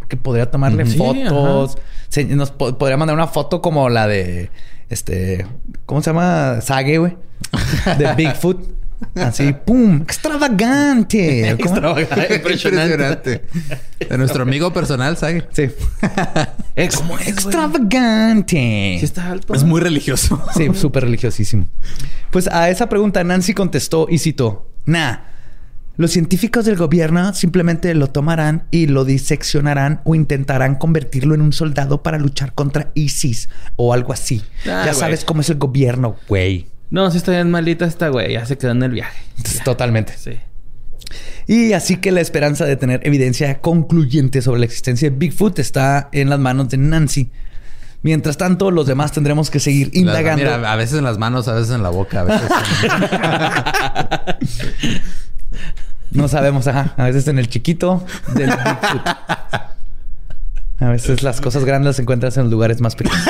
que 0.08 0.18
podría 0.18 0.50
tomarle 0.50 0.86
fotos. 0.86 1.78
nos 2.30 2.52
podría 2.52 2.98
mandar 2.98 3.16
una 3.16 3.28
foto 3.28 3.62
como 3.62 3.90
la 3.90 4.08
de 4.08 4.50
este. 4.90 5.46
¿Cómo 5.86 6.02
se 6.02 6.10
llama? 6.12 6.62
Sage, 6.62 6.98
güey. 6.98 7.18
De 7.98 8.14
Bigfoot. 8.18 8.78
Así, 9.14 9.54
¡pum! 9.54 10.02
¡Extravagante! 10.02 11.50
Extravagante. 11.52 12.36
Impresionante. 12.36 13.44
De 14.10 14.18
nuestro 14.18 14.42
amigo 14.42 14.74
personal, 14.74 15.16
Sage. 15.18 15.48
Sí. 15.52 15.70
¿Cómo 16.96 17.20
es, 17.20 17.28
Extravagante. 17.28 18.98
Sí, 19.00 19.06
está 19.06 19.30
alto. 19.30 19.54
Es 19.54 19.64
muy 19.64 19.82
religioso. 19.82 20.42
Sí, 20.56 20.70
súper 20.74 21.04
religiosísimo. 21.04 21.68
Pues 22.32 22.48
a 22.48 22.70
esa 22.70 22.90
pregunta 22.90 23.24
Nancy 23.24 23.54
contestó 23.54 24.08
y 24.10 24.18
citó: 24.18 24.72
Nah. 24.86 25.18
Los 25.98 26.12
científicos 26.12 26.66
del 26.66 26.76
gobierno 26.76 27.34
simplemente 27.34 27.92
lo 27.96 28.08
tomarán 28.08 28.68
y 28.70 28.86
lo 28.86 29.04
diseccionarán 29.04 30.02
o 30.04 30.14
intentarán 30.14 30.76
convertirlo 30.76 31.34
en 31.34 31.42
un 31.42 31.54
soldado 31.54 32.04
para 32.04 32.20
luchar 32.20 32.54
contra 32.54 32.92
ISIS 32.94 33.50
o 33.78 33.94
algo 33.94 34.14
así. 34.14 34.44
Ah, 34.68 34.84
ya 34.86 34.94
sabes 34.94 35.26
cómo 35.26 35.42
es 35.42 35.50
el 35.50 35.58
gobierno, 35.58 36.16
güey. 36.28 36.68
No, 36.92 37.10
si 37.10 37.18
está 37.18 37.32
bien 37.32 37.50
malita 37.50 37.86
esta 37.86 38.10
güey, 38.10 38.34
ya 38.34 38.46
se 38.46 38.60
quedó 38.60 38.72
en 38.72 38.84
el 38.84 38.92
viaje. 38.92 39.20
Totalmente. 39.66 40.14
Sí. 40.18 40.38
Y 41.48 41.74
así 41.74 41.98
que 41.98 42.12
la 42.12 42.22
esperanza 42.22 42.66
de 42.66 42.76
tener 42.76 43.02
evidencia 43.04 43.60
concluyente 43.60 44.44
sobre 44.44 44.60
la 44.60 44.66
existencia 44.66 45.10
de 45.10 45.16
Bigfoot 45.18 45.58
está 45.58 46.10
en 46.12 46.30
las 46.30 46.40
manos 46.40 46.70
de 46.70 46.78
Nancy. 46.78 47.32
Mientras 48.04 48.38
tanto, 48.38 48.70
los 48.70 48.86
demás 48.86 49.12
tendremos 49.12 49.50
que 49.50 49.60
seguir 49.60 49.90
indagando. 49.94 50.44
mira, 50.44 50.72
a 50.72 50.76
veces 50.76 51.00
en 51.00 51.06
las 51.06 51.18
manos, 51.18 51.48
a 51.48 51.54
veces 51.56 51.74
en 51.74 51.82
la 51.82 51.90
boca, 51.90 52.20
a 52.20 52.24
veces. 52.24 52.52
No 56.12 56.28
sabemos, 56.28 56.68
ajá. 56.68 56.94
A 56.98 57.06
veces 57.06 57.28
en 57.28 57.40
el 57.40 57.48
chiquito 57.50 58.06
del 58.34 58.50
Bigfoot. 58.50 59.08
A 60.80 60.90
veces 60.90 61.24
las 61.24 61.42
cosas 61.42 61.66
grandes 61.66 61.88
las 61.88 62.00
encuentras 62.00 62.38
en 62.38 62.44
los 62.44 62.52
lugares 62.52 62.82
más 62.82 62.96
pequeños. 62.96 63.24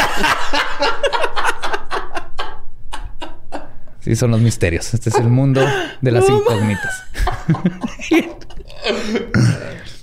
Sí, 4.01 4.15
son 4.15 4.31
los 4.31 4.39
misterios. 4.39 4.93
Este 4.93 5.09
es 5.09 5.15
el 5.15 5.27
mundo 5.27 5.65
de 6.01 6.11
las 6.11 6.29
incógnitas. 6.29 7.03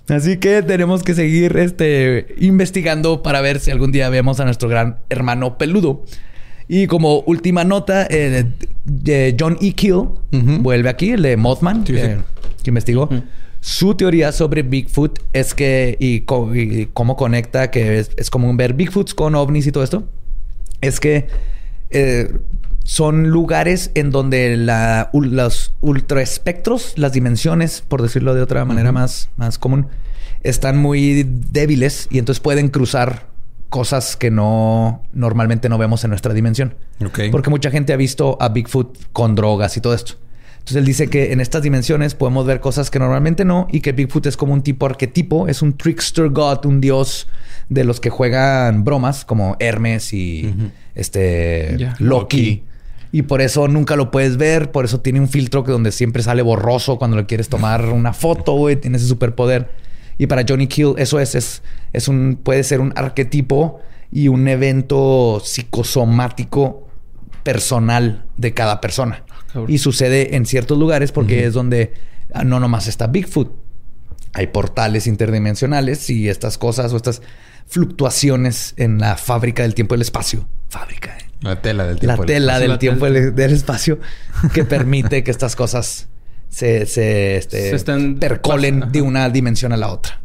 Así 0.08 0.36
que 0.36 0.62
tenemos 0.62 1.02
que 1.02 1.14
seguir 1.14 1.56
este, 1.56 2.34
investigando 2.38 3.22
para 3.22 3.40
ver 3.40 3.60
si 3.60 3.70
algún 3.70 3.92
día 3.92 4.10
vemos 4.10 4.40
a 4.40 4.44
nuestro 4.44 4.68
gran 4.68 4.98
hermano 5.08 5.56
peludo. 5.56 6.04
Y 6.68 6.86
como 6.86 7.20
última 7.20 7.64
nota, 7.64 8.06
eh, 8.08 8.46
John 9.38 9.58
E. 9.60 9.72
Kill 9.72 10.08
vuelve 10.60 10.88
aquí, 10.88 11.10
el 11.10 11.22
de 11.22 11.36
Mothman 11.36 11.84
que 11.84 12.22
investigó. 12.66 13.08
Su 13.60 13.94
teoría 13.94 14.32
sobre 14.32 14.62
Bigfoot 14.62 15.20
es 15.32 15.54
que, 15.54 15.96
y, 15.98 16.20
cómo 16.92 17.16
conecta, 17.16 17.70
que 17.70 17.98
es, 17.98 18.10
es, 18.16 18.28
común 18.28 18.56
ver 18.56 18.74
Bigfoots 18.74 19.14
con 19.14 19.34
ovnis 19.34 19.66
y 19.66 19.72
todo 19.72 19.84
esto, 19.84 20.04
es 20.82 21.00
que 21.00 21.28
eh, 21.90 22.30
son 22.84 23.28
lugares 23.30 23.90
en 23.94 24.10
donde 24.10 24.56
la, 24.58 25.10
los 25.14 25.74
ultraespectros, 25.80 26.92
las 26.96 27.12
dimensiones, 27.12 27.82
por 27.86 28.02
decirlo 28.02 28.34
de 28.34 28.42
otra 28.42 28.64
manera 28.66 28.92
más, 28.92 29.30
más 29.36 29.58
común, 29.58 29.86
están 30.42 30.76
muy 30.76 31.22
débiles 31.24 32.06
y 32.10 32.18
entonces 32.18 32.40
pueden 32.40 32.68
cruzar 32.68 33.33
cosas 33.74 34.16
que 34.16 34.30
no 34.30 35.02
normalmente 35.12 35.68
no 35.68 35.78
vemos 35.78 36.04
en 36.04 36.10
nuestra 36.10 36.32
dimensión. 36.32 36.74
Porque 37.32 37.50
mucha 37.50 37.72
gente 37.72 37.92
ha 37.92 37.96
visto 37.96 38.38
a 38.40 38.50
Bigfoot 38.50 38.96
con 39.12 39.34
drogas 39.34 39.76
y 39.76 39.80
todo 39.80 39.94
esto. 39.94 40.12
Entonces 40.52 40.76
él 40.76 40.84
dice 40.84 41.08
que 41.08 41.32
en 41.32 41.40
estas 41.40 41.60
dimensiones 41.62 42.14
podemos 42.14 42.46
ver 42.46 42.60
cosas 42.60 42.88
que 42.88 43.00
normalmente 43.00 43.44
no 43.44 43.66
y 43.72 43.80
que 43.80 43.90
Bigfoot 43.90 44.26
es 44.26 44.36
como 44.36 44.52
un 44.52 44.62
tipo 44.62 44.86
arquetipo, 44.86 45.48
es 45.48 45.60
un 45.60 45.76
trickster 45.76 46.28
god, 46.28 46.66
un 46.66 46.80
dios 46.80 47.26
de 47.68 47.82
los 47.82 47.98
que 47.98 48.10
juegan 48.10 48.84
bromas 48.84 49.24
como 49.24 49.56
Hermes 49.58 50.12
y 50.12 50.54
este 50.94 51.76
Loki. 51.98 52.62
Y 53.10 53.22
por 53.22 53.40
eso 53.40 53.66
nunca 53.66 53.96
lo 53.96 54.12
puedes 54.12 54.36
ver, 54.36 54.70
por 54.70 54.84
eso 54.84 55.00
tiene 55.00 55.18
un 55.18 55.28
filtro 55.28 55.64
que 55.64 55.72
donde 55.72 55.90
siempre 55.90 56.22
sale 56.22 56.42
borroso 56.42 56.96
cuando 56.96 57.16
le 57.16 57.26
quieres 57.26 57.48
tomar 57.48 57.86
una 57.86 58.12
foto, 58.12 58.52
güey, 58.52 58.76
tiene 58.76 58.98
ese 58.98 59.08
superpoder. 59.08 59.68
Y 60.16 60.28
para 60.28 60.44
Johnny 60.48 60.68
Kill 60.68 60.94
eso 60.96 61.18
es, 61.18 61.34
es, 61.34 61.62
es 61.94 62.08
un, 62.08 62.38
puede 62.42 62.62
ser 62.64 62.80
un 62.80 62.92
arquetipo 62.96 63.80
y 64.12 64.28
un 64.28 64.46
evento 64.48 65.40
psicosomático 65.42 66.86
personal 67.42 68.26
de 68.36 68.52
cada 68.52 68.80
persona. 68.80 69.24
Y 69.68 69.78
sucede 69.78 70.34
en 70.34 70.46
ciertos 70.46 70.76
lugares 70.76 71.12
porque 71.12 71.46
es 71.46 71.54
donde 71.54 71.94
ah, 72.32 72.42
no 72.42 72.58
nomás 72.58 72.88
está 72.88 73.06
Bigfoot. 73.06 73.56
Hay 74.32 74.48
portales 74.48 75.06
interdimensionales 75.06 76.10
y 76.10 76.28
estas 76.28 76.58
cosas 76.58 76.92
o 76.92 76.96
estas 76.96 77.22
fluctuaciones 77.68 78.74
en 78.76 78.98
la 78.98 79.16
fábrica 79.16 79.62
del 79.62 79.74
tiempo 79.74 79.94
y 79.94 79.96
el 79.96 80.02
espacio. 80.02 80.48
Fábrica. 80.68 81.16
¿eh? 81.16 81.24
La 81.40 81.62
tela 81.62 81.86
del 81.86 82.00
tiempo. 82.00 82.22
La 82.22 82.26
tela 82.26 82.58
del 82.58 82.78
tiempo 82.78 83.06
del 83.06 83.52
espacio 83.52 84.00
que 84.52 84.64
permite 84.64 85.22
que 85.22 85.30
estas 85.30 85.54
cosas 85.54 86.08
se, 86.48 86.86
se, 86.86 87.36
este, 87.36 87.76
percolen 88.18 88.90
de 88.90 89.02
una 89.02 89.28
dimensión 89.30 89.72
a 89.72 89.76
la 89.76 89.92
otra. 89.92 90.20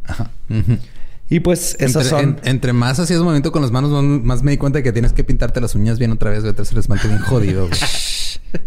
Y 1.30 1.40
pues 1.40 1.76
esas 1.78 2.08
son. 2.08 2.40
entre 2.42 2.72
más 2.72 2.98
hacías 2.98 3.20
movimiento 3.20 3.52
con 3.52 3.62
las 3.62 3.70
manos, 3.70 3.90
más, 4.02 4.42
me 4.42 4.50
di 4.50 4.56
cuenta 4.56 4.80
de 4.80 4.82
que 4.82 4.92
tienes 4.92 5.12
que 5.12 5.22
pintarte 5.22 5.60
las 5.60 5.76
uñas 5.76 5.96
bien 5.96 6.10
otra 6.10 6.30
vez, 6.30 6.42
güey. 6.42 6.52
Se 6.64 6.74
les 6.74 6.88
bien 6.88 7.20
jodido, 7.20 7.68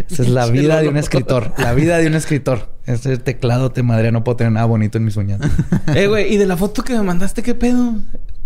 Esa 0.09 0.23
es 0.23 0.29
la 0.29 0.45
vida 0.45 0.81
de 0.81 0.87
un 0.87 0.95
escritor. 0.95 1.53
La 1.57 1.73
vida 1.73 1.97
de 1.97 2.07
un 2.07 2.15
escritor. 2.15 2.73
Ese 2.85 3.17
teclado 3.17 3.73
te 3.73 3.83
madre, 3.83 4.13
no 4.13 4.23
puedo 4.23 4.37
tener 4.37 4.53
nada 4.53 4.65
bonito 4.65 4.97
en 4.97 5.03
mis 5.03 5.17
uñas. 5.17 5.41
eh, 5.93 6.07
güey, 6.07 6.33
y 6.33 6.37
de 6.37 6.45
la 6.45 6.55
foto 6.55 6.83
que 6.83 6.93
me 6.93 7.03
mandaste, 7.03 7.43
¿qué 7.43 7.53
pedo? 7.53 7.95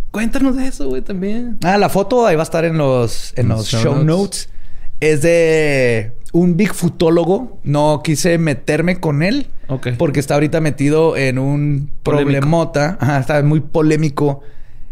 Cuéntanos 0.10 0.56
de 0.56 0.66
eso, 0.66 0.88
güey, 0.90 1.04
también. 1.04 1.60
Ah, 1.64 1.78
la 1.78 1.90
foto 1.90 2.26
ahí 2.26 2.36
va 2.36 2.42
a 2.42 2.44
estar 2.44 2.66
en 2.66 2.80
los, 2.80 3.34
en 3.36 3.50
los, 3.50 3.68
show, 3.68 4.04
notes. 4.04 4.50
Es 5.00 5.22
de 5.22 6.14
un 6.34 6.58
Bigfootólogo. 6.58 7.60
No 7.64 8.02
quise 8.04 8.38
meterme 8.38 9.00
con 9.00 9.24
él. 9.24 9.48
Porque 9.98 10.20
está 10.20 10.36
ahorita 10.36 10.62
metido 10.62 11.18
en 11.18 11.40
un 11.40 11.92
problemota. 12.04 12.98
Ajá, 13.00 13.20
está 13.20 13.44
muy 13.44 13.60
polémico 13.60 14.42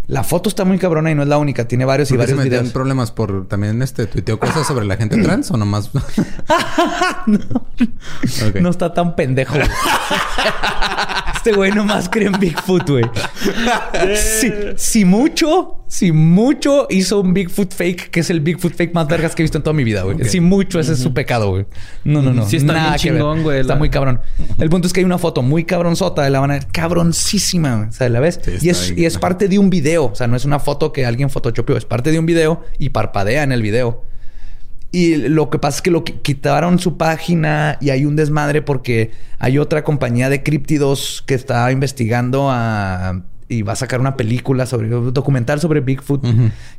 la 0.08 0.24
foto 0.24 0.50
está 0.50 0.66
muy 0.66 0.78
cabrona 0.78 1.10
y 1.10 1.16
no 1.16 1.24
es 1.24 1.28
la 1.28 1.38
única. 1.38 1.68
Tiene 1.68 1.86
varios 1.86 2.12
y 2.12 2.18
varios 2.18 2.38
se 2.38 2.44
videos. 2.44 2.70
problemas 2.70 3.12
por 3.12 3.48
también 3.48 3.82
este 3.82 4.06
tuiteo 4.06 4.40
cosas 4.40 4.68
sobre 4.68 4.86
la 4.86 4.98
gente 4.98 5.18
trans 5.22 5.50
o 5.50 5.58
nomás. 5.58 5.90
no. 7.26 7.40
no 8.62 8.70
está 8.70 8.94
tan 8.94 9.16
pendejo. 9.16 9.56
este 11.46 11.56
güey 11.56 11.72
nomás 11.72 12.10
cree 12.10 12.26
en 12.26 12.40
Bigfoot, 12.40 12.90
güey. 12.90 13.06
si, 14.16 14.52
si, 14.78 15.06
mucho, 15.06 15.84
si 15.88 16.12
mucho 16.12 16.88
hizo 16.90 17.20
un 17.20 17.36
Bigfoot 17.36 17.72
fake, 17.72 18.10
que 18.10 18.22
es 18.22 18.32
el 18.32 18.40
Bigfoot 18.40 18.74
fake 18.74 18.96
más 18.96 19.08
vergas 19.08 19.36
que 19.36 19.44
he 19.44 19.46
visto 19.46 19.60
en 19.60 19.64
toda 19.64 19.76
mi 19.76 19.84
vida, 19.84 20.02
güey. 20.02 20.24
Si 20.28 20.40
mucho, 20.40 20.80
ese 20.80 20.94
es 20.94 21.00
su 21.00 21.14
pecado, 21.14 21.52
güey. 21.52 21.68
No, 22.04 22.24
no, 22.24 22.34
no. 22.34 22.48
Sí, 22.48 22.58
está 22.58 22.74
Nada 22.74 22.96
chingón, 22.96 23.44
güey. 23.44 23.60
Está 23.60 23.76
muy 23.76 23.92
cabrón. 23.92 24.22
El 24.58 24.72
punto 24.72 24.88
es 24.88 24.94
que 24.94 25.02
hay 25.02 25.06
una 25.06 25.20
foto 25.20 25.44
muy 25.44 25.66
cabronzota 25.66 26.24
de 26.24 26.32
la 26.32 26.40
van 26.40 26.50
a 26.50 26.56
ver 26.56 26.68
cabroncísima. 26.72 27.90
O 27.90 27.92
sea, 27.92 28.10
¿la 28.10 28.20
ves? 28.20 28.40
y, 28.62 28.70
es, 28.70 28.92
y 28.98 29.06
es 29.06 29.20
parte 29.20 29.48
de 29.48 29.60
un 29.60 29.70
video 29.70 30.06
o 30.06 30.16
sea, 30.16 30.26
no 30.26 30.36
es 30.36 30.46
una 30.46 30.58
foto 30.58 30.92
que 30.92 31.06
alguien 31.06 31.30
photoshopeó, 31.30 31.78
es 31.78 31.86
parte 31.86 32.12
de 32.12 32.18
un 32.18 32.26
video 32.26 32.64
y 32.80 32.90
parpadea 32.90 33.44
en 33.44 33.52
el 33.52 33.62
video. 33.62 34.02
Y 34.92 35.18
lo 35.18 35.50
que 35.50 35.60
pasa 35.60 35.78
es 35.78 35.82
que 35.82 35.92
lo 35.92 36.04
quitaron 36.04 36.80
su 36.80 36.98
página 36.98 37.78
y 37.82 37.90
hay 37.90 38.06
un 38.06 38.16
desmadre 38.16 38.62
porque 38.62 39.12
hay 39.40 39.58
otra 39.58 39.84
compañía 39.84 40.30
de 40.30 40.42
críptidos 40.42 41.24
que 41.26 41.34
está 41.34 41.72
investigando 41.72 42.50
a 42.50 43.24
y 43.48 43.62
va 43.62 43.74
a 43.74 43.76
sacar 43.76 44.00
una 44.00 44.18
película 44.18 44.66
sobre 44.66 44.96
un 44.96 45.14
documental 45.14 45.60
sobre 45.60 45.80
Bigfoot. 45.82 46.26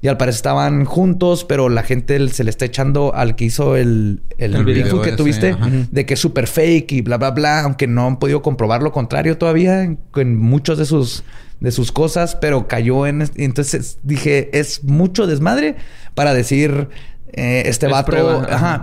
Y 0.02 0.08
al 0.08 0.16
parecer 0.16 0.38
estaban 0.38 0.84
juntos 0.84 1.44
pero 1.44 1.68
la 1.68 1.82
gente 1.82 2.28
se 2.30 2.42
le 2.42 2.50
está 2.50 2.64
echando 2.64 3.14
al 3.14 3.36
que 3.36 3.44
hizo 3.44 3.76
el, 3.76 4.22
el, 4.38 4.64
Bigfoot 4.64 5.04
que 5.04 5.12
tuviste 5.12 5.56
de 5.90 6.06
que 6.06 6.14
es 6.14 6.20
súper 6.20 6.46
fake 6.48 6.92
y 6.92 7.00
bla 7.02 7.18
bla 7.18 7.30
bla 7.30 7.60
aunque 7.60 7.86
no 7.86 8.06
han 8.06 8.18
podido 8.18 8.42
comprobar 8.42 8.82
lo 8.82 8.90
contrario 8.90 9.38
todavía 9.38 9.82
en 9.82 10.36
muchos 10.36 10.78
de 10.78 10.86
sus 10.86 11.22
de 11.60 11.70
sus 11.72 11.92
cosas, 11.92 12.36
pero 12.36 12.68
cayó 12.68 13.06
en... 13.06 13.24
Entonces 13.36 13.98
dije, 14.02 14.50
es 14.58 14.84
mucho 14.84 15.26
desmadre 15.26 15.76
para 16.14 16.34
decir, 16.34 16.88
eh, 17.32 17.64
este 17.66 17.86
vato, 17.86 18.44
ajá, 18.48 18.82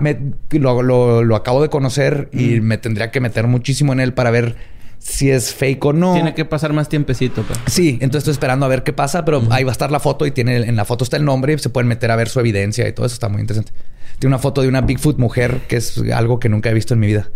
lo, 0.52 1.36
acabo 1.36 1.61
de 1.61 1.70
conocer 1.70 2.30
y 2.32 2.61
me 2.61 2.78
tendría 2.78 3.11
que 3.11 3.20
meter 3.20 3.48
muchísimo 3.48 3.94
en 3.94 3.99
él 3.99 4.14
para 4.14 4.32
ver 4.32 4.56
si 4.99 5.30
es 5.30 5.53
fake 5.53 5.84
o 5.86 5.94
no. 5.94 6.14
Tiene 6.14 6.34
que 6.34 6.45
pasar 6.45 6.72
más 6.74 6.88
tiempecito. 6.88 7.44
Pues. 7.44 7.60
Sí, 7.68 7.98
entonces 8.02 8.20
estoy 8.20 8.32
esperando 8.32 8.65
a 8.65 8.70
ver 8.70 8.84
qué 8.84 8.94
pasa, 8.94 9.26
pero 9.26 9.44
ahí 9.49 9.64
va 9.64 9.72
a 9.72 9.74
estar 9.74 9.91
la 9.91 9.99
foto 9.99 10.26
y 10.26 10.32
tiene 10.32 10.57
en 10.57 10.76
la 10.76 10.86
foto 10.86 11.03
está 11.03 11.18
el 11.18 11.26
nombre 11.26 11.53
y 11.53 11.60
se 11.60 11.70
pueden 11.70 11.88
meter 11.88 12.10
a 12.11 12.15
ver 12.15 12.30
su 12.30 12.40
evidencia 12.40 12.88
y 12.88 12.94
todo 12.94 13.06
eso 13.06 13.14
está 13.14 13.28
muy 13.28 13.41
interesante. 13.41 13.72
Tiene 14.20 14.36
una 14.36 14.40
foto 14.40 14.61
de 14.61 14.68
una 14.68 14.82
Bigfoot 14.82 15.18
mujer 15.18 15.61
que 15.68 15.78
es 15.78 16.02
algo 16.14 16.40
que 16.40 16.48
nunca 16.48 16.70
he 16.70 16.74
visto 16.74 16.94
en 16.94 16.99
mi 17.02 17.07
vida. 17.07 17.28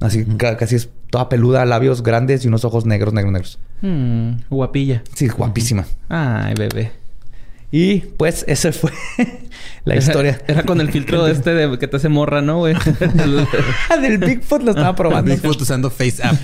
Así, 0.00 0.26
casi 0.36 0.76
es 0.76 0.90
toda 1.10 1.28
peluda, 1.28 1.64
labios 1.64 2.02
grandes 2.02 2.44
y 2.44 2.48
unos 2.48 2.64
ojos 2.64 2.84
negros, 2.86 3.14
negros, 3.14 3.32
negros. 3.32 3.58
Hmm, 3.80 4.42
guapilla. 4.50 5.02
Sí, 5.14 5.28
guapísima. 5.28 5.86
Ay, 6.08 6.54
bebé. 6.54 7.05
Y 7.70 7.98
pues 7.98 8.44
esa 8.48 8.72
fue 8.72 8.92
la 9.84 9.96
historia. 9.96 10.40
Era 10.46 10.62
con 10.62 10.80
el 10.80 10.90
filtro 10.90 11.26
este 11.28 11.54
de 11.54 11.78
que 11.78 11.88
te 11.88 11.96
hace 11.96 12.08
morra, 12.08 12.42
¿no, 12.42 12.58
güey? 12.58 12.74
Del 14.00 14.18
Bigfoot 14.18 14.62
lo 14.62 14.70
estaba 14.70 14.94
probando. 14.94 15.30
Bigfoot 15.30 15.60
usando 15.60 15.90
Face 15.90 16.22
App. 16.22 16.36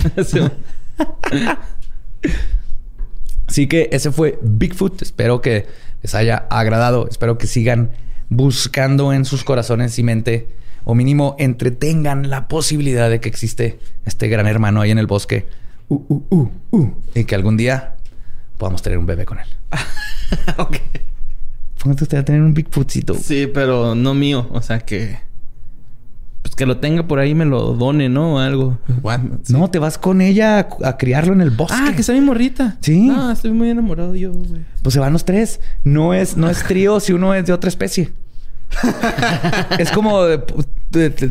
Así 3.47 3.67
que 3.67 3.89
ese 3.91 4.11
fue 4.11 4.39
Bigfoot. 4.41 5.01
Espero 5.01 5.41
que 5.41 5.67
les 6.01 6.13
haya 6.15 6.45
agradado. 6.49 7.07
Espero 7.09 7.37
que 7.37 7.47
sigan 7.47 7.91
buscando 8.29 9.13
en 9.13 9.25
sus 9.25 9.43
corazones 9.43 9.97
y 9.99 10.03
mente 10.03 10.47
o 10.85 10.95
mínimo 10.95 11.35
entretengan 11.39 12.29
la 12.29 12.47
posibilidad 12.47 13.09
de 13.09 13.19
que 13.19 13.29
existe 13.29 13.79
este 14.05 14.27
gran 14.27 14.47
hermano 14.47 14.81
ahí 14.81 14.91
en 14.91 14.97
el 14.97 15.07
bosque. 15.07 15.45
Uh, 15.89 16.01
uh, 16.07 16.23
uh, 16.29 16.51
uh, 16.71 16.93
y 17.13 17.25
que 17.25 17.35
algún 17.35 17.57
día 17.57 17.95
podamos 18.63 18.81
tener 18.81 18.97
un 18.97 19.05
bebé 19.05 19.25
con 19.25 19.39
él. 19.39 19.47
ok. 20.57 20.77
Póngate 21.83 22.03
usted 22.05 22.17
a 22.19 22.23
tener 22.23 22.41
un 22.41 22.53
Bigfootcito. 22.53 23.13
Sí, 23.13 23.45
pero 23.53 23.93
no 23.93 24.13
mío. 24.13 24.47
O 24.51 24.61
sea 24.61 24.79
que... 24.79 25.19
Pues 26.41 26.55
que 26.55 26.65
lo 26.65 26.77
tenga 26.77 27.05
por 27.05 27.19
ahí 27.19 27.31
y 27.31 27.35
me 27.35 27.43
lo 27.43 27.73
done, 27.73 28.07
¿no? 28.07 28.35
O 28.35 28.39
algo. 28.39 28.77
No, 29.49 29.69
te 29.69 29.79
vas 29.79 29.97
con 29.97 30.21
ella 30.21 30.69
a, 30.81 30.95
criarlo 30.95 31.33
en 31.33 31.41
el 31.41 31.49
bosque. 31.49 31.75
Ah, 31.77 31.91
que 31.93 31.99
está 31.99 32.13
mi 32.13 32.21
morrita. 32.21 32.77
Sí. 32.79 33.01
No, 33.01 33.31
estoy 33.31 33.51
muy 33.51 33.69
enamorado 33.69 34.15
yo, 34.15 34.31
güey. 34.31 34.61
Pues 34.81 34.93
se 34.93 35.01
van 35.01 35.11
los 35.11 35.25
tres. 35.25 35.59
No 35.83 36.13
es, 36.13 36.37
no 36.37 36.49
es 36.49 36.63
trío 36.63 37.01
si 37.01 37.11
uno 37.11 37.35
es 37.35 37.45
de 37.45 37.51
otra 37.51 37.67
especie. 37.67 38.13
es 39.77 39.91
como 39.91 40.21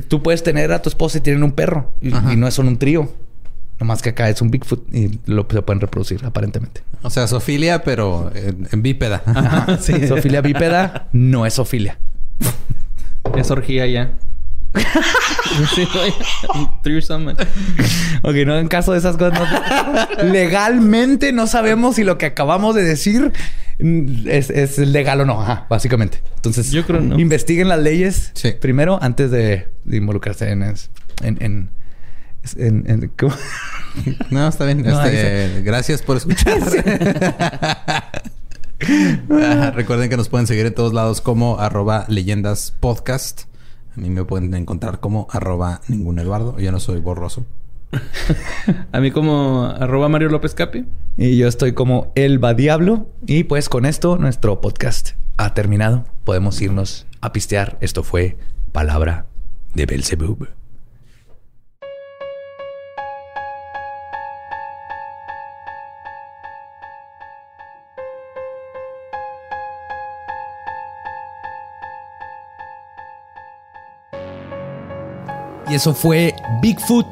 tú 0.06 0.22
puedes 0.22 0.42
tener 0.42 0.70
a 0.70 0.82
tu 0.82 0.90
esposa 0.90 1.16
y 1.16 1.22
tienen 1.22 1.42
un 1.42 1.52
perro 1.52 1.94
y, 2.02 2.10
no 2.10 2.46
es 2.46 2.58
un 2.58 2.76
trío. 2.76 3.10
Nomás 3.82 4.00
que 4.00 4.10
acá 4.10 4.28
es 4.28 4.40
un 4.40 4.48
Bigfoot 4.52 4.94
y 4.94 5.18
lo 5.26 5.44
se 5.50 5.60
pueden 5.60 5.80
reproducir 5.80 6.24
aparentemente. 6.24 6.82
O 7.02 7.10
sea, 7.10 7.26
sofilia, 7.26 7.82
pero 7.82 8.30
en, 8.32 8.80
bípeda. 8.80 9.24
sí, 9.80 10.06
sofilia 10.08 10.40
bípeda 10.40 11.08
no 11.10 11.46
es 11.46 11.54
sofilia. 11.54 11.98
es 13.36 13.50
orgía 13.50 13.88
ya. 13.88 14.12
ok, 18.22 18.34
no 18.46 18.56
en 18.56 18.68
caso 18.68 18.92
de 18.92 18.98
esas 18.98 19.16
cosas. 19.16 19.40
Legalmente 20.22 21.32
no 21.32 21.48
sabemos 21.48 21.96
si 21.96 22.04
lo 22.04 22.18
que 22.18 22.26
acabamos 22.26 22.76
de 22.76 22.84
decir 22.84 23.32
es, 23.80 24.78
legal 24.78 25.22
o 25.22 25.24
no, 25.24 25.44
básicamente. 25.68 26.22
Entonces, 26.36 26.70
yo 26.70 26.86
creo 26.86 27.00
no. 27.00 27.18
Investiguen 27.18 27.66
las 27.66 27.80
leyes 27.80 28.32
primero 28.60 29.00
antes 29.02 29.32
de, 29.32 29.66
involucrarse 29.90 30.50
en, 30.50 30.62
en, 30.62 30.76
en, 31.24 31.70
No, 34.30 34.48
está 34.48 34.64
bien. 34.64 34.84
Este, 34.86 35.62
gracias 35.62 36.02
por 36.02 36.16
escuchar. 36.16 36.58
recuerden 39.74 40.10
que 40.10 40.16
nos 40.16 40.28
pueden 40.28 40.46
seguir 40.46 40.66
en 40.66 40.74
todos 40.74 40.92
lados 40.92 41.20
como 41.20 41.58
arroba 41.60 42.04
leyendas 42.08 42.74
podcast. 42.80 43.42
A 43.96 44.00
mí 44.00 44.10
me 44.10 44.24
pueden 44.24 44.54
encontrar 44.54 45.00
como 45.00 45.28
arroba 45.30 45.82
ningún 45.88 46.18
Eduardo. 46.18 46.58
Yo 46.58 46.72
no 46.72 46.80
soy 46.80 47.00
borroso. 47.00 47.46
a 48.92 49.00
mí 49.00 49.10
como 49.10 49.66
arroba 49.66 50.08
Mario 50.08 50.30
López 50.30 50.54
Capi. 50.54 50.86
Y 51.16 51.36
yo 51.36 51.46
estoy 51.46 51.72
como 51.72 52.10
Elba 52.14 52.54
Diablo. 52.54 53.08
Y 53.26 53.44
pues 53.44 53.68
con 53.68 53.84
esto 53.84 54.16
nuestro 54.16 54.60
podcast 54.60 55.10
ha 55.36 55.54
terminado. 55.54 56.06
Podemos 56.24 56.60
irnos 56.62 57.06
a 57.20 57.32
pistear. 57.32 57.76
Esto 57.80 58.02
fue 58.02 58.36
Palabra 58.72 59.26
de 59.74 59.86
Belzebub. 59.86 60.61
Y 75.72 75.76
eso 75.76 75.94
fue 75.94 76.36
Bigfoot 76.60 77.06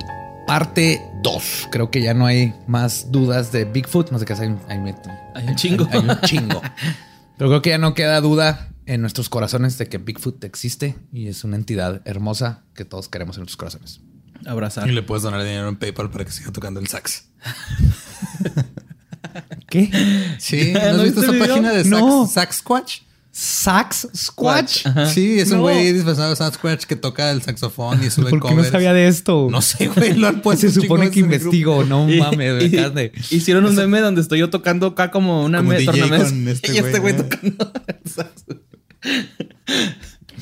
parte 0.47 1.01
2. 1.23 1.69
Creo 1.73 1.91
que 1.91 2.03
ya 2.03 2.12
no 2.12 2.27
hay 2.27 2.53
más 2.66 3.11
dudas 3.11 3.53
de 3.53 3.65
Bigfoot. 3.65 4.11
No 4.11 4.19
sé 4.19 4.27
qué 4.27 4.35
hay, 4.35 4.55
hay, 4.69 4.95
hay 5.35 5.49
un 5.49 5.57
chingo. 5.57 5.89
Hay, 5.91 6.01
un 6.01 6.20
chingo. 6.20 6.61
Pero 7.39 7.49
creo 7.49 7.62
que 7.62 7.70
ya 7.70 7.78
no 7.78 7.95
queda 7.95 8.20
duda 8.20 8.69
en 8.85 9.01
nuestros 9.01 9.31
corazones 9.31 9.78
de 9.78 9.89
que 9.89 9.97
Bigfoot 9.97 10.45
existe 10.45 10.95
y 11.11 11.28
es 11.28 11.43
una 11.43 11.57
entidad 11.57 12.03
hermosa 12.05 12.65
que 12.74 12.85
todos 12.85 13.09
queremos 13.09 13.39
en 13.39 13.45
nuestros 13.45 13.57
corazones. 13.57 14.03
Abrazar. 14.45 14.87
Y 14.87 14.93
le 14.93 15.03
puedes 15.03 15.23
donar 15.23 15.43
dinero 15.43 15.66
en 15.66 15.77
PayPal 15.77 16.11
para 16.11 16.27
que 16.27 16.31
siga 16.31 16.53
tocando 16.53 16.81
el 16.81 16.87
sax. 16.87 17.31
¿Qué? 19.70 19.91
Sí, 20.39 20.73
¿no, 20.74 20.81
has 20.81 21.03
visto 21.03 21.23
esa 21.23 21.32
página 21.32 21.73
de 21.73 21.85
sax, 21.85 22.32
sax 22.32 22.57
Squatch? 22.57 23.01
Sax 23.32 24.09
Squatch. 24.15 24.86
Sí, 25.12 25.39
es 25.39 25.52
un 25.52 25.61
güey 25.61 25.93
disfrazado 25.93 26.31
de 26.31 26.36
Sax 26.36 26.57
Squatch 26.57 26.85
que 26.85 26.97
toca 26.97 27.31
el 27.31 27.43
saxofón 27.43 28.02
y 28.02 28.11
sube 28.11 28.31
¿Por 28.31 28.43
qué 28.43 28.55
no 28.55 28.65
sabía 28.65 28.93
de 28.93 29.07
esto? 29.07 29.48
No 29.51 29.62
sé, 29.62 29.86
güey, 29.86 30.15
lo 30.15 30.28
han 30.28 30.40
puesto. 30.43 30.69
Se 30.69 30.81
supone 30.81 31.11
que 31.11 31.20
investigo, 31.20 31.85
no 31.85 32.07
mames. 32.19 32.73
hicieron 33.31 33.65
un 33.66 33.74
meme 33.77 34.01
donde 34.01 34.20
estoy 34.20 34.40
yo 34.40 34.51
tocando 34.51 34.89
acá 34.89 35.11
como 35.11 35.44
una 35.44 35.59
como 35.59 35.73
este 35.73 36.73
y 36.73 36.78
este 36.78 36.98
güey 36.98 37.16
tocando 37.16 37.73
el 37.86 38.11
sax. 38.11 38.44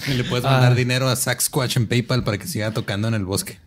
Y 0.09 0.15
le 0.15 0.25
puedes 0.25 0.45
mandar 0.45 0.73
ah. 0.73 0.75
dinero 0.75 1.09
a 1.09 1.17
Sax 1.17 1.45
Squatch 1.45 1.77
en 1.77 1.89
PayPal 1.89 2.25
para 2.25 2.39
que 2.39 2.47
siga 2.47 2.71
tocando 2.71 3.09
en 3.09 3.15
el 3.15 3.25
bosque. 3.25 3.59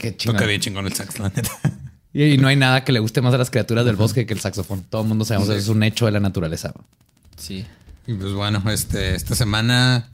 Qué 0.00 0.16
chingón. 0.16 0.36
Toca 0.36 0.46
bien 0.46 0.60
chingón 0.60 0.86
el 0.86 0.94
sax, 0.94 1.18
la 1.18 1.28
neta. 1.28 1.50
Y 2.12 2.38
no 2.38 2.48
hay 2.48 2.56
nada 2.56 2.82
que 2.82 2.92
le 2.92 3.00
guste 3.00 3.20
más 3.20 3.34
a 3.34 3.38
las 3.38 3.50
criaturas 3.50 3.84
del 3.84 3.96
bosque 3.96 4.24
que 4.24 4.32
el 4.32 4.40
saxofón. 4.40 4.84
Todo 4.88 5.02
el 5.02 5.08
mundo 5.08 5.24
sabemos 5.24 5.50
que 5.50 5.56
es 5.56 5.68
un 5.68 5.82
hecho 5.82 6.06
de 6.06 6.12
la 6.12 6.20
naturaleza. 6.20 6.72
Sí. 7.36 7.66
Y 8.06 8.14
pues 8.14 8.32
bueno, 8.32 8.62
este, 8.70 9.14
esta 9.14 9.34
semana 9.34 10.10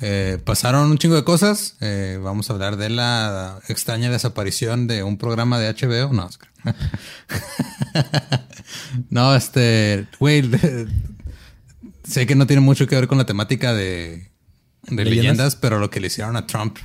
eh, 0.00 0.38
pasaron 0.44 0.90
un 0.90 0.98
chingo 0.98 1.14
de 1.14 1.24
cosas. 1.24 1.76
Eh, 1.80 2.18
vamos 2.22 2.50
a 2.50 2.54
hablar 2.54 2.76
de 2.76 2.90
la 2.90 3.60
extraña 3.68 4.10
desaparición 4.10 4.86
de 4.86 5.02
un 5.02 5.18
programa 5.18 5.58
de 5.58 5.72
HBO. 5.72 6.12
No, 6.12 6.28
no, 9.10 9.36
este, 9.36 10.06
güey, 10.18 10.50
sé 12.04 12.26
que 12.26 12.34
no 12.34 12.46
tiene 12.46 12.60
mucho 12.60 12.86
que 12.86 12.96
ver 12.96 13.08
con 13.08 13.18
la 13.18 13.26
temática 13.26 13.74
de, 13.74 14.30
de 14.88 15.04
leyendas, 15.04 15.56
pero 15.56 15.78
lo 15.78 15.90
que 15.90 16.00
le 16.00 16.08
hicieron 16.08 16.36
a 16.36 16.46
Trump. 16.46 16.78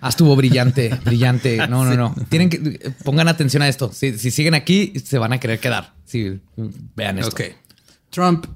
Ah, 0.00 0.08
estuvo 0.08 0.34
brillante, 0.34 0.90
brillante. 1.04 1.56
No, 1.68 1.84
no, 1.84 1.94
no. 1.94 2.14
Tienen 2.28 2.50
que 2.50 2.92
pongan 3.04 3.28
atención 3.28 3.62
a 3.62 3.68
esto. 3.68 3.92
Si, 3.92 4.18
si 4.18 4.30
siguen 4.30 4.54
aquí, 4.54 4.92
se 5.04 5.18
van 5.18 5.32
a 5.32 5.40
querer 5.40 5.60
quedar. 5.60 5.94
Sí, 6.04 6.40
vean 6.96 7.18
esto. 7.18 7.30
Ok. 7.30 7.42
Trump 8.10 8.46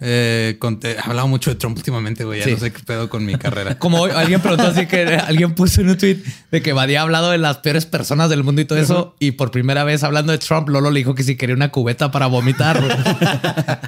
eh, 0.00 0.58
he 0.82 0.96
hablado 1.02 1.28
mucho 1.28 1.50
de 1.50 1.56
Trump 1.56 1.76
últimamente, 1.76 2.24
güey. 2.24 2.40
Ya 2.40 2.48
no 2.48 2.58
sé 2.58 2.72
qué 2.72 2.80
pedo 2.80 3.08
con 3.08 3.24
mi 3.24 3.36
carrera. 3.36 3.78
Como 3.78 4.04
alguien 4.04 4.40
preguntó 4.40 4.66
así 4.66 4.86
que 4.86 5.04
alguien 5.04 5.54
puso 5.54 5.80
en 5.80 5.90
un 5.90 5.96
tweet 5.96 6.18
de 6.50 6.62
que 6.62 6.72
Badía 6.72 7.00
ha 7.00 7.02
hablado 7.04 7.30
de 7.30 7.38
las 7.38 7.58
peores 7.58 7.86
personas 7.86 8.28
del 8.28 8.42
mundo 8.42 8.60
y 8.60 8.64
todo 8.64 8.78
eso. 8.78 9.14
Y 9.20 9.32
por 9.32 9.50
primera 9.50 9.84
vez 9.84 10.02
hablando 10.02 10.32
de 10.32 10.38
Trump, 10.38 10.68
Lolo 10.68 10.90
le 10.90 10.98
dijo 10.98 11.14
que 11.14 11.22
si 11.22 11.36
quería 11.36 11.54
una 11.54 11.70
cubeta 11.70 12.10
para 12.10 12.26
vomitar. 12.26 12.82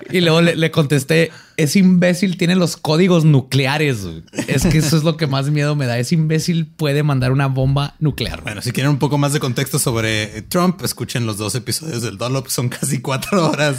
y 0.10 0.20
luego 0.20 0.42
le, 0.42 0.70
contesté: 0.70 1.32
Ese 1.56 1.80
imbécil 1.80 2.36
tiene 2.38 2.54
los 2.54 2.76
códigos 2.76 3.24
nucleares. 3.24 4.06
Es 4.46 4.64
que 4.64 4.78
eso 4.78 4.96
es 4.96 5.02
lo 5.02 5.16
que 5.16 5.26
más 5.26 5.50
miedo 5.50 5.74
me 5.74 5.86
da. 5.86 5.98
Ese 5.98 6.14
imbécil 6.14 6.66
puede 6.66 7.02
mandar 7.02 7.32
una 7.32 7.48
bomba 7.48 7.94
nuclear. 7.98 8.42
Bueno, 8.42 8.62
si 8.62 8.70
quieren 8.70 8.92
un 8.92 8.98
poco 8.98 9.18
más 9.18 9.32
de 9.32 9.40
contexto 9.40 9.78
sobre 9.80 10.42
Trump, 10.42 10.82
escuchen 10.84 11.26
los 11.26 11.36
dos 11.36 11.56
episodios 11.56 12.02
del 12.02 12.16
Dolop. 12.16 12.46
Son 12.46 12.68
casi 12.68 13.00
cuatro 13.00 13.50
horas 13.50 13.78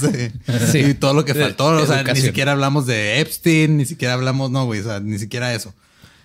y 0.73 0.93
todo 0.95 1.13
lo 1.13 1.23
que 1.23 1.33
faltó. 1.33 1.67
O 1.67 1.85
sea, 1.85 2.03
ni 2.17 2.27
siquiera 2.27 2.51
hablamos 2.51 2.85
de 2.85 3.19
Epstein, 3.19 3.77
ni 3.77 3.85
siquiera 3.85 4.13
hablamos, 4.13 4.51
no, 4.51 4.65
güey, 4.65 4.81
o 4.81 4.83
sea, 4.83 4.99
ni 4.99 5.19
siquiera 5.19 5.53
eso. 5.53 5.73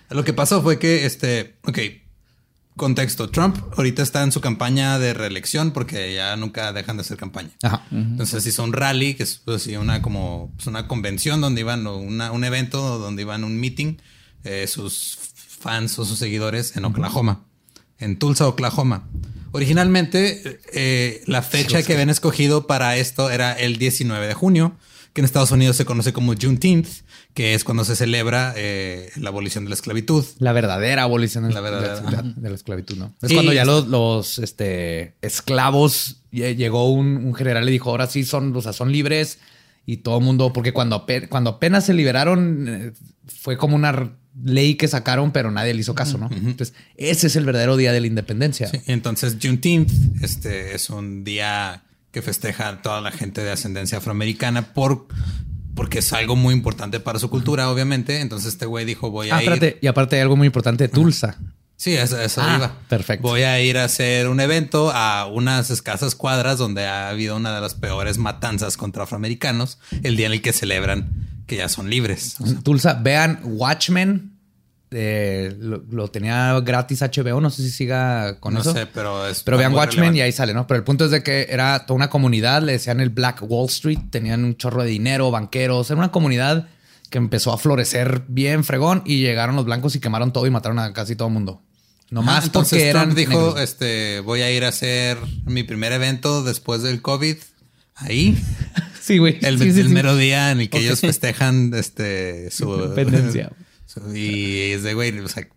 Lo 0.09 0.23
que 0.23 0.33
pasó 0.33 0.61
fue 0.61 0.79
que, 0.79 1.05
este, 1.05 1.55
ok, 1.63 1.79
contexto, 2.75 3.29
Trump 3.29 3.57
ahorita 3.77 4.01
está 4.01 4.23
en 4.23 4.31
su 4.31 4.41
campaña 4.41 4.97
de 4.99 5.13
reelección 5.13 5.71
porque 5.71 6.13
ya 6.13 6.35
nunca 6.35 6.73
dejan 6.73 6.97
de 6.97 7.01
hacer 7.01 7.17
campaña. 7.17 7.51
Ajá. 7.61 7.85
Entonces 7.91 8.45
hizo 8.45 8.63
un 8.63 8.73
rally, 8.73 9.13
que 9.13 9.23
es 9.23 9.41
pues, 9.43 9.67
una 9.67 10.01
como 10.01 10.51
pues, 10.55 10.67
una 10.67 10.87
convención 10.87 11.41
donde 11.41 11.61
iban, 11.61 11.85
o 11.87 11.97
un 11.97 12.43
evento 12.43 12.99
donde 12.99 13.21
iban 13.21 13.43
un 13.43 13.59
meeting, 13.59 13.97
eh, 14.43 14.67
sus 14.67 15.17
fans 15.35 15.97
o 15.99 16.05
sus 16.05 16.19
seguidores 16.19 16.75
en 16.75 16.85
Oklahoma, 16.85 17.45
en 17.99 18.17
Tulsa, 18.17 18.47
Oklahoma. 18.47 19.07
Originalmente, 19.51 20.59
eh, 20.73 21.21
la 21.27 21.43
fecha 21.43 21.83
que 21.83 21.93
habían 21.93 22.09
escogido 22.09 22.65
para 22.65 22.97
esto 22.97 23.29
era 23.29 23.53
el 23.53 23.77
19 23.77 24.27
de 24.27 24.33
junio, 24.33 24.75
que 25.13 25.21
en 25.21 25.25
Estados 25.25 25.51
Unidos 25.51 25.77
se 25.77 25.85
conoce 25.85 26.11
como 26.11 26.33
Juneteenth, 26.33 26.87
que 27.35 27.53
es 27.53 27.63
cuando 27.63 27.85
se 27.85 27.95
celebra 27.95 28.53
eh, 28.57 29.11
la 29.15 29.29
abolición 29.29 29.63
de 29.63 29.69
la 29.69 29.75
esclavitud. 29.75 30.25
La 30.39 30.53
verdadera 30.53 31.03
abolición 31.03 31.47
de 31.47 31.53
la, 31.53 31.61
de 31.61 32.49
la 32.49 32.55
esclavitud, 32.55 32.97
¿no? 32.97 33.13
Es 33.21 33.31
cuando 33.31 33.53
ya 33.53 33.63
los, 33.63 34.39
este, 34.39 35.13
esclavos 35.21 36.17
llegó 36.31 36.91
un, 36.91 37.33
general 37.35 37.69
y 37.69 37.71
dijo, 37.71 37.91
ahora 37.91 38.07
sí 38.07 38.23
son, 38.23 38.55
o 38.55 38.61
sea, 38.61 38.73
son 38.73 38.91
libres 38.91 39.37
y 39.85 39.97
todo 39.97 40.17
el 40.17 40.23
mundo, 40.23 40.51
porque 40.51 40.73
cuando, 40.73 41.05
cuando 41.29 41.51
apenas 41.51 41.85
se 41.85 41.93
liberaron, 41.93 42.67
eh, 42.67 42.93
fue 43.27 43.55
como 43.55 43.75
una 43.75 44.13
ley 44.43 44.75
que 44.75 44.87
sacaron, 44.87 45.31
pero 45.31 45.51
nadie 45.51 45.75
le 45.75 45.81
hizo 45.81 45.93
caso, 45.93 46.17
¿no? 46.17 46.27
Entonces, 46.31 46.73
ese 46.97 47.27
es 47.27 47.35
el 47.35 47.45
verdadero 47.45 47.77
día 47.77 47.91
de 47.91 48.01
la 48.01 48.07
independencia. 48.07 48.71
entonces, 48.87 49.37
Juneteenth 49.39 49.91
este, 50.23 50.73
es 50.73 50.89
un 50.89 51.23
día 51.23 51.83
que 52.13 52.21
festeja 52.21 52.81
toda 52.81 53.01
la 53.01 53.11
gente 53.11 53.43
de 53.43 53.51
ascendencia 53.51 53.97
afroamericana 53.97 54.73
por 54.73 55.07
porque 55.75 55.99
es 55.99 56.13
algo 56.13 56.35
muy 56.35 56.53
importante 56.53 56.99
para 56.99 57.17
su 57.17 57.31
cultura, 57.31 57.69
obviamente. 57.71 58.21
Entonces 58.21 58.49
este 58.49 58.67
güey 58.67 58.85
dijo, 58.85 59.09
voy 59.09 59.31
a 59.31 59.37
ah, 59.37 59.43
ir... 59.43 59.79
Y 59.81 59.87
aparte 59.87 60.15
hay 60.15 60.21
algo 60.21 60.35
muy 60.35 60.45
importante, 60.45 60.87
Tulsa. 60.87 61.39
Sí, 61.75 61.95
eso, 61.95 62.21
eso 62.21 62.41
ah, 62.43 62.55
iba. 62.55 62.77
Perfecto. 62.87 63.27
Voy 63.27 63.41
a 63.41 63.59
ir 63.59 63.79
a 63.79 63.85
hacer 63.85 64.27
un 64.27 64.39
evento 64.39 64.91
a 64.93 65.25
unas 65.25 65.71
escasas 65.71 66.13
cuadras 66.13 66.59
donde 66.59 66.85
ha 66.85 67.09
habido 67.09 67.35
una 67.35 67.55
de 67.55 67.59
las 67.59 67.73
peores 67.73 68.19
matanzas 68.19 68.77
contra 68.77 69.03
afroamericanos, 69.03 69.79
el 70.03 70.15
día 70.15 70.27
en 70.27 70.33
el 70.33 70.43
que 70.43 70.53
celebran 70.53 71.09
que 71.47 71.57
ya 71.57 71.67
son 71.67 71.89
libres. 71.89 72.37
Tulsa, 72.63 72.93
vean 72.93 73.39
Watchmen, 73.43 74.32
lo, 74.93 76.07
tenía 76.09 76.59
gratis 76.61 77.01
HBO, 77.01 77.41
no 77.41 77.49
sé 77.49 77.63
si 77.63 77.71
siga 77.71 78.39
con 78.39 78.57
eso. 78.57 78.73
No 78.73 78.79
sé, 78.79 78.87
pero 78.87 79.27
es. 79.27 79.43
Pero 79.43 79.57
vean 79.57 79.73
Watchmen 79.73 80.15
y 80.15 80.21
ahí 80.21 80.31
sale, 80.31 80.53
¿no? 80.53 80.67
Pero 80.67 80.77
el 80.77 80.83
punto 80.83 81.05
es 81.05 81.11
de 81.11 81.23
que 81.23 81.47
era 81.49 81.85
toda 81.85 81.95
una 81.95 82.09
comunidad, 82.09 82.61
le 82.61 82.73
decían 82.73 82.99
el 83.01 83.09
Black 83.09 83.41
Wall 83.41 83.67
Street, 83.67 83.99
tenían 84.09 84.43
un 84.43 84.55
chorro 84.55 84.83
de 84.83 84.89
dinero, 84.89 85.31
banqueros, 85.31 85.89
era 85.89 85.97
una 85.97 86.11
comunidad 86.11 86.67
que 87.09 87.17
empezó 87.17 87.53
a 87.53 87.57
florecer 87.57 88.23
bien 88.27 88.63
fregón 88.63 89.03
y 89.05 89.19
llegaron 89.21 89.55
los 89.55 89.65
blancos 89.65 89.95
y 89.95 89.99
quemaron 89.99 90.33
todo 90.33 90.47
y 90.47 90.49
mataron 90.49 90.79
a 90.79 90.93
casi 90.93 91.15
todo 91.15 91.27
el 91.27 91.33
mundo. 91.33 91.61
Nomás 92.09 92.49
porque 92.49 92.89
eran. 92.89 93.15
dijo: 93.15 93.57
este, 93.57 94.19
Voy 94.19 94.41
a 94.41 94.51
ir 94.51 94.63
a 94.63 94.69
hacer 94.69 95.17
mi 95.45 95.63
primer 95.63 95.91
evento 95.93 96.43
después 96.43 96.81
del 96.83 97.01
COVID 97.01 97.37
ahí. 97.95 98.37
Sí, 99.03 99.17
güey. 99.17 99.37
El, 99.41 99.57
mero 99.89 100.15
día 100.15 100.51
en 100.51 100.61
el 100.61 100.69
que 100.69 100.77
ellos 100.77 101.01
festejan 101.01 101.73
este, 101.75 102.49
su 102.51 102.73
independencia. 102.73 103.51
Y 104.13 104.71
es 104.71 104.83
de, 104.83 104.93
güey, 104.93 105.19
o 105.19 105.27
sea, 105.27 105.47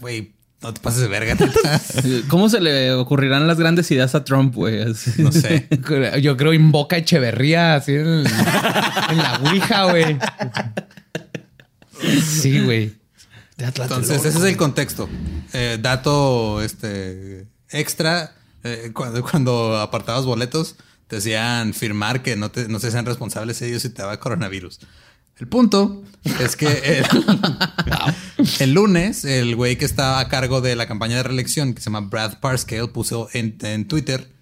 güey, 0.00 0.34
no 0.62 0.74
te 0.74 0.80
pases 0.80 1.02
de 1.02 1.08
verga. 1.08 1.36
¿Cómo 2.28 2.48
se 2.48 2.60
le 2.60 2.92
ocurrirán 2.92 3.46
las 3.46 3.58
grandes 3.58 3.90
ideas 3.90 4.14
a 4.14 4.24
Trump, 4.24 4.54
güey? 4.54 4.84
No 5.18 5.32
sé. 5.32 5.68
Yo 6.22 6.36
creo 6.36 6.52
invoca 6.52 6.96
Echeverría 6.96 7.76
así 7.76 7.94
en, 7.94 8.24
la 8.24 9.40
Ouija, 9.44 9.84
güey. 9.84 10.18
Sí, 12.22 12.64
güey. 12.64 12.94
Entonces, 13.58 14.24
ese 14.24 14.38
es 14.38 14.44
el 14.44 14.56
contexto. 14.56 15.08
Eh, 15.52 15.78
dato 15.80 16.62
este 16.62 17.46
extra. 17.70 18.34
Eh, 18.64 18.90
cuando, 18.92 19.22
cuando 19.22 19.78
apartabas 19.78 20.24
boletos, 20.24 20.76
te 21.06 21.16
decían 21.16 21.72
firmar 21.72 22.22
que 22.22 22.36
no, 22.36 22.50
te, 22.50 22.68
no 22.68 22.80
se 22.80 22.90
sean 22.90 23.06
responsables 23.06 23.62
ellos 23.62 23.82
si 23.82 23.90
te 23.90 24.02
daba 24.02 24.18
coronavirus. 24.18 24.80
El 25.38 25.48
punto 25.48 26.02
es 26.40 26.56
que 26.56 27.02
el, 28.60 28.72
lunes, 28.74 29.24
el 29.24 29.54
güey 29.54 29.76
que 29.76 29.84
estaba 29.84 30.18
a 30.20 30.28
cargo 30.28 30.62
de 30.62 30.76
la 30.76 30.88
campaña 30.88 31.16
de 31.16 31.22
reelección, 31.22 31.74
que 31.74 31.80
se 31.80 31.86
llama 31.86 32.08
Brad 32.08 32.40
Parscale, 32.40 32.88
puso 32.88 33.28
en, 33.32 33.86
Twitter 33.86 34.32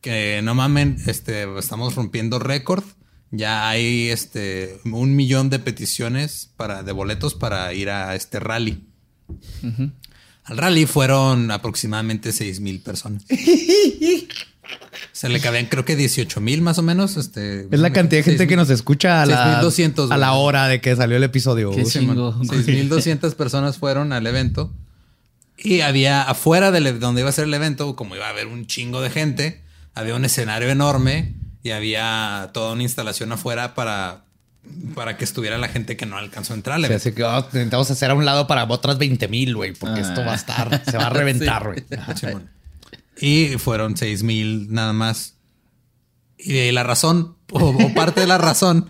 que 0.00 0.40
no 0.42 0.54
mamen, 0.54 0.96
este, 1.06 1.46
estamos 1.58 1.94
rompiendo 1.94 2.40
récord. 2.40 2.82
Ya 3.30 3.68
hay 3.68 4.10
este 4.10 4.80
un 4.84 5.14
millón 5.16 5.48
de 5.48 5.58
peticiones 5.58 6.50
para, 6.56 6.82
de 6.82 6.92
boletos 6.92 7.34
para 7.34 7.72
ir 7.72 7.88
a 7.88 8.14
este 8.14 8.40
rally. 8.40 8.84
Al 10.44 10.58
rally 10.58 10.86
fueron 10.86 11.50
aproximadamente 11.50 12.32
6 12.32 12.60
mil 12.60 12.80
personas. 12.80 13.24
Se 15.12 15.28
le 15.28 15.40
cabían 15.40 15.66
creo 15.66 15.84
que 15.84 15.96
18 15.96 16.40
mil 16.40 16.62
más 16.62 16.78
o 16.78 16.82
menos. 16.82 17.16
Este, 17.16 17.66
es 17.70 17.80
la 17.80 17.92
cantidad 17.92 18.20
de 18.20 18.30
gente 18.30 18.46
que 18.46 18.56
nos 18.56 18.70
escucha 18.70 19.22
a 19.22 19.26
la, 19.26 19.60
a 19.60 20.16
la 20.18 20.32
hora 20.32 20.68
de 20.68 20.80
que 20.80 20.94
salió 20.96 21.16
el 21.16 21.24
episodio. 21.24 21.72
6.200 21.72 23.34
personas 23.34 23.78
fueron 23.78 24.12
al 24.12 24.26
evento. 24.26 24.72
Y 25.58 25.80
había 25.80 26.22
afuera 26.22 26.70
de 26.70 26.78
e, 26.88 26.92
donde 26.94 27.20
iba 27.20 27.30
a 27.30 27.32
ser 27.32 27.44
el 27.44 27.54
evento, 27.54 27.94
como 27.94 28.16
iba 28.16 28.26
a 28.26 28.30
haber 28.30 28.46
un 28.46 28.66
chingo 28.66 29.00
de 29.00 29.10
gente, 29.10 29.62
había 29.94 30.14
un 30.14 30.24
escenario 30.24 30.70
enorme 30.70 31.34
y 31.62 31.70
había 31.70 32.50
toda 32.52 32.72
una 32.72 32.82
instalación 32.82 33.30
afuera 33.32 33.74
para 33.74 34.24
para 34.94 35.16
que 35.16 35.24
estuviera 35.24 35.58
la 35.58 35.68
gente 35.68 35.96
que 35.96 36.06
no 36.06 36.16
alcanzó 36.16 36.52
a 36.52 36.56
entrar. 36.56 36.84
así 36.84 37.12
que 37.12 37.24
oh, 37.24 37.38
intentamos 37.38 37.90
hacer 37.90 38.10
a 38.10 38.14
un 38.14 38.24
lado 38.24 38.46
para 38.46 38.64
otras 38.64 38.96
20 38.96 39.26
mil, 39.28 39.56
güey, 39.56 39.72
porque 39.72 40.00
esto 40.00 40.24
va 40.24 40.32
a 40.32 40.36
estar, 40.36 40.82
se 40.84 40.96
va 40.98 41.06
a 41.06 41.10
reventar, 41.10 41.64
güey. 41.64 41.84
Y 43.22 43.56
fueron 43.58 43.96
6 43.96 44.24
mil 44.24 44.66
nada 44.72 44.92
más. 44.92 45.36
Y 46.36 46.72
la 46.72 46.82
razón, 46.82 47.36
o, 47.52 47.94
parte 47.94 48.20
de 48.20 48.26
la 48.26 48.36
razón, 48.36 48.88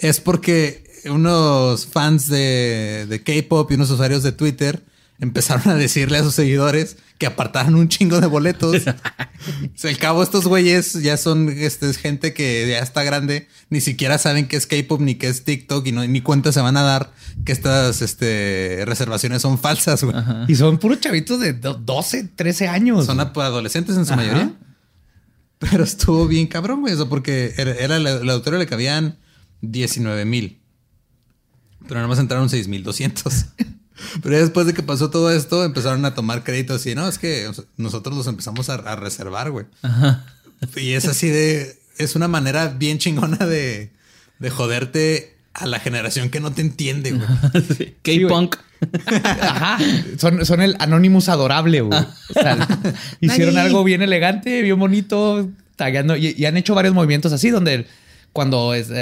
es 0.00 0.20
porque 0.20 0.84
unos 1.04 1.86
fans 1.86 2.26
de, 2.26 3.06
de 3.08 3.22
K-pop 3.22 3.70
y 3.70 3.74
unos 3.74 3.90
usuarios 3.90 4.24
de 4.24 4.32
Twitter 4.32 4.84
empezaron 5.20 5.68
a 5.68 5.74
decirle 5.74 6.18
a 6.18 6.22
sus 6.22 6.34
seguidores 6.34 6.96
que 7.18 7.26
apartaran 7.26 7.74
un 7.74 7.88
chingo 7.88 8.20
de 8.20 8.28
boletos. 8.28 8.82
al 9.84 9.98
cabo, 9.98 10.22
estos 10.22 10.46
güeyes 10.46 10.92
ya 10.94 11.16
son 11.16 11.48
este, 11.48 11.92
gente 11.94 12.32
que 12.32 12.68
ya 12.68 12.78
está 12.78 13.02
grande, 13.02 13.48
ni 13.70 13.80
siquiera 13.80 14.18
saben 14.18 14.46
qué 14.46 14.56
es 14.56 14.66
K-pop 14.66 15.00
ni 15.00 15.16
qué 15.16 15.28
es 15.28 15.44
TikTok 15.44 15.86
y 15.86 15.92
no, 15.92 16.06
ni 16.06 16.20
cuenta 16.20 16.52
se 16.52 16.60
van 16.60 16.76
a 16.76 16.82
dar 16.82 17.12
que 17.44 17.52
estas 17.52 18.00
este, 18.02 18.84
reservaciones 18.86 19.42
son 19.42 19.58
falsas. 19.58 20.04
Güey. 20.04 20.16
Y 20.46 20.54
son 20.54 20.78
puros 20.78 21.00
chavitos 21.00 21.40
de 21.40 21.52
12, 21.52 22.24
13 22.36 22.68
años. 22.68 23.06
Son 23.06 23.18
adolescentes 23.18 23.96
en 23.96 24.06
su 24.06 24.14
mayoría. 24.14 24.52
Pero 25.58 25.82
estuvo 25.82 26.28
bien 26.28 26.46
cabrón, 26.46 26.82
güey, 26.82 26.94
eso 26.94 27.08
porque 27.08 27.54
era, 27.56 27.72
era 27.72 27.96
el 27.96 28.06
auditorio 28.30 28.60
le 28.60 28.66
cabían 28.66 29.18
19 29.62 30.24
mil. 30.24 30.60
Pero 31.82 31.96
nada 31.96 32.06
más 32.06 32.20
entraron 32.20 32.48
6,200. 32.48 33.46
Pero 34.22 34.38
después 34.38 34.66
de 34.66 34.74
que 34.74 34.82
pasó 34.82 35.10
todo 35.10 35.30
esto, 35.30 35.64
empezaron 35.64 36.04
a 36.04 36.14
tomar 36.14 36.44
créditos 36.44 36.86
y 36.86 36.94
no, 36.94 37.08
es 37.08 37.18
que 37.18 37.50
nosotros 37.76 38.16
los 38.16 38.26
empezamos 38.26 38.68
a, 38.68 38.96
reservar, 38.96 39.50
güey. 39.50 39.66
Y 40.76 40.92
es 40.92 41.06
así 41.06 41.28
de. 41.28 41.78
Es 41.98 42.14
una 42.14 42.28
manera 42.28 42.68
bien 42.68 42.98
chingona 42.98 43.46
de, 43.46 43.90
de 44.38 44.50
joderte 44.50 45.36
a 45.52 45.66
la 45.66 45.80
generación 45.80 46.30
que 46.30 46.40
no 46.40 46.52
te 46.52 46.62
entiende, 46.62 47.12
güey. 47.12 47.96
K-punk. 48.02 48.56
Ajá. 49.24 49.78
Son, 50.18 50.46
son, 50.46 50.60
el 50.60 50.76
Anonymous 50.78 51.28
adorable, 51.28 51.80
güey. 51.80 52.00
hicieron 53.20 53.58
algo 53.58 53.82
bien 53.82 54.02
elegante, 54.02 54.62
bien 54.62 54.78
bonito, 54.78 55.48
tagueando 55.76 56.16
y, 56.16 56.44
han 56.44 56.56
hecho 56.56 56.74
varios 56.74 56.94
movimientos 56.94 57.32
así 57.32 57.50
donde 57.50 57.86
cuando 58.32 58.74
es 58.74 58.92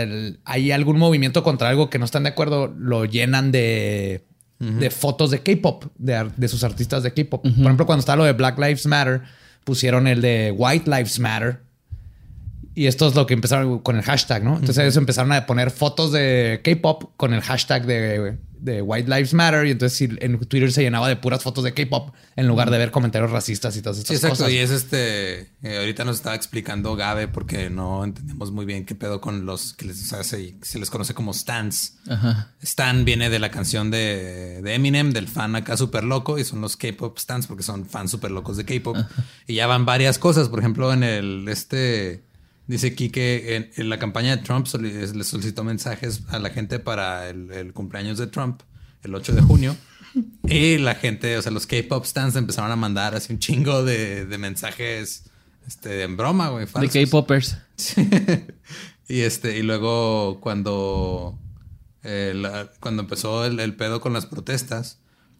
hay 0.44 0.70
algún 0.70 0.98
movimiento 0.98 1.42
contra 1.42 1.68
algo 1.68 1.90
que 1.90 1.98
no 1.98 2.06
están 2.06 2.22
de 2.22 2.30
acuerdo, 2.30 2.74
lo 2.78 3.04
llenan 3.04 3.52
de 3.52 4.24
de 4.58 4.90
fotos 4.90 5.30
de 5.30 5.42
K-pop, 5.42 5.84
de, 5.98 6.48
sus 6.48 6.64
artistas 6.64 7.02
de 7.02 7.12
K-pop. 7.12 7.42
Por 7.42 7.50
ejemplo, 7.50 7.86
cuando 7.86 8.00
estaba 8.00 8.16
lo 8.16 8.24
de 8.24 8.32
Black 8.32 8.58
Lives 8.58 8.86
Matter, 8.86 9.22
pusieron 9.64 10.06
el 10.06 10.20
de 10.20 10.54
White 10.56 10.90
Lives 10.90 11.18
Matter. 11.18 11.60
Y 12.76 12.86
esto 12.86 13.08
es 13.08 13.14
lo 13.14 13.26
que 13.26 13.32
empezaron 13.34 13.78
con 13.78 13.96
el 13.96 14.02
hashtag, 14.02 14.44
¿no? 14.44 14.52
Entonces 14.52 14.78
ellos 14.78 14.96
empezaron 14.98 15.32
a 15.32 15.46
poner 15.46 15.70
fotos 15.70 16.12
de 16.12 16.60
K-pop 16.62 17.14
con 17.16 17.32
el 17.32 17.40
hashtag 17.40 17.86
de 17.86 18.38
de 18.66 18.82
White 18.82 19.08
Lives 19.08 19.34
Matter 19.34 19.66
y 19.66 19.70
entonces 19.70 20.10
en 20.20 20.38
Twitter 20.40 20.72
se 20.72 20.82
llenaba 20.82 21.08
de 21.08 21.16
puras 21.16 21.42
fotos 21.42 21.64
de 21.64 21.74
K-pop 21.74 22.14
en 22.36 22.46
lugar 22.46 22.70
de 22.70 22.78
ver 22.78 22.90
comentarios 22.90 23.30
racistas 23.30 23.76
y 23.76 23.82
todas 23.82 23.98
estas 23.98 24.18
sí, 24.18 24.26
exacto. 24.26 24.50
Y 24.50 24.56
es 24.56 24.70
este, 24.70 25.52
eh, 25.62 25.78
ahorita 25.78 26.04
nos 26.04 26.16
estaba 26.16 26.34
explicando 26.34 26.96
Gabe 26.96 27.28
porque 27.28 27.70
no 27.70 28.04
entendemos 28.04 28.50
muy 28.50 28.64
bien 28.64 28.84
qué 28.84 28.94
pedo 28.94 29.20
con 29.20 29.46
los 29.46 29.72
que 29.74 29.86
les 29.86 30.12
hace, 30.12 30.56
se 30.62 30.78
les 30.78 30.90
conoce 30.90 31.14
como 31.14 31.32
stans. 31.32 31.98
Stan 32.60 33.04
viene 33.04 33.30
de 33.30 33.38
la 33.38 33.50
canción 33.50 33.90
de, 33.90 34.62
Eminem, 34.66 35.12
del 35.12 35.28
fan 35.28 35.54
acá 35.56 35.76
súper 35.76 36.04
loco 36.04 36.38
y 36.38 36.44
son 36.44 36.60
los 36.60 36.76
K-pop 36.76 37.18
stans 37.18 37.46
porque 37.46 37.62
son 37.62 37.86
fans 37.86 38.10
súper 38.10 38.30
locos 38.30 38.56
de 38.56 38.64
K-pop. 38.64 38.96
Y 39.46 39.54
ya 39.54 39.66
van 39.66 39.86
varias 39.86 40.18
cosas, 40.18 40.48
por 40.48 40.58
ejemplo, 40.58 40.92
en 40.92 41.02
el, 41.02 41.48
este... 41.48 42.25
Dice 42.66 42.88
aquí 42.88 43.10
que 43.10 43.70
en, 43.76 43.88
la 43.88 43.98
campaña 43.98 44.36
de 44.36 44.42
Trump 44.42 44.66
le 44.80 45.24
solicitó 45.24 45.62
mensajes 45.62 46.22
a 46.28 46.38
la 46.40 46.50
gente 46.50 46.80
para 46.80 47.28
el, 47.28 47.72
cumpleaños 47.72 48.18
de 48.18 48.26
Trump, 48.26 48.62
el 49.02 49.14
8 49.14 49.34
de 49.34 49.42
junio. 49.42 49.76
Y 50.44 50.78
la 50.78 50.94
gente, 50.94 51.36
o 51.36 51.42
sea, 51.42 51.52
los 51.52 51.66
K-pop 51.66 52.04
stands 52.04 52.36
empezaron 52.36 52.72
a 52.72 52.76
mandar 52.76 53.14
así 53.14 53.32
un 53.32 53.38
chingo 53.38 53.84
de, 53.84 54.26
mensajes 54.38 55.24
este, 55.66 56.02
en 56.02 56.16
broma, 56.16 56.48
güey. 56.48 56.66
De 56.80 56.88
K-popers. 56.88 57.58
y 59.08 59.20
este, 59.20 59.58
y 59.58 59.62
luego 59.62 60.40
cuando, 60.40 61.38
cuando 62.80 63.02
empezó 63.02 63.44
el, 63.44 63.60
el 63.60 63.76
pedo 63.76 64.00
con 64.00 64.12
las 64.12 64.26
protestas, 64.26 64.98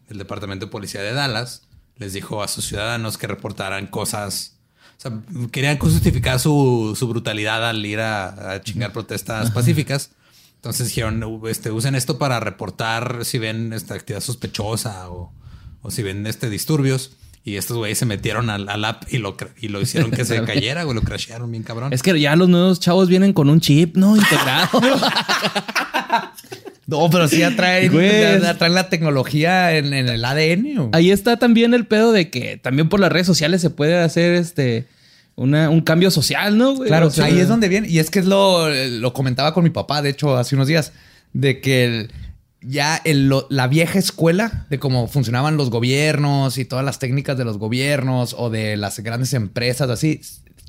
el 0.09 0.19
Departamento 0.19 0.67
de 0.67 0.73
Policía 0.73 1.03
de 1.03 1.13
Dallas 1.13 1.67
les 1.97 2.13
dijo 2.13 2.43
a 2.43 2.49
sus 2.49 2.67
ciudadanos 2.67 3.19
que 3.19 3.27
reportaran 3.27 3.87
cosas 3.87 4.56
o 4.97 5.01
sea, 5.01 5.13
querían 5.51 5.79
justificar 5.79 6.41
su, 6.41 6.97
brutalidad 7.09 7.69
al 7.69 7.85
ir 7.85 8.01
a, 8.01 8.61
chingar 8.63 8.93
protestas 8.93 9.51
pacíficas. 9.51 10.11
Entonces 10.57 10.89
dijeron, 10.89 11.23
este, 11.49 11.71
usen 11.71 11.95
esto 11.95 12.19
para 12.19 12.41
reportar 12.41 13.25
si 13.25 13.39
ven 13.39 13.73
esta 13.73 13.95
actividad 13.95 14.23
sospechosa 14.23 15.11
o, 15.11 15.33
si 15.91 16.03
ven 16.03 16.27
este 16.27 16.51
disturbios. 16.51 17.13
Y 17.47 17.57
estos 17.57 17.77
güeyes 17.77 17.97
se 17.97 18.07
metieron 18.07 18.51
al, 18.51 18.85
app 18.85 19.05
y 19.09 19.19
lo, 19.19 19.37
y 19.61 19.69
lo 19.69 19.81
hicieron 19.81 20.11
que 20.11 20.25
se 20.25 20.43
cayera, 20.45 20.83
güey. 20.83 20.97
Lo 20.97 21.03
crashearon 21.03 21.49
bien 21.49 21.63
cabrón. 21.63 21.93
Es 21.93 22.03
que 22.03 22.19
ya 22.21 22.35
los 22.35 22.49
nuevos 22.49 22.81
chavos 22.81 23.09
vienen 23.09 23.33
con 23.33 23.49
un 23.49 23.61
chip, 23.61 23.97
¿no? 23.97 24.17
Integrado. 24.17 24.69
No, 26.89 27.11
pero 27.11 27.27
sí 27.27 27.43
atraen, 27.43 27.91
la 27.93 28.89
tecnología 28.89 29.77
en, 29.77 29.93
el 29.93 30.25
ADN. 30.25 30.91
Ahí 30.93 31.11
está 31.11 31.37
también 31.37 31.75
el 31.75 31.85
pedo 31.85 32.13
de 32.13 32.31
que 32.31 32.59
también 32.59 32.89
por 32.89 33.01
las 33.01 33.11
redes 33.11 33.27
sociales 33.27 33.61
se 33.61 33.71
puede 33.71 33.99
hacer 33.99 34.35
este 34.35 34.87
un 35.35 35.81
cambio 35.81 36.13
social, 36.13 36.57
¿no? 36.57 36.79
Claro, 36.79 37.11
ahí 37.25 37.41
es 37.41 37.49
donde 37.49 37.69
viene. 37.69 37.89
Y 37.89 37.99
es 37.99 38.09
que 38.09 38.21
es 38.21 38.27
lo, 38.27 38.69
lo 38.69 39.13
comentaba 39.13 39.53
con 39.53 39.65
mi 39.65 39.71
papá, 39.71 40.01
de 40.01 40.11
hecho, 40.11 40.37
hace 40.37 40.55
unos 40.55 40.69
días, 40.69 40.93
de 41.33 41.61
que 41.61 42.09
ya 42.67 43.01
la 43.49 43.69
vieja 43.69 43.99
escuela 43.99 44.67
de 44.71 44.79
cómo 44.79 45.07
funcionaban 45.07 45.57
los 45.57 45.71
gobiernos 45.71 46.59
y 46.59 46.65
todas 46.65 46.85
las 46.85 46.99
técnicas 46.99 47.39
de 47.39 47.45
los 47.45 47.59
gobiernos 47.59 48.35
o 48.37 48.51
de 48.51 48.77
las 48.77 48.99
grandes 49.01 49.35
empresas, 49.35 49.89
así, 49.89 50.21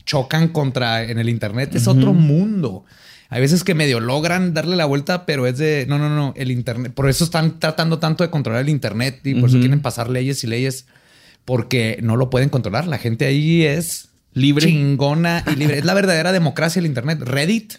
chocan 0.06 0.50
contra 0.50 1.04
en 1.04 1.18
el 1.18 1.30
Internet. 1.30 1.76
Es 1.76 1.88
otro 1.88 2.14
mundo. 2.14 2.86
Hay 3.30 3.42
veces 3.42 3.64
que 3.64 3.74
medio 3.74 4.00
logran 4.00 4.54
darle 4.54 4.76
la 4.76 4.86
vuelta, 4.86 5.26
pero 5.26 5.48
es 5.48 5.58
de 5.58 5.86
no, 5.90 5.98
no, 5.98 6.10
no, 6.10 6.34
el 6.38 6.52
Internet. 6.52 6.94
Por 6.94 7.10
eso 7.10 7.26
están 7.26 7.60
tratando 7.60 8.00
tanto 8.00 8.24
de 8.24 8.30
controlar 8.30 8.62
el 8.62 8.70
Internet 8.70 9.20
y 9.26 9.36
por 9.36 9.50
eso 9.50 9.60
quieren 9.60 9.82
pasar 9.82 10.10
leyes 10.10 10.44
y 10.44 10.48
leyes 10.48 10.86
porque 11.46 12.00
no 12.02 12.16
lo 12.16 12.30
pueden 12.30 12.50
controlar. 12.50 12.88
La 12.88 13.00
gente 13.00 13.26
ahí 13.26 13.64
es 13.64 14.10
libre, 14.34 14.68
chingona 14.68 15.44
y 15.52 15.56
libre. 15.56 15.80
es 15.80 15.86
la 15.86 15.94
verdadera 15.94 16.32
democracia 16.32 16.80
el 16.80 16.86
Internet. 16.86 17.20
Reddit 17.22 17.74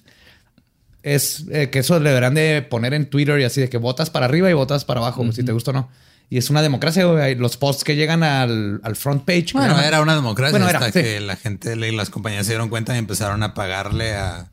es 1.02 1.44
eh, 1.50 1.70
que 1.70 1.80
eso 1.80 1.98
deberán 2.00 2.34
de 2.34 2.62
poner 2.62 2.94
en 2.94 3.08
Twitter 3.08 3.38
y 3.40 3.44
así 3.44 3.60
de 3.60 3.68
que 3.68 3.78
votas 3.78 4.10
para 4.10 4.26
arriba 4.26 4.50
y 4.50 4.52
votas 4.52 4.84
para 4.84 5.00
abajo, 5.00 5.30
si 5.32 5.44
te 5.44 5.52
gusta 5.52 5.70
o 5.70 5.74
no. 5.74 5.90
Y 6.30 6.36
es 6.36 6.50
una 6.50 6.60
democracia, 6.60 7.04
Los 7.36 7.56
posts 7.56 7.84
que 7.84 7.96
llegan 7.96 8.22
al, 8.22 8.80
front 8.96 9.24
page. 9.24 9.48
Bueno, 9.54 9.80
era 9.80 10.02
una 10.02 10.14
democracia 10.14 10.62
hasta 10.66 10.92
que 10.92 11.20
la 11.20 11.36
gente 11.36 11.74
y 11.74 11.96
las 11.96 12.10
compañías 12.10 12.44
se 12.44 12.52
dieron 12.52 12.68
cuenta 12.68 12.94
y 12.94 12.98
empezaron 12.98 13.42
a 13.42 13.54
pagarle 13.54 14.14
a 14.14 14.50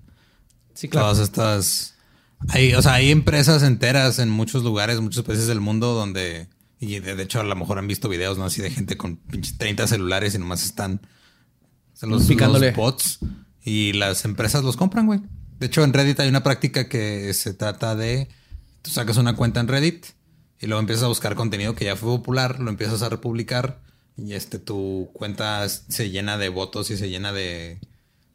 Sí, 0.75 0.89
claro. 0.89 1.07
Todas 1.07 1.19
estas. 1.19 1.95
Hay, 2.49 2.75
o 2.75 2.81
sea, 2.81 2.95
hay 2.95 3.09
empresas 3.09 3.63
enteras 3.63 4.19
en 4.19 4.29
muchos 4.29 4.63
lugares, 4.63 4.99
muchos 4.99 5.23
países 5.23 5.47
del 5.47 5.61
mundo 5.61 5.93
donde. 5.93 6.47
Y 6.79 6.99
de, 6.99 7.19
hecho, 7.23 7.39
a 7.39 7.43
lo 7.43 7.55
mejor 7.55 7.79
han 7.79 7.87
visto 7.87 8.09
videos, 8.09 8.37
¿no? 8.37 8.43
Así 8.43 8.61
de 8.61 8.69
gente 8.69 8.97
con 8.97 9.19
30 9.57 9.87
celulares 9.87 10.35
y 10.35 10.37
nomás 10.37 10.63
están. 10.63 11.01
los, 12.01 12.25
Picándole. 12.25 12.71
bots. 12.71 13.19
Y 13.63 13.93
las 13.93 14.25
empresas 14.25 14.63
los 14.63 14.77
compran, 14.77 15.07
güey. 15.07 15.21
De 15.59 15.67
hecho, 15.67 15.83
en 15.83 15.93
Reddit 15.93 16.19
hay 16.19 16.29
una 16.29 16.43
práctica 16.43 16.89
que 16.89 17.33
se 17.33 17.53
trata 17.53 17.95
de. 17.95 18.27
Tú 18.81 18.91
sacas 18.91 19.17
una 19.17 19.35
cuenta 19.35 19.59
en 19.59 19.67
Reddit 19.67 20.05
y 20.59 20.67
luego 20.67 20.79
empiezas 20.79 21.05
a 21.05 21.07
buscar 21.07 21.35
contenido 21.35 21.75
que 21.75 21.85
ya 21.85 21.95
fue 21.95 22.09
popular, 22.09 22.59
lo 22.59 22.69
empiezas 22.69 23.01
a 23.01 23.09
republicar 23.09 23.81
y 24.17 24.33
este 24.33 24.59
tu 24.59 25.09
cuenta 25.13 25.67
se 25.67 26.09
llena 26.09 26.37
de 26.37 26.49
votos 26.49 26.91
y 26.91 26.97
se 26.97 27.09
llena 27.09 27.33
de 27.33 27.79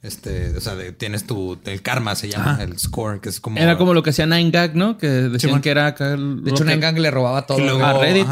este, 0.02 0.56
o 0.56 0.60
sea, 0.62 0.74
tienes 0.97 1.27
tu, 1.27 1.59
el 1.64 1.82
karma 1.82 2.14
se 2.14 2.31
llama, 2.31 2.59
el 2.62 2.78
score, 2.78 3.20
que 3.20 3.28
es 3.28 3.39
como... 3.39 3.59
Era 3.59 3.77
como 3.77 3.93
lo 3.93 4.02
que 4.02 4.10
hacía 4.10 4.24
Nine 4.24 4.51
Gag, 4.51 4.74
¿no? 4.74 4.97
Que 4.97 5.06
decían 5.06 5.60
que 5.60 5.70
era 5.70 5.89
acá... 5.89 6.16
De 6.16 6.51
hecho, 6.51 6.64
Nine 6.64 6.78
Gag 6.78 6.98
le 6.98 7.10
robaba 7.10 7.47
todo. 7.47 7.59
Y 7.59 7.62
luego, 7.62 7.85
a 7.85 7.93
Reddit. 7.98 8.27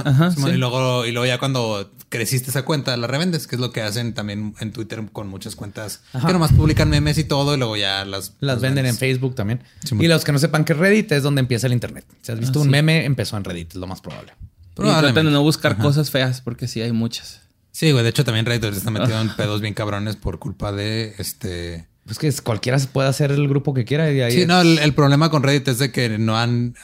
y, 0.47 0.53
luego, 0.53 1.05
y 1.05 1.12
luego 1.12 1.27
ya 1.27 1.39
cuando 1.39 1.90
creciste 2.09 2.49
esa 2.49 2.65
cuenta, 2.65 2.97
la 2.97 3.07
revendes, 3.07 3.47
que 3.47 3.57
es 3.57 3.61
lo 3.61 3.70
que 3.70 3.82
hacen 3.82 4.15
también 4.15 4.55
en 4.61 4.73
Twitter 4.73 5.05
con 5.12 5.28
muchas 5.28 5.57
cuentas 5.57 6.01
que 6.12 6.32
nomás 6.32 6.53
publican 6.53 6.89
memes 6.89 7.19
y 7.19 7.24
todo, 7.24 7.55
y 7.55 7.59
luego 7.59 7.77
ya 7.77 8.07
las... 8.07 8.32
Las, 8.40 8.62
venden 8.62 8.86
en 8.86 8.97
Facebook 8.97 9.35
también. 9.35 9.62
y 9.90 10.07
los 10.07 10.24
que 10.24 10.32
no 10.32 10.39
sepan 10.39 10.65
que 10.65 10.73
Reddit 10.73 11.12
es 11.12 11.23
donde 11.23 11.40
empieza 11.40 11.66
el 11.66 11.74
Internet. 11.74 12.07
Si 12.23 12.32
has 12.32 12.40
visto 12.40 12.61
ah, 12.61 12.62
un 12.62 12.70
meme, 12.70 13.05
empezó 13.05 13.36
en 13.36 13.45
Reddit, 13.45 13.73
es 13.73 13.77
lo 13.77 13.86
más 13.86 14.01
probable. 14.01 14.32
Y 14.78 14.82
traten 14.82 15.27
de 15.27 15.32
no 15.32 15.43
buscar 15.43 15.77
cosas 15.77 16.11
feas, 16.11 16.40
porque 16.40 16.66
sí 16.66 16.81
hay 16.81 16.93
muchas. 16.93 17.43
Sí, 17.79 17.93
güey. 17.93 18.03
De 18.03 18.11
hecho, 18.11 18.25
también 18.25 18.45
Reddit 18.45 18.75
está 18.75 18.91
metido 18.91 19.21
en 19.21 19.29
pedos 19.37 19.61
bien 19.61 19.73
cabrones 19.73 20.17
por 20.17 20.41
culpa 20.41 20.73
de 20.73 21.15
este 21.19 21.87
pues 22.07 22.19
que 22.19 22.33
cualquiera 22.43 22.77
puede 22.93 23.09
hacer 23.09 23.31
el 23.31 23.47
grupo 23.47 23.73
que 23.73 23.85
quiera. 23.85 24.11
Y 24.11 24.21
ahí 24.21 24.33
sí, 24.33 24.47
no, 24.47 24.61
el, 24.63 24.95
problema 24.95 25.31
con 25.31 25.45
Reddit 25.45 25.69
es 25.69 25.79
de 25.79 25.93
que 25.93 26.19
no 26.19 26.37
han, 26.37 26.75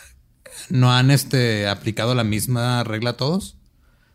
no 0.68 0.92
han 0.92 1.10
este, 1.10 1.66
aplicado 1.66 2.14
la 2.14 2.22
misma 2.22 2.84
regla 2.84 3.10
a 3.10 3.16
todos. 3.16 3.56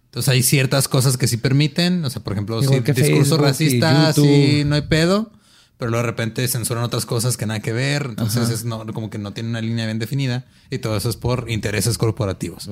Entonces 0.05 0.29
hay 0.29 0.41
ciertas 0.41 0.87
cosas 0.87 1.17
que 1.17 1.27
sí 1.27 1.35
permiten. 1.35 2.05
O 2.05 2.09
sea, 2.09 2.23
por 2.23 2.31
ejemplo, 2.31 2.61
si 2.61 2.79
discurso 2.79 3.37
racista, 3.37 4.13
sí, 4.13 4.63
no 4.65 4.75
hay 4.75 4.83
pedo. 4.83 5.33
pero 5.77 5.91
luego 5.91 6.05
de 6.05 6.11
repente 6.11 6.47
censuran 6.47 6.85
otras 6.85 7.05
cosas 7.05 7.35
que 7.35 7.45
nada 7.45 7.59
que 7.59 7.73
ver. 7.73 8.05
Entonces 8.05 8.49
es 8.51 8.63
no, 8.63 8.85
como 8.93 9.09
que 9.09 9.17
no 9.17 9.33
tiene 9.33 9.49
una 9.49 9.59
línea 9.59 9.85
bien 9.85 9.99
definida 9.99 10.45
y 10.69 10.77
todo 10.77 10.95
eso 10.95 11.09
es 11.09 11.17
por 11.17 11.49
intereses 11.49 11.97
corporativos. 11.97 12.69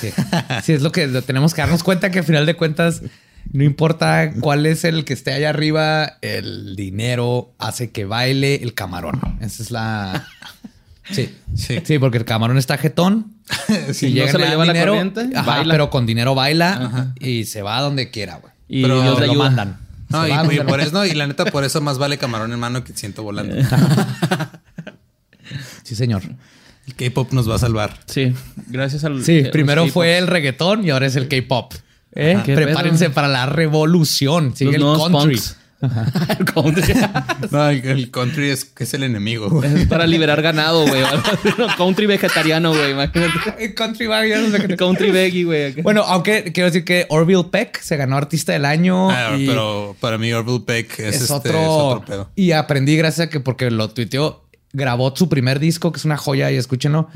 sí. 0.00 0.72
es 0.72 0.82
lo 0.82 0.90
que 0.90 1.06
tenemos 1.06 1.54
que 1.54 1.60
darnos 1.60 1.84
cuenta 1.84 2.10
que 2.10 2.18
al 2.18 2.24
final 2.24 2.46
de 2.46 2.56
cuentas 2.56 3.02
no 3.52 3.64
importa 3.64 4.32
cuál 4.40 4.66
es 4.66 4.84
el 4.84 5.04
que 5.04 5.12
esté 5.12 5.32
allá 5.32 5.50
arriba, 5.50 6.18
el 6.22 6.76
dinero 6.76 7.54
hace 7.58 7.90
que 7.90 8.04
baile 8.04 8.56
el 8.56 8.74
camarón. 8.74 9.20
Esa 9.40 9.62
es 9.62 9.70
la. 9.70 10.26
Sí, 11.10 11.36
sí, 11.54 11.82
sí, 11.84 11.98
porque 11.98 12.16
el 12.16 12.24
camarón 12.24 12.56
está 12.56 12.78
jetón. 12.78 13.34
si 13.92 14.12
llega 14.12 14.32
se 14.32 14.38
lo 14.38 14.46
lleva 14.46 14.64
dinero, 14.64 14.94
la 14.94 15.12
corriente, 15.12 15.68
pero 15.68 15.90
con 15.90 16.06
dinero 16.06 16.34
baila 16.34 17.12
y 17.20 17.44
se 17.44 17.60
va 17.60 17.76
a 17.76 17.82
donde 17.82 18.10
quiera, 18.10 18.36
güey. 18.36 18.54
Y 18.68 18.80
pero 18.80 19.20
lo 19.20 19.34
mandan. 19.34 19.84
No, 20.08 20.26
y, 20.26 20.60
por 20.60 20.80
eso, 20.80 21.04
y 21.04 21.12
la 21.12 21.26
neta, 21.26 21.44
por 21.46 21.64
eso 21.64 21.80
más 21.80 21.98
vale 21.98 22.18
camarón 22.18 22.52
en 22.52 22.58
mano 22.58 22.84
que 22.84 22.92
siento 22.94 23.22
volando. 23.22 23.54
sí, 25.82 25.94
señor. 25.94 26.22
El 26.86 26.94
K-pop 26.94 27.32
nos 27.32 27.50
va 27.50 27.56
a 27.56 27.58
salvar. 27.58 27.98
Sí, 28.06 28.32
gracias 28.68 29.04
al. 29.04 29.24
Sí, 29.24 29.44
primero 29.50 29.86
fue 29.88 30.18
el 30.18 30.26
reggaetón 30.26 30.84
y 30.86 30.90
ahora 30.90 31.06
es 31.06 31.16
el 31.16 31.28
K-pop. 31.28 31.74
¿Eh? 32.14 32.40
Prepárense 32.44 33.10
para 33.10 33.28
la 33.28 33.46
revolución. 33.46 34.54
Sigue 34.56 34.76
el 34.76 34.82
country. 34.82 35.40
el 36.38 36.44
country. 36.46 36.94
no, 37.50 37.68
el, 37.68 38.10
country 38.10 38.50
es, 38.50 38.72
es 38.78 38.94
el 38.94 39.02
enemigo. 39.02 39.62
Es 39.62 39.86
para 39.86 40.06
liberar 40.06 40.40
ganado, 40.40 40.86
güey. 40.86 41.02
country 41.76 42.06
vegetariano, 42.06 42.70
güey. 42.70 42.92
Imagínate. 42.92 43.74
country 43.74 44.06
vegetariano. 44.06 44.76
country 44.76 45.10
veggie, 45.10 45.44
güey. 45.44 45.82
Bueno, 45.82 46.02
aunque 46.02 46.52
quiero 46.52 46.70
decir 46.70 46.84
que 46.84 47.06
Orville 47.10 47.44
Peck 47.50 47.80
se 47.80 47.96
ganó 47.96 48.16
artista 48.16 48.52
del 48.52 48.64
año. 48.64 49.10
Ah, 49.10 49.34
pero 49.36 49.96
para 50.00 50.16
mí 50.16 50.32
Orville 50.32 50.60
Peck 50.60 50.98
es, 51.00 51.22
este, 51.22 51.32
otro, 51.32 52.02
pedo. 52.06 52.30
Y 52.34 52.52
aprendí 52.52 52.96
gracias 52.96 53.26
a 53.26 53.30
que 53.30 53.40
porque 53.40 53.70
lo 53.70 53.90
tuiteó, 53.90 54.44
grabó 54.72 55.14
su 55.14 55.28
primer 55.28 55.58
disco, 55.58 55.92
que 55.92 55.98
es 55.98 56.04
una 56.04 56.16
joya 56.16 56.50
y 56.50 56.56
escúchenlo. 56.56 57.08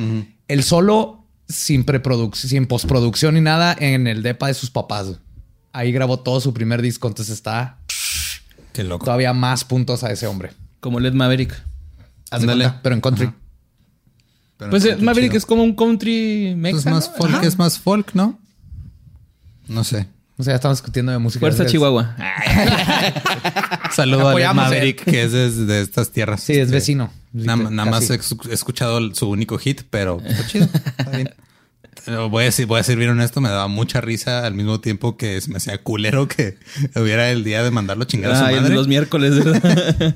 El 0.48 0.62
solo 0.62 1.17
sin 1.48 1.84
preproducción, 1.84 2.50
sin 2.50 2.66
postproducción 2.66 3.34
ni 3.34 3.40
nada 3.40 3.74
en 3.78 4.06
el 4.06 4.22
depa 4.22 4.48
de 4.48 4.54
sus 4.54 4.70
papás. 4.70 5.18
Ahí 5.72 5.92
grabó 5.92 6.20
todo 6.20 6.40
su 6.40 6.52
primer 6.52 6.82
disco, 6.82 7.08
entonces 7.08 7.34
está 7.34 7.78
Qué 8.72 8.84
loco. 8.84 9.04
todavía 9.04 9.32
más 9.32 9.64
puntos 9.64 10.04
a 10.04 10.12
ese 10.12 10.26
hombre. 10.26 10.52
Como 10.80 11.00
Led 11.00 11.12
Maverick. 11.12 11.54
pero 12.82 12.94
en 12.94 13.00
country. 13.00 13.32
pues 14.70 15.00
Maverick 15.00 15.34
es 15.34 15.46
como 15.46 15.62
un 15.62 15.74
country 15.74 16.56
pues 16.60 16.86
más 16.86 17.08
folk, 17.08 17.42
es 17.42 17.58
más 17.58 17.78
folk, 17.78 18.14
¿no? 18.14 18.38
No 19.66 19.84
sé. 19.84 20.08
O 20.38 20.44
sea, 20.44 20.52
ya 20.52 20.56
estamos 20.56 20.78
discutiendo 20.78 21.10
de 21.10 21.18
música. 21.18 21.40
Fuerza 21.40 21.66
Chihuahua. 21.66 22.14
Saludo 23.92 24.28
a 24.28 24.54
Maverick, 24.54 25.02
que 25.04 25.24
es 25.24 25.32
de, 25.32 25.80
estas 25.80 26.12
tierras. 26.12 26.40
Sí, 26.40 26.52
es 26.54 26.70
vecino. 26.70 27.12
Nada, 27.32 27.84
más 27.84 28.08
he 28.08 28.20
escuchado 28.52 29.14
su 29.14 29.28
único 29.28 29.58
hit, 29.58 29.82
pero 29.90 30.22
está 30.24 30.46
chido. 30.46 30.68
Está 30.74 31.10
bien. 31.10 31.30
Voy 32.30 32.42
a, 32.42 32.46
decir, 32.46 32.66
voy 32.66 32.78
a 32.80 32.82
ser 32.84 32.96
bien 32.96 33.10
honesto, 33.10 33.40
me 33.40 33.48
daba 33.48 33.68
mucha 33.68 34.00
risa 34.00 34.46
al 34.46 34.54
mismo 34.54 34.80
tiempo 34.80 35.16
que 35.16 35.40
me 35.48 35.56
hacía 35.56 35.82
culero 35.82 36.26
que 36.28 36.56
hubiera 36.94 37.30
el 37.30 37.44
día 37.44 37.62
de 37.62 37.70
mandarlo 37.70 38.04
a 38.04 38.06
chingar 38.06 38.32
a 38.32 38.36
su 38.36 38.44
madre. 38.44 38.74
los 38.74 38.88
miércoles, 38.88 39.34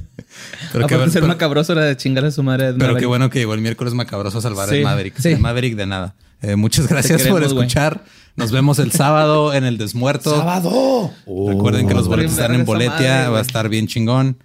pero 0.73 0.87
que 0.87 1.11
ser 1.11 1.25
macabroso 1.25 1.73
era 1.73 1.85
de 1.85 1.97
chingar 1.97 2.25
a 2.25 2.31
su 2.31 2.43
madre. 2.43 2.73
Pero 2.79 2.97
qué 2.97 3.07
bueno 3.07 3.29
que 3.29 3.41
llegó 3.41 3.55
el 3.55 3.61
miércoles 3.61 3.93
macabroso 3.93 4.39
a 4.39 4.41
salvar 4.41 4.73
el 4.73 4.85
Maverick. 4.85 5.19
Sí. 5.19 5.35
Maverick 5.37 5.75
de 5.75 5.87
nada. 5.87 6.15
Eh, 6.43 6.57
muchas 6.57 6.89
gracias 6.89 7.23
por 7.23 7.43
escuchar. 7.43 8.05
Nos 8.35 8.51
vemos 8.51 8.79
el 8.79 8.91
sábado 8.93 9.55
en 9.55 9.65
el 9.65 9.79
Desmuerto. 9.79 10.37
¡Sábado! 10.37 11.13
Recuerden 11.27 11.87
que 11.87 11.95
los 11.95 12.09
boletos 12.09 12.33
están 12.33 12.55
en 12.55 12.65
Boletia. 12.65 13.31
va 13.31 13.39
a 13.39 13.43
estar 13.43 13.69
bien 13.69 13.87
chingón. 13.87 14.39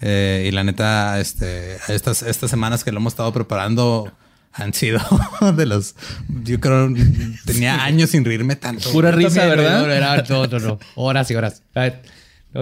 Eh, 0.00 0.46
y 0.48 0.50
la 0.50 0.64
neta, 0.64 1.20
este, 1.20 1.76
estas, 1.88 2.22
estas 2.22 2.50
semanas 2.50 2.82
que 2.82 2.90
lo 2.90 2.98
hemos 2.98 3.12
estado 3.12 3.32
preparando 3.32 4.12
han 4.52 4.74
sido 4.74 5.00
de 5.56 5.66
los. 5.66 5.94
Yo 6.42 6.58
creo 6.58 6.92
tenía 7.44 7.84
años 7.84 8.10
sin 8.10 8.24
reírme 8.24 8.56
tanto. 8.56 8.90
Pura 8.90 9.12
risa, 9.12 9.46
¿verdad? 9.46 9.90
Era, 9.90 10.22
no, 10.28 10.46
no, 10.46 10.58
no. 10.58 10.78
Horas 10.96 11.30
y 11.30 11.36
horas. 11.36 11.62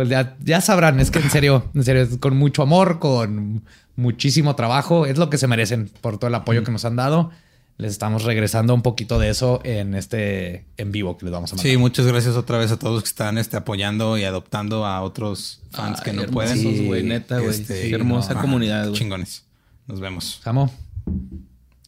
Ya, 0.06 0.36
ya, 0.40 0.60
sabrán, 0.60 1.00
es 1.00 1.10
que 1.10 1.18
en 1.18 1.30
serio, 1.30 1.70
en 1.74 1.84
serio, 1.84 2.08
con 2.18 2.36
mucho 2.36 2.62
amor, 2.62 2.98
con 2.98 3.62
muchísimo 3.96 4.54
trabajo, 4.56 5.06
es 5.06 5.18
lo 5.18 5.28
que 5.28 5.36
se 5.36 5.46
merecen 5.46 5.90
por 6.00 6.18
todo 6.18 6.28
el 6.28 6.34
apoyo 6.34 6.64
que 6.64 6.72
nos 6.72 6.84
han 6.84 6.96
dado 6.96 7.30
les 7.82 7.92
estamos 7.92 8.22
regresando 8.22 8.74
un 8.74 8.82
poquito 8.82 9.18
de 9.18 9.28
eso 9.28 9.60
en 9.64 9.94
este 9.94 10.64
en 10.76 10.92
vivo 10.92 11.18
que 11.18 11.26
les 11.26 11.32
vamos 11.32 11.52
a 11.52 11.56
mandar. 11.56 11.70
Sí, 11.70 11.76
muchas 11.76 12.06
gracias 12.06 12.36
otra 12.36 12.56
vez 12.56 12.70
a 12.70 12.78
todos 12.78 13.02
que 13.02 13.08
están 13.08 13.38
este, 13.38 13.56
apoyando 13.56 14.16
y 14.16 14.24
adoptando 14.24 14.86
a 14.86 15.02
otros 15.02 15.60
fans 15.72 16.00
que 16.00 16.12
no 16.12 16.24
pueden. 16.26 16.86
güey, 16.86 17.02
neta, 17.02 17.40
güey. 17.40 17.50
Este, 17.50 17.90
hermosa 17.90 18.36
comunidad, 18.36 18.84
güey. 18.88 18.98
Chingones. 18.98 19.44
Nos 19.88 19.98
vemos. 19.98 20.40
Samo. 20.44 20.72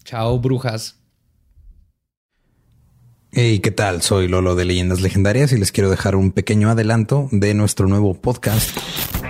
Chao, 0.05 0.39
brujas. 0.41 0.97
Hey, 3.31 3.61
¿qué 3.61 3.71
tal? 3.71 4.03
Soy 4.03 4.27
Lolo 4.27 4.57
de 4.57 4.65
Leyendas 4.65 5.01
Legendarias 5.01 5.53
y 5.53 5.59
les 5.59 5.71
quiero 5.71 5.91
dejar 5.91 6.17
un 6.17 6.33
pequeño 6.33 6.71
adelanto 6.71 7.29
de 7.31 7.55
nuestro 7.55 7.87
nuevo 7.87 8.15
podcast 8.15 8.77